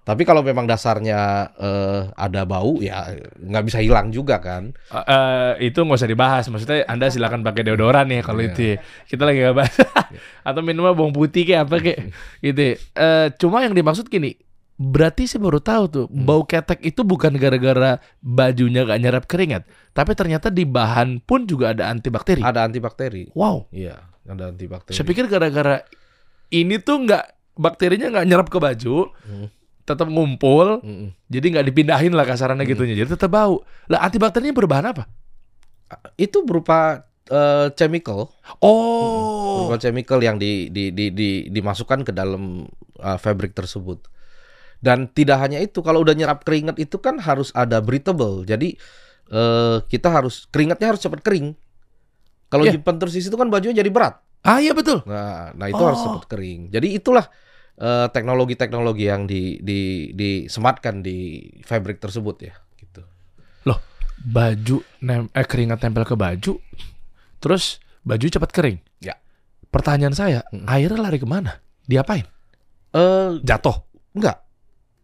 Tapi 0.02 0.24
kalau 0.24 0.41
memang 0.41 0.66
dasarnya 0.66 1.20
eh, 1.54 2.02
ada 2.12 2.41
bau 2.41 2.78
ya 2.78 3.06
nggak 3.38 3.64
bisa 3.64 3.80
hilang 3.80 4.10
juga 4.10 4.38
kan. 4.38 4.74
Eh, 4.89 4.97
eh, 4.97 5.52
itu 5.64 5.78
nggak 5.78 5.95
usah 5.95 6.10
dibahas. 6.10 6.45
Maksudnya 6.45 6.84
Anda 6.86 7.08
silakan 7.08 7.41
pakai 7.41 7.62
deodoran 7.64 8.08
ya 8.08 8.20
kalau 8.20 8.41
Iya. 8.41 8.49
itu. 8.49 8.62
ya. 8.64 8.76
Kita 9.06 9.24
lagi 9.24 9.39
nggak 9.39 9.56
bahas. 9.56 9.76
Atau 10.47 10.62
minimal 10.62 10.93
bawang 10.93 11.12
putih 11.12 11.43
kayak 11.43 11.62
apa 11.64 11.76
kayak 11.80 11.99
gitu. 12.43 12.62
Eh, 12.76 13.28
cuma 13.38 13.62
yang 13.62 13.72
dimaksud 13.72 14.06
gini. 14.06 14.34
Berarti 14.74 15.30
saya 15.30 15.38
baru 15.39 15.62
tahu 15.62 15.84
tuh 15.88 16.06
Hmm. 16.10 16.26
bau 16.26 16.41
ketek 16.43 16.82
itu 16.82 17.06
bukan 17.06 17.38
gara-gara 17.38 18.02
bajunya 18.20 18.82
gak 18.82 18.97
nyerap 18.97 19.24
keringat, 19.24 19.62
tapi 19.91 20.12
ternyata 20.12 20.49
di 20.49 20.66
bahan 20.66 21.22
pun 21.22 21.45
juga 21.45 21.70
ada 21.70 21.86
antibakteri. 21.88 22.41
Ada 22.41 22.66
antibakteri. 22.66 23.30
Wow, 23.32 23.70
Iya, 23.70 24.02
ada 24.24 24.49
antibakteri. 24.49 24.97
saya 24.97 25.06
pikir 25.06 25.30
gara-gara 25.30 25.86
ini 26.49 26.78
tuh 26.78 26.97
nggak 26.99 27.24
bakterinya 27.54 28.10
nggak 28.10 28.26
nyerap 28.26 28.47
ke 28.47 28.58
baju, 28.58 29.14
Hmm. 29.22 29.54
Tetap 29.92 30.08
ngumpul, 30.08 30.80
Mm-mm. 30.80 31.12
jadi 31.28 31.46
nggak 31.52 31.66
dipindahin 31.68 32.14
lah 32.16 32.24
kasarannya 32.24 32.64
Hmm. 32.64 32.74
gitunya, 32.74 32.96
jadi 32.96 33.10
tetap 33.12 33.30
bau. 33.30 33.62
Lah 33.88 34.02
antibakterinya 34.02 34.56
berbahan 34.56 34.88
apa? 34.89 35.04
Itu 36.16 36.44
berupa 36.44 37.04
eh, 37.28 37.68
chemical. 37.76 38.28
Oh, 38.60 39.68
berupa 39.68 39.80
chemical 39.80 40.20
yang 40.20 40.36
di, 40.36 40.68
di, 40.68 40.92
di, 40.92 41.12
di- 41.12 41.48
dimasukkan 41.48 42.04
ke 42.04 42.12
dalam 42.12 42.68
uh, 42.98 43.16
fabric 43.16 43.56
tersebut. 43.56 44.04
Dan 44.78 45.08
tidak 45.08 45.39
hanya 45.39 45.62
itu, 45.62 45.80
kalau 45.80 46.02
udah 46.02 46.12
nyerap 46.12 46.42
keringat 46.42 46.76
itu 46.76 46.98
kan 46.98 47.22
harus 47.22 47.54
ada 47.54 47.80
breathable. 47.80 48.44
Jadi 48.44 48.76
eh, 49.32 49.78
kita 49.86 50.12
harus 50.12 50.50
keringatnya 50.50 50.92
harus 50.92 51.00
cepat 51.00 51.22
kering. 51.22 51.56
Kalau 52.50 52.68
Iya. 52.68 52.76
nyimpen 52.76 53.00
terus 53.00 53.16
di 53.16 53.24
situ 53.24 53.39
kan 53.39 53.48
bajunya 53.48 53.80
jadi 53.80 53.88
berat. 53.88 54.20
ah 54.42 54.58
iya 54.58 54.74
betul. 54.74 55.06
Nah, 55.06 55.54
nah 55.54 55.70
itu 55.70 55.78
harus 55.78 56.02
Oh. 56.02 56.18
cepat 56.18 56.26
kering. 56.28 56.68
Jadi 56.68 56.98
itulah 56.98 57.30
eh, 57.82 58.08
teknologi-teknologi 58.14 59.10
yang 59.10 59.26
di, 59.26 59.58
di, 59.58 60.14
disematkan 60.14 61.02
di 61.02 61.42
fabric 61.66 61.98
tersebut 61.98 62.38
ya. 62.46 62.54
Gitu. 62.78 63.02
Baju 64.22 64.86
nem 65.02 65.26
eh 65.34 65.42
keringat 65.42 65.82
tempel 65.82 66.06
ke 66.06 66.14
baju, 66.14 66.62
terus 67.42 67.82
baju 68.06 68.22
cepat 68.22 68.54
kering. 68.54 68.78
Ya. 69.02 69.18
Pertanyaan 69.74 70.14
saya, 70.14 70.46
Mm. 70.54 70.70
airnya 70.70 71.02
lari 71.02 71.18
ke 71.18 71.26
mana? 71.26 71.58
Diapain? 71.90 72.30
Eh, 72.94 73.42
Jatuh. 73.42 73.82
enggak, 74.14 74.46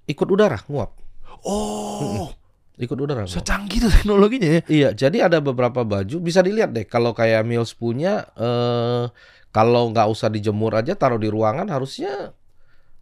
ikut 0.06 0.28
udara 0.30 0.62
nguap, 0.70 1.02
Oh, 1.42 2.30
ikut 2.78 2.94
udara. 2.94 3.26
secanggih 3.26 3.82
tuh 3.82 3.90
teknologinya 3.90 4.50
ya. 4.54 4.62
Iya, 4.70 4.90
jadi 4.94 5.26
ada 5.26 5.42
beberapa 5.42 5.82
baju 5.82 6.22
bisa 6.22 6.46
dilihat 6.46 6.78
deh. 6.78 6.86
Kalau 6.86 7.18
kayak 7.18 7.42
Mills 7.42 7.74
punya, 7.74 8.22
eh, 8.38 9.10
kalau 9.50 9.90
nggak 9.90 10.14
usah 10.14 10.30
dijemur 10.30 10.78
aja, 10.78 10.94
taruh 10.94 11.18
di 11.18 11.26
ruangan 11.26 11.66
harusnya 11.74 12.37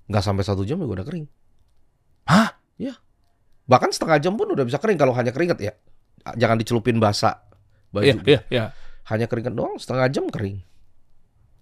nggak 0.06 0.22
sampai 0.22 0.44
satu 0.44 0.62
jam 0.62 0.78
juga 0.78 1.02
udah 1.02 1.06
kering. 1.06 1.26
Hah? 2.26 2.50
Iya. 2.76 2.94
Bahkan 3.66 3.90
setengah 3.90 4.18
jam 4.20 4.34
pun 4.36 4.46
udah 4.48 4.62
bisa 4.62 4.78
kering 4.78 4.98
kalau 4.98 5.14
hanya 5.14 5.30
keringat 5.30 5.58
ya. 5.58 5.74
Jangan 6.34 6.58
dicelupin 6.58 6.98
basah 6.98 7.42
baju. 7.90 8.06
Iya, 8.06 8.16
iya, 8.26 8.40
iya. 8.50 8.64
Hanya 9.06 9.26
keringat 9.26 9.54
doang, 9.54 9.78
setengah 9.78 10.10
jam 10.10 10.26
kering. 10.30 10.62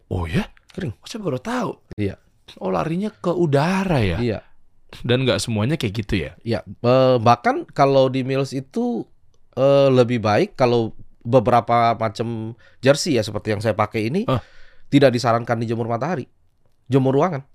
Oh 0.07 0.23
ya? 0.23 0.47
Kering. 0.71 0.95
Oh, 0.95 1.07
saya 1.07 1.19
baru 1.19 1.39
tahu. 1.39 1.71
Iya. 1.95 2.15
Oh 2.59 2.69
larinya 2.69 3.07
ke 3.09 3.31
udara 3.31 4.03
ya? 4.03 4.17
Iya, 4.19 4.39
Dan 5.01 5.23
nggak 5.23 5.39
semuanya 5.39 5.75
kayak 5.75 5.93
gitu 6.05 6.15
ya? 6.19 6.31
iya. 6.43 6.59
Eh, 6.63 7.17
bahkan 7.17 7.63
kalau 7.65 8.07
di 8.07 8.21
Mills 8.21 8.51
itu 8.51 9.07
eh, 9.55 9.89
lebih 9.89 10.19
baik 10.19 10.55
kalau 10.55 10.91
beberapa 11.23 11.95
macam 11.95 12.51
jersey 12.79 13.15
ya 13.15 13.23
seperti 13.23 13.55
yang 13.55 13.61
saya 13.63 13.71
pakai 13.73 14.11
ini 14.11 14.27
Ah. 14.27 14.43
tidak 14.91 15.15
disarankan 15.15 15.55
dijemur 15.55 15.87
matahari, 15.87 16.27
jemur 16.85 17.15
ruangan, 17.15 17.47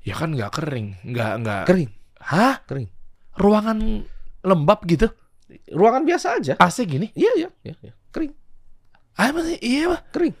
Ya 0.00 0.14
kan 0.16 0.32
nggak 0.32 0.52
kering, 0.56 0.96
nggak 1.04 1.32
nggak. 1.44 1.62
kering, 1.68 1.90
Hah? 2.24 2.64
kering. 2.64 2.88
Ruangan 3.36 3.78
lembab 4.40 4.80
gitu? 4.88 5.08
ruangan 5.74 6.06
biasa 6.06 6.38
aja. 6.38 6.54
AC 6.62 6.86
gini? 6.86 7.10
Iya, 7.10 7.32
iya, 7.34 7.48
iya, 7.66 7.74
iya. 7.82 7.92
kering, 8.14 8.30
Ah, 9.18 9.34
iya 9.58 9.90
mah. 9.90 10.00
kering, 10.14 10.34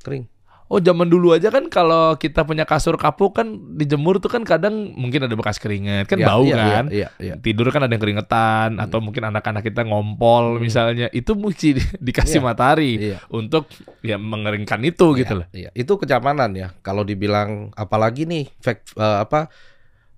kering. 0.00 0.24
Oh 0.66 0.78
zaman 0.78 1.04
dulu 1.04 1.30
aja 1.30 1.48
kan 1.48 1.68
kalau 1.68 2.16
kita 2.16 2.42
punya 2.42 2.64
kasur 2.64 2.96
kapuk 2.96 3.36
kan 3.36 3.44
dijemur 3.76 4.16
tuh 4.18 4.26
kan 4.26 4.40
kadang 4.40 4.94
mungkin 4.94 5.24
ada 5.24 5.34
bekas 5.34 5.56
keringat 5.56 6.08
kan 6.08 6.16
Iya, 6.16 6.26
bau 6.26 6.42
iya, 6.42 6.56
kan. 6.56 6.84
Iya, 6.88 6.88
iya, 6.88 7.08
iya. 7.20 7.34
Tidur 7.36 7.68
kan 7.68 7.84
ada 7.84 7.92
yang 7.92 8.00
keringetan 8.00 8.80
atau 8.80 8.98
mungkin 8.98 9.26
anak-anak 9.26 9.60
kita 9.62 9.84
ngompol 9.84 10.56
Hmm. 10.56 10.64
misalnya 10.64 11.06
itu 11.10 11.36
mesti 11.36 11.76
di- 11.76 11.84
dikasih 12.08 12.40
Iya, 12.40 12.46
matahari 12.46 12.92
iya. 12.96 13.18
untuk 13.28 13.68
ya 14.00 14.16
mengeringkan 14.16 14.80
itu 14.82 15.12
gitu 15.14 15.44
loh. 15.44 15.46
Iya, 15.52 15.68
itu 15.72 15.92
kenyamanan 15.92 16.50
ya. 16.52 16.68
Kalau 16.80 17.04
dibilang 17.04 17.68
apalagi 17.72 18.24
nih 18.24 18.48
fact 18.56 18.96
eh, 18.96 19.18
apa 19.22 19.52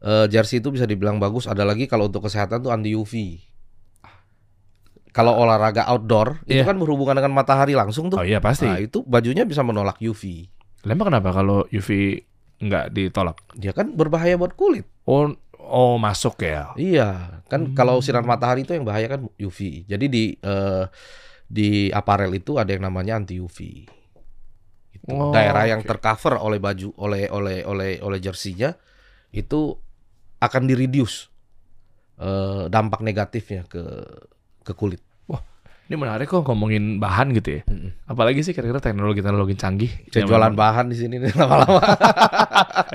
eh, 0.00 0.26
jersey 0.28 0.62
itu 0.62 0.70
bisa 0.70 0.86
dibilang 0.86 1.18
bagus. 1.18 1.44
Ada 1.44 1.66
lagi 1.66 1.84
kalau 1.84 2.06
untuk 2.06 2.22
kesehatan 2.24 2.60
tuh 2.60 2.70
anti 2.70 2.94
UV. 2.94 3.42
Kalau 5.14 5.30
olahraga 5.38 5.86
outdoor 5.86 6.42
itu 6.44 6.58
Iya. 6.58 6.66
kan 6.66 6.74
berhubungan 6.74 7.14
dengan 7.14 7.30
matahari 7.30 7.78
langsung 7.78 8.10
tuh. 8.10 8.18
Oh 8.18 8.26
iya 8.26 8.42
pasti. 8.42 8.66
Nah, 8.66 8.82
itu 8.82 9.00
bajunya 9.00 9.46
bisa 9.46 9.62
menolak 9.62 10.02
UV. 10.02 10.50
Lembang 10.82 11.08
kenapa 11.08 11.30
kalau 11.30 11.62
UV 11.70 12.18
nggak 12.58 12.90
ditolak? 12.90 13.38
Dia 13.54 13.70
kan 13.70 13.94
berbahaya 13.94 14.34
buat 14.34 14.58
kulit. 14.58 14.82
Oh 15.06 15.30
oh 15.56 15.94
masuk 15.96 16.42
ya. 16.42 16.74
Iya, 16.74 17.40
kan 17.46 17.70
Hmm. 17.70 17.74
kalau 17.74 18.02
sinar 18.02 18.26
matahari 18.26 18.66
itu 18.66 18.74
yang 18.74 18.82
bahaya 18.82 19.06
kan 19.06 19.22
UV. 19.38 19.86
Jadi 19.86 20.06
di 20.10 20.24
eh, 20.34 20.84
di 21.46 21.68
aparel 21.88 22.34
itu 22.34 22.58
ada 22.58 22.68
yang 22.68 22.82
namanya 22.82 23.14
anti 23.14 23.38
UV. 23.38 23.86
Gitu. 24.90 25.06
Oh, 25.08 25.30
Daerah 25.30 25.70
yang 25.70 25.80
oke. 25.80 25.88
tercover 25.88 26.36
oleh 26.36 26.58
baju 26.58 26.90
oleh 26.96 27.30
oleh 27.30 27.62
oleh 27.62 27.90
oleh 27.98 28.18
jersey-nya 28.18 28.74
itu 29.30 29.78
akan 30.38 30.62
di-reduce 30.66 31.30
eh, 32.16 32.66
dampak 32.66 32.98
negatifnya 33.00 33.62
ke 33.64 33.82
ke 34.64 34.72
kulit. 34.72 35.04
Ini 35.84 36.00
menarik 36.00 36.32
kok 36.32 36.48
ngomongin 36.48 36.96
bahan 36.96 37.36
gitu 37.36 37.60
ya. 37.60 37.62
Mm-mm. 37.68 37.92
Apalagi 38.08 38.40
sih 38.40 38.56
kira-kira 38.56 38.80
teknologi-teknologi 38.80 39.52
canggih. 39.52 39.92
Yang 40.16 40.32
jualan 40.32 40.56
bahan 40.56 40.88
di 40.88 40.96
sini 40.96 41.20
nih 41.20 41.36
lama-lama. 41.40 41.84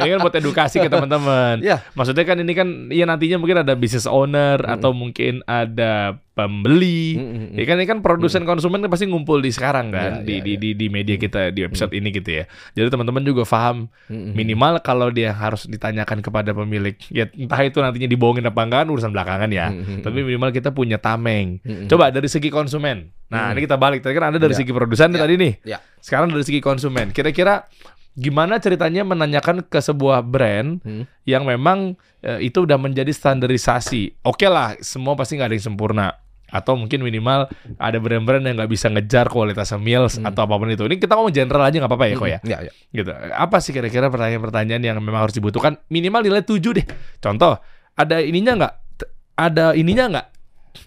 Ini 0.02 0.10
kan 0.18 0.20
buat 0.26 0.34
edukasi 0.34 0.82
ke 0.82 0.90
teman-teman. 0.90 1.62
Iya. 1.62 1.86
Maksudnya 1.94 2.26
kan 2.26 2.42
ini 2.42 2.54
kan 2.58 2.90
ya 2.90 3.06
nantinya 3.06 3.38
mungkin 3.38 3.62
ada 3.62 3.78
business 3.78 4.10
owner 4.10 4.58
atau 4.66 4.90
mungkin 4.98 5.46
ada 5.46 6.18
pembeli. 6.34 7.16
Mm-mm. 7.16 7.48
Ya 7.54 7.64
kan 7.64 7.76
ini 7.78 7.86
kan 7.86 8.00
produsen 8.00 8.44
konsumen 8.44 8.80
kan 8.80 8.90
pasti 8.90 9.06
ngumpul 9.06 9.40
di 9.40 9.50
sekarang 9.50 9.90
kan 9.90 10.22
Iya, 10.22 10.26
di, 10.26 10.34
iya, 10.34 10.42
di 10.42 10.52
iya. 10.52 10.60
di 10.60 10.70
di 10.76 10.88
media 10.88 11.16
kita 11.16 11.52
di 11.52 11.62
episode 11.62 11.92
ini 11.92 12.10
gitu 12.10 12.30
ya. 12.32 12.44
Jadi 12.74 12.88
teman-teman 12.90 13.22
juga 13.22 13.44
paham 13.44 13.92
Mm-mm. 14.08 14.34
minimal 14.34 14.80
kalau 14.80 15.10
dia 15.10 15.32
harus 15.32 15.66
ditanyakan 15.66 16.20
kepada 16.20 16.52
pemilik 16.52 16.96
ya 17.10 17.28
entah 17.30 17.62
itu 17.62 17.78
nantinya 17.80 18.08
dibohongin 18.08 18.46
apa 18.46 18.62
enggak 18.62 18.80
kan 18.82 18.90
urusan 18.90 19.12
belakangan 19.12 19.50
ya. 19.50 19.68
Mm-mm. 19.70 20.02
Tapi 20.02 20.18
minimal 20.22 20.50
kita 20.50 20.70
punya 20.72 20.98
tameng. 20.98 21.60
Mm-mm. 21.62 21.88
Coba 21.88 22.10
dari 22.10 22.28
segi 22.28 22.48
konsumen. 22.48 23.12
Nah, 23.30 23.54
ini 23.54 23.62
kita 23.62 23.78
balik. 23.78 24.02
Tadi 24.02 24.18
kan 24.18 24.34
Anda 24.34 24.42
dari 24.42 24.58
Iya. 24.58 24.66
segi 24.66 24.74
produsen 24.74 25.14
Iya. 25.14 25.22
tadi 25.22 25.34
nih. 25.38 25.54
Iya. 25.62 25.78
Sekarang 26.02 26.34
dari 26.34 26.42
segi 26.42 26.58
konsumen. 26.60 27.14
Kira-kira 27.14 27.62
gimana 28.14 28.58
ceritanya 28.58 29.04
menanyakan 29.04 29.62
ke 29.64 29.80
sebuah 29.80 30.22
brand 30.22 30.82
Hmm. 30.82 31.04
yang 31.24 31.44
memang 31.44 31.94
eh, 32.20 32.44
itu 32.44 32.68
udah 32.68 32.76
menjadi 32.76 33.10
standarisasi. 33.10 34.24
Oke 34.24 34.46
lah, 34.46 34.76
semua 34.80 35.16
pasti 35.16 35.36
nggak 35.36 35.50
ada 35.50 35.56
yang 35.56 35.68
sempurna. 35.72 36.08
Atau 36.50 36.74
mungkin 36.74 37.00
minimal 37.00 37.46
ada 37.78 37.98
brand-brand 38.02 38.42
yang 38.42 38.58
nggak 38.58 38.68
bisa 38.68 38.90
ngejar 38.90 39.30
kualitas 39.30 39.70
meals 39.78 40.18
Hmm. 40.18 40.26
atau 40.28 40.44
apa 40.44 40.58
pun 40.58 40.68
itu. 40.68 40.82
Ini 40.82 40.98
kita 40.98 41.14
ngomong 41.14 41.30
general 41.32 41.64
aja 41.64 41.78
nggak 41.78 41.88
apa-apa 41.88 42.06
ya 42.10 42.16
kok 42.18 42.28
ya. 42.28 42.40
Iya, 42.42 42.58
iya. 42.68 42.72
Gitu. 42.90 43.10
Apa 43.14 43.62
sih 43.62 43.70
kira-kira 43.70 44.10
pertanyaan-pertanyaan 44.10 44.82
yang 44.82 44.98
memang 44.98 45.24
harus 45.24 45.38
dibutuhkan? 45.38 45.78
Minimal 45.88 46.26
nilai 46.26 46.42
7 46.42 46.74
deh. 46.74 46.84
Contoh, 47.22 47.62
ada 47.94 48.18
ininya 48.20 48.66
nggak? 48.66 48.74
Ada 49.38 49.66
ininya 49.78 50.06
nggak? 50.10 50.28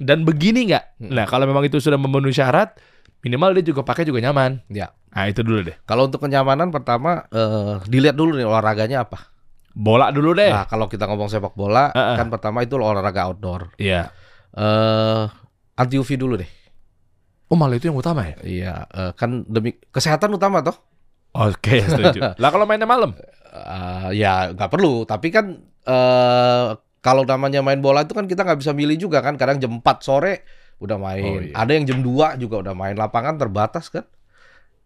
Dan 0.02 0.26
begini 0.26 0.68
nggak? 0.68 0.84
Hmm. 1.00 1.10
Nah, 1.14 1.24
kalau 1.24 1.46
memang 1.46 1.62
itu 1.62 1.78
sudah 1.78 1.96
memenuhi 1.96 2.34
syarat, 2.34 2.74
minimal 3.22 3.54
dia 3.54 3.64
juga 3.64 3.80
pakai 3.80 4.02
juga 4.02 4.18
nyaman. 4.20 4.66
Iya. 4.68 4.90
Nah, 5.12 5.24
itu 5.28 5.44
dulu 5.44 5.60
deh. 5.68 5.76
Kalau 5.84 6.08
untuk 6.08 6.24
kenyamanan 6.24 6.72
pertama 6.72 7.28
eh, 7.28 7.80
dilihat 7.84 8.16
dulu 8.16 8.40
nih 8.40 8.48
olahraganya 8.48 9.04
apa. 9.04 9.28
Bola 9.72 10.08
dulu 10.12 10.32
deh. 10.36 10.48
Nah, 10.48 10.64
kalau 10.68 10.88
kita 10.88 11.04
ngomong 11.08 11.28
sepak 11.28 11.52
bola. 11.52 11.92
Ah, 11.92 12.12
ah. 12.12 12.16
kan 12.16 12.32
pertama 12.32 12.64
itu 12.64 12.76
olahraga 12.76 13.28
outdoor. 13.28 13.76
Iya. 13.76 14.08
Eh 14.56 15.24
anti 15.76 15.96
UV 16.00 16.10
dulu 16.16 16.34
deh. 16.40 16.50
Oh, 17.52 17.56
malah 17.56 17.76
itu 17.76 17.92
yang 17.92 18.00
utama 18.00 18.24
ya? 18.24 18.36
Iya, 18.40 18.74
eh, 18.88 19.12
kan 19.12 19.44
demi 19.44 19.76
kesehatan 19.92 20.32
utama 20.32 20.64
toh. 20.64 20.76
Oke, 21.36 21.84
setuju. 21.84 22.20
lah 22.40 22.48
kalau 22.48 22.64
mainnya 22.64 22.88
malam? 22.88 23.12
Eh, 23.52 24.08
ya 24.16 24.52
nggak 24.56 24.70
perlu, 24.72 25.04
tapi 25.04 25.28
kan 25.28 25.60
eh 25.84 26.68
kalau 27.02 27.26
namanya 27.26 27.60
main 27.60 27.82
bola 27.82 28.06
itu 28.06 28.14
kan 28.16 28.24
kita 28.24 28.46
nggak 28.46 28.60
bisa 28.64 28.72
milih 28.72 28.96
juga 28.96 29.20
kan. 29.20 29.36
Kadang 29.36 29.60
jam 29.60 29.72
4 29.84 29.84
sore 30.00 30.48
udah 30.80 30.96
main. 30.96 31.24
Oh, 31.28 31.40
iya. 31.44 31.52
Ada 31.52 31.72
yang 31.76 31.84
jam 31.84 31.98
2 32.00 32.40
juga 32.40 32.64
udah 32.64 32.72
main. 32.72 32.96
Lapangan 32.96 33.36
terbatas 33.36 33.92
kan. 33.92 34.08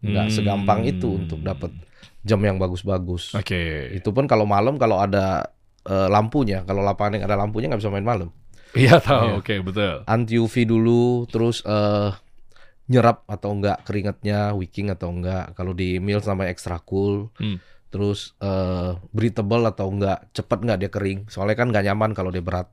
Nggak 0.03 0.27
Hmm. 0.29 0.33
segampang 0.33 0.85
itu 0.85 1.17
untuk 1.17 1.41
dapat 1.41 1.73
jam 2.21 2.37
yang 2.43 2.57
bagus-bagus. 2.57 3.33
Oke. 3.33 3.89
Itu 3.91 4.11
pun 4.11 4.27
kalau 4.27 4.45
malam 4.45 4.77
kalau 4.77 4.99
ada 4.99 5.49
eh, 5.83 6.07
lampunya, 6.11 6.67
kalau 6.67 6.83
lapangan 6.83 7.17
yang 7.17 7.25
ada 7.25 7.39
lampunya 7.39 7.71
nggak 7.71 7.81
bisa 7.81 7.93
main 7.93 8.03
malam. 8.03 8.29
Iya 8.75 8.99
tahu. 8.99 9.39
Oke, 9.39 9.63
betul. 9.63 10.03
Anti 10.03 10.35
UV 10.35 10.67
dulu, 10.67 11.23
terus 11.31 11.63
eh, 11.63 12.11
nyerap 12.87 13.23
atau 13.27 13.55
enggak 13.55 13.83
keringatnya, 13.83 14.51
wicking 14.53 14.91
atau 14.91 15.11
enggak. 15.11 15.55
Kalau 15.55 15.71
di 15.71 15.97
Mills 16.03 16.27
namanya 16.27 16.51
extra 16.51 16.77
cool. 16.83 17.31
Hmm. 17.39 17.57
Terus 17.87 18.35
eh, 18.43 18.99
breathable 19.15 19.63
atau 19.63 19.87
enggak, 19.87 20.27
cepat 20.35 20.59
enggak 20.67 20.77
dia 20.83 20.91
kering. 20.91 21.19
Soalnya 21.31 21.55
kan 21.55 21.71
nggak 21.71 21.85
nyaman 21.87 22.11
kalau 22.11 22.29
dia 22.29 22.43
berat. 22.43 22.67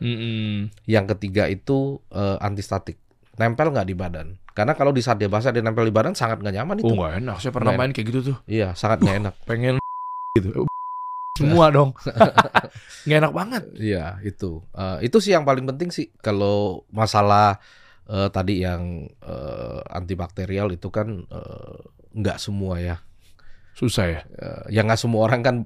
Mm-mm. 0.00 0.72
Yang 0.84 1.06
ketiga 1.16 1.46
itu 1.46 2.00
eh, 2.10 2.36
anti 2.40 2.64
statik, 2.64 2.96
nempel 3.36 3.70
nggak 3.70 3.86
di 3.86 3.94
badan. 3.94 4.28
Karena 4.54 4.78
kalau 4.78 4.94
di 4.94 5.02
saat 5.02 5.18
dia 5.18 5.26
basah 5.26 5.50
dia 5.50 5.66
nempel 5.66 5.82
di 5.82 5.90
badan 5.90 6.14
sangat 6.14 6.38
nggak 6.38 6.54
nyaman 6.54 6.76
itu. 6.78 6.86
Oh 6.86 6.94
nggak 6.94 7.14
enak. 7.26 7.36
Saya 7.42 7.50
pernah 7.50 7.74
main 7.74 7.90
kayak 7.90 8.06
gitu 8.06 8.20
tuh. 8.32 8.36
Iya, 8.46 8.78
sangat 8.78 9.02
nggak 9.02 9.16
enak. 9.26 9.34
Pengen 9.42 9.74
gitu. 10.38 10.64
Semua 11.38 11.66
dong. 11.74 11.90
Nggak 13.10 13.18
enak 13.18 13.34
banget. 13.34 13.62
Iya, 13.74 14.22
itu. 14.22 14.62
Eh, 14.70 15.10
itu 15.10 15.18
sih 15.18 15.34
yang 15.34 15.42
paling 15.42 15.66
penting 15.66 15.90
sih. 15.90 16.06
Kalau 16.22 16.86
masalah 16.94 17.58
eh, 18.06 18.30
tadi 18.30 18.62
yang 18.62 19.10
eh, 19.18 19.80
antibakterial 19.90 20.70
itu 20.70 20.94
kan 20.94 21.26
nggak 22.14 22.38
semua 22.38 22.78
ya. 22.78 23.02
Susah 23.74 24.06
ya. 24.06 24.20
Eh, 24.38 24.78
ya 24.78 24.86
nggak 24.86 25.02
semua 25.02 25.26
orang 25.26 25.42
kan 25.42 25.56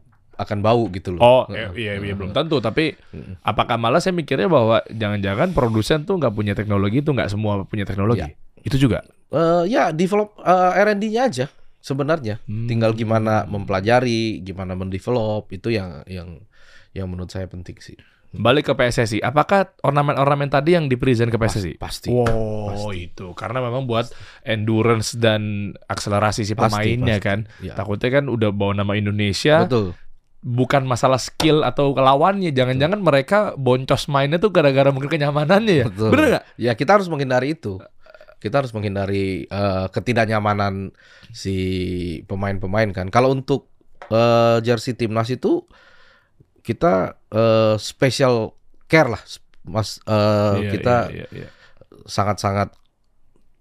akan 0.41 0.59
bau 0.65 0.89
gitu 0.89 1.13
loh. 1.13 1.21
Oh, 1.21 1.43
Heeh. 1.53 1.69
iya, 1.77 1.93
iya, 2.01 2.17
belum 2.17 2.33
tentu. 2.33 2.65
Tapi 2.65 2.97
apakah 3.45 3.77
malah 3.77 4.01
saya 4.01 4.17
mikirnya 4.17 4.49
bahwa 4.49 4.81
jangan-jangan 4.89 5.53
produsen 5.53 6.09
tuh 6.09 6.17
nggak 6.17 6.33
punya 6.33 6.57
teknologi 6.57 7.05
itu 7.05 7.13
nggak 7.13 7.29
semua 7.29 7.69
punya 7.69 7.85
teknologi. 7.85 8.25
Iya. 8.25 8.48
Itu 8.65 8.77
juga. 8.81 9.05
Eh, 9.29 9.65
ya 9.69 9.93
develop 9.93 10.41
eh, 10.41 10.81
R&D-nya 10.85 11.23
aja 11.29 11.47
sebenarnya. 11.79 12.41
Hmm. 12.49 12.65
Tinggal 12.67 12.97
gimana 12.97 13.45
mempelajari, 13.45 14.41
gimana 14.41 14.73
mendevelop 14.73 15.53
itu 15.53 15.69
yang 15.73 16.03
yang 16.09 16.41
yang 16.97 17.07
menurut 17.09 17.29
saya 17.29 17.45
penting 17.47 17.77
sih. 17.79 17.97
Balik 18.29 18.69
ke 18.69 18.73
PSSI. 18.77 19.25
Apakah 19.25 19.73
ornamen-ornamen 19.81 20.53
tadi 20.53 20.77
yang 20.77 20.85
di-present 20.85 21.33
ke 21.33 21.41
PSSI? 21.41 21.81
Pasti. 21.81 22.13
Wow, 22.13 22.77
Pasti. 22.77 23.09
itu 23.09 23.33
karena 23.33 23.65
memang 23.65 23.89
buat 23.89 24.13
endurance 24.45 25.17
dan 25.17 25.73
akselerasi 25.89 26.45
si 26.45 26.53
pemainnya 26.53 27.17
pasti. 27.17 27.25
kan. 27.25 27.39
Ya. 27.65 27.73
Takutnya 27.73 28.21
kan 28.21 28.29
udah 28.29 28.53
bawa 28.53 28.77
nama 28.77 28.93
Indonesia, 29.01 29.65
Betul. 29.65 29.97
bukan 30.45 30.85
masalah 30.85 31.17
skill 31.17 31.65
atau 31.65 31.97
lawannya. 31.97 32.53
Jangan-jangan 32.53 33.01
mereka 33.01 33.39
boncos 33.57 34.13
mainnya 34.13 34.37
tuh 34.37 34.53
gara-gara 34.53 34.93
mungkin 34.93 35.09
kenyamanannya 35.09 35.75
ya. 35.81 35.87
Betul. 35.89 36.09
Bener 36.13 36.25
nggak? 36.37 36.45
Ya 36.61 36.73
kita 36.77 37.01
harus 37.01 37.09
menghindari 37.09 37.57
itu. 37.57 37.81
Kita 38.39 38.63
harus 38.63 38.71
menghindari 38.71 39.45
eh, 39.45 39.87
ketidaknyamanan 39.91 40.95
si 41.31 41.57
pemain-pemain 42.25 42.91
kan. 42.91 43.11
Kalau 43.11 43.31
untuk 43.31 43.67
eh, 44.09 44.59
jersey 44.63 44.95
timnas 44.95 45.29
itu 45.29 45.67
kita 46.63 47.19
eh, 47.29 47.75
special 47.79 48.55
care 48.87 49.11
lah, 49.11 49.23
mas. 49.65 49.99
eh, 50.05 50.55
Iya, 50.59 50.71
kita 50.71 50.97
iya, 51.11 51.27
iya, 51.29 51.47
iya. 51.47 51.49
sangat-sangat 52.05 52.73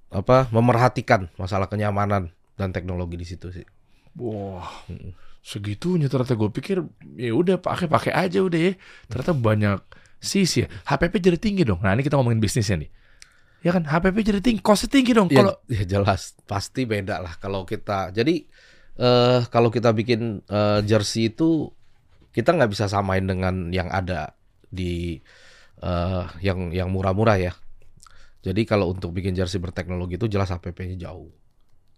apa 0.07 0.47
memerhatikan 0.55 1.27
masalah 1.35 1.67
kenyamanan 1.67 2.31
dan 2.55 2.71
teknologi 2.71 3.19
di 3.19 3.27
situ 3.27 3.51
sih. 3.51 3.65
Wah, 4.17 4.65
Mm. 4.87 5.13
segitunya 5.43 6.07
ternyata 6.11 6.35
gue 6.35 6.49
pikir 6.51 6.83
ya 7.15 7.31
udah 7.31 7.55
pakai 7.57 7.87
pakai 7.87 8.11
aja 8.11 8.39
udah 8.43 8.59
ya. 8.59 8.73
Ternyata 9.07 9.31
banyak 9.31 9.79
sisi 10.17 10.63
ya. 10.63 10.67
HPP 10.83 11.21
jadi 11.21 11.37
tinggi 11.37 11.63
dong. 11.63 11.79
Nah 11.79 11.93
ini 11.93 12.03
kita 12.03 12.17
ngomongin 12.17 12.39
bisnisnya 12.39 12.81
nih. 12.81 12.89
Ya 13.65 13.73
kan 13.73 13.83
HPP 13.83 14.21
jadi 14.21 14.39
tinggi, 14.41 14.61
costnya 14.61 14.89
tinggi 14.93 15.11
dong. 15.17 15.27
Ya, 15.33 15.41
Kalau 15.41 15.55
ya 15.65 15.83
jelas 15.83 16.37
pasti 16.45 16.85
beda 16.85 17.21
lah 17.21 17.33
kalau 17.41 17.65
kita. 17.65 18.13
Jadi 18.13 18.45
eh 18.97 19.41
kalau 19.49 19.69
kita 19.69 19.93
bikin 19.93 20.45
eh, 20.45 20.79
jersey 20.85 21.33
itu 21.33 21.69
kita 22.33 22.53
nggak 22.53 22.69
bisa 22.69 22.85
samain 22.85 23.25
dengan 23.25 23.73
yang 23.73 23.89
ada 23.89 24.37
di 24.69 25.17
eh 25.81 26.25
yang 26.45 26.69
yang 26.69 26.89
murah-murah 26.93 27.37
ya. 27.41 27.53
Jadi 28.45 28.61
kalau 28.63 28.93
untuk 28.93 29.11
bikin 29.11 29.33
jersey 29.33 29.57
berteknologi 29.57 30.15
itu 30.15 30.29
jelas 30.29 30.53
HPP-nya 30.53 31.09
jauh 31.09 31.29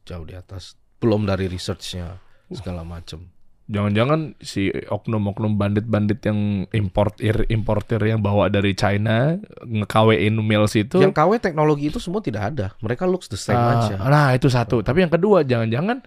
jauh 0.08 0.26
di 0.26 0.34
atas. 0.34 0.80
Belum 1.00 1.28
dari 1.28 1.48
researchnya 1.48 2.20
segala 2.52 2.84
macam. 2.84 3.39
Jangan-jangan 3.70 4.34
si 4.42 4.74
oknum-oknum 4.74 5.54
bandit-bandit 5.54 6.20
yang 6.26 6.66
importir 6.74 7.46
importir 7.54 8.02
yang 8.02 8.18
bawa 8.18 8.50
dari 8.50 8.74
China 8.74 9.38
ngekawein 9.62 10.34
Mills 10.42 10.74
itu 10.74 10.98
Yang 10.98 11.14
KW 11.14 11.38
teknologi 11.38 11.94
itu 11.94 12.02
semua 12.02 12.20
tidak 12.26 12.50
ada. 12.50 12.74
Mereka 12.82 13.06
looks 13.06 13.30
the 13.30 13.38
same 13.38 13.56
Ah, 13.56 13.86
aja. 13.86 13.96
Nah 14.02 14.34
itu 14.34 14.50
satu. 14.50 14.82
Tapi 14.82 15.06
yang 15.06 15.14
kedua 15.14 15.46
jangan-jangan 15.46 16.02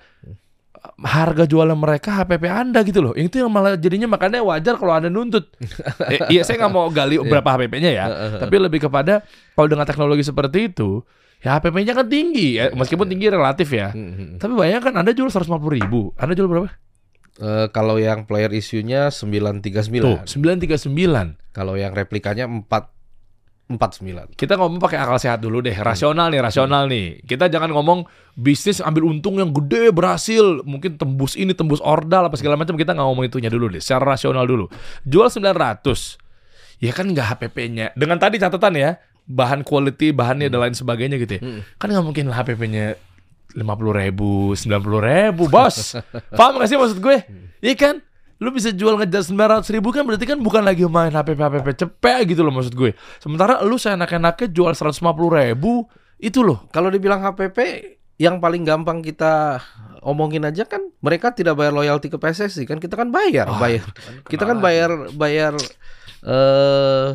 harga 0.98 1.46
jualan 1.46 1.78
mereka 1.78 2.26
HPP 2.26 2.44
Anda 2.50 2.82
gitu 2.82 2.98
loh. 2.98 3.14
Itu 3.14 3.38
yang 3.38 3.50
malah 3.54 3.78
jadinya 3.78 4.10
makanya 4.10 4.42
wajar 4.42 4.74
kalau 4.74 4.98
Anda 4.98 5.06
nuntut. 5.06 5.54
eh, 6.10 6.18
iya 6.34 6.42
saya 6.42 6.58
nggak 6.66 6.72
mau 6.74 6.90
gali 6.90 7.22
berapa 7.22 7.46
HPP-nya 7.46 7.90
ya. 7.94 8.04
Tapi 8.42 8.56
lebih 8.58 8.90
kepada 8.90 9.22
kalau 9.54 9.70
dengan 9.70 9.86
teknologi 9.86 10.26
seperti 10.26 10.74
itu 10.74 11.06
ya 11.38 11.62
HPP-nya 11.62 11.94
kan 11.94 12.06
tinggi 12.10 12.58
ya. 12.58 12.74
Meskipun 12.74 13.06
tinggi 13.06 13.30
relatif 13.30 13.70
ya. 13.70 13.94
Hmm, 13.94 14.12
hmm. 14.18 14.28
Tapi 14.42 14.52
bayangkan 14.58 14.98
Anda 14.98 15.14
jual 15.14 15.30
150 15.30 15.62
ribu. 15.78 16.10
Anda 16.18 16.34
jual 16.34 16.50
berapa? 16.50 16.70
Eh, 17.40 17.66
kalau 17.72 17.96
yang 17.96 18.28
player 18.28 18.52
issue-nya 18.52 19.08
939. 19.08 20.04
Tuh 20.04 20.18
939. 20.28 21.40
Kalau 21.56 21.80
yang 21.80 21.96
replikanya 21.96 22.44
4 22.44 22.92
49. 23.72 24.36
Kita 24.36 24.60
ngomong 24.60 24.76
pakai 24.76 25.00
akal 25.00 25.16
sehat 25.16 25.40
dulu 25.40 25.64
deh, 25.64 25.72
rasional 25.72 26.28
nih, 26.28 26.44
rasional 26.44 26.84
nih. 26.92 27.24
Kita 27.24 27.48
jangan 27.48 27.72
ngomong 27.72 28.04
bisnis 28.36 28.84
ambil 28.84 29.08
untung 29.08 29.40
yang 29.40 29.48
gede 29.48 29.88
berhasil, 29.88 30.60
mungkin 30.68 31.00
tembus 31.00 31.40
ini, 31.40 31.56
tembus 31.56 31.80
ordal 31.80 32.28
apa 32.28 32.36
segala 32.36 32.60
macam. 32.60 32.76
Kita 32.76 32.92
nggak 32.92 33.06
ngomong 33.06 33.24
itunya 33.24 33.48
dulu 33.48 33.72
deh, 33.72 33.80
secara 33.80 34.12
rasional 34.12 34.44
dulu. 34.44 34.68
Jual 35.08 35.32
900, 35.32 36.20
ya 36.84 36.92
kan 36.92 37.08
nggak 37.08 37.26
HPP-nya. 37.32 37.96
Dengan 37.96 38.20
tadi 38.20 38.36
catatan 38.36 38.76
ya, 38.76 39.00
bahan 39.24 39.64
quality, 39.64 40.12
bahannya 40.12 40.52
dan 40.52 40.68
lain 40.68 40.76
sebagainya 40.76 41.16
gitu 41.16 41.40
ya. 41.40 41.42
Hmm. 41.42 41.60
Kan 41.80 41.96
nggak 41.96 42.04
mungkin 42.04 42.24
lah 42.28 42.44
HPP-nya 42.44 43.11
lima 43.52 43.74
puluh 43.74 43.92
ribu, 43.92 44.52
sembilan 44.52 44.80
puluh 44.80 45.00
ribu, 45.00 45.42
bos. 45.46 45.96
Paham 46.38 46.56
gak 46.56 46.68
sih 46.68 46.76
maksud 46.76 46.98
gue? 46.98 47.16
Iya 47.60 47.74
kan? 47.74 47.94
Lu 48.36 48.50
bisa 48.50 48.72
jual 48.72 48.98
ngejar 48.98 49.22
sembilan 49.22 49.48
ratus 49.56 49.70
ribu 49.70 49.94
kan 49.94 50.02
berarti 50.02 50.26
kan 50.26 50.38
bukan 50.38 50.66
lagi 50.66 50.82
main 50.82 51.10
HPP 51.10 51.38
HPP 51.38 51.68
cepet 51.78 52.20
gitu 52.26 52.42
loh 52.42 52.50
maksud 52.50 52.74
gue. 52.74 52.90
Sementara 53.18 53.62
lu 53.62 53.76
seenak-enaknya 53.76 54.50
jual 54.50 54.72
seratus 54.74 54.98
lima 54.98 55.14
puluh 55.14 55.30
ribu 55.38 55.86
itu 56.18 56.42
loh. 56.42 56.66
Kalau 56.68 56.90
dibilang 56.90 57.22
HPP 57.22 57.58
yang 58.18 58.38
paling 58.38 58.62
gampang 58.62 58.98
kita 58.98 59.62
omongin 60.02 60.42
aja 60.42 60.66
kan 60.66 60.82
mereka 60.98 61.30
tidak 61.30 61.54
bayar 61.54 61.70
loyalty 61.70 62.06
ke 62.06 62.18
PSSI 62.18 62.66
kan 62.66 62.78
kita 62.78 62.94
kan 62.94 63.14
bayar, 63.14 63.46
Ah, 63.46 63.58
bayar. 63.58 63.86
kan 63.86 64.14
Kita 64.26 64.42
kan 64.42 64.58
bayar 64.58 64.90
bayar 65.14 65.54
eh 66.22 67.08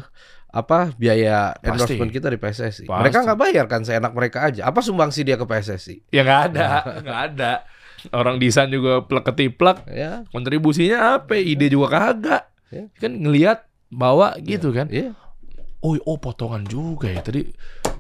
apa 0.48 0.96
biaya 0.96 1.54
Pasti. 1.60 1.68
endorsement 1.98 2.12
kita 2.12 2.28
di 2.32 2.40
PSSI. 2.40 2.88
Pasti. 2.88 3.02
Mereka 3.04 3.18
nggak 3.28 3.40
bayar 3.40 3.66
kan 3.68 3.82
seenak 3.84 4.14
mereka 4.16 4.48
aja. 4.48 4.66
Apa 4.66 4.80
sumbangsi 4.80 5.28
dia 5.28 5.36
ke 5.36 5.44
PSSI? 5.44 6.08
Ya 6.10 6.24
nggak 6.24 6.42
ada, 6.54 6.68
nggak 7.04 7.20
ada. 7.34 7.52
Orang 8.14 8.38
desain 8.38 8.70
juga 8.70 9.02
plek 9.04 9.26
ketiplek. 9.34 9.84
Ya, 9.90 10.24
Kontribusinya 10.30 11.18
apa? 11.20 11.36
Ide 11.36 11.68
juga 11.68 11.88
kagak. 11.92 12.44
Ya. 12.70 12.86
Kan 13.02 13.26
ngelihat 13.26 13.66
bawa 13.90 14.38
gitu 14.44 14.70
kan. 14.72 14.88
iya. 14.92 15.16
Oh, 15.82 15.94
oh 16.06 16.18
potongan 16.18 16.66
juga 16.66 17.10
ya. 17.10 17.22
Tadi 17.22 17.46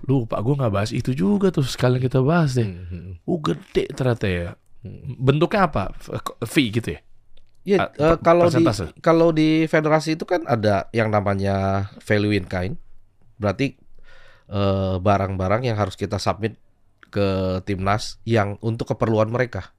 lupa 0.09 0.41
gue 0.41 0.53
nggak 0.57 0.73
bahas 0.73 0.91
itu 0.93 1.13
juga 1.13 1.53
tuh 1.53 1.65
sekalian 1.65 2.01
kita 2.01 2.21
bahas 2.25 2.57
deh. 2.57 2.65
Hmm. 2.65 3.21
Oh 3.25 3.37
gede 3.37 3.89
ternyata 3.93 4.25
ya. 4.25 4.47
Bentuknya 5.17 5.67
apa? 5.69 5.93
Fee 6.45 6.71
gitu 6.73 6.93
ya? 6.95 6.99
Iya, 7.67 7.91
per- 7.91 8.23
kalau 8.23 8.47
di 8.47 8.63
persentase. 8.63 8.85
kalau 9.03 9.29
di 9.35 9.67
federasi 9.67 10.15
itu 10.15 10.23
kan 10.23 10.47
ada 10.47 10.87
yang 10.95 11.11
namanya 11.11 11.91
value 11.99 12.31
in 12.31 12.47
kind. 12.47 12.79
Berarti 13.35 13.75
eh, 14.47 14.95
barang-barang 15.03 15.67
yang 15.67 15.75
harus 15.75 15.99
kita 15.99 16.15
submit 16.15 16.55
ke 17.11 17.59
timnas 17.67 18.23
yang 18.23 18.55
untuk 18.63 18.95
keperluan 18.95 19.27
mereka 19.27 19.75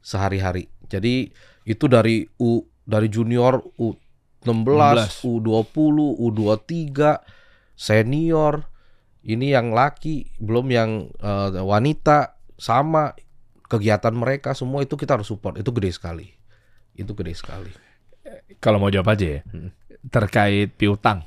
sehari-hari. 0.00 0.70
Jadi 0.86 1.34
itu 1.66 1.84
dari 1.90 2.26
U 2.38 2.62
dari 2.86 3.10
junior 3.10 3.58
U16, 3.78 4.46
16. 4.46 5.26
U20, 5.26 5.96
U23, 6.16 6.70
senior. 7.74 8.70
Ini 9.20 9.52
yang 9.60 9.76
laki, 9.76 10.32
belum 10.40 10.66
yang 10.72 10.90
eh, 11.20 11.50
wanita 11.60 12.40
sama 12.56 13.12
kegiatan 13.68 14.16
mereka 14.16 14.56
semua 14.56 14.80
itu 14.82 14.96
kita 14.96 15.20
harus 15.20 15.28
support. 15.28 15.60
Itu 15.60 15.70
gede 15.76 15.92
sekali. 15.92 16.39
Itu 17.00 17.16
gede 17.16 17.32
sekali. 17.32 17.72
Kalau 18.60 18.76
mau 18.76 18.88
jawab 18.88 19.10
aja 19.10 19.26
ya. 19.26 19.40
Mm. 19.46 19.70
Terkait 20.06 20.68
piutang. 20.70 21.24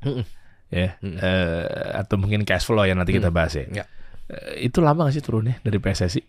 Mm-mm. 0.00 0.24
Ya. 0.70 0.96
Mm. 0.98 1.16
eh, 1.16 1.66
atau 1.98 2.16
mungkin 2.16 2.42
cash 2.42 2.64
flow 2.64 2.82
yang 2.82 2.96
nanti 2.96 3.12
kita 3.12 3.28
Mm. 3.28 3.36
bahas 3.36 3.52
ya. 3.52 3.64
Ya. 3.70 3.84
Eh, 4.26 4.64
itu 4.64 4.80
lama 4.80 5.04
gak 5.04 5.12
sih 5.12 5.20
turunnya 5.20 5.60
dari 5.60 5.76
PSSI? 5.76 6.22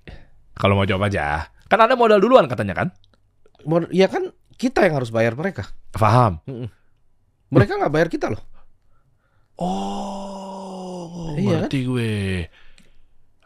Kalau 0.52 0.76
mau 0.76 0.84
jawab 0.84 1.08
aja. 1.08 1.48
Kan 1.66 1.80
ada 1.80 1.96
modal 1.96 2.20
duluan 2.20 2.46
katanya 2.46 2.76
kan? 2.76 2.88
Ya 3.90 4.06
kan 4.06 4.28
kita 4.58 4.84
yang 4.84 4.98
harus 4.98 5.10
bayar 5.10 5.34
mereka. 5.34 5.72
Paham. 5.92 6.44
Mereka 7.48 7.78
nggak 7.78 7.94
bayar 7.94 8.10
kita 8.10 8.28
loh. 8.28 8.44
Oh, 10.02 11.38
Iya 11.38 11.64
ngerti 11.64 11.80
gue. 11.86 12.12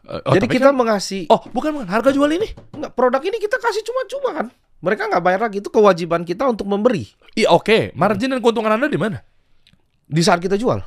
Eh, 0.06 0.20
oh, 0.22 0.32
Jadi 0.32 0.46
kita 0.48 0.70
kan- 0.70 0.78
mengasih 0.78 1.26
Oh, 1.28 1.42
bukan 1.50 1.76
bukan 1.76 1.88
harga 1.88 2.10
jual 2.10 2.30
ini. 2.30 2.46
Enggak, 2.72 2.94
produk 2.94 3.20
ini 3.20 3.36
kita 3.36 3.58
kasih 3.58 3.82
cuma-cuma 3.82 4.30
kan. 4.34 4.46
Mereka 4.78 5.08
nggak 5.08 5.22
bayar 5.22 5.40
lagi 5.42 5.58
itu 5.58 5.68
kewajiban 5.68 6.22
kita 6.22 6.44
untuk 6.44 6.64
memberi 6.64 7.08
Iya, 7.32 7.50
oke. 7.50 7.92
Margin 7.92 8.30
dan 8.30 8.40
keuntungan 8.40 8.72
Anda 8.72 8.86
di 8.86 8.96
mana? 8.96 9.20
di 10.06 10.22
saat 10.22 10.38
kita 10.38 10.54
jual 10.54 10.78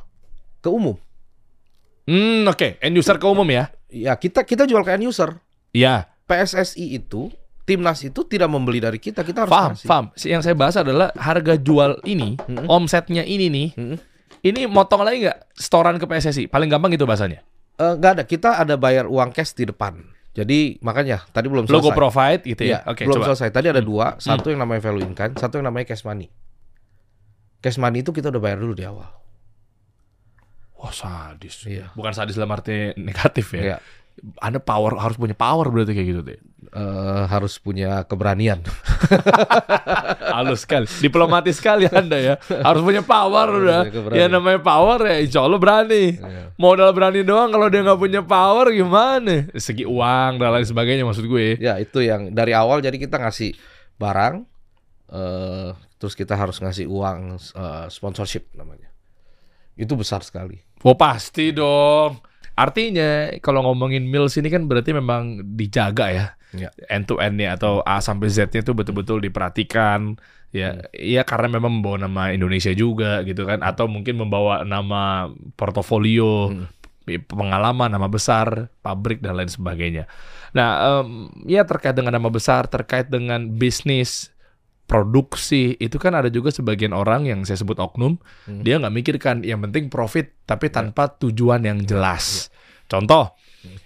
ke 0.58 0.68
umum. 0.68 0.96
Hmm, 2.04 2.42
oke. 2.44 2.80
End 2.80 2.96
user 2.96 3.16
ke 3.16 3.26
umum 3.26 3.44
ya. 3.44 3.68
Ya 3.86 4.16
kita 4.16 4.42
kita 4.42 4.64
jual 4.64 4.80
ke 4.80 4.90
end 4.90 5.04
user. 5.04 5.36
Iya. 5.70 6.08
PSSI 6.24 6.96
itu 6.96 7.28
timnas 7.62 8.00
itu 8.00 8.24
tidak 8.24 8.48
membeli 8.48 8.78
dari 8.78 8.96
kita, 8.96 9.20
kita 9.20 9.46
harus 9.46 9.52
Paham, 9.52 9.72
kasih. 9.74 9.86
paham. 9.86 10.06
Yang 10.16 10.42
saya 10.42 10.56
bahas 10.56 10.74
adalah 10.74 11.08
harga 11.14 11.54
jual 11.54 12.02
ini, 12.02 12.34
Mm-mm. 12.40 12.66
omsetnya 12.66 13.22
ini 13.22 13.46
nih. 13.46 13.68
Mm-mm. 13.74 13.98
Ini 14.40 14.66
motong 14.66 15.04
lagi 15.04 15.22
nggak 15.22 15.38
setoran 15.52 15.94
ke 15.94 16.06
PSSI? 16.06 16.48
Paling 16.48 16.66
gampang 16.66 16.90
gitu 16.90 17.04
bahasanya. 17.04 17.44
Eh, 17.76 17.94
nggak 17.94 18.12
ada, 18.18 18.24
kita 18.24 18.50
ada 18.56 18.74
bayar 18.74 19.06
uang 19.06 19.30
cash 19.30 19.52
di 19.52 19.68
depan. 19.68 20.00
Jadi 20.30 20.78
makanya 20.78 21.26
tadi 21.34 21.50
belum 21.50 21.66
selesai. 21.66 21.82
Logo 21.82 21.90
provide 21.90 22.42
gitu 22.46 22.62
ya. 22.62 22.86
Iya, 22.86 22.94
Oke, 22.94 23.02
belum 23.02 23.18
coba. 23.18 23.26
selesai. 23.34 23.48
Tadi 23.50 23.66
ada 23.66 23.82
dua, 23.82 24.14
satu 24.22 24.46
yang 24.54 24.62
namanya 24.62 24.80
value 24.86 25.02
in 25.02 25.14
kind, 25.18 25.34
satu 25.34 25.58
yang 25.58 25.66
namanya 25.66 25.90
cash 25.90 26.06
money. 26.06 26.30
Cash 27.58 27.76
money 27.82 28.06
itu 28.06 28.14
kita 28.14 28.30
udah 28.30 28.38
bayar 28.40 28.58
dulu 28.62 28.72
di 28.78 28.86
awal. 28.86 29.10
Wah, 30.80 30.94
sadis. 30.94 31.66
Iya. 31.68 31.92
Bukan 31.92 32.14
sadis 32.16 32.38
dalam 32.38 32.54
arti 32.56 32.96
negatif 32.96 33.52
ya. 33.52 33.62
Iya. 33.62 33.76
Anda 34.38 34.60
power 34.60 35.00
harus 35.00 35.16
punya 35.16 35.32
power 35.32 35.68
berarti 35.72 35.92
kayak 35.96 36.08
gitu 36.08 36.22
deh. 36.22 36.40
Eh, 36.70 37.22
harus 37.26 37.58
punya 37.58 38.04
keberanian. 38.06 38.62
Halus 40.34 40.62
sekali, 40.62 40.86
diplomatis 41.02 41.58
sekali 41.58 41.88
Anda 41.90 42.18
ya. 42.20 42.34
Harus 42.62 42.84
punya 42.86 43.02
power 43.02 43.48
Harus 43.50 43.62
udah. 43.66 43.80
punya. 43.90 44.14
Ya 44.14 44.26
namanya 44.30 44.60
power 44.62 44.98
ya 45.02 45.16
insya 45.18 45.40
Allah 45.42 45.58
berani. 45.58 46.14
Iya. 46.14 46.54
Modal 46.54 46.94
berani 46.94 47.26
doang 47.26 47.50
kalau 47.50 47.66
dia 47.66 47.82
nggak 47.82 47.98
punya 47.98 48.20
power 48.22 48.70
gimana? 48.70 49.50
Segi 49.58 49.82
uang 49.82 50.38
dan 50.38 50.48
lain 50.54 50.66
sebagainya 50.68 51.02
maksud 51.02 51.26
gue. 51.26 51.58
Ya 51.58 51.74
itu 51.80 52.04
yang 52.04 52.30
dari 52.30 52.54
awal 52.54 52.78
jadi 52.78 52.94
kita 53.00 53.18
ngasih 53.18 53.56
barang, 53.98 54.44
eh 55.10 55.70
terus 55.98 56.14
kita 56.14 56.38
harus 56.38 56.60
ngasih 56.62 56.86
uang 56.86 57.34
eh, 57.36 57.86
sponsorship 57.90 58.52
namanya. 58.54 58.88
Itu 59.74 59.98
besar 59.98 60.22
sekali. 60.22 60.60
Oh 60.86 60.94
pasti 60.94 61.50
dong. 61.50 62.20
Artinya 62.60 63.40
kalau 63.40 63.64
ngomongin 63.64 64.04
meals 64.04 64.36
ini 64.36 64.52
kan 64.52 64.68
berarti 64.68 64.92
memang 64.92 65.40
dijaga 65.56 66.06
ya. 66.12 66.26
Ya. 66.52 66.68
End 66.92 67.08
to 67.08 67.16
end 67.16 67.40
ya 67.40 67.56
atau 67.56 67.80
A 67.88 68.04
sampai 68.04 68.28
Z-nya 68.28 68.60
itu 68.60 68.76
betul-betul 68.76 69.24
diperhatikan. 69.24 70.20
Ya, 70.50 70.82
iya 70.90 71.22
karena 71.22 71.46
memang 71.46 71.78
membawa 71.78 71.96
nama 72.04 72.22
Indonesia 72.34 72.74
juga 72.74 73.22
gitu 73.22 73.46
kan 73.46 73.62
atau 73.62 73.86
mungkin 73.86 74.18
membawa 74.18 74.66
nama 74.66 75.30
portofolio, 75.54 76.50
Hmm. 76.50 76.66
pengalaman, 77.30 77.90
nama 77.90 78.10
besar, 78.10 78.66
pabrik 78.82 79.22
dan 79.22 79.38
lain 79.38 79.46
sebagainya. 79.46 80.10
Nah, 80.50 81.00
em, 81.06 81.30
ya 81.46 81.62
terkait 81.62 81.94
dengan 81.94 82.18
nama 82.18 82.26
besar, 82.30 82.66
terkait 82.66 83.06
dengan 83.06 83.46
bisnis 83.46 84.34
produksi. 84.90 85.78
Itu 85.78 86.02
kan 86.02 86.18
ada 86.18 86.26
juga 86.26 86.50
sebagian 86.50 86.90
orang 86.90 87.30
yang 87.30 87.46
saya 87.46 87.62
sebut 87.62 87.78
oknum 87.78 88.18
Hmm. 88.50 88.66
dia 88.66 88.82
nggak 88.82 88.90
mikirkan 88.90 89.36
yang 89.46 89.62
penting 89.62 89.86
profit 89.86 90.34
tapi 90.42 90.66
tanpa 90.66 91.14
tujuan 91.22 91.62
yang 91.62 91.78
jelas. 91.86 92.50
contoh 92.90 93.38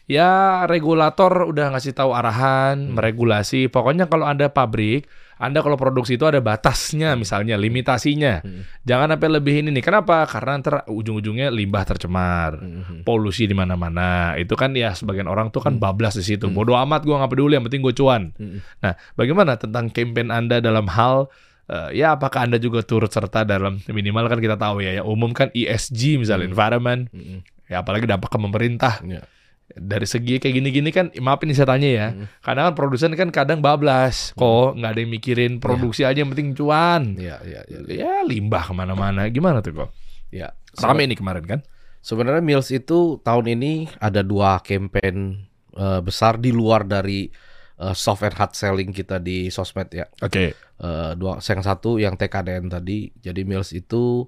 ya 0.09 0.65
regulator 0.65 1.45
udah 1.45 1.77
ngasih 1.77 1.93
tahu 1.93 2.17
arahan 2.17 2.89
meregulasi. 2.97 3.69
Pokoknya 3.69 4.09
kalau 4.09 4.25
anda 4.25 4.49
pabrik 4.49 5.05
anda 5.37 5.61
kalau 5.61 5.75
produksi 5.75 6.15
itu 6.15 6.25
ada 6.25 6.39
batasnya 6.39 7.15
misalnya 7.15 7.55
limitasinya 7.55 8.41
Hmm. 8.41 8.63
jangan 8.83 9.13
sampai 9.13 9.29
lebih 9.33 9.55
ini 9.61 9.71
nih 9.71 9.83
kenapa 9.83 10.25
karena 10.25 10.59
ntar 10.59 10.75
ujung-ujungnya 10.87 11.49
limbah 11.49 11.85
tercemar 11.85 12.59
Mhm. 12.59 13.03
polusi 13.03 13.45
di 13.45 13.53
mana-mana 13.53 14.35
itu 14.35 14.55
kan 14.55 14.73
ya 14.73 14.93
sebagian 14.93 15.27
orang 15.27 15.49
tuh 15.49 15.61
kan 15.61 15.77
bablas 15.77 16.15
di 16.15 16.25
situ 16.25 16.47
Hmm. 16.47 16.55
bodoh 16.55 16.77
amat 16.77 17.03
gua 17.03 17.21
nggak 17.21 17.33
peduli 17.33 17.55
yang 17.55 17.65
penting 17.65 17.81
gue 17.81 17.93
cuan 17.93 18.31
Mhm. 18.35 18.59
Nah, 18.81 18.93
bagaimana 19.15 19.55
tentang 19.55 19.89
campaign 19.89 20.29
Anda 20.29 20.59
dalam 20.59 20.87
hal 20.89 21.29
eh, 21.65 21.97
ya 21.97 22.13
apakah 22.13 22.45
Anda 22.45 22.61
juga 22.61 22.85
turut 22.85 23.09
serta 23.09 23.41
dalam 23.43 23.81
minimal 23.89 24.29
kan 24.29 24.37
kita 24.37 24.55
tahu 24.55 24.85
ya 24.85 25.01
yang 25.01 25.09
umum 25.09 25.33
kan 25.33 25.49
ESG 25.51 26.21
misalnya 26.21 26.45
environment 26.45 27.09
Mhm. 27.09 27.41
ya 27.67 27.81
apalagi 27.81 28.05
dampak 28.05 28.29
ke 28.29 28.37
pemerintah 28.37 29.01
Ya. 29.01 29.25
Dari 29.67 30.05
segi 30.05 30.37
kayak 30.37 30.55
gini-gini 30.55 30.91
kan 30.91 31.09
maaf 31.19 31.41
ini 31.41 31.53
saya 31.53 31.73
tanya 31.73 31.89
ya 31.89 32.07
Mhm. 32.11 32.27
kadang 32.41 32.65
kan 32.65 32.75
produsen 32.75 33.11
kan 33.13 33.29
kadang 33.29 33.59
bablas 33.59 34.31
kok 34.33 34.77
nggak 34.77 34.91
ada 34.91 35.01
yang 35.01 35.11
mikirin 35.11 35.53
produksi 35.57 36.05
aja 36.05 36.21
yang 36.21 36.29
penting 36.29 36.53
cuan 36.53 37.17
Ya, 37.17 37.41
ya, 37.41 37.65
ya. 37.65 37.79
ya 37.87 38.13
limbah 38.23 38.61
ke 38.63 38.73
mana-mana 38.73 39.25
gimana 39.27 39.59
tuh 39.59 39.73
kok 39.75 39.91
ya. 40.29 40.53
rame 40.77 41.05
ini 41.05 41.15
kemarin 41.15 41.45
kan 41.45 41.61
Sebenarnya 42.01 42.45
Mills 42.45 42.69
itu 42.69 43.17
tahun 43.19 43.49
ini 43.51 43.73
ada 43.97 44.21
dua 44.21 44.61
campaign 44.61 45.41
eh, 45.73 46.01
besar 46.01 46.37
di 46.37 46.53
luar 46.53 46.85
dari 46.85 47.33
eh, 47.75 47.95
soft 47.95 48.21
and 48.23 48.37
hard 48.37 48.53
selling 48.53 48.93
kita 48.93 49.17
di 49.17 49.49
sosmed 49.49 49.89
ya. 49.89 50.05
oke 50.21 50.53
Eh, 50.75 51.13
dua, 51.15 51.39
yang 51.39 51.63
satu 51.63 51.97
yang 51.97 52.13
TKDN 52.13 52.67
tadi. 52.69 53.07
Jadi 53.17 53.41
Mills 53.43 53.73
itu 53.73 54.27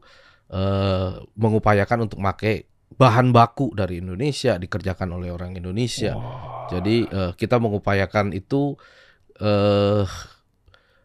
eh, 0.49 1.11
mengupayakan 1.34 2.07
untuk 2.07 2.16
pakai 2.18 2.64
bahan 2.97 3.28
baku 3.30 3.76
dari 3.76 4.01
Indonesia 4.01 4.57
dikerjakan 4.57 5.20
oleh 5.20 5.28
orang 5.28 5.53
Indonesia. 5.57 6.16
Jadi 6.72 7.07
eh, 7.07 7.32
kita 7.36 7.61
mengupayakan 7.61 8.32
itu 8.32 8.74
eh 9.36 10.09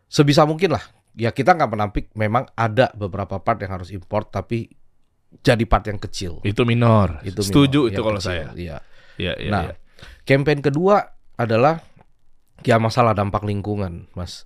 sebisa 0.07 0.47
mungkin 0.47 0.75
lah. 0.75 0.83
Ya 1.11 1.35
kita 1.35 1.55
nggak 1.59 1.71
menampik 1.71 2.05
memang 2.15 2.47
ada 2.55 2.87
beberapa 2.95 3.43
part 3.43 3.59
yang 3.59 3.75
harus 3.75 3.91
import 3.91 4.31
tapi 4.31 4.71
jadi 5.43 5.63
part 5.67 5.87
yang 5.87 5.99
kecil. 5.99 6.43
itu 6.43 6.63
minor 6.67 7.23
Itu 7.23 7.39
setuju 7.39 7.87
minor, 7.87 7.91
itu 7.95 8.01
kalau 8.03 8.19
kecil, 8.19 8.31
saya 8.31 8.47
Iya. 8.55 8.77
ya, 9.15 9.33
ya, 9.39 9.51
Nah, 9.51 9.63
ya. 9.71 9.75
Campaign 10.27 10.59
kedua 10.59 11.03
adalah 11.39 11.79
ya 12.63 12.79
masalah 12.79 13.15
dampak 13.15 13.43
lingkungan, 13.43 14.11
Mas. 14.15 14.43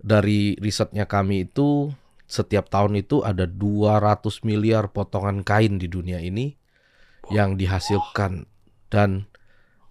Dari 0.00 0.56
risetnya 0.60 1.08
kami 1.08 1.48
itu 1.48 1.92
setiap 2.24 2.68
tahun 2.68 3.00
itu 3.00 3.20
ada 3.24 3.44
200 3.48 4.44
miliar 4.44 4.92
potongan 4.92 5.44
kain 5.44 5.76
di 5.76 5.88
dunia 5.88 6.20
ini 6.20 6.56
yang 7.30 7.56
dihasilkan 7.56 8.44
dan 8.88 9.28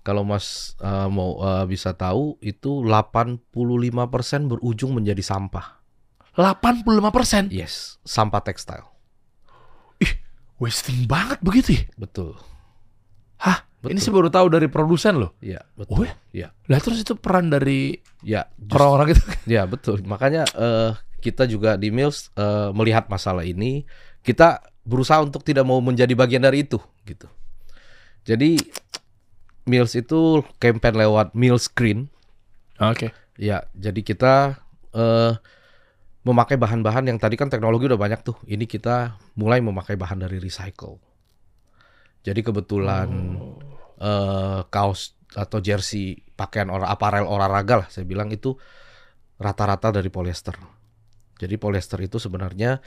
kalau 0.03 0.21
Mas 0.21 0.75
eh, 0.77 1.07
mau 1.07 1.39
eh, 1.39 1.65
bisa 1.65 1.95
tahu 1.95 2.35
itu 2.39 2.83
85% 2.83 3.39
berujung 4.51 4.91
menjadi 4.93 5.23
sampah. 5.23 5.79
85% 6.33 7.53
Yes, 7.53 8.01
sampah 8.03 8.41
tekstil. 8.41 8.83
wasting 10.57 11.05
banget 11.05 11.43
begitu 11.43 11.75
ya 11.75 11.83
Betul. 11.99 12.39
Hah? 13.37 13.67
Betul. 13.83 13.91
Ini 13.91 13.99
saya 13.99 14.13
baru 14.15 14.29
tahu 14.31 14.47
dari 14.47 14.67
produsen 14.71 15.19
loh. 15.19 15.35
Iya, 15.43 15.59
Oh 15.59 15.99
betul. 15.99 16.07
ya? 16.07 16.13
Iya. 16.31 16.47
Lah 16.71 16.79
terus 16.79 17.03
itu 17.03 17.19
peran 17.19 17.51
dari 17.51 17.99
Ya, 18.23 18.47
orang-orang 18.71 19.11
itu. 19.11 19.23
Ya 19.59 19.67
betul. 19.67 19.99
Makanya 20.07 20.47
eh, 20.55 20.91
kita 21.19 21.43
juga 21.45 21.75
di 21.75 21.91
Mills 21.91 22.31
eh, 22.39 22.71
melihat 22.71 23.11
masalah 23.11 23.43
ini, 23.43 23.83
kita 24.23 24.63
berusaha 24.83 25.19
untuk 25.23 25.41
tidak 25.47 25.63
mau 25.63 25.79
menjadi 25.79 26.11
bagian 26.15 26.43
dari 26.43 26.67
itu, 26.67 26.79
gitu. 27.07 27.27
Jadi 28.23 28.59
Mills 29.63 29.95
itu 29.95 30.43
campaign 30.59 30.95
lewat 30.99 31.31
Mills 31.35 31.71
Green. 31.71 32.11
Oke. 32.79 33.15
Ya, 33.39 33.63
jadi 33.75 33.99
kita 34.03 34.59
eh, 34.91 35.33
memakai 36.27 36.59
bahan-bahan 36.59 37.07
yang 37.07 37.19
tadi 37.19 37.39
kan 37.39 37.47
teknologi 37.47 37.87
udah 37.87 37.99
banyak 37.99 38.23
tuh. 38.23 38.35
Ini 38.43 38.67
kita 38.67 39.19
mulai 39.39 39.63
memakai 39.63 39.95
bahan 39.95 40.23
dari 40.23 40.39
recycle. 40.39 40.99
Jadi 42.23 42.39
kebetulan 42.43 43.39
eh, 43.99 44.61
kaos 44.67 45.15
atau 45.33 45.59
jersey 45.63 46.21
pakaian 46.37 46.69
orang 46.69 46.89
aparel 46.93 47.25
olahraga 47.25 47.85
lah 47.85 47.87
saya 47.89 48.05
bilang 48.05 48.29
itu 48.29 48.53
rata-rata 49.41 49.89
dari 49.95 50.07
polyester. 50.13 50.55
Jadi 51.39 51.55
polyester 51.57 51.99
itu 51.99 52.21
sebenarnya 52.21 52.79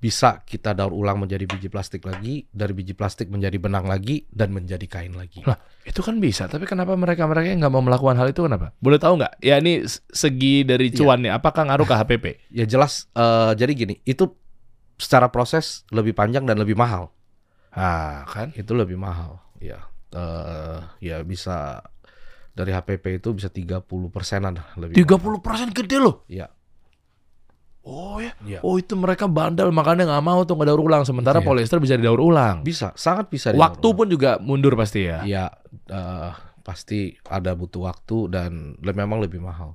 bisa 0.00 0.40
kita 0.42 0.72
daur 0.72 0.96
ulang 0.96 1.20
menjadi 1.20 1.44
biji 1.44 1.68
plastik 1.68 2.08
lagi, 2.08 2.48
dari 2.48 2.72
biji 2.72 2.96
plastik 2.96 3.28
menjadi 3.28 3.60
benang 3.60 3.84
lagi 3.84 4.24
dan 4.32 4.48
menjadi 4.48 4.80
kain 4.88 5.12
lagi. 5.12 5.44
Lah, 5.44 5.60
itu 5.84 6.00
kan 6.00 6.16
bisa, 6.16 6.48
tapi 6.48 6.64
kenapa 6.64 6.96
mereka-mereka 6.96 7.52
yang 7.52 7.60
nggak 7.60 7.74
mau 7.76 7.84
melakukan 7.84 8.16
hal 8.16 8.32
itu 8.32 8.40
kenapa? 8.48 8.72
Boleh 8.80 8.96
tahu 8.96 9.20
nggak? 9.20 9.44
Ya 9.44 9.60
ini 9.60 9.84
segi 10.08 10.64
dari 10.64 10.88
Iya. 10.88 11.04
cuannya, 11.04 11.30
apakah 11.36 11.68
ngaruh 11.68 11.84
ke 11.84 11.94
HPP? 11.94 12.24
Ya 12.58 12.64
jelas 12.64 13.12
eh, 13.12 13.52
jadi 13.52 13.72
gini, 13.76 14.00
itu 14.02 14.32
secara 14.96 15.28
proses 15.28 15.84
lebih 15.92 16.16
panjang 16.16 16.48
dan 16.48 16.56
lebih 16.56 16.80
mahal. 16.80 17.12
Ah, 17.70 18.24
kan? 18.24 18.56
Itu 18.56 18.72
lebih 18.72 18.96
mahal. 18.96 19.36
Ya. 19.60 19.84
eh, 20.10 20.80
ya 20.98 21.20
bisa 21.22 21.84
dari 22.50 22.72
HPP 22.74 23.22
itu 23.22 23.30
bisa 23.30 23.46
30 23.46 23.84
persenan 24.10 24.58
lebih. 24.74 24.96
30% 24.96 25.70
gede 25.76 25.96
loh. 26.02 26.24
Iya. 26.26 26.48
Oh 27.90 28.22
ya. 28.22 28.30
Iya. 28.46 28.62
Oh 28.62 28.78
itu 28.78 28.94
mereka 28.94 29.26
bandel 29.26 29.74
makanya 29.74 30.06
nggak 30.06 30.22
mau 30.22 30.46
tuh 30.46 30.54
nggak 30.54 30.68
daur 30.70 30.78
ulang. 30.80 31.02
Sementara 31.02 31.42
Iya. 31.42 31.46
polyester 31.50 31.82
bisa 31.82 31.98
didaur 31.98 32.22
ulang. 32.22 32.62
Bisa, 32.62 32.94
sangat 32.94 33.26
bisa. 33.26 33.50
didaur 33.50 33.66
Waktu 33.66 33.82
ulang. 33.82 33.98
pun 33.98 34.06
juga 34.06 34.30
mundur 34.38 34.78
pasti 34.78 35.10
ya. 35.10 35.26
Iya, 35.26 35.50
eh, 35.90 36.30
pasti 36.62 37.18
ada 37.26 37.50
butuh 37.52 37.90
waktu 37.90 38.30
dan 38.30 38.50
memang 38.78 39.18
lebih 39.18 39.42
mahal. 39.42 39.74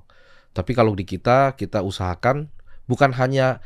Tapi 0.50 0.72
kalau 0.72 0.96
di 0.96 1.04
kita 1.04 1.52
kita 1.52 1.84
usahakan 1.84 2.48
bukan 2.88 3.12
hanya 3.12 3.60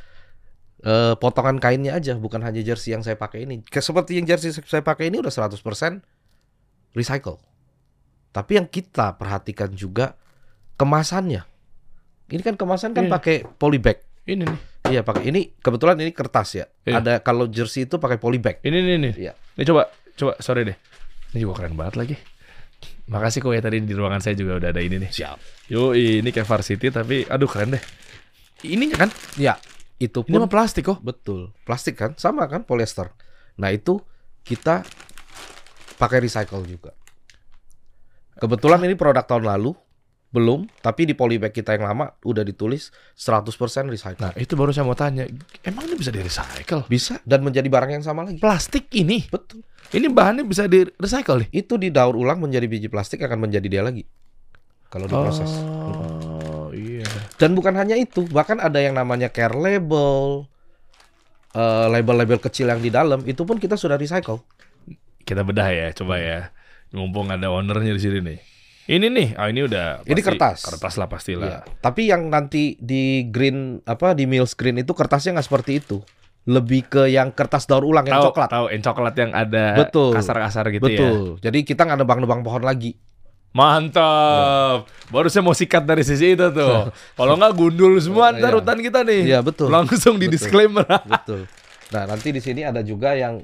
eh, 0.80 1.14
potongan 1.14 1.60
kainnya 1.60 1.94
aja, 1.94 2.16
bukan 2.16 2.40
hanya 2.40 2.58
jersey 2.60 2.90
yang 2.90 3.04
saya 3.04 3.14
pakai 3.14 3.46
ini. 3.46 3.62
Seperti 3.62 4.18
yang 4.18 4.26
jersey 4.26 4.50
saya 4.50 4.80
pakai 4.80 5.12
ini 5.12 5.20
udah 5.20 5.30
100% 5.30 6.00
recycle. 6.90 7.38
Tapi 8.32 8.56
yang 8.56 8.66
kita 8.66 9.14
perhatikan 9.14 9.70
juga 9.70 10.16
kemasannya. 10.74 11.44
Ini 12.30 12.40
kan 12.40 12.56
kemasan 12.56 12.96
kan 12.96 13.06
Iya. 13.06 13.12
pakai 13.12 13.36
polybag. 13.44 14.00
Ini 14.26 14.42
nih. 14.44 14.60
Iya 14.90 15.00
pakai 15.06 15.30
ini 15.30 15.54
kebetulan 15.60 15.96
ini 16.00 16.10
kertas 16.10 16.56
ya. 16.56 16.66
Iya. 16.82 16.98
Ada 17.00 17.12
kalau 17.22 17.46
jersey 17.46 17.86
itu 17.86 17.96
pakai 18.00 18.18
polybag. 18.18 18.58
Ini 18.64 18.78
nih 18.80 18.96
nih. 18.98 19.12
Iya. 19.16 19.32
Ini 19.56 19.64
coba 19.68 19.88
coba 20.16 20.32
sorry 20.42 20.66
deh. 20.66 20.76
Ini 21.32 21.46
juga 21.46 21.62
keren 21.62 21.78
banget 21.78 21.94
lagi. 21.96 22.16
Makasih 23.10 23.42
kok 23.42 23.52
ya 23.54 23.62
tadi 23.62 23.82
di 23.82 23.94
ruangan 23.94 24.22
saya 24.22 24.34
juga 24.38 24.58
udah 24.58 24.68
ada 24.70 24.80
ini 24.82 24.96
nih. 25.02 25.10
Siap. 25.10 25.38
Yo, 25.70 25.94
ini 25.94 26.30
kayak 26.30 26.46
varsity 26.46 26.90
tapi 26.90 27.26
aduh 27.26 27.46
keren 27.50 27.74
deh. 27.74 27.82
Ininya 28.66 29.06
kan? 29.06 29.10
Ya, 29.34 29.56
itu 29.98 30.22
Ini 30.26 30.36
pun 30.36 30.46
mah 30.46 30.50
plastik 30.50 30.86
kok. 30.86 30.98
betul. 31.02 31.50
Plastik 31.66 31.96
kan 31.98 32.14
sama 32.16 32.46
kan 32.46 32.62
polyester. 32.62 33.10
Nah, 33.58 33.72
itu 33.74 33.98
kita 34.46 34.84
pakai 35.98 36.22
recycle 36.22 36.64
juga. 36.64 36.94
Kebetulan 38.40 38.80
ini 38.88 38.94
produk 38.96 39.24
tahun 39.26 39.44
lalu 39.44 39.74
belum, 40.30 40.70
tapi 40.78 41.10
di 41.10 41.14
polybag 41.18 41.50
kita 41.50 41.74
yang 41.74 41.90
lama 41.90 42.14
udah 42.22 42.46
ditulis 42.46 42.94
100% 43.18 43.50
recycle. 43.90 44.30
Nah, 44.30 44.34
itu 44.38 44.54
baru 44.54 44.70
saya 44.70 44.86
mau 44.86 44.94
tanya. 44.94 45.26
Emang 45.66 45.90
ini 45.90 45.98
bisa 45.98 46.14
di 46.14 46.22
recycle? 46.22 46.86
Bisa 46.86 47.18
dan 47.26 47.42
menjadi 47.42 47.66
barang 47.66 47.98
yang 47.98 48.04
sama 48.06 48.22
lagi. 48.22 48.38
Plastik 48.38 48.86
ini. 48.94 49.26
Betul. 49.26 49.66
Ini 49.90 50.06
bahannya 50.06 50.46
bisa 50.46 50.70
di 50.70 50.86
recycle 50.86 51.42
nih. 51.42 51.66
Itu 51.66 51.74
didaur 51.74 52.14
ulang 52.14 52.38
menjadi 52.38 52.70
biji 52.70 52.86
plastik 52.86 53.26
akan 53.26 53.50
menjadi 53.50 53.66
dia 53.66 53.82
lagi. 53.82 54.06
Kalau 54.86 55.10
diproses. 55.10 55.50
Oh, 55.66 56.70
iya. 56.70 57.06
Dan 57.34 57.58
bukan 57.58 57.74
hanya 57.74 57.98
itu, 57.98 58.22
bahkan 58.30 58.62
ada 58.62 58.78
yang 58.78 58.94
namanya 58.94 59.30
care 59.34 59.54
label, 59.54 60.46
eh, 61.58 61.86
label-label 61.90 62.38
kecil 62.38 62.70
yang 62.70 62.78
di 62.78 62.90
dalam 62.90 63.22
itu 63.26 63.42
pun 63.42 63.58
kita 63.58 63.74
sudah 63.74 63.98
recycle. 63.98 64.46
Kita 65.26 65.42
bedah 65.42 65.70
ya, 65.74 65.88
coba 65.90 66.22
ya. 66.22 66.40
Mumpung 66.94 67.30
ada 67.30 67.50
ownernya 67.50 67.94
di 67.94 68.02
sini 68.02 68.18
nih. 68.22 68.38
Ini 68.90 69.06
nih, 69.06 69.28
ah 69.38 69.46
ini 69.46 69.62
udah 69.62 70.02
Ini 70.02 70.18
kertas. 70.18 70.66
Kertas 70.66 70.98
lah 70.98 71.06
pastilah. 71.06 71.46
Iya. 71.46 71.58
Tapi 71.78 72.10
yang 72.10 72.26
nanti 72.26 72.74
di 72.82 73.22
green 73.30 73.78
apa 73.86 74.18
di 74.18 74.26
meal 74.26 74.50
screen 74.50 74.82
itu 74.82 74.90
kertasnya 74.90 75.38
nggak 75.38 75.46
seperti 75.46 75.78
itu. 75.78 76.02
Lebih 76.50 76.90
ke 76.90 77.02
yang 77.06 77.30
kertas 77.30 77.70
daur 77.70 77.86
ulang 77.86 78.02
yang 78.02 78.18
Tahu, 78.18 78.26
coklat. 78.34 78.48
Tahu, 78.50 78.66
yang 78.74 78.82
coklat 78.82 79.14
yang 79.14 79.30
ada 79.30 79.64
Betul. 79.78 80.10
kasar-kasar 80.10 80.66
gitu 80.74 80.90
ya. 80.90 80.98
Betul. 80.98 81.18
Jadi 81.38 81.58
kita 81.62 81.86
nggak 81.86 82.02
nebang-nebang 82.02 82.42
pohon 82.42 82.66
lagi. 82.66 82.98
Mantap. 83.50 84.86
Baru 85.06 85.26
saya 85.26 85.42
mau 85.42 85.54
sikat 85.54 85.82
dari 85.82 86.02
sisi 86.02 86.34
itu 86.34 86.46
tuh. 86.50 86.90
Kalau 87.18 87.34
nggak 87.34 87.52
gundul 87.54 87.94
semua 87.98 88.30
ntar 88.30 88.50
Iya. 88.50 88.58
hutan 88.58 88.78
kita 88.78 89.00
nih. 89.02 89.22
Iya, 89.26 89.38
betul. 89.42 89.70
Langsung 89.70 90.18
di 90.18 90.26
Betul. 90.26 90.34
disclaimer. 90.34 90.86
Betul. 91.14 91.46
Nah 91.90 92.02
nanti 92.06 92.30
di 92.30 92.38
sini 92.38 92.62
ada 92.62 92.82
juga 92.82 93.14
yang 93.14 93.42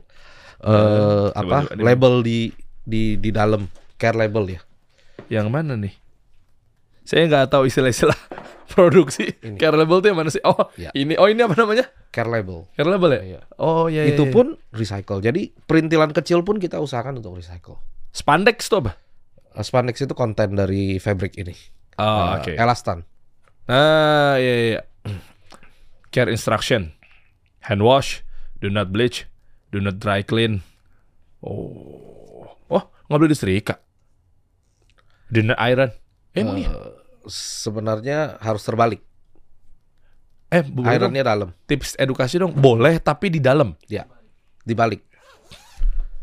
eh 0.57 1.27
coba, 1.31 1.35
apa 1.37 1.59
coba, 1.71 1.83
label 1.83 2.15
di 2.23 2.51
di 2.81 3.15
di 3.15 3.31
dalam 3.31 3.67
care 3.95 4.15
label 4.17 4.45
ya. 4.49 4.61
Yang 5.29 5.49
mana 5.49 5.75
nih? 5.75 5.95
Saya 7.03 7.27
nggak 7.27 7.51
tahu 7.51 7.71
istilah-istilah 7.71 8.19
produksi. 8.75 9.31
Ini. 9.39 9.55
Care 9.57 9.75
label 9.75 10.03
tuh 10.03 10.09
yang 10.11 10.19
mana 10.19 10.29
sih? 10.29 10.43
Oh, 10.43 10.71
Ya. 10.75 10.91
ini. 10.93 11.15
Oh, 11.15 11.27
ini 11.27 11.39
apa 11.39 11.55
namanya? 11.55 11.87
Care 12.11 12.27
label. 12.27 12.67
Care 12.75 12.89
label 12.89 13.11
ya? 13.13 13.21
Iya. 13.23 13.41
Oh, 13.57 13.87
iya. 13.87 14.03
iya, 14.05 14.15
itu 14.15 14.27
iya. 14.27 14.33
pun 14.35 14.47
recycle. 14.75 15.23
Jadi 15.23 15.55
perintilan 15.65 16.11
kecil 16.11 16.43
pun 16.43 16.59
kita 16.59 16.79
usahakan 16.79 17.19
untuk 17.19 17.39
recycle. 17.39 17.79
spandex 18.11 18.67
tuh 18.67 18.83
apa? 18.83 18.93
Eh, 19.55 19.63
Spandex 19.63 20.01
itu 20.01 20.13
konten 20.13 20.53
dari 20.53 20.99
fabric 20.99 21.37
ini. 21.37 21.55
Oh, 21.97 22.05
Eh, 22.05 22.31
oke. 22.41 22.53
Elastan. 22.57 23.07
Ah, 23.67 24.35
iya, 24.37 24.55
iya. 24.75 24.81
Care 26.11 26.29
instruction. 26.29 26.91
Hand 27.63 27.83
wash, 27.83 28.23
do 28.59 28.67
not 28.67 28.91
bleach, 28.91 29.27
do 29.71 29.79
not 29.79 29.99
dry 29.99 30.23
clean. 30.23 30.63
Oh. 31.41 32.57
Oh, 32.67 32.83
nggak 33.07 33.19
boleh 33.19 33.31
disetrika. 33.31 33.79
Not 35.31 35.59
iron. 35.59 35.91
Eh, 36.37 36.43
emang 36.45 36.57
iya? 36.61 36.71
Eh, 36.71 36.93
sebenarnya 37.31 38.19
harus 38.39 38.63
terbalik. 38.63 39.03
Eh. 40.53 40.63
Ironnya 40.63 41.27
dalam. 41.27 41.49
tips 41.67 41.99
edukasi 41.99 42.39
dong. 42.39 42.55
Boleh, 42.55 43.03
tapi 43.03 43.33
di 43.33 43.43
dalam. 43.43 43.75
Ya. 43.91 44.07
Dibalik. 44.63 45.03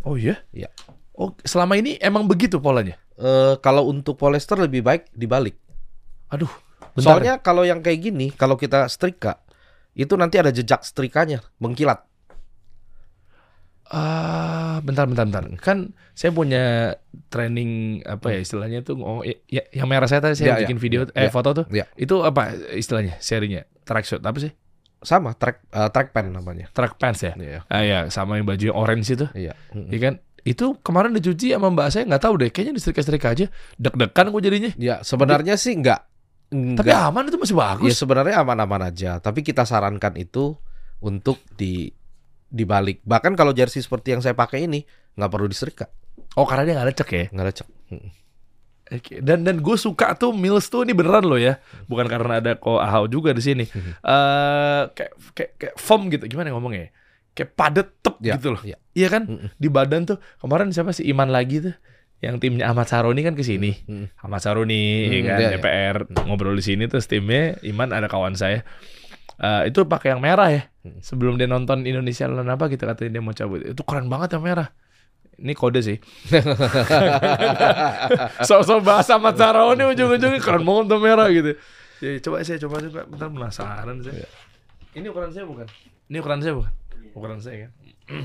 Oh 0.04 0.16
iya? 0.16 0.40
Iya. 0.52 0.72
Oh, 1.16 1.32
selama 1.44 1.76
ini 1.80 2.00
emang 2.00 2.28
begitu 2.28 2.60
polanya? 2.60 3.00
Eh 3.20 3.56
kalau 3.60 3.88
untuk 3.92 4.20
polyester 4.20 4.60
lebih 4.60 4.84
baik 4.84 5.12
dibalik. 5.14 5.60
Aduh. 6.32 6.50
bentar 6.94 7.20
Soalnya 7.20 7.34
kalau 7.42 7.66
yang 7.66 7.82
kayak 7.82 8.00
gini, 8.10 8.30
kalau 8.34 8.54
kita 8.54 8.86
setrika, 8.90 9.42
itu 9.94 10.14
nanti 10.18 10.38
ada 10.42 10.50
jejak 10.54 10.82
setrikanya, 10.86 11.42
mengkilat. 11.58 12.06
Ah, 13.88 14.80
bentar, 14.80 15.06
bentar, 15.06 15.28
bentar. 15.28 15.44
Kan 15.60 15.92
saya 16.14 16.32
punya 16.32 16.96
training 17.28 18.02
apa 18.08 18.32
ya 18.32 18.40
istilahnya 18.42 18.80
tuh? 18.82 18.96
Oh, 18.98 19.22
ya, 19.22 19.36
ya, 19.46 19.64
yang 19.72 19.86
merah 19.86 20.08
saya 20.08 20.24
tadi 20.24 20.40
saya 20.40 20.56
Ya, 20.56 20.56
ya. 20.58 20.62
bikin 20.66 20.80
video, 20.80 21.06
Ya. 21.12 21.28
eh 21.28 21.32
foto 21.32 21.52
tuh. 21.54 21.66
Ya. 21.70 21.86
Itu 21.94 22.24
apa 22.24 22.56
istilahnya? 22.74 23.20
Serinya? 23.20 23.68
Track 23.84 24.06
shot 24.08 24.24
apa 24.24 24.40
sih? 24.40 24.52
Sama, 25.04 25.36
track 25.36 25.68
eh, 25.68 25.90
track 25.92 26.16
pen 26.16 26.32
namanya. 26.32 26.72
Track 26.72 26.96
pants 26.96 27.22
ya? 27.22 27.36
Iya. 27.36 27.60
Ah 27.68 27.84
ya, 27.84 28.00
sama 28.08 28.40
yang 28.40 28.48
baju 28.48 28.64
yang 28.64 28.78
orange 28.78 29.14
itu. 29.14 29.28
Iya. 29.36 29.54
Iya 29.76 30.00
kan? 30.00 30.14
Itu 30.44 30.80
kemarin 30.80 31.12
dicuci 31.12 31.52
sama 31.52 31.68
mbak 31.70 31.88
saya 31.92 32.04
nggak 32.08 32.24
tahu 32.24 32.34
deh. 32.40 32.50
Kayaknya 32.50 32.74
disetrika-setrika 32.80 33.28
aja. 33.32 33.46
Deg-degan 33.76 34.28
gue 34.32 34.42
jadinya. 34.42 34.72
Ya, 34.76 34.96
sebenarnya 35.04 35.60
sih 35.60 35.76
enggak. 35.76 36.08
Tapi 36.50 36.92
aman 36.94 37.26
itu 37.28 37.36
masih 37.36 37.56
Ya 37.56 37.62
bagus. 37.76 37.98
sebenarnya 37.98 38.36
aman-aman 38.38 38.94
aja, 38.94 39.18
tapi 39.18 39.42
kita 39.42 39.66
sarankan 39.66 40.14
itu 40.16 40.54
untuk 41.02 41.42
di 41.58 41.90
dibalik. 42.54 43.02
Bahkan 43.02 43.34
kalau 43.34 43.50
jersey 43.52 43.82
seperti 43.82 44.14
yang 44.14 44.22
saya 44.22 44.32
pakai 44.32 44.64
ini 44.64 44.86
nggak 45.14 45.28
perlu 45.28 45.46
disetrika, 45.46 45.90
Oh, 46.34 46.46
karena 46.46 46.64
dia 46.64 46.74
nggak 46.76 46.90
lecek 46.90 47.10
ya? 47.10 47.26
nggak 47.28 47.48
lecek. 47.48 47.68
Oke, 48.86 49.14
Dan 49.20 49.42
dan 49.42 49.58
gue 49.58 49.74
suka 49.76 50.14
tuh 50.14 50.30
Mills 50.32 50.68
tuh 50.68 50.84
ini 50.84 50.92
beneran 50.92 51.24
loh 51.24 51.38
ya, 51.38 51.58
bukan 51.86 52.06
karena 52.06 52.38
ada 52.38 52.54
ko 52.54 52.78
ahau 52.78 53.06
juga 53.06 53.32
di 53.32 53.42
sini. 53.42 53.66
Eh 53.66 54.82
kayak 54.88 55.12
kayak 55.34 55.52
kayak 55.58 55.76
foam 55.76 56.08
gitu, 56.08 56.28
gimana 56.28 56.52
ngomongnya? 56.52 56.88
ya? 56.88 56.90
Kayak 57.34 57.50
padet 57.54 57.88
tep 58.00 58.16
Ya, 58.22 58.38
gitu 58.38 58.54
loh. 58.54 58.62
ya. 58.62 58.78
Iya 58.94 59.08
kan? 59.10 59.24
Di 59.52 59.66
badan 59.68 60.06
tuh 60.06 60.22
kemarin 60.38 60.70
siapa 60.70 60.94
sih 60.94 61.06
Iman 61.06 61.28
lagi 61.28 61.58
tuh? 61.60 61.74
Yang 62.20 62.40
timnya 62.40 62.70
Ahmad 62.70 62.86
Saroni 62.86 63.20
kan 63.20 63.34
ke 63.34 63.42
sini. 63.42 63.74
Ahmad 64.16 64.40
Saroni 64.40 65.10
Hmm, 65.10 65.26
kan 65.26 65.40
iya, 65.42 65.50
iya. 65.50 65.58
DPR 65.58 65.96
ngobrol 66.24 66.54
di 66.54 66.64
sini 66.64 66.86
terus 66.86 67.04
timnya 67.04 67.58
Iman 67.62 67.90
ada 67.90 68.06
kawan 68.06 68.32
saya. 68.34 68.62
Eh 69.40 69.74
itu 69.74 69.86
pakai 69.86 70.14
yang 70.14 70.22
merah 70.22 70.50
ya. 70.50 70.64
Hmm. 70.86 71.00
Sebelum 71.00 71.40
dia 71.40 71.50
nonton 71.50 71.88
Indonesia 71.88 72.28
Lawan 72.30 72.54
apa 72.54 72.70
kita 72.70 72.86
katanya 72.90 73.20
dia 73.20 73.24
mau 73.24 73.34
cabut. 73.34 73.64
Itu 73.64 73.82
keren 73.82 74.12
banget 74.12 74.38
yang 74.38 74.46
merah. 74.46 74.70
Ini 75.34 75.54
kode 75.58 75.82
sih. 75.82 75.98
Sok-sok 78.48 78.86
bahasa 78.86 79.18
Ahmad 79.18 79.34
Saroni 79.34 79.82
ujung-ujungnya 79.82 80.38
keren 80.38 80.62
banget 80.62 80.86
tuh 80.94 81.00
merah 81.02 81.28
gitu. 81.34 81.58
Ya, 82.04 82.20
coba 82.22 82.44
saya 82.46 82.60
coba 82.62 82.76
juga 82.84 83.02
bentar 83.10 83.28
penasaran 83.32 83.98
saya. 84.04 84.28
Ini 84.94 85.10
ukuran 85.10 85.32
saya 85.34 85.46
bukan? 85.50 85.66
Ini 86.12 86.18
ukuran 86.22 86.40
saya 86.44 86.54
bukan? 86.54 86.74
Ukuran 87.18 87.40
saya 87.42 87.58
kan. 87.66 87.72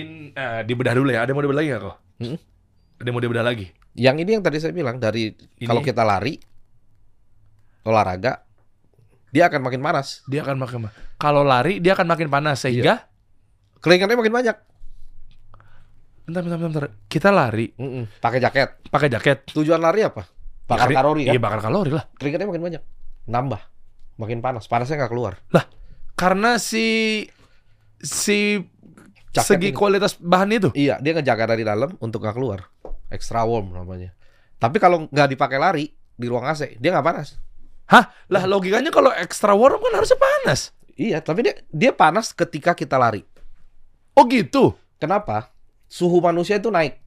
In 0.00 0.34
eh, 0.34 0.60
dibedah 0.66 0.94
dulu 0.96 1.14
ya. 1.14 1.22
Ada 1.22 1.30
yang 1.30 1.38
mau 1.38 1.44
dibedah 1.46 1.60
lagi 1.62 1.68
nggak 1.70 1.82
kok? 1.84 1.96
Hmm. 2.24 2.38
Ada 2.98 3.06
yang 3.06 3.14
mau 3.14 3.22
dibedah 3.22 3.44
lagi? 3.44 3.66
Yang 3.92 4.16
ini 4.24 4.30
yang 4.40 4.42
tadi 4.42 4.58
saya 4.58 4.72
bilang 4.72 4.96
dari 4.96 5.36
Ini? 5.36 5.68
kalau 5.68 5.84
kita 5.84 6.02
lari 6.02 6.40
olahraga 7.84 8.40
dia 9.32 9.48
akan 9.48 9.60
makin 9.60 9.80
panas, 9.80 10.20
Dia 10.24 10.44
akan 10.44 10.56
makin 10.56 10.78
kalau 11.16 11.40
lari 11.42 11.80
dia 11.80 11.92
akan 11.92 12.04
makin 12.04 12.28
panas 12.28 12.60
sehingga 12.60 13.08
keringatnya 13.80 14.14
makin 14.14 14.30
banyak. 14.30 14.56
bentar, 16.22 16.40
bentar, 16.40 16.58
bentar, 16.58 16.70
bentar. 16.70 16.84
Kita 17.06 17.28
lari 17.28 17.72
Mm-mm. 17.74 18.04
Pakai 18.20 18.38
jaket. 18.38 18.68
pakai 18.86 19.08
jaket. 19.08 19.38
Tujuan 19.50 19.80
lari 19.80 20.04
apa? 20.04 20.22
Bakar 20.62 20.86
Keri- 20.86 20.96
kalori 20.96 21.22
kan? 21.26 21.32
Iya, 21.34 21.40
bakar 21.40 21.60
kalori 21.60 21.90
lah. 21.90 22.04
Keringatnya 22.14 22.46
makin 22.46 22.62
banyak, 22.62 22.82
nambah, 23.26 23.60
makin 24.16 24.38
panas. 24.38 24.64
Panasnya 24.64 25.00
nggak 25.00 25.10
keluar. 25.10 25.34
Karena 26.14 26.56
si 26.56 27.26
si 27.98 28.62
Jaket 29.32 29.48
segi 29.48 29.68
ini. 29.72 29.76
kualitas 29.76 30.14
bahan 30.14 30.52
itu. 30.52 30.68
Iya, 30.72 31.00
dia 31.00 31.12
ngejaga 31.12 31.56
dari 31.56 31.64
dalam 31.64 31.96
untuk 31.98 32.20
nggak 32.20 32.36
keluar. 32.36 32.68
Extra 33.08 33.42
warm 33.42 33.72
namanya. 33.72 34.12
Tapi 34.56 34.76
kalau 34.76 35.08
nggak 35.08 35.28
dipakai 35.30 35.58
lari 35.58 35.84
di 35.90 36.26
ruang 36.28 36.44
AC, 36.44 36.76
dia 36.78 36.92
nggak 36.92 37.02
panas. 37.02 37.40
Hah? 37.86 38.04
Lah 38.28 38.44
logikanya 38.44 38.88
kalau 38.88 39.10
extra 39.10 39.52
warm 39.52 39.78
kan 39.78 39.94
harusnya 39.94 40.16
panas. 40.16 40.70
Iya, 40.92 41.18
tapi 41.18 41.42
dia 41.42 41.54
dia 41.68 41.90
panas 41.90 42.30
ketika 42.30 42.72
kita 42.72 42.96
lari. 42.96 43.24
Oh 44.12 44.28
gitu. 44.28 44.76
Kenapa? 44.96 45.50
Suhu 45.88 46.20
manusia 46.20 46.56
itu 46.56 46.68
naik. 46.68 47.00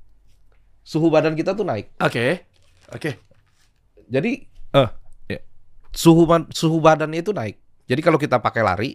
Suhu 0.81 1.09
badan 1.09 1.33
kita 1.33 1.53
tuh 1.53 1.65
naik. 1.65 1.93
Oke. 1.97 2.45
Oke. 2.91 3.17
Jadi 4.05 4.45
Eh, 4.75 4.89
iya. 5.27 5.39
suhu 5.89 6.27
man- 6.27 6.51
suhu 6.51 6.77
badannya 6.77 7.21
itu 7.21 7.31
naik. 7.31 7.55
Jadi 7.85 8.01
kalau 8.01 8.19
kita 8.19 8.37
pakai 8.37 8.61
lari, 8.61 8.89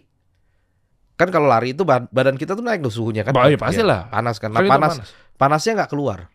kan 1.15 1.27
kalau 1.27 1.47
lari 1.47 1.73
itu 1.73 1.81
ba- 1.81 2.07
badan 2.07 2.35
kita 2.35 2.53
tuh 2.53 2.63
naik 2.63 2.79
tuh 2.81 2.93
suhunya 2.93 3.23
kan? 3.23 3.33
Bah, 3.33 3.47
iya, 3.47 3.57
pastilah. 3.57 4.07
Iya, 4.07 4.13
panas 4.13 4.35
kan. 4.37 4.49
Nah, 4.51 4.61
itu 4.61 4.69
panas, 4.69 4.93
panasnya 5.35 5.71
nggak 5.81 5.91
keluar. 5.91 6.29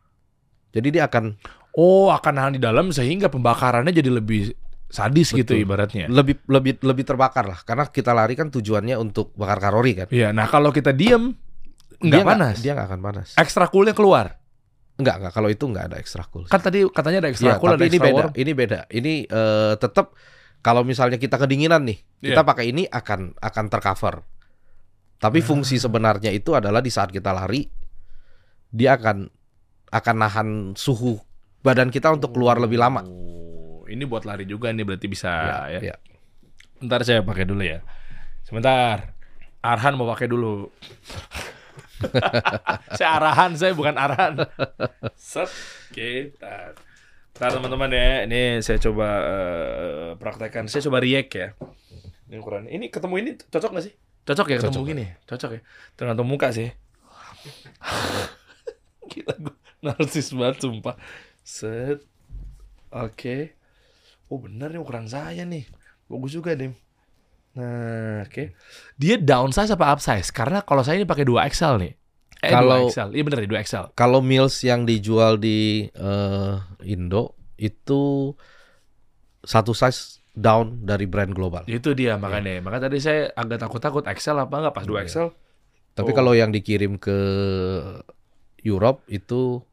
Jadi 0.73 0.89
dia 0.93 1.07
akan 1.07 1.37
Oh, 1.77 2.09
akan 2.09 2.33
nahan 2.33 2.53
di 2.57 2.61
dalam 2.61 2.89
sehingga 2.89 3.29
pembakarannya 3.29 3.93
jadi 3.93 4.09
lebih 4.09 4.57
sadis 4.87 5.35
gitu 5.35 5.53
Betul. 5.53 5.67
ibaratnya. 5.67 6.07
lebih 6.07 6.47
lebih 6.47 6.79
lebih 6.81 7.05
terbakar 7.05 7.45
lah. 7.45 7.59
Karena 7.63 7.85
kita 7.85 8.11
lari 8.11 8.35
kan 8.35 8.49
tujuannya 8.49 8.95
untuk 8.95 9.35
bakar 9.35 9.59
kalori 9.61 9.93
kan. 9.95 10.09
Iya, 10.09 10.31
nah 10.31 10.47
kalau 10.47 10.71
kita 10.71 10.91
diem 10.91 11.35
Dia 11.97 12.21
nggak 12.21 12.29
panas. 12.29 12.57
Dia 12.61 12.73
nggak 12.77 12.87
akan 12.87 13.01
panas. 13.01 13.29
Ekstra 13.35 13.67
coolnya 13.67 13.97
keluar. 13.97 14.37
Enggak, 14.97 15.17
enggak. 15.19 15.33
Kalau 15.33 15.49
itu 15.49 15.65
enggak 15.65 15.85
ada 15.89 15.97
extra 15.97 16.25
cool. 16.29 16.45
Kan 16.45 16.61
tadi 16.61 16.85
katanya 16.87 17.25
ada 17.25 17.31
extra 17.31 17.51
Iya, 17.51 17.57
cool, 17.57 17.69
ada 17.69 17.77
tapi 17.77 17.85
ini 17.85 17.97
extra 17.97 18.07
beda. 18.07 18.17
warm. 18.21 18.33
Ini 18.33 18.53
beda. 18.53 18.81
Ini 18.89 19.13
eh, 19.25 19.73
tetap 19.77 20.07
kalau 20.61 20.83
misalnya 20.83 21.17
kita 21.17 21.37
kedinginan 21.37 21.83
nih, 21.83 21.99
kita 22.23 22.41
Iya. 22.41 22.49
pakai 22.49 22.65
ini 22.69 22.83
akan 22.85 23.37
akan 23.37 23.65
tercover. 23.69 24.15
Tapi 25.17 25.39
Ah. 25.41 25.45
fungsi 25.45 25.77
sebenarnya 25.77 26.29
itu 26.31 26.53
adalah 26.53 26.79
di 26.79 26.89
saat 26.89 27.09
kita 27.09 27.33
lari, 27.33 27.65
dia 28.69 28.95
akan 28.95 29.25
akan 29.89 30.17
nahan 30.17 30.49
suhu 30.75 31.17
badan 31.61 31.89
kita 31.89 32.11
untuk 32.11 32.33
keluar 32.33 32.57
lebih 32.57 32.77
lama. 32.77 33.01
Ini 33.87 34.05
buat 34.07 34.27
lari 34.27 34.45
juga 34.47 34.71
nih 34.75 34.85
berarti 34.85 35.07
bisa 35.07 35.31
ya. 35.73 35.81
ya. 35.81 35.97
Ntar 36.83 37.07
saya 37.07 37.25
pakai 37.25 37.47
dulu 37.49 37.63
ya. 37.65 37.81
Sebentar. 38.45 39.17
Arhan 39.65 39.99
mau 39.99 40.07
pakai 40.07 40.29
dulu. 40.31 40.71
saya 42.99 43.09
arahan, 43.19 43.57
saya 43.57 43.73
bukan 43.73 43.97
arhan. 43.97 44.45
Set. 45.17 45.49
Oke, 45.91 46.37
tar. 46.37 46.77
Ntar 47.35 47.51
teman-teman 47.57 47.91
ya, 47.91 48.29
ini 48.29 48.61
saya 48.61 48.79
coba 48.79 49.09
eh, 49.25 50.11
praktekkan. 50.21 50.69
Saya 50.69 50.85
coba 50.87 51.03
react 51.03 51.33
ya. 51.35 51.49
Ini 52.29 52.37
ukuran. 52.39 52.69
Ini 52.69 52.93
ketemu 52.93 53.15
ini 53.19 53.31
cocok 53.41 53.71
gak 53.81 53.85
sih? 53.91 53.95
Cocok 54.27 54.47
ya 54.51 54.57
ketemu 54.61 54.77
Cocok. 54.77 54.91
gini? 54.93 55.07
Cocok 55.25 55.51
ya? 55.57 55.61
Tergantung 55.97 56.29
muka 56.29 56.53
sih. 56.53 56.69
Gila 59.11 59.35
gue 59.41 59.55
narsis 59.83 60.31
banget 60.35 60.57
sumpah. 60.63 60.97
Set. 61.47 62.03
Oke. 62.93 63.56
Oh 64.27 64.39
bener 64.39 64.69
nih 64.69 64.81
ukuran 64.81 65.07
saya 65.07 65.43
nih. 65.43 65.67
Bagus 66.07 66.33
juga 66.33 66.53
nih. 66.53 66.75
Nah, 67.57 68.27
oke. 68.27 68.53
Dia 68.95 69.17
downsize 69.17 69.71
apa 69.71 69.91
upsize? 69.91 70.29
Karena 70.29 70.61
kalau 70.61 70.83
saya 70.83 70.99
ini 70.99 71.07
pakai 71.07 71.25
2 71.25 71.41
XL 71.47 71.81
nih. 71.81 71.93
Eh, 72.43 72.53
Kalau- 72.53 72.85
2 72.85 72.93
XL. 72.93 73.09
Iya 73.13 73.23
bener 73.25 73.39
nih 73.41 73.51
2 73.51 73.61
XL. 73.63 73.85
Kalau 73.95 74.21
meals 74.21 74.61
yang 74.61 74.85
dijual 74.85 75.39
di 75.39 75.89
eh, 75.89 76.55
Indo 76.85 77.33
itu 77.57 78.35
satu 79.41 79.73
size 79.73 80.21
down 80.37 80.85
dari 80.85 81.09
brand 81.09 81.33
global. 81.33 81.65
Itu 81.65 81.97
dia 81.97 82.21
makanya. 82.21 82.61
Makanya 82.61 82.93
tadi 82.93 82.99
saya 83.01 83.33
agak 83.33 83.57
takut-takut 83.59 84.05
XL 84.05 84.37
apa 84.39 84.55
enggak 84.59 84.75
pas 84.75 84.85
2 84.85 85.01
Iya. 85.01 85.09
XL. 85.09 85.29
Tapi 85.97 86.11
Oh. 86.13 86.17
kalau 86.19 86.37
yang 86.37 86.53
dikirim 86.53 87.01
ke 87.01 87.17
Europe 88.61 89.01
itu 89.09 89.65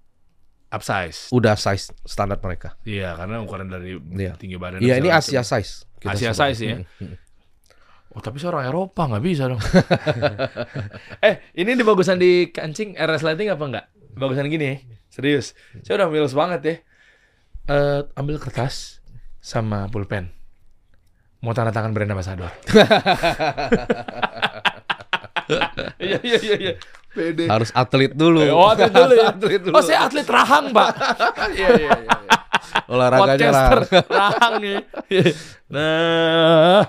Upsize. 0.74 1.30
udah 1.30 1.54
size 1.54 1.94
standar 2.02 2.42
mereka. 2.42 2.74
Iya, 2.82 3.14
karena 3.14 3.40
ukuran 3.40 3.70
dari 3.70 3.94
Iya. 3.96 4.34
tinggi 4.34 4.58
badan. 4.58 4.82
Iya, 4.82 4.98
ini 4.98 5.08
Asia 5.08 5.40
macam. 5.40 5.54
size. 5.54 5.86
Asia 6.02 6.34
sebut. 6.34 6.42
size 6.50 6.60
ya? 6.60 6.76
Mm, 6.76 6.86
mm. 7.06 7.16
Oh, 8.12 8.22
tapi 8.22 8.38
saya 8.38 8.52
orang 8.52 8.66
Eropa 8.68 9.06
nggak 9.06 9.22
bisa 9.22 9.44
dong. 9.48 9.62
eh, 11.26 11.36
ini 11.54 11.74
di 11.74 11.82
bagusan 11.82 12.18
di 12.18 12.50
kancing 12.50 12.94
RS 12.94 13.22
lighting 13.22 13.50
apa 13.50 13.64
enggak? 13.64 13.86
Bagusan 14.14 14.50
gini 14.50 14.66
ya? 14.66 14.76
Serius. 15.10 15.54
Saya 15.82 16.02
udah 16.02 16.10
milos 16.10 16.34
banget 16.34 16.62
ya. 16.62 16.76
Eh, 17.66 18.02
ambil 18.14 18.38
kertas 18.38 19.02
sama 19.40 19.86
pulpen. 19.88 20.30
Mau 21.40 21.52
tanda 21.52 21.70
tangan 21.70 21.92
brand 21.92 22.10
ambassador. 22.10 22.50
Iya 26.00 26.18
iya 26.24 26.38
iya 26.40 26.56
iya. 26.58 26.74
Pede. 27.14 27.46
Harus 27.46 27.70
atlet 27.72 28.10
dulu. 28.10 28.42
Oh, 28.50 28.68
atlet 28.68 28.90
dulu 28.90 29.14
ya. 29.14 29.30
atlet 29.32 29.62
dulu. 29.62 29.74
Oh, 29.74 29.82
saya 29.82 30.00
atlet 30.04 30.26
rahang, 30.26 30.70
Pak. 30.70 30.90
Iya, 31.54 31.68
iya, 31.72 31.90
iya, 31.94 32.16
iya. 32.18 32.38
Olahraganya 32.86 33.50
lah. 33.50 33.68
Podcaster 33.72 34.04
rahang 34.08 34.54
nih. 34.64 34.78
Nah, 35.70 36.82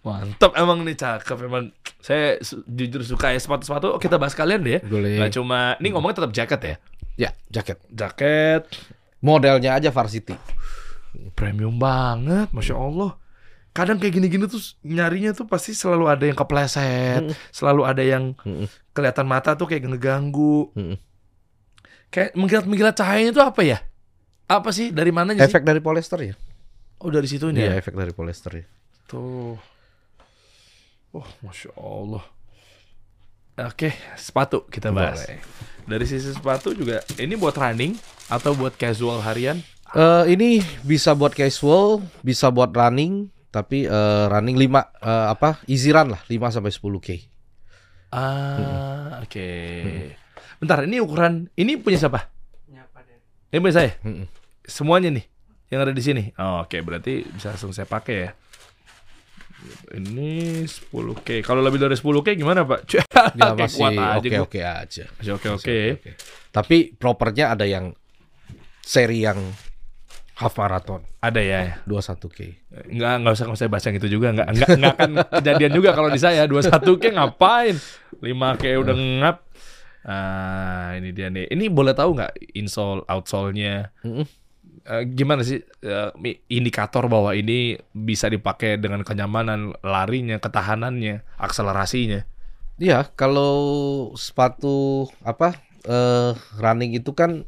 mantap 0.00 0.52
emang 0.54 0.80
nih 0.82 0.94
cakep 0.94 1.38
emang. 1.42 1.68
Saya 1.98 2.40
su- 2.40 2.64
jujur 2.64 3.02
suka 3.02 3.30
ya 3.30 3.38
sepatu-sepatu. 3.38 3.92
Oh, 3.92 4.00
kita 4.00 4.16
bahas 4.16 4.32
kalian 4.32 4.60
deh 4.60 4.72
ya. 4.74 4.80
Boleh. 4.82 5.18
Gak 5.18 5.34
cuma, 5.34 5.76
ini 5.76 5.88
ngomongnya 5.90 6.16
tetap 6.18 6.32
jaket 6.32 6.60
ya. 6.62 6.76
Ya, 7.18 7.30
jaket. 7.50 7.78
Jaket 7.88 8.62
Modelnya 9.18 9.74
aja 9.74 9.90
varsity. 9.90 10.38
premium 11.34 11.74
banget, 11.74 12.46
masya 12.48 12.78
Allah. 12.78 13.18
Kadang 13.68 13.98
kayak 13.98 14.10
gini-gini 14.12 14.46
tuh 14.46 14.58
nyarinya 14.80 15.30
tuh 15.32 15.44
pasti 15.44 15.70
selalu 15.70 16.06
ada 16.06 16.24
yang 16.24 16.34
kepleset, 16.34 17.22
Mm. 17.24 17.34
selalu 17.50 17.82
ada 17.82 18.02
yang. 18.02 18.24
Kelihatan 18.98 19.30
mata 19.30 19.54
tuh 19.54 19.70
kayak 19.70 19.86
ngeganggu. 19.86 20.74
Mm-mm. 20.74 20.98
Kayak 22.10 22.34
mengkilat-mengkilat 22.34 22.94
cahayanya 22.98 23.30
tuh 23.30 23.44
apa 23.46 23.62
ya? 23.62 23.78
Apa 24.50 24.74
sih? 24.74 24.90
Dari 24.90 25.14
mananya 25.14 25.46
sih? 25.46 25.54
Efek 25.54 25.62
dari 25.62 25.78
polyester 25.78 26.18
ya? 26.18 26.34
Oh 26.98 27.14
dari 27.14 27.30
situnya. 27.30 27.70
Iya, 27.70 27.72
efek 27.78 27.94
dari 27.94 28.10
polyester 28.10 28.58
ya. 28.58 28.66
Tuh. 29.06 29.54
Oh, 31.14 31.28
masya 31.46 31.70
Allah. 31.78 32.24
Oke, 33.58 33.90
sepatu 34.18 34.66
kita 34.66 34.90
bahas. 34.90 35.26
Boleh. 35.26 35.38
Dari 35.88 36.04
sisi 36.06 36.30
sepatu 36.30 36.74
juga, 36.74 37.02
ini 37.18 37.34
buat 37.34 37.56
running 37.56 37.96
atau 38.30 38.54
buat 38.54 38.76
casual 38.76 39.22
harian? 39.24 39.58
Eh, 39.96 40.24
ini 40.36 40.60
bisa 40.84 41.16
buat 41.16 41.32
casual, 41.32 42.04
bisa 42.20 42.52
buat 42.52 42.70
running, 42.70 43.32
tapi 43.48 43.88
eh, 43.88 44.24
running 44.28 44.60
5 44.60 44.84
eh, 45.00 45.26
apa? 45.32 45.58
Easy 45.64 45.90
run 45.90 46.12
lah, 46.12 46.20
5 46.28 46.54
sampai 46.54 46.70
10k. 46.70 47.08
Ah, 48.08 49.20
oke. 49.20 49.48
Bentar, 50.58 50.84
ini 50.88 50.98
ukuran, 50.98 51.52
ini 51.54 51.76
punya 51.76 52.00
siapa? 52.00 52.28
Ini 53.48 53.58
punya 53.64 53.74
saya. 53.80 53.92
Mm-mm. 54.04 54.28
Semuanya 54.68 55.08
nih 55.08 55.24
yang 55.72 55.80
ada 55.84 55.92
di 55.92 56.02
sini. 56.04 56.32
Oh, 56.36 56.64
oke, 56.64 56.76
berarti 56.84 57.24
bisa 57.24 57.52
langsung 57.52 57.72
saya 57.72 57.88
pakai 57.88 58.16
ya. 58.16 58.30
Ini 59.96 60.64
10k. 60.64 61.42
Kalau 61.44 61.60
lebih 61.64 61.80
dari 61.80 61.96
10k 61.96 62.36
gimana, 62.36 62.64
Pak? 62.64 62.80
Ya 63.38 63.52
masih 63.52 63.82
kuat 63.82 63.92
aja 63.98 64.14
gua. 64.14 64.46
oke-oke 64.46 64.60
aja. 64.62 65.04
Masih 65.18 65.32
oke 65.34 65.48
oke. 65.58 65.76
Oke. 65.98 66.10
Tapi 66.54 66.76
propernya 66.94 67.52
ada 67.56 67.66
yang 67.66 67.92
seri 68.78 69.26
yang 69.26 69.36
half 70.38 70.54
marathon 70.54 71.02
Ada 71.18 71.42
ya. 71.42 71.60
21k. 71.82 72.38
Enggak, 72.94 73.12
enggak 73.18 73.32
usah 73.34 73.44
nggak 73.50 73.58
usah 73.58 73.66
bahas 73.66 73.84
yang 73.90 73.96
itu 73.98 74.08
juga. 74.08 74.26
Enggak, 74.30 74.48
enggak, 74.54 74.68
enggak 74.70 74.92
akan 74.94 75.10
kejadian 75.42 75.72
juga 75.74 75.90
kalau 75.92 76.08
di 76.14 76.20
saya. 76.22 76.46
21 76.46 77.02
ke 77.02 77.08
ngapain? 77.10 77.74
5 78.22 78.60
ke 78.62 78.78
udah 78.78 78.94
ngap. 78.94 79.36
Ah, 80.06 80.94
ini 80.94 81.10
dia 81.10 81.26
nih. 81.28 81.50
Ini 81.50 81.68
boleh 81.68 81.90
tahu 81.92 82.14
nggak 82.14 82.54
insole, 82.54 83.02
outsole-nya? 83.10 83.90
Eh, 84.88 85.02
gimana 85.10 85.42
sih 85.42 85.58
mi- 86.16 86.38
indikator 86.48 87.10
bahwa 87.10 87.34
ini 87.34 87.76
bisa 87.90 88.30
dipakai 88.30 88.78
dengan 88.78 89.02
kenyamanan 89.02 89.74
larinya, 89.82 90.38
ketahanannya, 90.38 91.26
akselerasinya? 91.36 92.24
Iya, 92.78 93.10
kalau 93.18 93.58
sepatu 94.14 95.10
apa 95.26 95.58
eh 95.82 96.30
running 96.56 96.94
itu 96.94 97.10
kan 97.10 97.42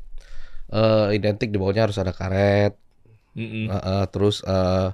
eh 0.71 1.07
identik 1.15 1.55
di 1.55 1.59
bawahnya 1.59 1.87
harus 1.87 1.99
ada 2.03 2.11
karet, 2.11 2.77
Mm-mm. 3.41 3.65
eh, 3.73 3.75
eh, 3.75 4.05
terus 4.13 4.45
eh 4.45 4.93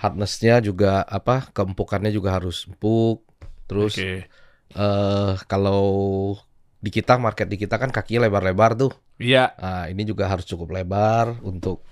harnessnya 0.00 0.62
juga 0.64 1.02
apa 1.04 1.50
keempukannya 1.52 2.08
juga 2.14 2.38
harus 2.40 2.64
empuk, 2.70 3.26
terus 3.68 3.98
Oke. 3.98 4.30
eh 4.72 5.32
kalau 5.50 5.82
di 6.80 6.88
kita 6.88 7.20
market 7.20 7.50
di 7.50 7.60
kita 7.60 7.76
kan 7.76 7.92
kakinya 7.92 8.24
lebar-lebar 8.30 8.72
tuh, 8.78 8.92
Iya. 9.20 9.52
nah 9.60 9.84
ini 9.92 10.06
juga 10.08 10.30
harus 10.32 10.48
cukup 10.48 10.72
lebar 10.72 11.36
untuk 11.44 11.84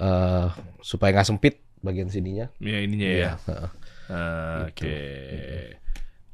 eh 0.00 0.48
supaya 0.80 1.12
nggak 1.12 1.28
sempit 1.28 1.60
bagian 1.84 2.08
sininya. 2.08 2.48
Ya 2.62 2.78
ininya 2.80 3.04
ya. 3.06 3.16
Iya, 3.16 3.30
heeh. 3.48 3.70
Ah, 4.06 4.64
Gitu. 4.72 4.86
Oke. 4.86 4.96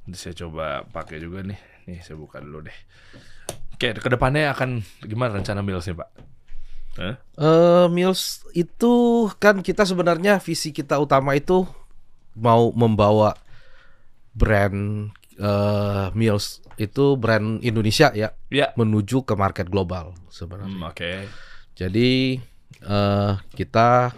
Nanti 0.06 0.18
saya 0.18 0.34
coba 0.46 0.86
pakai 0.86 1.18
juga 1.18 1.42
nih. 1.42 1.58
Nih 1.90 1.98
saya 2.02 2.14
buka 2.18 2.38
dulu 2.38 2.66
deh. 2.70 2.78
Oke, 3.74 3.98
ke 3.98 4.08
depannya 4.10 4.54
akan 4.54 4.82
gimana 5.02 5.34
rencana 5.34 5.62
Mills 5.66 5.86
nih 5.90 5.98
Pak? 5.98 6.08
Hah? 7.00 7.16
Eh, 7.40 7.86
Mills 7.88 8.44
itu 8.52 8.92
kan 9.40 9.64
kita 9.64 9.88
sebenarnya 9.88 10.36
visi 10.38 10.70
kita 10.70 11.00
utama 11.00 11.32
itu 11.32 11.64
mau 12.36 12.68
membawa 12.72 13.32
brand 14.32 15.08
eh, 15.36 16.06
Mills 16.12 16.60
itu 16.76 17.16
brand 17.16 17.60
Indonesia 17.60 18.12
ya 18.12 18.32
Ya. 18.48 18.72
menuju 18.76 19.24
ke 19.24 19.32
market 19.32 19.68
global 19.68 20.12
sebenarnya. 20.28 20.68
Hmm, 20.68 20.88
Oke. 20.88 21.12
Jadi 21.72 22.36
eh, 22.82 23.32
kita 23.56 24.12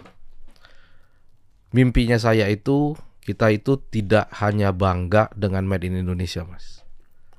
mimpinya 1.71 2.15
saya 2.15 2.47
itu 2.47 2.95
kita 3.19 3.49
itu 3.49 3.81
tidak 3.89 4.29
hanya 4.37 4.69
bangga 4.69 5.33
dengan 5.33 5.65
made 5.65 5.87
in 5.89 5.97
Indonesia, 5.97 6.45
Mas. 6.45 6.85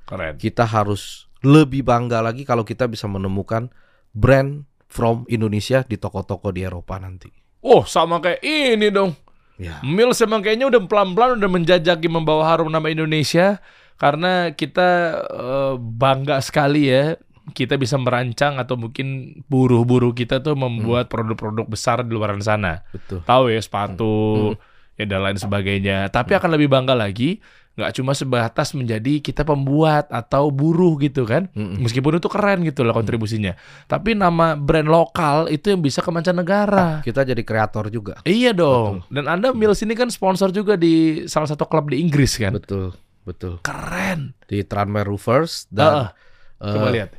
Keren. 0.05 0.35
Kita 0.35 0.67
harus 0.67 1.31
lebih 1.47 1.87
bangga 1.87 2.19
lagi 2.25 2.43
kalau 2.43 2.67
kita 2.67 2.91
bisa 2.91 3.07
menemukan 3.07 3.71
brand 4.11 4.67
from 4.87 5.27
Indonesia 5.29 5.83
di 5.83 5.99
toko-toko 5.99 6.55
di 6.55 6.63
Eropa 6.63 6.97
nanti. 6.97 7.29
Oh, 7.63 7.83
sama 7.83 8.23
kayak 8.23 8.41
ini 8.47 8.89
dong. 8.89 9.13
Ya. 9.57 9.81
Mills 9.81 10.21
emang 10.21 10.45
kayaknya 10.45 10.69
udah 10.69 10.81
pelan-pelan 10.85 11.41
udah 11.41 11.51
menjajaki 11.51 12.07
membawa 12.13 12.45
harum 12.53 12.69
nama 12.69 12.93
Indonesia 12.93 13.59
karena 13.97 14.53
kita 14.53 15.17
eh, 15.25 15.75
bangga 15.81 16.45
sekali 16.45 16.93
ya 16.93 17.17
kita 17.55 17.79
bisa 17.79 17.95
merancang 17.97 18.59
atau 18.59 18.75
mungkin 18.75 19.39
buruh-buruh 19.47 20.13
kita 20.13 20.43
tuh 20.43 20.59
membuat 20.59 21.07
produk-produk 21.07 21.65
besar 21.65 22.03
di 22.03 22.11
luar 22.11 22.35
sana. 22.43 22.83
Betul. 22.91 23.23
tahu 23.23 23.45
ya 23.55 23.61
sepatu 23.63 24.55
ya 24.99 25.05
dan 25.07 25.23
lain 25.23 25.39
sebagainya. 25.39 26.11
Tapi 26.11 26.35
akan 26.35 26.59
lebih 26.59 26.69
bangga 26.69 26.99
lagi 26.99 27.39
nggak 27.77 27.93
cuma 27.93 28.17
sebatas 28.17 28.73
menjadi 28.73 29.21
kita 29.21 29.45
pembuat 29.45 30.09
atau 30.09 30.49
buruh 30.49 30.97
gitu 30.97 31.29
kan. 31.29 31.53
Mm-mm. 31.53 31.85
Meskipun 31.85 32.17
itu 32.17 32.29
keren 32.33 32.65
gitu 32.65 32.83
lah 32.83 32.97
kontribusinya. 32.97 33.53
Tapi 33.85 34.17
nama 34.17 34.57
brand 34.57 34.89
lokal 34.89 35.53
itu 35.53 35.77
yang 35.77 35.85
bisa 35.85 36.01
ke 36.01 36.09
mancanegara. 36.09 37.05
Kita 37.05 37.21
jadi 37.21 37.45
kreator 37.45 37.93
juga. 37.93 38.17
Iya 38.25 38.57
dong. 38.57 39.05
Dan 39.13 39.29
Anda 39.29 39.53
Mills 39.53 39.85
ini 39.85 39.93
kan 39.93 40.09
sponsor 40.09 40.57
juga 40.57 40.81
di 40.81 41.29
salah 41.29 41.47
satu 41.47 41.69
klub 41.69 41.93
di 41.93 42.01
Inggris 42.01 42.41
kan. 42.41 42.57
Betul, 42.57 42.97
betul. 43.29 43.61
Keren. 43.61 44.33
Di 44.49 44.65
Tranmere 44.65 45.05
Roofers 45.05 45.69
Ah, 45.69 45.77
dan 45.77 45.93
ah. 45.93 46.11
Coba 46.57 46.89
eh, 46.89 46.93
lihat. 46.97 47.11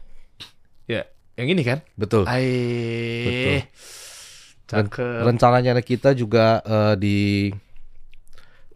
Ya, 0.89 1.05
yang 1.37 1.53
ini 1.53 1.61
kan. 1.61 1.85
betul. 1.93 2.25
Ai. 2.25 3.61
Dan 4.67 4.89
Cakep. 4.91 5.21
rencananya 5.21 5.77
kita 5.79 6.11
juga 6.11 6.59
eh, 6.65 6.93
di 6.97 7.17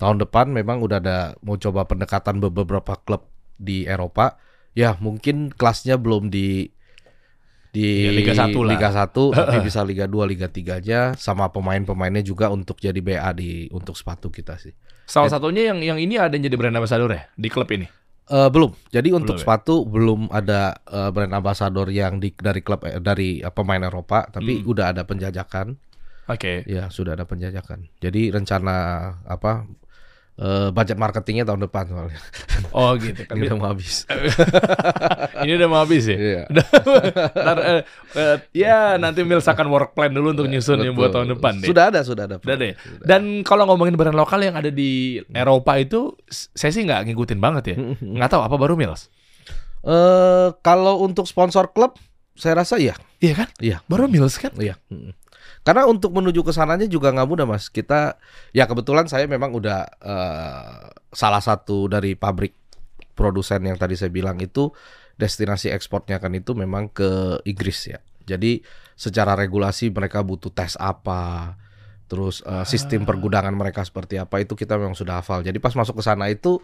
tahun 0.02 0.18
depan 0.20 0.49
memang 0.49 0.82
udah 0.82 0.97
ada 0.97 1.18
mau 1.39 1.54
coba 1.56 1.86
pendekatan 1.86 2.41
be- 2.41 2.49
beberapa 2.49 2.97
klub 2.97 3.30
di 3.56 3.86
Eropa. 3.86 4.41
Ya 4.74 4.97
mungkin 4.97 5.54
kelasnya 5.54 5.95
belum 5.95 6.28
di 6.28 6.74
di 7.72 8.04
Ya, 8.04 8.12
Liga 8.12 8.34
satu 8.34 8.66
lah. 8.66 8.76
Liga 8.76 8.89
1, 8.89 9.32
tapi 9.38 9.58
bisa 9.62 9.80
Liga 9.82 10.04
2, 10.04 10.28
Liga 10.28 10.47
3-nya 10.49 11.16
sama 11.16 11.47
pemain-pemainnya 11.47 12.20
juga 12.20 12.49
untuk 12.49 12.76
jadi 12.76 12.97
BA 12.97 13.30
di 13.32 13.70
untuk 13.70 13.95
sepatu 13.95 14.28
kita 14.28 14.58
sih. 14.58 14.76
Salah 15.06 15.30
satunya 15.30 15.72
yang 15.72 15.80
yang 15.80 15.95
ini 15.95 16.16
ada 16.16 16.32
yang 16.32 16.43
jadi 16.43 16.58
brand 16.58 16.74
ambassador 16.74 17.08
ya 17.08 17.30
di 17.32 17.47
klub 17.47 17.68
ini. 17.70 17.88
Eh, 18.28 18.47
belum. 18.47 18.72
Jadi 18.89 19.12
untuk 19.12 19.36
Belum 19.36 19.38
ya? 19.38 19.43
sepatu 19.43 19.76
belum 19.84 20.22
ada 20.32 20.80
eh, 20.82 21.10
brand 21.12 21.34
ambassador 21.34 21.88
yang 21.88 22.18
di 22.18 22.32
dari 22.34 22.60
klub 22.60 22.84
eh, 22.84 22.95
dari 22.97 23.39
eh, 23.39 23.52
pemain 23.52 23.80
Eropa, 23.82 24.24
tapi 24.26 24.60
Hmm. 24.60 24.68
udah 24.68 24.86
ada 24.91 25.04
penjajakan. 25.04 25.76
Oke. 26.28 26.64
Ya, 26.64 26.88
sudah 26.88 27.16
ada 27.16 27.24
penjajakan. 27.24 27.91
Jadi 27.99 28.32
rencana 28.32 28.76
apa 29.26 29.68
eh, 30.40 30.70
budget 30.72 30.98
marketingnya 31.00 31.44
tahun 31.44 31.68
depan 31.68 31.90
soalnya. 31.92 32.22
Oh 32.72 32.96
gitu 32.96 33.26
kan. 33.28 33.36
Ini 33.40 33.52
udah 33.52 33.58
mau 33.58 33.68
habis. 33.74 34.06
ini 35.44 35.52
udah 35.58 35.68
mau 35.68 35.80
habis 35.82 36.04
ya. 36.06 36.18
Iya. 36.18 36.44
Ntar, 37.46 37.58
eh, 37.60 37.82
eh, 38.16 38.36
ya 38.54 38.96
nanti 39.02 39.26
Mills 39.26 39.48
akan 39.48 39.68
work 39.68 39.92
plan 39.98 40.14
dulu 40.14 40.38
untuk 40.38 40.48
nyusun 40.48 40.86
yang 40.86 40.94
buat 40.94 41.12
tahun 41.12 41.34
depan 41.36 41.60
deh. 41.60 41.68
Sudah 41.68 41.90
ada, 41.90 42.00
sudah 42.06 42.24
ada. 42.30 42.38
Udah 42.38 42.56
deh. 42.58 42.74
Dan 43.02 43.42
kalau 43.42 43.66
ngomongin 43.68 43.98
brand 43.98 44.16
lokal 44.16 44.40
yang 44.46 44.56
ada 44.56 44.70
di 44.70 45.20
Eropa 45.34 45.76
itu, 45.82 46.14
saya 46.30 46.72
sih 46.72 46.86
nggak 46.86 47.10
ngikutin 47.10 47.40
banget 47.42 47.64
ya. 47.74 47.76
Nggak 48.00 48.30
tahu 48.38 48.42
apa 48.46 48.56
baru 48.56 48.78
Mills. 48.78 49.10
Eh, 49.82 50.50
kalau 50.62 51.02
untuk 51.02 51.26
sponsor 51.26 51.74
klub, 51.74 51.98
saya 52.38 52.62
rasa 52.62 52.78
iya. 52.78 52.94
Iya 53.18 53.34
kan? 53.34 53.48
Iya. 53.58 53.78
Baru 53.90 54.06
Mills 54.06 54.38
kan? 54.38 54.54
Iya. 54.58 54.78
Karena 55.62 55.86
untuk 55.86 56.09
menuju 56.18 56.41
ke 56.41 56.49
sananya 56.49 56.89
juga 56.89 57.14
nggak 57.14 57.30
mudah 57.30 57.45
mas. 57.45 57.70
Kita 57.70 58.18
ya 58.49 58.66
kebetulan 58.66 59.05
saya 59.05 59.30
memang 59.30 59.53
udah 59.53 59.86
eh, 60.01 60.89
salah 61.14 61.41
satu 61.41 61.86
dari 61.86 62.18
pabrik 62.18 62.57
produsen 63.14 63.62
yang 63.70 63.78
tadi 63.78 63.93
saya 63.93 64.09
bilang 64.09 64.41
itu 64.41 64.74
destinasi 65.22 65.70
ekspornya 65.70 66.18
kan 66.18 66.34
itu 66.34 66.57
memang 66.57 66.89
ke 66.89 67.38
Inggris 67.45 67.93
ya. 67.93 68.01
Jadi 68.26 68.66
secara 68.97 69.38
regulasi 69.38 69.93
mereka 69.93 70.26
butuh 70.26 70.49
tes 70.49 70.74
apa, 70.82 71.53
terus 72.09 72.41
eh, 72.41 72.66
sistem 72.66 73.05
pergudangan 73.05 73.53
mereka 73.53 73.86
seperti 73.86 74.18
apa 74.18 74.41
itu 74.41 74.57
kita 74.57 74.82
memang 74.82 74.97
sudah 74.97 75.22
hafal. 75.22 75.45
Jadi 75.45 75.62
pas 75.62 75.78
masuk 75.78 76.01
ke 76.01 76.03
sana 76.03 76.26
itu 76.34 76.57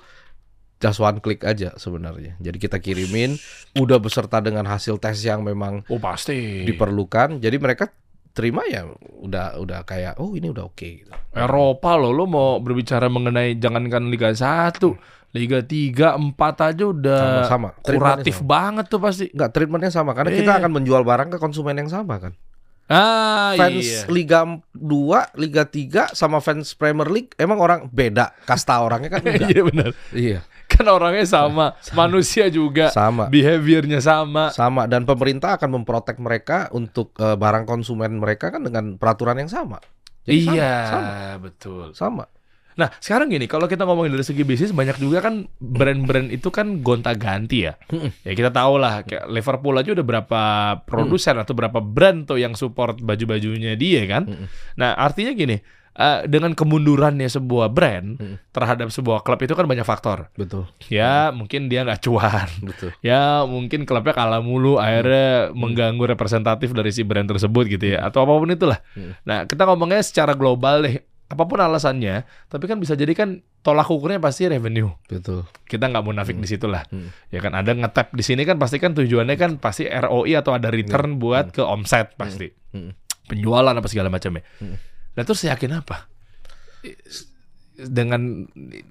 just 0.82 0.98
one 0.98 1.22
click 1.22 1.46
aja 1.46 1.74
sebenarnya. 1.78 2.34
Jadi 2.42 2.58
kita 2.58 2.82
kirimin 2.82 3.38
udah 3.78 4.02
beserta 4.02 4.42
dengan 4.42 4.66
hasil 4.66 4.98
tes 4.98 5.22
yang 5.22 5.46
memang 5.46 5.86
Oh 5.86 6.02
pasti. 6.02 6.66
diperlukan. 6.66 7.38
Jadi 7.38 7.58
mereka 7.62 7.94
terima 8.38 8.62
ya 8.64 8.86
udah 9.18 9.58
udah 9.58 9.82
kayak 9.82 10.22
oh 10.22 10.38
ini 10.38 10.48
udah 10.48 10.70
oke 10.70 10.86
gitu. 10.86 11.10
Eropa 11.34 11.98
loh, 11.98 12.14
lo 12.14 12.24
mau 12.24 12.62
berbicara 12.62 13.10
mengenai 13.10 13.58
jangankan 13.58 14.06
Liga 14.08 14.30
1, 14.30 14.78
Liga 15.34 15.60
3, 15.60 16.14
4 16.14 16.38
aja 16.70 16.84
udah 16.86 17.24
Sama-sama. 17.50 17.70
kuratif 17.82 18.38
Treatmentnya 18.38 18.46
banget 18.46 18.86
tuh 18.88 19.00
pasti. 19.02 19.26
Enggak 19.28 19.50
treatmentnya 19.52 19.90
sama 19.90 20.14
karena 20.14 20.32
kita 20.32 20.52
Iya. 20.54 20.60
akan 20.62 20.72
menjual 20.72 21.02
barang 21.02 21.30
ke 21.34 21.38
konsumen 21.38 21.76
yang 21.76 21.90
sama 21.90 22.22
kan. 22.22 22.34
Ah 22.88 23.52
Fans 23.60 23.84
iya. 23.84 24.08
Liga 24.08 24.48
2, 24.72 25.36
Liga 25.36 25.68
3 25.68 26.16
sama 26.16 26.40
fans 26.40 26.72
Premier 26.72 27.12
League 27.12 27.36
emang 27.36 27.60
orang 27.60 27.92
beda. 27.92 28.32
Kasta 28.46 28.80
orangnya 28.80 29.12
kan 29.12 29.22
enggak. 29.22 29.50
Iya 29.52 29.62
benar. 29.66 29.90
iya, 30.16 30.40
Kan 30.78 30.86
orangnya 30.94 31.26
sama, 31.26 31.74
manusia 31.98 32.54
juga, 32.54 32.94
sama. 32.94 33.26
behaviornya 33.34 33.98
sama. 33.98 34.54
Sama 34.54 34.86
dan 34.86 35.10
pemerintah 35.10 35.58
akan 35.58 35.82
memprotek 35.82 36.22
mereka 36.22 36.70
untuk 36.70 37.18
eh, 37.18 37.34
barang 37.34 37.66
konsumen 37.66 38.22
mereka 38.22 38.54
kan 38.54 38.62
dengan 38.62 39.02
peraturan 39.02 39.42
yang 39.42 39.50
sama. 39.50 39.82
Jadi 40.28 40.46
sama, 40.46 40.54
iya, 40.54 40.76
sama, 40.86 41.14
betul. 41.42 41.86
sama. 41.98 42.26
Nah, 42.78 42.94
sekarang 43.02 43.34
gini, 43.34 43.50
kalau 43.50 43.66
kita 43.66 43.90
ngomongin 43.90 44.14
dari 44.14 44.22
segi 44.22 44.46
bisnis 44.46 44.70
banyak 44.70 45.02
juga 45.02 45.26
kan 45.26 45.50
brand-brand 45.58 46.30
itu 46.30 46.54
kan 46.54 46.86
gonta-ganti 46.86 47.66
ya. 47.66 47.74
Ya 48.22 48.38
kita 48.38 48.54
tahu 48.54 48.78
lah 48.78 49.02
kayak 49.02 49.26
Liverpool 49.34 49.82
aja 49.82 49.98
udah 49.98 50.06
berapa 50.06 50.42
produsen 50.86 51.42
atau 51.42 51.58
berapa 51.58 51.82
brand 51.82 52.30
tuh 52.30 52.38
yang 52.38 52.54
support 52.54 53.02
baju-bajunya 53.02 53.74
dia 53.74 54.06
kan. 54.06 54.30
Nah, 54.78 54.94
artinya 54.94 55.34
gini, 55.34 55.58
eh, 55.98 56.30
dengan 56.30 56.54
kemundurannya 56.54 57.26
sebuah 57.26 57.68
brand 57.68 58.16
Mm. 58.16 58.36
terhadap 58.54 58.88
sebuah 58.90 59.22
klub 59.22 59.42
itu 59.42 59.52
kan 59.52 59.66
banyak 59.66 59.82
faktor. 59.82 60.30
Betul, 60.34 60.70
Ya, 60.88 61.34
mungkin 61.34 61.68
dia 61.68 61.82
nggak 61.82 62.06
cuan. 62.06 62.48
betul. 62.64 62.94
Ya, 63.02 63.42
mungkin 63.44 63.84
klubnya 63.84 64.14
kalah 64.14 64.40
mulu 64.40 64.78
akhirnya 64.78 65.50
mengganggu 65.52 66.06
representatif 66.08 66.72
dari 66.72 66.90
si 66.90 67.02
brand 67.02 67.26
tersebut 67.26 67.66
gitu 67.68 67.98
ya 67.98 68.06
atau 68.06 68.22
apa 68.22 68.34
pun 68.34 68.48
itulah. 68.48 68.80
Hmm. 68.94 69.18
Nah, 69.26 69.44
kita 69.44 69.66
ngomongnya 69.66 70.00
secara 70.00 70.32
global 70.32 70.86
deh. 70.86 70.98
Apa 71.28 71.44
pun 71.44 71.60
alasannya, 71.60 72.24
tapi 72.48 72.72
kan 72.72 72.80
bisa 72.80 72.96
jadi 72.96 73.12
kan 73.12 73.44
tolak 73.60 73.92
ukurnya 73.92 74.16
pasti 74.16 74.48
revenue. 74.48 74.88
Betul. 75.06 75.44
Kita 75.66 75.92
nggak 75.92 76.00
munafik 76.00 76.40
di 76.40 76.48
situ 76.48 76.72
lah. 76.72 76.88
Hmm. 76.88 77.12
Ya 77.28 77.44
kan 77.44 77.52
ada 77.52 77.68
ngetap 77.68 78.16
di 78.16 78.24
sini 78.24 78.48
kan 78.48 78.56
pasti 78.56 78.80
kan 78.80 78.96
tujuannya 78.96 79.36
kan 79.36 79.52
pasti 79.60 79.84
ROI 79.84 80.40
atau 80.40 80.56
ada 80.56 80.72
return 80.72 81.20
buat 81.20 81.52
ke 81.52 81.60
omset 81.60 82.16
pasti. 82.16 82.48
Hmm. 82.72 82.96
Penjualan 83.28 83.76
apa 83.76 83.88
segala 83.92 84.08
macamnya. 84.08 84.40
Hmm. 84.64 84.80
Nah, 85.18 85.26
terus 85.26 85.42
yakin 85.44 85.82
apa? 85.82 86.06
Dengan 87.78 88.42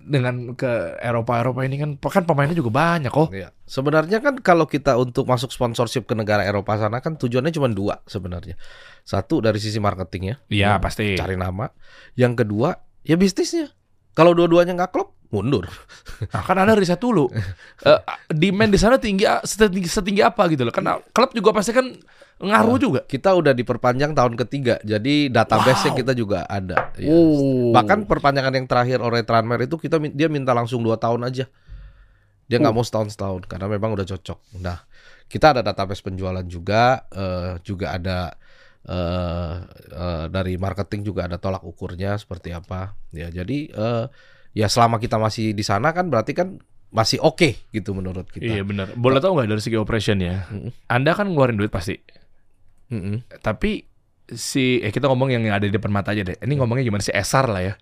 dengan 0.07 0.55
ke 0.55 0.95
Eropa 1.03 1.43
Eropa 1.43 1.67
ini 1.67 1.75
kan 1.75 1.99
kan 1.99 2.23
pemainnya 2.23 2.55
juga 2.55 2.71
banyak 2.71 3.11
kok. 3.11 3.35
Iya. 3.35 3.51
Sebenarnya 3.67 4.23
kan 4.23 4.39
kalau 4.39 4.63
kita 4.63 4.95
untuk 4.95 5.27
masuk 5.27 5.51
sponsorship 5.51 6.07
ke 6.07 6.15
negara 6.15 6.47
Eropa 6.47 6.79
sana 6.79 7.03
kan 7.03 7.19
tujuannya 7.19 7.51
cuma 7.51 7.67
dua 7.67 7.99
sebenarnya. 8.07 8.55
Satu 9.03 9.43
dari 9.43 9.59
sisi 9.59 9.83
marketingnya, 9.83 10.39
Iya, 10.47 10.79
Ya, 10.79 10.83
pasti. 10.83 11.19
cari 11.19 11.35
nama. 11.35 11.67
Yang 12.15 12.47
kedua 12.47 12.79
ya 13.03 13.19
bisnisnya. 13.19 13.75
Kalau 14.15 14.39
dua-duanya 14.39 14.79
nggak 14.79 14.95
klop, 14.95 15.19
mundur. 15.35 15.67
Nah, 16.33 16.43
kan 16.47 16.55
Anda 16.55 16.79
riset 16.79 17.03
dulu. 17.03 17.27
Eh, 17.87 18.01
demand 18.31 18.71
di 18.71 18.79
sana 18.79 19.03
tinggi 19.03 19.27
setinggi, 19.43 19.91
setinggi 19.91 20.23
apa 20.23 20.47
gitu 20.47 20.63
loh. 20.63 20.71
Karena 20.71 20.95
klub 21.11 21.35
juga 21.35 21.51
pasti 21.59 21.75
kan 21.75 21.91
ngaruh 22.37 22.77
juga. 22.77 23.01
Kita 23.09 23.33
udah 23.33 23.57
diperpanjang 23.57 24.13
tahun 24.13 24.37
ketiga, 24.37 24.77
jadi 24.85 25.33
database-nya 25.33 25.93
Wow. 25.97 25.99
kita 26.05 26.13
juga 26.13 26.39
ada. 26.45 26.93
Ya. 27.01 27.09
Oh. 27.09 27.73
Bahkan 27.73 28.05
perpanjangan 28.05 28.53
yang 28.53 28.69
terakhir 28.69 29.01
oleh 29.01 29.25
Tranmere 29.25 29.65
itu 29.65 29.81
kita 29.81 29.97
dia 30.13 30.29
minta 30.29 30.53
langsung 30.53 30.85
dua 30.85 31.01
tahun 31.01 31.25
aja. 31.25 31.49
Dia 32.47 32.57
nggak 32.61 32.75
Oh. 32.77 32.79
mau 32.79 32.87
setahun 32.87 33.17
setahun 33.17 33.49
karena 33.49 33.67
memang 33.67 33.97
udah 33.97 34.05
cocok. 34.05 34.61
Nah, 34.61 34.85
kita 35.27 35.57
ada 35.57 35.65
database 35.65 36.05
penjualan 36.05 36.45
juga, 36.45 37.09
eh, 37.11 37.57
juga 37.65 37.97
ada 37.97 38.37
eh, 38.87 39.55
eh, 39.91 40.25
dari 40.31 40.55
marketing 40.55 41.03
juga 41.03 41.27
ada 41.27 41.43
tolak 41.43 41.67
ukurnya 41.67 42.15
seperti 42.15 42.55
apa. 42.55 42.95
Ya, 43.11 43.33
jadi 43.35 43.59
eh, 43.67 44.05
ya 44.55 44.67
selama 44.71 45.03
kita 45.03 45.19
masih 45.19 45.59
di 45.59 45.67
sana 45.67 45.91
kan 45.91 46.07
berarti 46.07 46.39
kan 46.39 46.61
masih 46.95 47.19
oke 47.19 47.67
gitu 47.75 47.91
menurut 47.99 48.31
kita. 48.31 48.47
Iya 48.47 48.63
benar. 48.63 48.95
Boleh 48.95 49.19
tahu 49.19 49.35
nggak 49.37 49.51
dari 49.51 49.59
segi 49.59 49.75
operation 49.75 50.23
ya? 50.23 50.47
Anda 50.87 51.19
kan 51.19 51.35
ngeluarin 51.35 51.59
duit 51.59 51.75
pasti. 51.75 51.99
Mm-mm. 52.91 53.23
Tapi 53.43 53.85
si 54.27 54.83
eh 54.83 54.91
kita 54.91 55.07
ngomong 55.07 55.31
yang 55.31 55.43
ada 55.51 55.63
di 55.63 55.73
depan 55.73 55.91
mata 55.91 56.11
aja 56.11 56.27
deh. 56.27 56.37
Ini 56.39 56.55
ngomongnya 56.59 56.83
gimana 56.87 57.03
sih 57.03 57.15
Esar 57.15 57.47
lah 57.47 57.63
ya. 57.63 57.75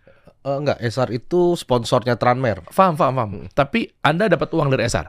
Eh, 0.45 0.57
enggak, 0.61 0.77
Esar 0.85 1.09
itu 1.09 1.57
sponsornya 1.57 2.21
Tranmere. 2.21 2.69
Paham, 2.69 3.01
paham, 3.01 3.15
paham. 3.17 3.31
Tapi 3.57 3.89
Anda 4.05 4.29
dapat 4.29 4.53
uang 4.53 4.69
dari 4.69 4.85
Esar? 4.85 5.09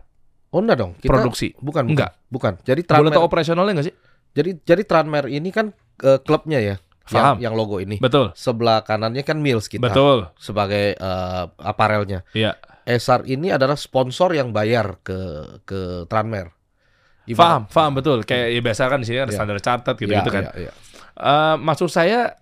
Oh 0.56 0.64
enggak 0.64 0.80
dong, 0.80 0.96
kita 1.04 1.12
Produksi? 1.12 1.52
bukan, 1.60 1.84
bukan, 1.84 1.84
Enggak. 1.92 2.12
bukan. 2.32 2.54
Jadi 2.64 2.88
Boleh 2.88 3.12
Tranmere 3.12 3.16
tahu 3.20 3.26
operasionalnya 3.28 3.74
nggak 3.76 3.88
sih? 3.92 3.96
Jadi 4.32 4.50
jadi 4.64 4.82
Tranmere 4.88 5.28
ini 5.28 5.52
kan 5.52 5.76
eh, 6.00 6.20
klubnya 6.24 6.64
ya, 6.64 6.76
Paham. 7.12 7.44
yang, 7.44 7.52
yang 7.52 7.54
logo 7.60 7.84
ini. 7.84 8.00
Betul. 8.00 8.32
Sebelah 8.40 8.88
kanannya 8.88 9.28
kan 9.28 9.44
Mills 9.44 9.68
kita 9.68 9.84
Betul. 9.92 10.32
sebagai 10.40 10.96
eh, 10.96 11.44
aparelnya. 11.60 12.24
Iya. 12.32 12.56
Esar 12.88 13.28
ini 13.28 13.52
adalah 13.52 13.76
sponsor 13.76 14.32
yang 14.32 14.56
bayar 14.56 15.04
ke 15.04 15.20
ke 15.68 16.08
Tranmere. 16.08 16.55
Paham, 17.34 17.66
paham 17.66 17.92
betul. 17.96 18.22
Kayak 18.22 18.48
ya 18.52 18.62
biasa 18.62 18.82
kan 18.86 19.02
di 19.02 19.08
sini 19.08 19.18
ada 19.18 19.34
Iya. 19.34 19.38
standar 19.42 19.58
catat 19.58 19.96
gitu-gitu 19.98 20.30
Ya, 20.30 20.36
kan. 20.36 20.44
ya, 20.54 20.70
ya. 20.70 20.72
Eh, 21.16 21.56
maksud 21.58 21.90
saya 21.90 22.38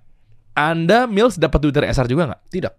Anda 0.52 1.08
Mills 1.08 1.40
dapat 1.40 1.60
duit 1.60 1.72
dari 1.72 1.88
Esar 1.88 2.04
juga 2.06 2.28
nggak? 2.28 2.42
Tidak, 2.52 2.74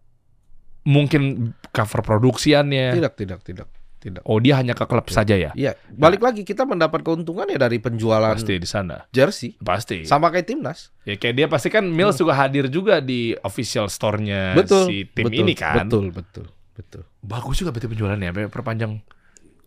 Mungkin 0.85 1.23
cover 1.71 2.05
produksiannya. 2.05 2.93
tidak, 2.93 3.17
tidak, 3.17 3.41
tidak, 3.41 3.69
tidak. 3.99 4.23
Oh 4.23 4.37
dia 4.37 4.61
hanya 4.61 4.77
ke 4.77 4.85
klub 4.85 5.09
saja 5.09 5.33
ya? 5.33 5.49
Iya, 5.51 5.73
balik 5.89 6.21
lagi 6.21 6.45
kita 6.45 6.63
mendapat 6.63 7.01
keuntungan 7.01 7.49
ya 7.49 7.57
dari 7.57 7.81
penjualan 7.81 8.31
Pasti 8.31 8.61
di 8.61 8.69
sana. 8.69 9.09
jersey 9.09 9.57
Pasti. 9.57 10.05
sama 10.05 10.29
kayak 10.29 10.45
timnas. 10.45 10.93
Ya 11.03 11.17
kayak 11.17 11.35
dia 11.35 11.47
pasti 11.49 11.73
kan 11.73 11.89
Mills 11.89 12.15
juga 12.15 12.37
hadir 12.37 12.69
juga 12.69 13.01
di 13.01 13.33
official 13.41 13.89
store-nya 13.89 14.53
Betul. 14.53 14.85
si 14.87 14.97
tim 15.09 15.33
betul, 15.33 15.41
ini 15.41 15.55
kan. 15.57 15.89
Betul, 15.89 16.13
betul, 16.13 16.47
betul. 16.77 17.03
bagus 17.25 17.57
juga 17.57 17.73
berarti 17.73 17.89
penjualannya 17.89 18.31
perpanjang. 18.53 18.93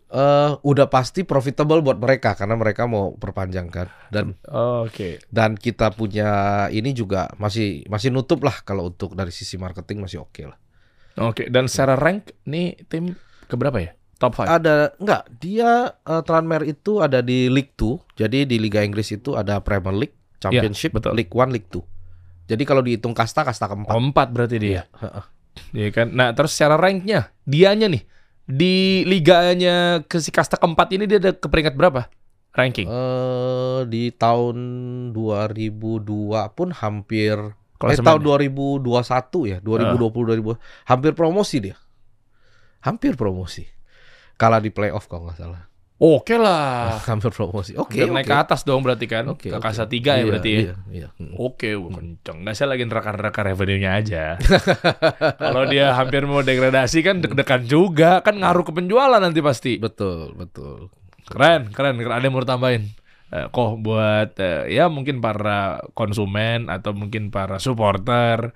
Eh 0.08 0.50
udah 0.64 0.88
pasti 0.88 1.20
profitable 1.20 1.84
buat 1.84 2.00
mereka 2.00 2.32
karena 2.32 2.56
mereka 2.56 2.88
mau 2.88 3.12
perpanjang 3.12 3.68
kan 3.68 3.92
dan 4.08 4.32
Oh, 4.48 4.88
Oke. 4.88 5.20
dan 5.28 5.52
kita 5.52 5.92
punya 5.92 6.28
ini 6.72 6.96
juga 6.96 7.28
masih 7.36 7.84
masih 7.92 8.08
nutup 8.08 8.40
lah 8.40 8.64
kalau 8.64 8.88
untuk 8.88 9.12
dari 9.12 9.28
sisi 9.28 9.60
marketing 9.60 10.00
masih 10.00 10.24
oke 10.24 10.48
lah. 10.48 10.56
Oke, 11.18 11.50
dan 11.52 11.68
secara 11.68 11.98
rank 11.98 12.32
nih 12.48 12.78
tim 12.88 13.12
keberapa 13.50 13.76
ya? 13.84 13.92
Top 14.16 14.34
5. 14.34 14.48
Ada 14.48 14.96
enggak 14.98 15.22
dia 15.38 15.94
eh, 15.94 16.22
Tranmere 16.24 16.66
itu 16.72 17.04
ada 17.04 17.20
di 17.20 17.46
League 17.52 17.76
2. 17.76 18.16
Jadi 18.18 18.48
di 18.48 18.56
Liga 18.58 18.80
Inggris 18.82 19.12
itu 19.12 19.36
ada 19.36 19.60
Premier 19.62 19.94
League, 19.94 20.16
Championship, 20.42 20.90
betul. 20.94 21.14
League 21.14 21.30
1, 21.30 21.54
League 21.54 21.70
2. 21.70 21.82
Jadi 22.48 22.62
kalau 22.64 22.80
dihitung 22.80 23.12
kasta 23.12 23.44
kasta 23.44 23.68
keempat. 23.68 23.92
Oh, 23.92 24.00
empat 24.00 24.32
berarti 24.32 24.56
dia. 24.56 24.88
Heeh. 24.98 25.24
Iya 25.74 25.88
kan. 25.92 26.14
Nah, 26.14 26.32
terus 26.32 26.54
secara 26.54 26.78
ranknya, 26.78 27.34
dianya 27.44 27.90
nih 27.90 28.02
di 28.48 29.04
liganya 29.04 30.00
ke 30.08 30.16
si 30.24 30.32
kasta 30.32 30.56
keempat 30.56 30.88
ini 30.96 31.04
dia 31.04 31.20
ada 31.20 31.36
ke 31.36 31.44
peringkat 31.44 31.76
berapa? 31.76 32.08
Ranking. 32.56 32.88
Eh, 32.88 33.80
di 33.92 34.08
tahun 34.16 34.56
2002 35.12 36.56
pun 36.56 36.72
hampir 36.72 37.36
eh 37.38 37.54
Klasemen 37.78 38.08
tahun 38.08 38.20
ya? 38.24 38.48
2021 38.82 39.52
ya, 39.52 39.58
2020 39.62 40.58
2000 40.58 40.88
hampir 40.88 41.12
promosi 41.12 41.56
dia. 41.60 41.76
Hampir 42.82 43.14
promosi. 43.14 43.68
Kalah 44.40 44.64
di 44.64 44.72
playoff 44.72 45.06
kalau 45.06 45.28
nggak 45.28 45.38
salah. 45.38 45.67
Oke 45.98 46.38
lah. 46.38 46.94
hampir 47.10 47.34
promosi. 47.34 47.74
Oke, 47.74 48.06
Udah 48.06 48.22
naik 48.22 48.30
oke. 48.30 48.34
ke 48.34 48.36
atas 48.38 48.62
dong 48.62 48.86
berarti 48.86 49.10
kan. 49.10 49.26
Oke, 49.26 49.50
ke 49.50 49.58
oke. 49.58 49.66
kasta 49.66 49.90
tiga 49.90 50.14
ya 50.14 50.22
Iya, 50.22 50.26
berarti 50.30 50.50
ya. 50.50 50.60
Iya, 50.62 50.74
iya. 50.94 51.08
Hmm. 51.18 51.34
Oke, 51.34 51.74
wah, 51.74 51.90
kenceng. 51.90 52.38
Nah, 52.46 52.54
saya 52.54 52.70
lagi 52.70 52.86
neraka-neraka 52.86 53.40
revenue-nya 53.42 53.90
aja. 53.98 54.24
Kalau 55.42 55.66
dia 55.66 55.98
hampir 55.98 56.22
mau 56.30 56.46
degradasi 56.46 57.02
kan 57.02 57.18
deg-degan 57.18 57.66
juga, 57.66 58.22
kan 58.22 58.38
ngaruh 58.38 58.62
ke 58.62 58.72
penjualan 58.78 59.18
nanti 59.18 59.42
pasti. 59.42 59.82
Betul, 59.82 60.38
betul. 60.38 60.86
Keren, 61.26 61.74
keren, 61.74 61.98
keren. 61.98 62.14
Ada 62.14 62.24
yang 62.30 62.34
mau 62.38 62.46
tambahin? 62.46 62.94
Eh, 63.28 63.46
kok 63.52 63.84
buat 63.84 64.40
eh, 64.40 64.72
ya 64.72 64.88
mungkin 64.88 65.20
para 65.20 65.84
konsumen 65.92 66.70
atau 66.70 66.94
mungkin 66.94 67.34
para 67.34 67.58
supporter. 67.58 68.54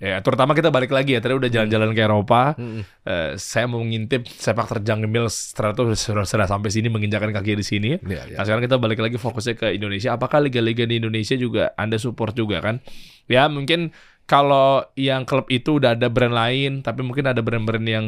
Ya, 0.00 0.16
terutama 0.24 0.56
kita 0.56 0.72
balik 0.72 0.96
lagi 0.96 1.12
ya. 1.12 1.20
Tadi 1.20 1.36
udah 1.36 1.52
jalan-jalan 1.52 1.92
ke 1.92 2.00
Eropa. 2.00 2.56
Mm-mm. 2.56 2.82
Eh, 3.04 3.36
saya 3.36 3.68
mau 3.68 3.84
ngintip 3.84 4.24
sepak 4.24 4.72
terjang 4.72 5.04
Mills 5.04 5.52
ternyata 5.52 5.92
sudah, 5.92 6.24
sudah 6.24 6.48
sampai 6.48 6.72
sini 6.72 6.88
menginjakan 6.88 7.36
kaki 7.36 7.60
di 7.60 7.64
sini. 7.64 7.90
Iya, 8.00 8.32
iya. 8.32 8.36
Nah 8.40 8.48
sekarang 8.48 8.64
kita 8.64 8.80
balik 8.80 8.96
lagi 8.96 9.20
fokusnya 9.20 9.60
ke 9.60 9.76
Indonesia. 9.76 10.16
Apakah 10.16 10.40
liga-liga 10.40 10.88
di 10.88 10.96
Indonesia 10.96 11.36
juga 11.36 11.76
Anda 11.76 12.00
support 12.00 12.32
juga 12.32 12.64
kan? 12.64 12.80
Ya 13.28 13.44
mungkin 13.52 13.92
kalau 14.24 14.88
yang 14.96 15.28
klub 15.28 15.52
itu 15.52 15.76
udah 15.76 15.92
ada 15.92 16.08
brand 16.08 16.32
lain, 16.32 16.80
tapi 16.80 17.04
mungkin 17.04 17.28
ada 17.28 17.44
brand-brand 17.44 17.84
yang 17.84 18.06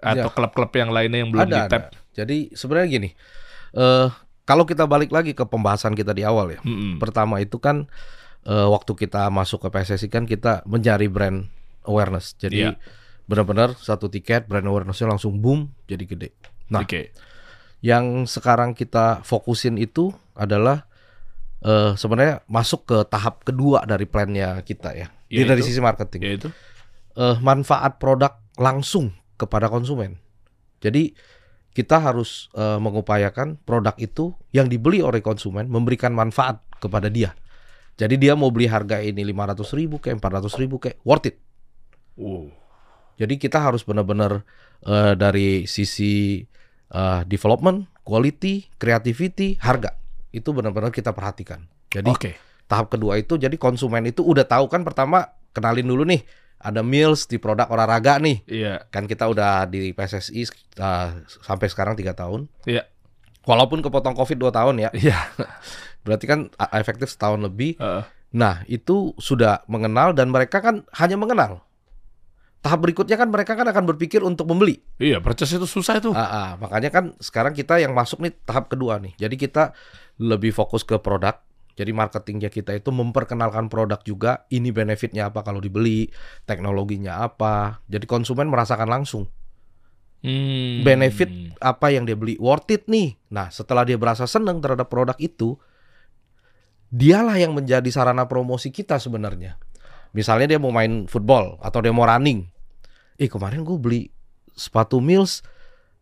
atau 0.00 0.28
Ya. 0.28 0.34
klub-klub 0.34 0.72
yang 0.76 0.90
lainnya 0.92 1.24
yang 1.24 1.30
belum 1.32 1.48
ada, 1.48 1.56
di 1.56 1.60
tap. 1.72 1.82
ada. 1.88 1.96
Jadi 2.20 2.52
sebenarnya 2.52 2.88
gini, 2.88 3.08
eh 3.78 4.08
kalau 4.44 4.66
kita 4.66 4.84
balik 4.90 5.14
lagi 5.14 5.30
ke 5.32 5.46
pembahasan 5.46 5.94
kita 5.96 6.10
di 6.10 6.26
awal 6.26 6.52
ya. 6.52 6.60
Mm-mm. 6.66 6.98
Pertama 6.98 7.38
itu 7.40 7.62
kan 7.62 7.86
eh, 8.42 8.68
waktu 8.68 8.92
kita 8.94 9.28
masuk 9.28 9.66
ke 9.66 9.68
PSSI 9.70 10.08
kan 10.08 10.24
kita 10.24 10.64
mencari 10.64 11.06
brand 11.06 11.48
awareness. 11.84 12.36
Jadi 12.36 12.64
Iya. 12.64 12.76
benar-benar 13.24 13.74
satu 13.74 14.06
tiket 14.06 14.46
brand 14.46 14.64
awarenessnya 14.64 15.06
langsung 15.06 15.38
boom 15.38 15.70
jadi 15.84 16.04
gede. 16.04 16.28
Nah, 16.68 16.82
Oke. 16.82 17.10
yang 17.80 18.24
sekarang 18.24 18.72
kita 18.72 19.22
fokusin 19.22 19.76
itu 19.76 20.10
adalah 20.34 20.84
eh 21.60 21.92
sebenarnya 21.92 22.40
masuk 22.46 22.88
ke 22.88 22.96
tahap 23.06 23.44
kedua 23.44 23.84
dari 23.84 24.04
plannya 24.04 24.64
kita 24.64 24.96
ya. 24.96 25.12
Di- 25.28 25.44
dari 25.44 25.60
Yaitu? 25.60 25.68
sisi 25.68 25.80
marketing. 25.80 26.20
Ya 26.22 26.32
itu. 26.36 26.48
eh, 27.12 27.36
manfaat 27.42 27.98
produk 27.98 28.38
langsung 28.56 29.10
kepada 29.34 29.66
konsumen. 29.66 30.16
Jadi 30.80 31.12
kita 31.70 32.00
harus 32.00 32.48
eh, 32.54 32.78
mengupayakan 32.78 33.60
produk 33.60 33.92
itu 33.96 34.32
yang 34.50 34.66
dibeli 34.66 35.02
oleh 35.02 35.20
konsumen 35.20 35.66
memberikan 35.66 36.10
manfaat 36.10 36.62
kepada 36.78 37.06
dia. 37.06 37.34
Jadi 38.00 38.16
dia 38.16 38.32
mau 38.32 38.48
beli 38.48 38.64
harga 38.64 39.04
ini 39.04 39.20
500 39.28 39.76
ribu 39.76 40.00
kayak 40.00 40.16
400 40.24 40.56
ribu 40.56 40.80
kayak 40.80 40.96
worth 41.04 41.28
it. 41.28 41.36
Wow. 42.16 42.48
Jadi 43.20 43.36
kita 43.36 43.60
harus 43.60 43.84
benar-benar 43.84 44.40
eh, 44.80 45.12
dari 45.12 45.68
sisi 45.68 46.40
eh, 46.88 47.20
development, 47.28 48.00
quality, 48.00 48.72
creativity, 48.80 49.60
harga 49.60 49.92
itu 50.32 50.48
benar-benar 50.50 50.88
kita 50.88 51.12
perhatikan. 51.12 51.68
Jadi 51.92 52.08
Oke. 52.08 52.30
tahap 52.64 52.88
kedua 52.88 53.18
itu 53.18 53.36
jadi 53.36 53.52
konsumen 53.58 54.08
itu 54.08 54.22
udah 54.22 54.46
tahu 54.46 54.70
kan 54.70 54.80
pertama 54.80 55.28
kenalin 55.50 55.84
dulu 55.84 56.06
nih 56.06 56.22
ada 56.60 56.86
meals 56.86 57.26
di 57.26 57.34
produk 57.34 57.66
olahraga 57.66 58.22
nih 58.22 58.46
Iya. 58.46 58.86
kan 58.94 59.10
kita 59.10 59.26
udah 59.26 59.66
di 59.66 59.90
PSSI 59.90 60.46
uh, 60.78 61.18
sampai 61.42 61.66
sekarang 61.66 61.98
tiga 61.98 62.14
tahun 62.14 62.46
Iya. 62.62 62.86
walaupun 63.42 63.82
kepotong 63.82 64.14
covid 64.14 64.38
dua 64.38 64.52
tahun 64.54 64.86
ya 64.86 64.90
Iya. 64.94 65.18
berarti 66.10 66.26
kan 66.26 66.50
uh, 66.58 66.70
efektif 66.74 67.06
setahun 67.06 67.38
lebih 67.38 67.78
Heeh. 67.78 68.02
nah 68.34 68.66
itu 68.66 69.14
sudah 69.22 69.62
mengenal 69.70 70.10
dan 70.10 70.34
mereka 70.34 70.58
kan 70.58 70.82
hanya 70.98 71.14
mengenal 71.14 71.62
tahap 72.60 72.82
berikutnya 72.84 73.16
kan 73.16 73.30
mereka 73.30 73.56
kan 73.56 73.64
akan 73.64 73.88
berpikir 73.88 74.20
untuk 74.20 74.44
membeli 74.50 74.82
Iya, 75.00 75.22
purchase 75.24 75.56
itu 75.56 75.64
susah 75.64 75.96
itu. 75.96 76.12
Ah, 76.12 76.20
ah, 76.28 76.50
makanya 76.60 76.92
kan 76.92 77.16
sekarang 77.16 77.56
kita 77.56 77.80
yang 77.80 77.96
masuk 77.96 78.20
nih 78.20 78.36
tahap 78.44 78.68
kedua 78.68 79.00
nih. 79.00 79.16
Jadi 79.16 79.40
kita 79.40 79.72
lebih 80.20 80.52
fokus 80.52 80.84
ke 80.84 81.00
produk. 81.00 81.40
Jadi 81.72 81.88
marketingnya 81.96 82.52
kita 82.52 82.76
itu 82.76 82.92
memperkenalkan 82.92 83.72
produk 83.72 83.96
juga. 84.04 84.44
Ini 84.52 84.76
benefitnya 84.76 85.32
apa 85.32 85.40
kalau 85.40 85.56
dibeli, 85.56 86.12
teknologinya 86.44 87.24
apa. 87.24 87.80
Jadi 87.88 88.04
konsumen 88.04 88.52
merasakan 88.52 88.92
langsung 88.92 89.24
Hmm. 90.20 90.84
benefit 90.84 91.56
apa 91.64 91.96
yang 91.96 92.04
dia 92.04 92.12
beli 92.12 92.36
worth 92.36 92.68
it 92.68 92.84
nih. 92.84 93.16
Nah 93.32 93.48
setelah 93.48 93.88
dia 93.88 93.96
berasa 93.96 94.28
seneng 94.28 94.60
terhadap 94.60 94.92
produk 94.92 95.16
itu, 95.16 95.56
dialah 96.90 97.38
yang 97.38 97.54
menjadi 97.54 97.86
sarana 97.88 98.26
promosi 98.26 98.68
kita 98.68 98.98
sebenarnya. 98.98 99.56
Misalnya 100.10 100.50
dia 100.50 100.58
mau 100.58 100.74
main 100.74 101.06
football 101.06 101.56
atau 101.62 101.78
dia 101.78 101.94
mau 101.94 102.02
running. 102.02 102.42
Eh 103.14 103.30
kemarin 103.30 103.62
gue 103.62 103.78
beli 103.78 104.02
sepatu 104.50 104.98
Mills 104.98 105.46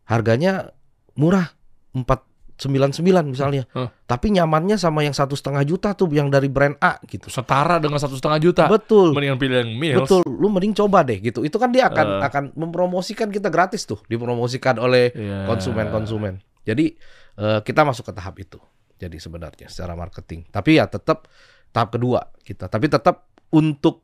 harganya 0.03 0.73
murah 1.13 1.53
499 1.93 3.05
misalnya. 3.29 3.63
Hah. 3.71 3.93
Tapi 4.03 4.33
nyamannya 4.33 4.75
sama 4.75 5.05
yang 5.05 5.13
satu 5.13 5.37
setengah 5.37 5.61
juta 5.61 5.93
tuh 5.93 6.09
yang 6.09 6.27
dari 6.27 6.49
brand 6.49 6.75
A 6.81 6.97
gitu. 7.05 7.29
setara 7.29 7.77
dengan 7.77 8.01
satu 8.01 8.17
setengah 8.17 8.39
juta. 8.41 8.63
Betul. 8.65 9.13
Mendingan 9.13 9.37
pilih 9.37 9.57
yang 9.61 9.71
Mills. 9.77 10.09
Betul, 10.09 10.25
lu 10.25 10.49
mending 10.49 10.73
coba 10.73 11.05
deh 11.05 11.21
gitu. 11.21 11.45
Itu 11.45 11.61
kan 11.61 11.69
dia 11.69 11.87
akan 11.87 12.07
Eh. 12.17 12.21
akan 12.25 12.43
mempromosikan 12.57 13.29
kita 13.29 13.47
gratis 13.47 13.85
tuh, 13.85 14.01
dipromosikan 14.09 14.75
oleh 14.75 15.13
Iya. 15.13 15.45
konsumen-konsumen. 15.45 16.41
Jadi 16.65 16.97
eh, 17.39 17.59
kita 17.63 17.87
masuk 17.87 18.09
ke 18.09 18.13
tahap 18.17 18.35
itu. 18.41 18.59
Jadi 18.99 19.17
sebenarnya 19.17 19.71
secara 19.71 19.95
marketing. 19.95 20.45
Tapi 20.51 20.77
ya 20.77 20.85
tetap 20.91 21.31
tahap 21.71 21.95
kedua 21.95 22.29
kita. 22.43 22.67
Tapi 22.67 22.91
tetap 22.91 23.31
untuk 23.55 24.03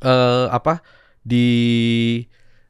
eh 0.00 0.48
apa 0.48 0.80
di 1.20 1.46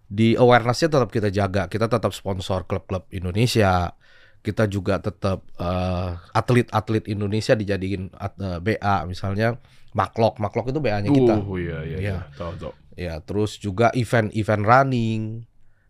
di 0.09 0.35
awarenessnya 0.35 0.89
tetap 0.91 1.09
kita 1.15 1.31
jaga. 1.31 1.71
Kita 1.71 1.87
tetap 1.87 2.11
sponsor 2.11 2.67
klub-klub 2.67 3.07
Indonesia. 3.15 3.95
Kita 4.43 4.67
juga 4.67 4.99
tetap 4.99 5.45
eh, 5.61 6.11
atlet-atlet 6.35 7.05
Indonesia 7.07 7.55
dijadiin 7.55 8.11
at- 8.17 8.39
eh, 8.41 8.59
BA 8.59 9.07
misalnya 9.07 9.61
Maklok. 9.95 10.41
Maklok 10.41 10.71
itu 10.73 10.81
BA-nya 10.81 11.11
kita. 11.11 11.35
Uh, 11.43 11.57
iya, 11.59 11.79
iya, 11.85 11.97
iya. 11.97 11.99
Iya. 11.99 12.19
Tahu, 12.37 12.53
tahu. 12.61 12.73
Ya, 12.99 13.15
terus 13.23 13.57
juga 13.63 13.95
event-event 13.95 14.65
running 14.67 15.23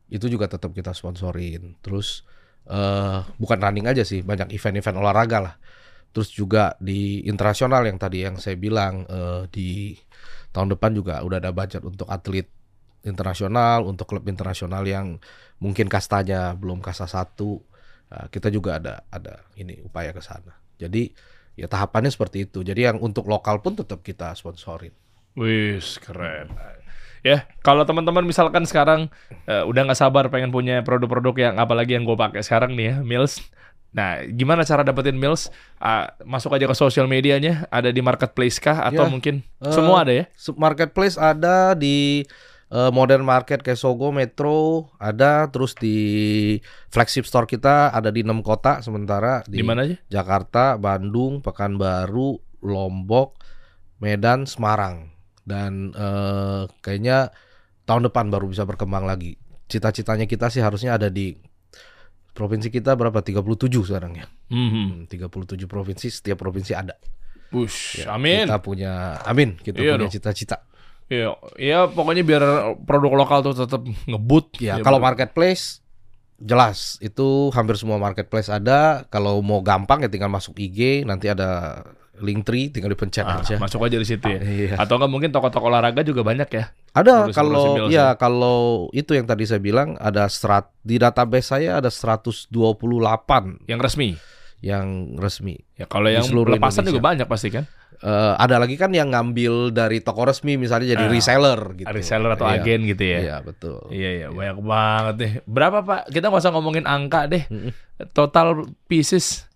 itu 0.09 0.27
juga 0.29 0.49
tetap 0.49 0.73
kita 0.73 0.93
sponsorin. 0.93 1.77
Terus 1.85 2.25
eh 2.69 3.21
bukan 3.41 3.59
running 3.59 3.89
aja 3.89 4.05
sih, 4.05 4.21
banyak 4.21 4.53
event-event 4.53 4.97
olahraga 5.01 5.39
lah. 5.41 5.55
Terus 6.13 6.29
juga 6.33 6.77
di 6.81 7.25
internasional 7.29 7.85
yang 7.85 7.97
tadi 8.01 8.25
yang 8.25 8.37
saya 8.41 8.57
bilang 8.57 9.05
eh, 9.09 9.43
di 9.53 9.97
tahun 10.53 10.77
depan 10.77 10.91
juga 10.97 11.21
udah 11.25 11.39
ada 11.41 11.53
budget 11.53 11.83
untuk 11.85 12.09
atlet 12.09 12.49
internasional, 13.07 13.87
untuk 13.87 14.11
klub 14.11 14.27
internasional 14.27 14.83
yang 14.85 15.17
mungkin 15.63 15.87
kastanya 15.87 16.53
belum 16.57 16.83
kasta 16.85 17.07
satu. 17.09 17.63
Nah, 18.09 18.27
kita 18.33 18.49
juga 18.49 18.81
ada 18.81 19.05
ada 19.13 19.45
ini 19.61 19.81
upaya 19.85 20.13
ke 20.13 20.21
sana. 20.25 20.57
Jadi 20.81 21.13
ya 21.59 21.67
tahapannya 21.67 22.11
seperti 22.13 22.49
itu. 22.49 22.65
Jadi 22.65 22.89
yang 22.89 22.99
untuk 23.03 23.29
lokal 23.29 23.61
pun 23.61 23.77
tetap 23.77 24.01
kita 24.01 24.33
sponsorin. 24.35 24.95
Wis 25.39 26.01
keren. 26.03 26.51
Ya, 27.27 27.47
kalau 27.67 27.83
teman-teman 27.83 28.23
misalkan 28.23 28.65
sekarang 28.65 29.11
eh, 29.47 29.65
udah 29.67 29.91
nggak 29.91 29.99
sabar 29.99 30.31
pengen 30.31 30.55
punya 30.55 30.81
produk-produk 30.87 31.35
yang 31.37 31.55
apalagi 31.59 31.99
yang 31.99 32.07
gue 32.07 32.15
pakai 32.15 32.43
sekarang 32.43 32.79
nih 32.79 32.95
ya, 32.95 32.97
Mills. 33.03 33.43
Nah, 33.89 34.21
gimana 34.29 34.69
cara 34.69 34.85
dapetin 34.85 35.17
Mills? 35.17 35.49
Ah, 35.81 36.13
masuk 36.23 36.53
aja 36.53 36.69
ke 36.69 36.77
sosial 36.77 37.09
medianya, 37.09 37.65
ada 37.73 37.89
di 37.89 38.05
marketplace 38.05 38.61
kah 38.61 38.85
atau 38.85 39.09
Ya, 39.09 39.13
mungkin 39.13 39.41
eh, 39.65 39.73
semua 39.73 40.05
ada 40.05 40.13
ya? 40.13 40.25
Marketplace 40.55 41.17
ada 41.17 41.73
di 41.73 42.23
eh, 42.69 42.91
Modern 42.93 43.25
Market 43.25 43.65
kayak 43.65 43.81
Sogo, 43.81 44.13
Metro, 44.13 44.93
ada 45.01 45.49
terus 45.49 45.73
di 45.73 45.99
flagship 46.93 47.25
store 47.25 47.49
kita 47.49 47.89
ada 47.89 48.13
di 48.13 48.21
enam 48.21 48.45
kota 48.45 48.85
sementara 48.85 49.41
Di 49.49 49.65
mana 49.65 49.89
aja? 49.89 49.97
Jakarta, 50.13 50.77
Bandung, 50.77 51.41
Pekanbaru, 51.41 52.37
Lombok, 52.61 53.41
Medan, 54.05 54.45
Semarang 54.45 55.18
dan 55.49 55.97
eh, 55.97 56.63
kayaknya 56.85 57.33
tahun 57.89 58.13
depan 58.13 58.29
baru 58.29 58.53
bisa 58.53 58.69
berkembang 58.69 59.09
lagi 59.09 59.41
cita-citanya 59.69 60.25
kita 60.25 60.49
sih 60.49 60.61
harusnya 60.65 60.97
ada 60.97 61.09
di 61.13 61.37
provinsi 62.33 62.71
kita 62.71 62.95
berapa 62.95 63.21
37 63.21 63.45
sekarang 63.85 64.13
ya. 64.17 64.27
Hmm. 64.49 64.71
Hmm, 64.71 65.11
37 65.11 65.67
provinsi, 65.69 66.07
setiap 66.09 66.39
provinsi 66.41 66.73
ada. 66.73 66.95
Bush, 67.49 68.05
Ya, 68.05 68.13
amin. 68.15 68.45
Kita 68.49 68.61
punya 68.61 68.93
amin, 69.25 69.57
kita 69.59 69.81
Iya 69.81 69.97
punya 69.97 70.13
cita-cita. 70.13 70.63
Iya, 71.09 71.33
ya 71.57 71.89
pokoknya 71.89 72.21
biar 72.23 72.43
produk 72.85 73.13
lokal 73.25 73.41
tuh 73.41 73.57
tetap 73.57 73.81
ngebut. 74.05 74.61
Ya, 74.61 74.77
Ya, 74.79 74.85
kalau 74.85 75.01
bener. 75.01 75.17
marketplace 75.17 75.81
jelas 76.39 77.01
itu 77.03 77.51
hampir 77.57 77.81
semua 77.81 77.97
marketplace 77.97 78.53
ada. 78.53 79.09
Kalau 79.09 79.41
mau 79.41 79.65
gampang 79.65 80.05
ya 80.05 80.13
tinggal 80.13 80.29
masuk 80.31 80.61
IG, 80.61 81.09
nanti 81.09 81.27
ada 81.33 81.83
link 82.21 82.43
tree 82.43 82.69
tinggal 82.69 82.89
dipencet 82.89 83.23
Ah, 83.23 83.39
aja. 83.39 83.57
masuk 83.57 83.81
aja 83.81 83.95
di 83.95 84.05
situ 84.05 84.25
ya. 84.25 84.39
Iya. 84.39 84.75
Atau 84.77 84.97
enggak 84.97 85.09
mungkin 85.09 85.31
toko-toko 85.31 85.67
olahraga 85.67 86.01
juga 86.01 86.21
banyak 86.21 86.49
ya. 86.49 86.71
Ada 86.91 87.31
kalau 87.31 87.87
ya 87.87 88.15
kalau 88.15 88.59
itu 88.91 89.13
yang 89.13 89.25
tadi 89.25 89.43
saya 89.43 89.59
bilang 89.59 89.95
ada 89.97 90.27
serat 90.27 90.71
di 90.81 90.97
database 90.97 91.51
saya 91.51 91.79
ada 91.79 91.89
128 91.89 92.51
Yang 93.65 93.81
resmi. 93.81 94.11
yang 94.59 95.15
resmi. 95.15 95.55
Ya 95.73 95.87
kalau 95.87 96.07
yang 96.07 96.27
lepasan 96.27 96.83
Indonesia. 96.83 96.91
juga 96.91 97.01
banyak 97.01 97.27
pasti 97.27 97.49
kan. 97.49 97.65
Eh, 97.99 98.35
ada 98.37 98.59
lagi 98.59 98.75
kan 98.75 98.91
yang 98.91 99.11
ngambil 99.11 99.71
dari 99.71 99.99
toko 99.99 100.23
resmi 100.23 100.55
misalnya 100.55 100.95
jadi 100.95 101.05
Ah, 101.05 101.11
reseller 101.11 101.61
gitu. 101.75 101.87
Reseller 101.89 102.31
atau 102.33 102.47
Iya. 102.47 102.63
agen 102.63 102.81
gitu 102.85 103.03
ya. 103.03 103.19
Iya, 103.19 103.37
betul. 103.41 103.79
Iya 103.89 104.11
iya 104.13 104.27
banyak 104.31 104.59
banget 104.61 105.15
deh. 105.17 105.33
Berapa 105.45 105.83
Pak? 105.83 106.01
Kita 106.09 106.31
nggak 106.31 106.39
usah 106.41 106.55
ngomongin 106.55 106.87
angka 106.87 107.27
deh. 107.27 107.43
Total 108.09 108.55
pieces 108.87 109.48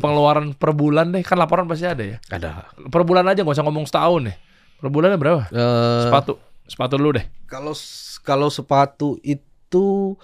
pengeluaran 0.00 0.54
per 0.54 0.72
bulan 0.72 1.12
deh. 1.12 1.22
Kan 1.24 1.38
laporan 1.38 1.66
pasti 1.66 1.86
ada 1.86 2.04
ya. 2.04 2.16
Ada. 2.28 2.72
Per 2.88 3.02
bulan 3.02 3.26
aja 3.28 3.42
nggak 3.42 3.56
usah 3.56 3.66
ngomong 3.66 3.86
setahun 3.86 4.32
deh. 4.32 4.36
Per 4.82 4.88
bulannya 4.90 5.18
berapa? 5.18 5.46
Eh, 5.50 6.02
Sepatu. 6.08 6.34
Sepatu 6.66 6.94
dulu 6.98 7.18
deh. 7.20 7.26
Kalau 7.46 7.74
kalau 8.22 8.48
sepatu 8.48 9.18
itu 9.20 10.16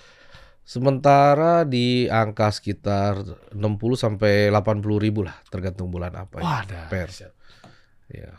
sementara 0.62 1.64
di 1.64 2.04
angka 2.12 2.52
sekitar 2.52 3.24
60 3.56 3.56
sampai 3.96 4.52
80 4.52 4.84
ribu 5.00 5.24
lah 5.24 5.34
tergantung 5.48 5.88
bulan 5.88 6.12
apa 6.12 6.38
ya. 6.38 6.44
Wah, 6.44 6.60
dah. 6.68 6.86
Per. 6.92 7.08
Ya, 8.08 8.32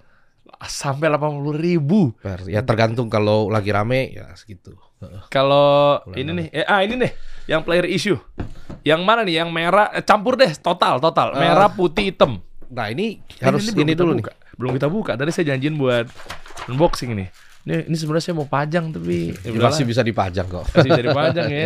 Sampai 0.65 1.07
80 1.09 1.55
ribu. 1.55 2.11
per. 2.19 2.45
Ya 2.45 2.61
tergantung 2.61 3.07
kalau 3.09 3.49
lagi 3.49 3.71
rame 3.73 4.13
ya 4.13 4.29
segitu. 4.35 4.75
Heeh. 4.99 5.23
Kalau 5.31 6.03
ini 6.13 6.31
nih, 6.35 6.47
eh, 6.51 6.65
ah 6.67 6.83
ini 6.83 6.99
nih, 6.99 7.11
yang 7.47 7.63
player 7.63 7.87
issue. 7.87 8.19
Yang 8.81 9.01
mana 9.01 9.21
nih? 9.21 9.35
Yang 9.37 9.49
merah 9.49 9.87
eh, 9.91 10.01
campur 10.01 10.33
deh, 10.35 10.51
total, 10.55 10.97
total. 10.97 11.33
Eh, 11.33 11.41
Merah, 11.41 11.69
putih, 11.69 12.09
hitam. 12.09 12.39
Nah, 12.67 12.87
ini 12.87 13.19
Eh, 13.19 13.43
harus 13.43 13.65
ini 13.67 13.81
kita 13.87 14.01
dulu 14.01 14.19
buka. 14.19 14.31
Belum 14.55 14.71
kita 14.73 14.87
buka. 14.87 15.11
Tadi 15.13 15.29
saya 15.29 15.45
janjiin 15.49 15.75
buat 15.75 16.05
unboxing 16.65 17.11
nih. 17.13 17.27
Ini, 17.61 17.75
ini 17.85 17.95
sebenarnya 17.95 18.23
saya 18.23 18.35
mau 18.35 18.47
pajang 18.47 18.89
tapi 18.89 19.35
ya 19.35 19.35
nih. 19.41 19.51
udahlah, 19.51 19.69
Masih 19.69 19.85
bisa 19.85 20.01
dipajang 20.01 20.47
kok. 20.47 20.65
masih 20.69 20.89
bisa 20.89 21.03
dipajang 21.03 21.47
ya. 21.47 21.63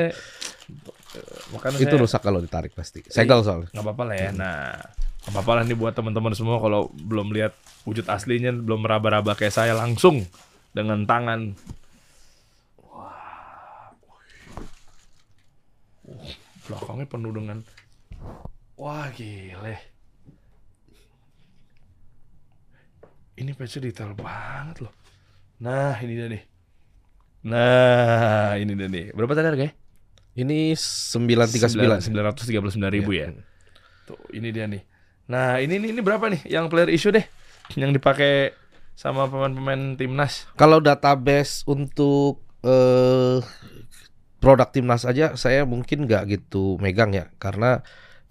Makanya 1.54 1.78
itu 1.78 1.86
saya- 1.88 2.02
rusak 2.02 2.22
kalau 2.22 2.40
ditarik 2.40 2.72
pasti. 2.72 3.06
Segel 3.06 3.40
soalnya. 3.40 3.70
nggak 3.70 3.84
apa-apa 3.84 4.04
lah 4.04 4.16
ya. 4.16 4.30
Nah, 4.32 4.74
nggak 5.22 5.32
apa-apa 5.32 5.52
lah 5.54 5.64
nih 5.64 5.78
buat 5.78 5.94
teman-teman 5.94 6.34
semua 6.34 6.58
kalau 6.58 6.90
belum 6.92 7.30
lihat 7.30 7.54
wujud 7.84 8.06
aslinya, 8.06 8.50
belum 8.52 8.82
meraba-raba 8.82 9.34
kayak 9.34 9.54
saya 9.54 9.74
langsung 9.74 10.26
dengan 10.72 11.04
tangan. 11.04 11.54
Wah, 12.80 13.94
Uh, 16.04 16.20
belakangnya 16.68 17.08
penuh 17.08 17.32
dengan 17.36 17.58
wah 18.80 19.08
gile. 19.12 19.76
Ini 23.34 23.52
patch 23.58 23.82
detail 23.82 24.14
banget 24.14 24.86
loh. 24.86 24.94
Nah, 25.64 25.98
ini 26.06 26.14
dia 26.14 26.28
nih. 26.30 26.44
Nah, 27.50 28.54
ini 28.62 28.72
dia 28.78 28.88
nih. 28.88 29.10
Berapa 29.12 29.34
tadi 29.34 29.48
harganya? 29.50 29.74
Ini 30.38 30.78
939. 30.78 32.10
939 32.14 32.94
ribu 32.94 33.12
Iya. 33.18 33.34
ya. 33.34 33.42
Tuh, 34.06 34.20
ini 34.34 34.50
dia 34.54 34.70
nih. 34.70 34.82
Nah, 35.30 35.58
ini 35.58 35.82
ini, 35.82 35.88
ini 35.98 36.02
berapa 36.04 36.30
nih 36.30 36.46
yang 36.46 36.70
player 36.70 36.94
issue 36.94 37.10
deh? 37.10 37.26
Yang 37.74 37.98
dipakai 38.02 38.54
sama 38.94 39.26
pemain-pemain 39.26 39.98
timnas. 39.98 40.46
Kalau 40.54 40.78
database 40.78 41.66
untuk 41.66 42.44
eh 42.62 43.42
produk 44.44 44.68
timnas 44.68 45.08
aja 45.08 45.40
saya 45.40 45.64
mungkin 45.64 46.04
nggak 46.04 46.24
gitu 46.28 46.76
megang 46.84 47.16
ya 47.16 47.32
karena 47.40 47.80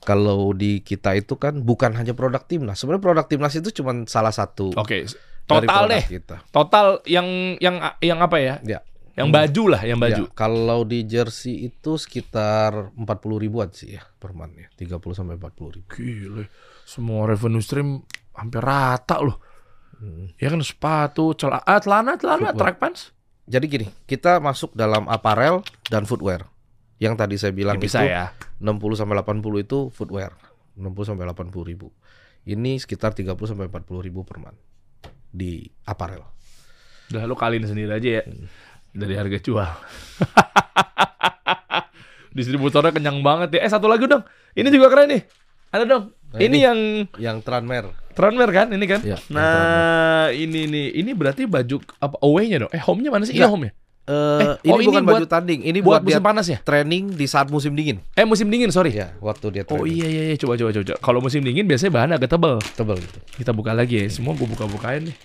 kalau 0.02 0.50
di 0.52 0.82
kita 0.82 1.14
itu 1.14 1.38
kan 1.38 1.62
bukan 1.62 1.94
hanya 1.94 2.12
produk 2.12 2.42
timnas. 2.42 2.82
Sebenarnya 2.82 3.02
produk 3.02 3.26
timnas 3.30 3.54
itu 3.54 3.70
cuma 3.70 3.94
salah 4.10 4.34
satu 4.34 4.74
Oke, 4.74 5.06
dari 5.06 5.66
total 5.66 5.82
deh. 5.88 6.04
kita. 6.10 6.36
Total 6.50 6.86
yang 7.06 7.56
yang 7.62 7.78
yang 8.02 8.18
apa 8.18 8.36
ya? 8.42 8.58
Ya. 8.66 8.82
Yang 9.12 9.28
baju 9.28 9.62
lah, 9.76 9.82
yang 9.84 10.00
baju. 10.00 10.24
Ya, 10.24 10.32
kalau 10.32 10.88
di 10.88 11.04
jersey 11.04 11.68
itu 11.68 12.00
sekitar 12.00 12.96
40 12.96 13.44
ribuan 13.44 13.68
sih 13.68 13.94
ya 13.94 14.02
per 14.18 14.32
month 14.32 14.56
ya. 14.56 14.68
30 14.72 14.98
sampai 15.12 15.36
40 15.36 15.76
ribu. 15.76 15.88
Gile. 15.92 16.44
Semua 16.88 17.28
revenue 17.28 17.60
stream 17.60 18.00
hampir 18.32 18.64
rata 18.64 19.20
loh. 19.20 19.36
Hmm. 20.00 20.32
Ya 20.40 20.48
kan 20.48 20.64
sepatu, 20.64 21.36
celana, 21.36 21.62
ah, 21.62 21.78
celana, 21.78 22.12
celana, 22.16 22.50
track 22.56 22.80
pants. 22.80 23.12
Jadi 23.42 23.66
gini, 23.66 23.86
kita 24.06 24.38
masuk 24.38 24.70
dalam 24.78 25.10
apparel 25.10 25.66
dan 25.90 26.06
footwear. 26.06 26.46
Yang 27.02 27.14
tadi 27.18 27.34
saya 27.34 27.50
bilang 27.50 27.76
Ya, 27.78 27.82
bisa 27.82 27.98
itu 28.06 28.14
ya. 28.14 28.30
60 28.62 28.78
sampai 28.94 29.18
80 29.18 29.66
itu 29.66 29.78
footwear. 29.90 30.38
60 30.78 30.94
sampai 31.02 31.26
80 31.26 31.50
ribu. 31.66 31.90
Ini 32.46 32.78
sekitar 32.78 33.14
30 33.14 33.34
sampai 33.34 33.66
40 33.66 34.06
ribu 34.06 34.22
per 34.22 34.38
month 34.38 34.58
di 35.34 35.66
apparel. 35.86 36.22
Udah 37.10 37.26
lu 37.26 37.34
kaliin 37.34 37.66
sendiri 37.66 37.90
aja 37.90 38.08
ya. 38.20 38.22
Hmm. 38.22 38.46
Dari 38.94 39.14
harga 39.18 39.38
jual. 39.42 39.66
Distributornya 42.36 42.94
kenyang 42.94 43.18
banget 43.20 43.58
ya. 43.58 43.60
Eh 43.66 43.70
satu 43.72 43.90
lagi 43.90 44.06
dong. 44.06 44.22
Ini 44.54 44.68
juga 44.70 44.92
keren 44.92 45.10
nih. 45.10 45.22
Ada 45.72 45.84
dong. 45.88 46.04
Nah, 46.32 46.38
ini, 46.38 46.46
ini. 46.46 46.58
yang 46.62 46.78
Yang 47.18 47.38
Tranmer. 47.44 47.84
Tranmer 48.12 48.48
kan? 48.48 48.66
Ini 48.68 48.86
kan? 48.86 49.00
Yang 49.00 49.20
nah, 49.28 50.28
ini 50.28 50.68
nih. 50.68 50.86
Ini 51.00 51.10
berarti 51.12 51.44
baju 51.44 51.76
apa 51.98 52.16
away-nya 52.20 52.66
dong? 52.66 52.70
Eh, 52.70 52.78
home-nya 52.78 53.10
mana 53.10 53.24
sih? 53.24 53.32
Iya, 53.32 53.48
Enggak. 53.48 53.52
home 53.52 53.64
ya? 53.66 53.72
Eh, 54.02 54.58
ini 54.66 54.72
oh, 54.74 54.76
ini 54.76 54.86
bukan 54.90 55.02
buat- 55.06 55.14
baju 55.14 55.26
tanding, 55.30 55.60
ini 55.62 55.78
Buat, 55.78 56.02
buat, 56.02 56.10
musim 56.10 56.24
panas 56.26 56.46
ya? 56.50 56.58
training 56.58 57.14
di 57.14 57.22
saat 57.24 57.46
musim 57.48 57.70
dingin. 57.72 58.02
Eh, 58.12 58.26
musim 58.26 58.50
dingin, 58.50 58.66
sorry. 58.68 58.90
Ya, 58.90 59.14
waktu 59.18 59.46
dia 59.48 59.62
Oh 59.64 59.78
training. 59.78 59.94
iya 59.94 60.06
iya 60.10 60.22
iya 60.28 60.36
coba 60.36 60.58
coba 60.58 60.74
coba. 60.74 60.84
coba. 60.84 60.98
Kalau 60.98 61.18
musim 61.22 61.38
dingin 61.40 61.64
biasanya 61.64 61.92
bahan 61.94 62.10
agak 62.12 62.28
tebal. 62.28 62.58
Tebal 62.74 62.98
gitu. 62.98 63.18
Kita 63.38 63.54
buka 63.54 63.70
lagi 63.70 64.02
ya. 64.02 64.06
Semua 64.10 64.34
gue 64.34 64.42
buka-bukain 64.44 65.06
nih. 65.06 65.16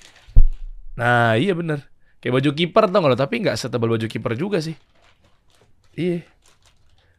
Nah, 0.94 1.34
iya 1.34 1.52
bener. 1.52 1.90
Kayak 2.18 2.34
baju 2.38 2.50
kiper 2.54 2.84
tau 2.88 3.00
nggak 3.02 3.12
lo? 3.12 3.18
Tapi 3.18 3.36
nggak 3.42 3.58
setebal 3.58 3.90
baju 3.90 4.06
kiper 4.06 4.34
juga 4.34 4.58
sih. 4.58 4.78
Iya. 5.94 6.22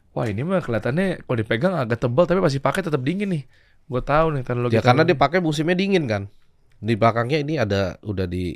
Wah 0.09 0.25
ini 0.25 0.41
mah 0.41 0.59
kelihatannya 0.59 1.21
kalau 1.21 1.37
dipegang 1.37 1.75
agak 1.75 1.99
tebal 1.99 2.23
tapi 2.23 2.39
masih 2.39 2.59
pakai 2.59 2.81
tetap 2.81 2.99
dingin 2.99 3.29
nih. 3.29 3.43
Gue 3.89 4.01
tahu 4.05 4.37
nih 4.37 4.43
teknologi. 4.45 4.77
Ya 4.77 4.85
karena 4.85 5.01
dia 5.01 5.17
teknologi. 5.17 5.23
pakai 5.25 5.39
musimnya 5.41 5.75
dingin 5.75 6.05
kan. 6.05 6.23
Di 6.79 6.93
belakangnya 6.95 7.41
ini 7.41 7.57
ada 7.57 7.97
udah 7.99 8.23
di 8.23 8.55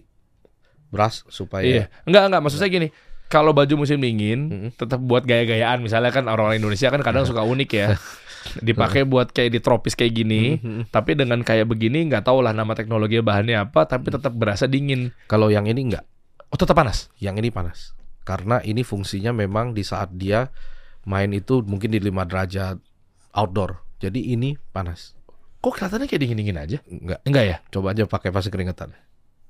brush 0.88 1.26
supaya 1.27 1.65
Iya. 1.65 1.85
Enggak 2.05 2.23
enggak 2.30 2.41
maksud 2.45 2.60
saya 2.61 2.69
gini. 2.69 2.88
Kalau 3.27 3.49
baju 3.49 3.81
musim 3.81 3.97
dingin 3.97 4.39
Mm-mm. 4.45 4.69
tetap 4.77 5.01
buat 5.01 5.26
gaya-gayaan. 5.26 5.81
Misalnya 5.81 6.14
kan 6.14 6.30
orang-orang 6.30 6.61
Indonesia 6.61 6.93
kan 6.93 7.01
kadang 7.01 7.26
suka 7.26 7.41
unik 7.41 7.69
ya. 7.73 7.88
Dipakai 8.68 9.07
buat 9.07 9.34
kayak 9.34 9.49
di 9.49 9.60
tropis 9.60 9.97
kayak 9.97 10.14
gini. 10.14 10.61
Mhm. 10.61 10.93
Tapi 10.93 11.18
dengan 11.18 11.41
kayak 11.41 11.65
begini 11.65 12.05
nggak 12.05 12.30
tahu 12.30 12.45
lah 12.45 12.53
nama 12.53 12.77
teknologi 12.77 13.18
bahannya 13.19 13.57
apa. 13.57 13.89
Tapi 13.89 14.14
tetap 14.14 14.38
berasa 14.38 14.69
dingin. 14.69 15.10
Kalau 15.26 15.49
yang 15.49 15.65
ini 15.65 15.89
enggak, 15.89 16.05
Oh 16.53 16.60
tetap 16.60 16.77
panas. 16.77 17.10
yang 17.18 17.34
ini 17.34 17.49
panas. 17.49 17.97
Karena 18.22 18.61
ini 18.61 18.85
fungsinya 18.85 19.34
memang 19.34 19.73
di 19.73 19.81
saat 19.81 20.14
dia 20.14 20.53
main 21.03 21.34
itu 21.34 21.65
mungkin 21.65 21.89
di 21.89 21.97
5 21.97 22.30
derajat 22.30 22.77
outdoor. 23.34 23.81
Jadi 23.97 24.30
ini 24.31 24.53
panas. 24.69 25.18
Kok 25.64 25.72
kelihatannya 25.72 26.06
kayak 26.06 26.22
dingin-dingin 26.22 26.57
aja? 26.60 26.77
Enggak. 26.84 27.19
Enggak 27.23 27.44
ya? 27.48 27.57
Coba 27.72 27.95
aja 27.95 28.03
pakai 28.03 28.30
pasti 28.30 28.52
keringetan. 28.52 28.91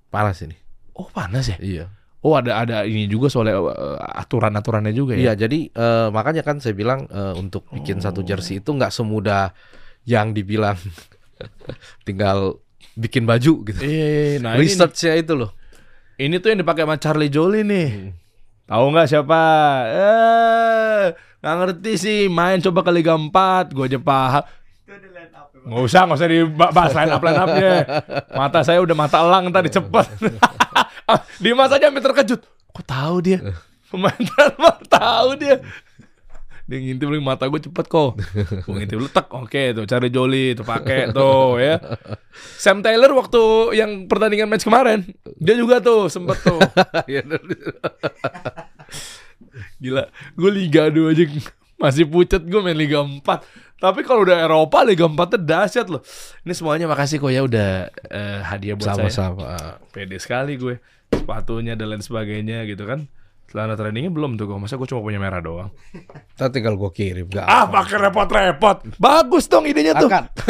Panas 0.08 0.46
ini. 0.46 0.54
Oh 0.94 1.10
panas 1.10 1.50
ya? 1.50 1.58
Iya. 1.58 1.86
Oh 2.22 2.38
ada 2.38 2.62
ada 2.62 2.78
ini 2.86 3.10
juga 3.10 3.28
soal 3.28 3.50
eh, 3.50 3.58
aturan-aturannya 4.16 4.94
juga 4.94 5.18
ya? 5.18 5.34
Iya, 5.34 5.50
jadi 5.50 5.60
eh, 5.68 6.08
makanya 6.14 6.46
kan 6.46 6.62
saya 6.62 6.72
bilang 6.72 7.10
eh, 7.10 7.34
untuk 7.34 7.66
bikin 7.68 7.98
satu 7.98 8.22
Oh. 8.22 8.26
jersey 8.26 8.62
itu 8.62 8.70
nggak 8.70 8.94
semudah 8.94 9.52
yang 10.06 10.32
dibilang 10.32 10.78
tinggal 12.08 12.62
bikin 12.94 13.26
baju 13.26 13.66
gitu. 13.66 13.80
Iya, 13.82 14.38
nah 14.40 14.54
ini, 14.56 14.70
Researchnya 14.70 15.18
itu 15.18 15.34
loh. 15.34 15.52
ini 16.16 16.38
tuh 16.38 16.54
yang 16.54 16.62
dipakai 16.62 16.86
sama 16.86 16.96
Charlie 16.96 17.34
Jolie 17.34 17.66
nih. 17.66 17.90
Hmm. 17.90 18.12
Tahu 18.64 18.86
nggak 18.94 19.08
siapa? 19.10 19.42
Eh, 19.92 21.06
nggak 21.42 21.56
ngerti 21.60 21.92
sih. 21.98 22.20
Main 22.30 22.62
coba 22.62 22.86
ke 22.86 22.92
Liga 22.94 23.18
4, 23.18 23.74
gue 23.74 23.84
aja 23.84 24.00
paham. 24.00 24.44
Nggak 25.64 25.82
usah, 25.88 26.02
nggak 26.04 26.20
usah 26.20 26.30
dibahas 26.30 26.92
line 26.92 27.12
up 27.12 27.24
line 27.24 27.40
upnya. 27.40 27.74
Mata 28.36 28.60
saya 28.68 28.80
udah 28.84 28.96
mata 28.96 29.18
elang 29.24 29.48
tadi 29.50 29.70
cepet. 29.72 30.08
Dimas 31.44 31.72
aja 31.72 31.88
hampir 31.88 32.04
terkejut. 32.04 32.42
Kok 32.74 32.86
tahu 32.86 33.16
dia? 33.24 33.40
Pemain 33.88 34.18
Transfer 34.18 34.76
tahu 34.90 35.30
dia. 35.40 35.62
Dia 36.64 36.80
ngintip 36.80 37.12
lagi 37.12 37.20
mata 37.20 37.44
gue 37.52 37.60
cepet 37.60 37.86
kok. 37.92 38.16
Gue 38.64 38.74
ngintip 38.80 39.00
letak, 39.04 39.28
oke 39.36 39.64
tuh 39.76 39.84
cari 39.84 40.08
Joli 40.08 40.56
tuh 40.56 40.64
pakai 40.64 41.12
tuh 41.12 41.60
ya. 41.60 41.76
Sam 42.56 42.80
Taylor 42.80 43.12
waktu 43.20 43.76
yang 43.76 44.08
pertandingan 44.08 44.48
match 44.48 44.64
kemarin, 44.64 45.04
dia 45.44 45.60
juga 45.60 45.84
tuh 45.84 46.08
sempet 46.08 46.40
tuh. 46.40 46.64
Gila, 49.84 50.08
gue 50.40 50.52
Liga 50.56 50.88
2 50.88 51.12
aja 51.12 51.24
masih 51.84 52.08
pucet 52.08 52.40
gue 52.48 52.62
main 52.64 52.80
Liga 52.80 53.04
4. 53.04 53.20
Tapi 53.76 54.00
kalau 54.08 54.24
udah 54.24 54.40
Eropa 54.40 54.88
Liga 54.88 55.04
4 55.04 55.20
tuh 55.20 55.42
dahsyat 55.44 55.88
loh. 55.92 56.00
Ini 56.48 56.54
semuanya 56.56 56.88
makasih 56.88 57.20
kok 57.20 57.28
ya 57.36 57.44
udah 57.44 57.92
eh, 58.08 58.40
hadiah 58.40 58.80
buat 58.80 58.96
saya. 58.96 59.12
Sama-sama. 59.12 59.84
Pede 59.92 60.16
sekali 60.24 60.56
gue. 60.56 60.80
Sepatunya 61.12 61.76
dan 61.76 61.92
lain 61.92 62.00
sebagainya 62.00 62.64
gitu 62.64 62.88
kan. 62.88 63.12
Celana 63.50 63.78
trainingnya 63.78 64.10
belum 64.10 64.34
tuh 64.34 64.50
gue. 64.50 64.58
Masa 64.58 64.76
gue 64.76 64.90
cuma 64.90 65.00
punya 65.00 65.22
merah 65.22 65.38
doang. 65.38 65.70
Ntar 66.38 66.50
tinggal 66.50 66.74
gue 66.74 66.90
kirim. 66.90 67.30
Gak 67.30 67.46
Ah, 67.46 67.70
pakai 67.70 68.02
repot-repot. 68.02 68.98
Bagus 68.98 69.46
dong 69.46 69.70
idenya 69.70 69.94
tuh. 69.94 70.10
Angkat. 70.10 70.26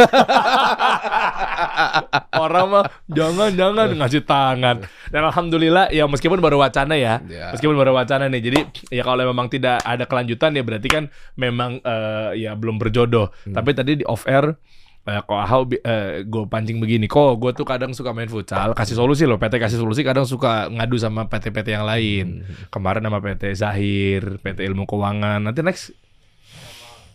Orang 2.43 2.65
mah 2.71 2.83
jangan-jangan 3.09 3.87
ngasih 3.99 4.23
tangan. 4.23 4.77
Dan 5.11 5.21
alhamdulillah 5.27 5.91
ya 5.91 6.07
meskipun 6.07 6.39
baru 6.39 6.61
wacana 6.61 6.95
ya. 6.95 7.19
Ya. 7.27 7.51
Meskipun 7.51 7.75
baru 7.75 7.93
wacana 7.93 8.31
nih. 8.31 8.41
Jadi 8.41 8.59
ya 8.89 9.03
kalau 9.03 9.23
memang 9.23 9.51
tidak 9.51 9.83
ada 9.83 10.07
kelanjutan 10.07 10.55
ya 10.55 10.63
berarti 10.63 10.87
kan 10.87 11.03
memang 11.35 11.83
eh, 11.83 12.29
ya 12.39 12.55
belum 12.55 12.79
berjodoh. 12.79 13.29
Tapi 13.45 13.69
tadi 13.75 13.99
di 13.99 14.05
off 14.07 14.23
air 14.25 14.55
Eh, 15.03 15.19
kok 15.19 15.67
bi- 15.67 15.83
eh, 15.83 16.23
gue 16.23 16.43
pancing 16.47 16.79
begini? 16.79 17.11
Kok 17.11 17.35
gue 17.35 17.51
tuh 17.51 17.67
kadang 17.67 17.91
suka 17.91 18.15
main 18.15 18.31
futsal 18.31 18.71
kasih 18.71 18.95
solusi 18.95 19.27
loh. 19.27 19.35
PT 19.35 19.59
kasih 19.59 19.75
solusi 19.75 19.99
kadang 19.99 20.23
suka 20.23 20.71
ngadu 20.71 20.95
sama 20.95 21.27
PT-PT 21.27 21.75
yang 21.75 21.83
lain. 21.83 22.47
Kemarin 22.71 23.03
sama 23.03 23.19
PT 23.19 23.51
Zahir 23.51 24.39
PT 24.39 24.63
Ilmu 24.63 24.87
Keuangan. 24.87 25.43
Nanti 25.43 25.59
next. 25.59 25.91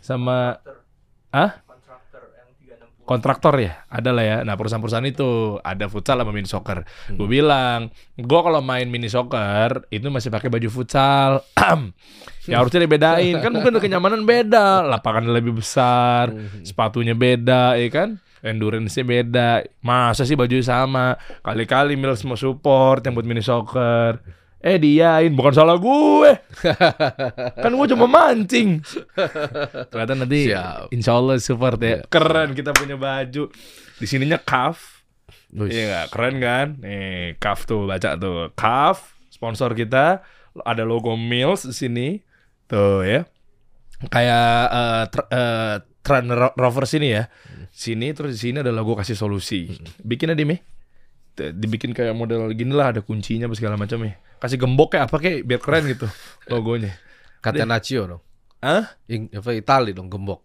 Sama 0.05 0.61
ah 1.33 1.65
kontraktor 3.09 3.57
ya 3.57 3.89
ada 3.89 4.13
lah 4.13 4.21
ya. 4.21 4.37
Nah 4.45 4.53
perusahaan-perusahaan 4.61 5.09
itu 5.09 5.57
ada 5.65 5.89
futsal 5.89 6.21
sama 6.21 6.29
mini 6.37 6.45
soccer. 6.45 6.85
Gue 7.09 7.25
bilang 7.25 7.89
gue 8.21 8.41
kalau 8.45 8.61
main 8.61 8.85
mini 8.93 9.09
soccer 9.09 9.89
itu 9.89 10.05
masih 10.13 10.29
pakai 10.29 10.53
baju 10.53 10.69
futsal. 10.69 11.41
Ya 12.49 12.65
harusnya 12.65 12.89
dibedain. 12.89 13.45
Kan 13.45 13.53
mungkin 13.53 13.77
kenyamanan 13.77 14.25
beda. 14.25 14.81
Lapangannya 14.81 15.37
lebih 15.37 15.61
besar 15.61 16.33
sepatunya 16.65 17.13
beda 17.13 17.77
ya 17.77 17.89
kan? 17.93 18.17
Endurance-nya 18.41 19.05
beda. 19.05 19.51
Masa 19.85 20.25
sih 20.25 20.33
baju 20.33 20.57
sama? 20.65 21.21
Kali-kali 21.45 21.93
Mills 22.01 22.25
mau 22.25 22.41
support 22.41 23.05
yang 23.05 23.13
buat 23.13 23.29
mini 23.29 23.45
soccer 23.45 24.17
eh 24.59 24.77
diain 24.77 25.31
bukan 25.33 25.55
salah 25.55 25.79
gue. 25.79 26.31
Kan 27.63 27.73
gue 27.73 27.87
cuma 27.89 28.07
mancing. 28.07 28.83
Ternyata 29.89 30.15
nanti 30.15 30.51
Siap. 30.51 30.91
insya 30.91 31.15
Allah 31.15 31.39
support 31.39 31.79
ya. 31.79 32.03
Keren 32.07 32.53
kita 32.53 32.75
punya 32.75 32.99
baju. 32.99 33.51
Di 33.99 34.07
sininya 34.07 34.39
kaf. 34.39 35.03
Iya 35.49 36.13
keren 36.13 36.39
kan? 36.39 36.77
Nih 36.79 37.41
Kaf 37.41 37.65
tuh 37.65 37.89
baca 37.89 38.15
tuh. 38.15 38.53
Kaf 38.53 39.17
sponsor 39.31 39.73
kita. 39.73 40.21
Ada 40.59 40.83
logo 40.83 41.15
Mills 41.15 41.65
di 41.65 41.75
sini. 41.75 42.09
Tuh 42.67 43.03
ya. 43.03 43.25
Kayak 44.07 44.51
eh, 44.71 45.05
tr- 45.09 45.31
eh, 45.31 45.75
Trend 46.05 46.29
Ro- 46.31 46.55
Rover 46.55 46.85
sini 46.85 47.11
ya. 47.11 47.27
Sini 47.71 48.11
terus 48.13 48.37
di 48.37 48.51
sini 48.51 48.59
ada 48.61 48.71
logo 48.71 48.95
kasih 48.95 49.15
solusi. 49.15 49.71
Bikin 50.03 50.31
aja 50.31 50.43
Mi? 50.43 50.55
Tuh, 50.55 50.67
dibikin 51.55 51.95
kayak 51.95 52.13
model 52.13 52.51
gini 52.53 52.75
lah 52.75 52.91
ada 52.93 53.01
kuncinya 53.01 53.47
apa 53.47 53.55
segala 53.57 53.75
macam 53.79 54.03
ya 54.03 54.19
kasih 54.39 54.59
gembok 54.59 54.95
kayak 54.95 55.11
apa 55.11 55.17
kayak 55.19 55.39
biar 55.47 55.61
keren 55.63 55.85
gitu 55.87 56.07
logonya 56.47 56.93
Catenaccio 57.39 58.03
dong. 58.07 58.23
ah 58.59 58.99
Ing, 59.07 59.31
apa 59.31 59.55
Itali 59.55 59.95
dong 59.95 60.11
gembok. 60.11 60.43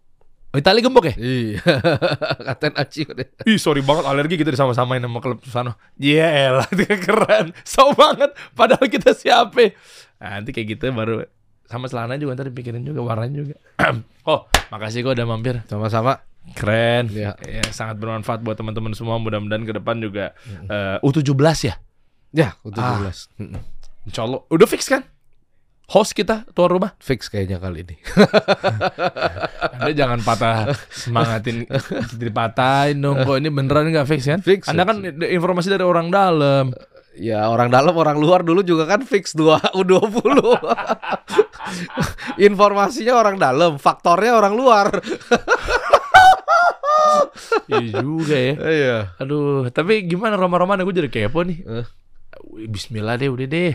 oh, 0.54 0.58
Itali 0.58 0.78
gembok 0.78 1.10
ya 1.10 1.14
Iya. 1.18 1.58
Catenaccio 2.54 3.10
deh. 3.10 3.26
Ih 3.50 3.58
sorry 3.58 3.82
banget 3.82 4.06
alergi 4.06 4.38
kita 4.38 4.54
disama-samain 4.54 5.02
sama 5.02 5.18
klub 5.18 5.42
sana. 5.50 5.74
Iya 5.98 6.62
dia 6.78 6.94
keren. 6.94 7.50
So 7.66 7.90
banget. 7.98 8.30
Padahal 8.54 8.86
kita 8.86 9.10
siapa? 9.10 9.74
Nah, 10.22 10.38
nanti 10.38 10.54
kayak 10.54 10.78
gitu 10.78 10.94
baru 10.94 11.26
sama 11.66 11.90
celana 11.90 12.14
juga 12.14 12.38
ntar 12.38 12.46
dipikirin 12.54 12.86
juga 12.86 13.02
warnanya 13.02 13.42
juga. 13.42 13.56
oh 14.30 14.46
makasih 14.70 15.02
kok 15.02 15.18
udah 15.18 15.26
mampir. 15.26 15.66
Sama-sama. 15.66 16.22
Keren. 16.52 17.08
Iya. 17.08 17.32
Ya, 17.40 17.64
sangat 17.72 17.96
bermanfaat 17.96 18.44
buat 18.44 18.60
teman-teman 18.60 18.92
semua. 18.92 19.16
Mudah-mudahan 19.16 19.64
ke 19.64 19.72
depan 19.72 19.96
juga 20.04 20.36
eh, 20.68 21.00
U17 21.00 21.32
ya. 21.64 21.74
Ya, 22.34 22.48
U17. 22.60 22.76
Ah. 22.76 23.64
Insya 24.04 24.28
Allah. 24.28 24.44
Udah 24.52 24.68
fix 24.68 24.84
kan? 24.84 25.08
Host 25.84 26.16
kita 26.16 26.48
tuan 26.56 26.72
rumah. 26.72 26.96
Fix 26.96 27.28
kayaknya 27.28 27.60
kali 27.60 27.84
ini. 27.84 27.96
Anda 29.76 29.92
jangan 29.92 30.20
patah 30.24 30.72
semangatin 30.88 31.68
dipatahin 32.16 33.04
dong. 33.04 33.20
Kok 33.20 33.36
ini 33.36 33.52
beneran 33.52 33.92
nggak 33.92 34.08
fix 34.08 34.24
kan? 34.24 34.40
Fix, 34.40 34.64
Anda 34.72 34.88
kan 34.88 35.04
informasi 35.04 35.68
dari 35.68 35.84
orang 35.84 36.08
dalam. 36.08 36.72
Ya 37.14 37.46
orang 37.46 37.70
dalam 37.70 37.94
orang 37.94 38.18
luar 38.18 38.42
dulu 38.42 38.66
juga 38.66 38.90
kan 38.90 39.04
fix 39.06 39.36
2 39.38 39.60
U20. 39.80 40.40
Informasinya 42.48 43.14
orang 43.14 43.36
dalam, 43.38 43.78
faktornya 43.78 44.34
orang 44.34 44.54
luar. 44.58 44.88
Iya 47.68 48.00
juga 48.04 48.36
ya. 48.36 48.54
Iya. 48.60 48.96
Aduh, 49.20 49.68
tapi 49.72 50.04
gimana 50.04 50.36
Roma-Roma 50.36 50.76
gue 50.80 50.94
jadi 50.94 51.10
kepo 51.10 51.44
nih. 51.44 51.64
Wih, 52.50 52.68
Bismillah 52.68 53.16
deh, 53.16 53.30
udah 53.30 53.46
deh. 53.48 53.72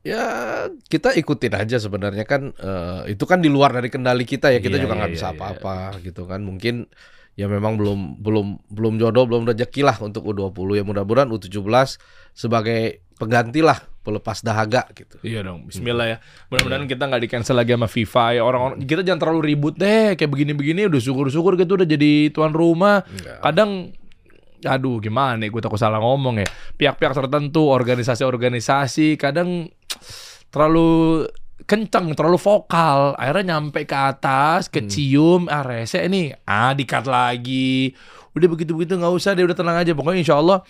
Ya 0.00 0.24
kita 0.88 1.12
ikutin 1.12 1.52
aja 1.52 1.76
sebenarnya 1.76 2.24
kan 2.24 2.56
eh, 2.56 3.12
itu 3.12 3.24
kan 3.28 3.44
di 3.44 3.52
luar 3.52 3.76
dari 3.76 3.92
kendali 3.92 4.24
kita 4.24 4.48
ya 4.48 4.64
kita 4.64 4.80
Iya, 4.80 4.84
juga 4.88 4.96
iya, 4.96 5.00
nggak 5.04 5.10
iya, 5.12 5.16
bisa 5.20 5.28
iya. 5.28 5.34
apa-apa 5.36 5.76
gitu 6.00 6.24
kan 6.24 6.40
mungkin 6.40 6.88
ya 7.36 7.52
memang 7.52 7.76
belum 7.76 8.16
belum 8.24 8.46
belum 8.72 8.94
jodoh 8.96 9.28
belum 9.28 9.44
rezeki 9.52 9.84
lah 9.84 10.00
untuk 10.00 10.24
U20 10.24 10.80
ya 10.80 10.84
mudah-mudahan 10.88 11.28
U17 11.28 12.00
sebagai 12.32 13.04
pengganti 13.20 13.60
lah 13.60 13.76
pelepas 14.00 14.40
dahaga 14.40 14.88
gitu. 14.96 15.20
Iya 15.20 15.44
dong, 15.44 15.68
Bismillah 15.68 16.06
ya. 16.08 16.16
Mudah-mudahan 16.48 16.88
kita 16.88 17.04
nggak 17.04 17.22
di 17.22 17.28
cancel 17.28 17.56
lagi 17.60 17.76
sama 17.76 17.88
FIFA 17.88 18.24
ya. 18.32 18.42
Orang-orang 18.44 18.80
kita 18.84 19.04
jangan 19.04 19.20
terlalu 19.20 19.40
ribut 19.52 19.76
deh. 19.76 20.16
Kayak 20.16 20.30
begini-begini 20.32 20.88
udah 20.88 21.00
syukur-syukur 21.00 21.60
gitu 21.60 21.76
udah 21.76 21.88
jadi 21.88 22.32
tuan 22.32 22.56
rumah. 22.56 23.04
Kadang 23.44 23.92
aduh 24.60 25.00
gimana 25.00 25.40
ya 25.40 25.48
gue 25.48 25.62
takut 25.64 25.80
salah 25.80 26.00
ngomong 26.00 26.40
ya. 26.44 26.48
Pihak-pihak 26.76 27.12
tertentu, 27.12 27.68
organisasi-organisasi 27.68 29.20
kadang 29.20 29.68
terlalu 30.48 31.24
kencang, 31.68 32.16
terlalu 32.16 32.40
vokal. 32.40 33.14
Akhirnya 33.20 33.56
nyampe 33.56 33.84
ke 33.84 33.96
atas, 33.96 34.72
kecium, 34.72 35.44
ah 35.52 35.60
rese 35.60 36.00
nih, 36.08 36.40
ah 36.48 36.72
dikat 36.72 37.04
lagi. 37.04 37.92
Udah 38.32 38.48
begitu-begitu 38.48 38.96
nggak 38.96 39.12
usah 39.12 39.36
deh, 39.36 39.44
udah 39.44 39.56
tenang 39.56 39.76
aja. 39.76 39.92
Pokoknya 39.92 40.24
insya 40.24 40.40
Allah 40.40 40.64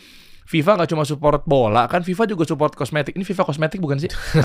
FIFA 0.50 0.82
nggak 0.82 0.90
cuma 0.90 1.06
support 1.06 1.46
bola, 1.46 1.86
kan 1.86 2.02
FIFA 2.02 2.26
juga 2.26 2.42
support 2.42 2.74
kosmetik. 2.74 3.14
Ini 3.14 3.22
FIFA 3.22 3.46
kosmetik 3.46 3.78
bukan 3.78 4.02
sih? 4.02 4.10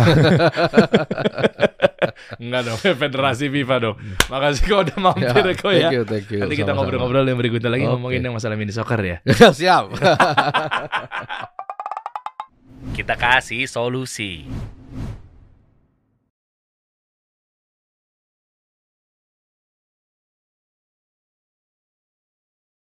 Enggak 2.37 2.61
dong, 2.69 2.77
federasi 3.01 3.49
FIFA 3.49 3.75
dong. 3.81 3.97
Makasih 4.29 4.61
kau 4.69 4.85
udah 4.85 4.97
mampir 5.01 5.33
Ya, 5.33 5.53
kok 5.57 5.71
ya. 5.73 5.89
thank 5.89 5.95
you, 5.97 6.03
thank 6.05 6.29
you. 6.29 6.45
Nanti 6.45 6.61
kita 6.61 6.77
ngobrol-ngobrol 6.77 7.25
yang 7.25 7.41
berikutnya 7.41 7.73
lagi 7.73 7.89
Oke. 7.89 7.97
ngomongin 7.97 8.21
yang 8.21 8.37
masalah 8.37 8.53
mini 8.53 8.69
soccer 8.69 9.01
ya. 9.01 9.17
Siap. 9.57 9.97
Kita 12.93 13.17
kasih 13.17 13.65
solusi. 13.65 14.45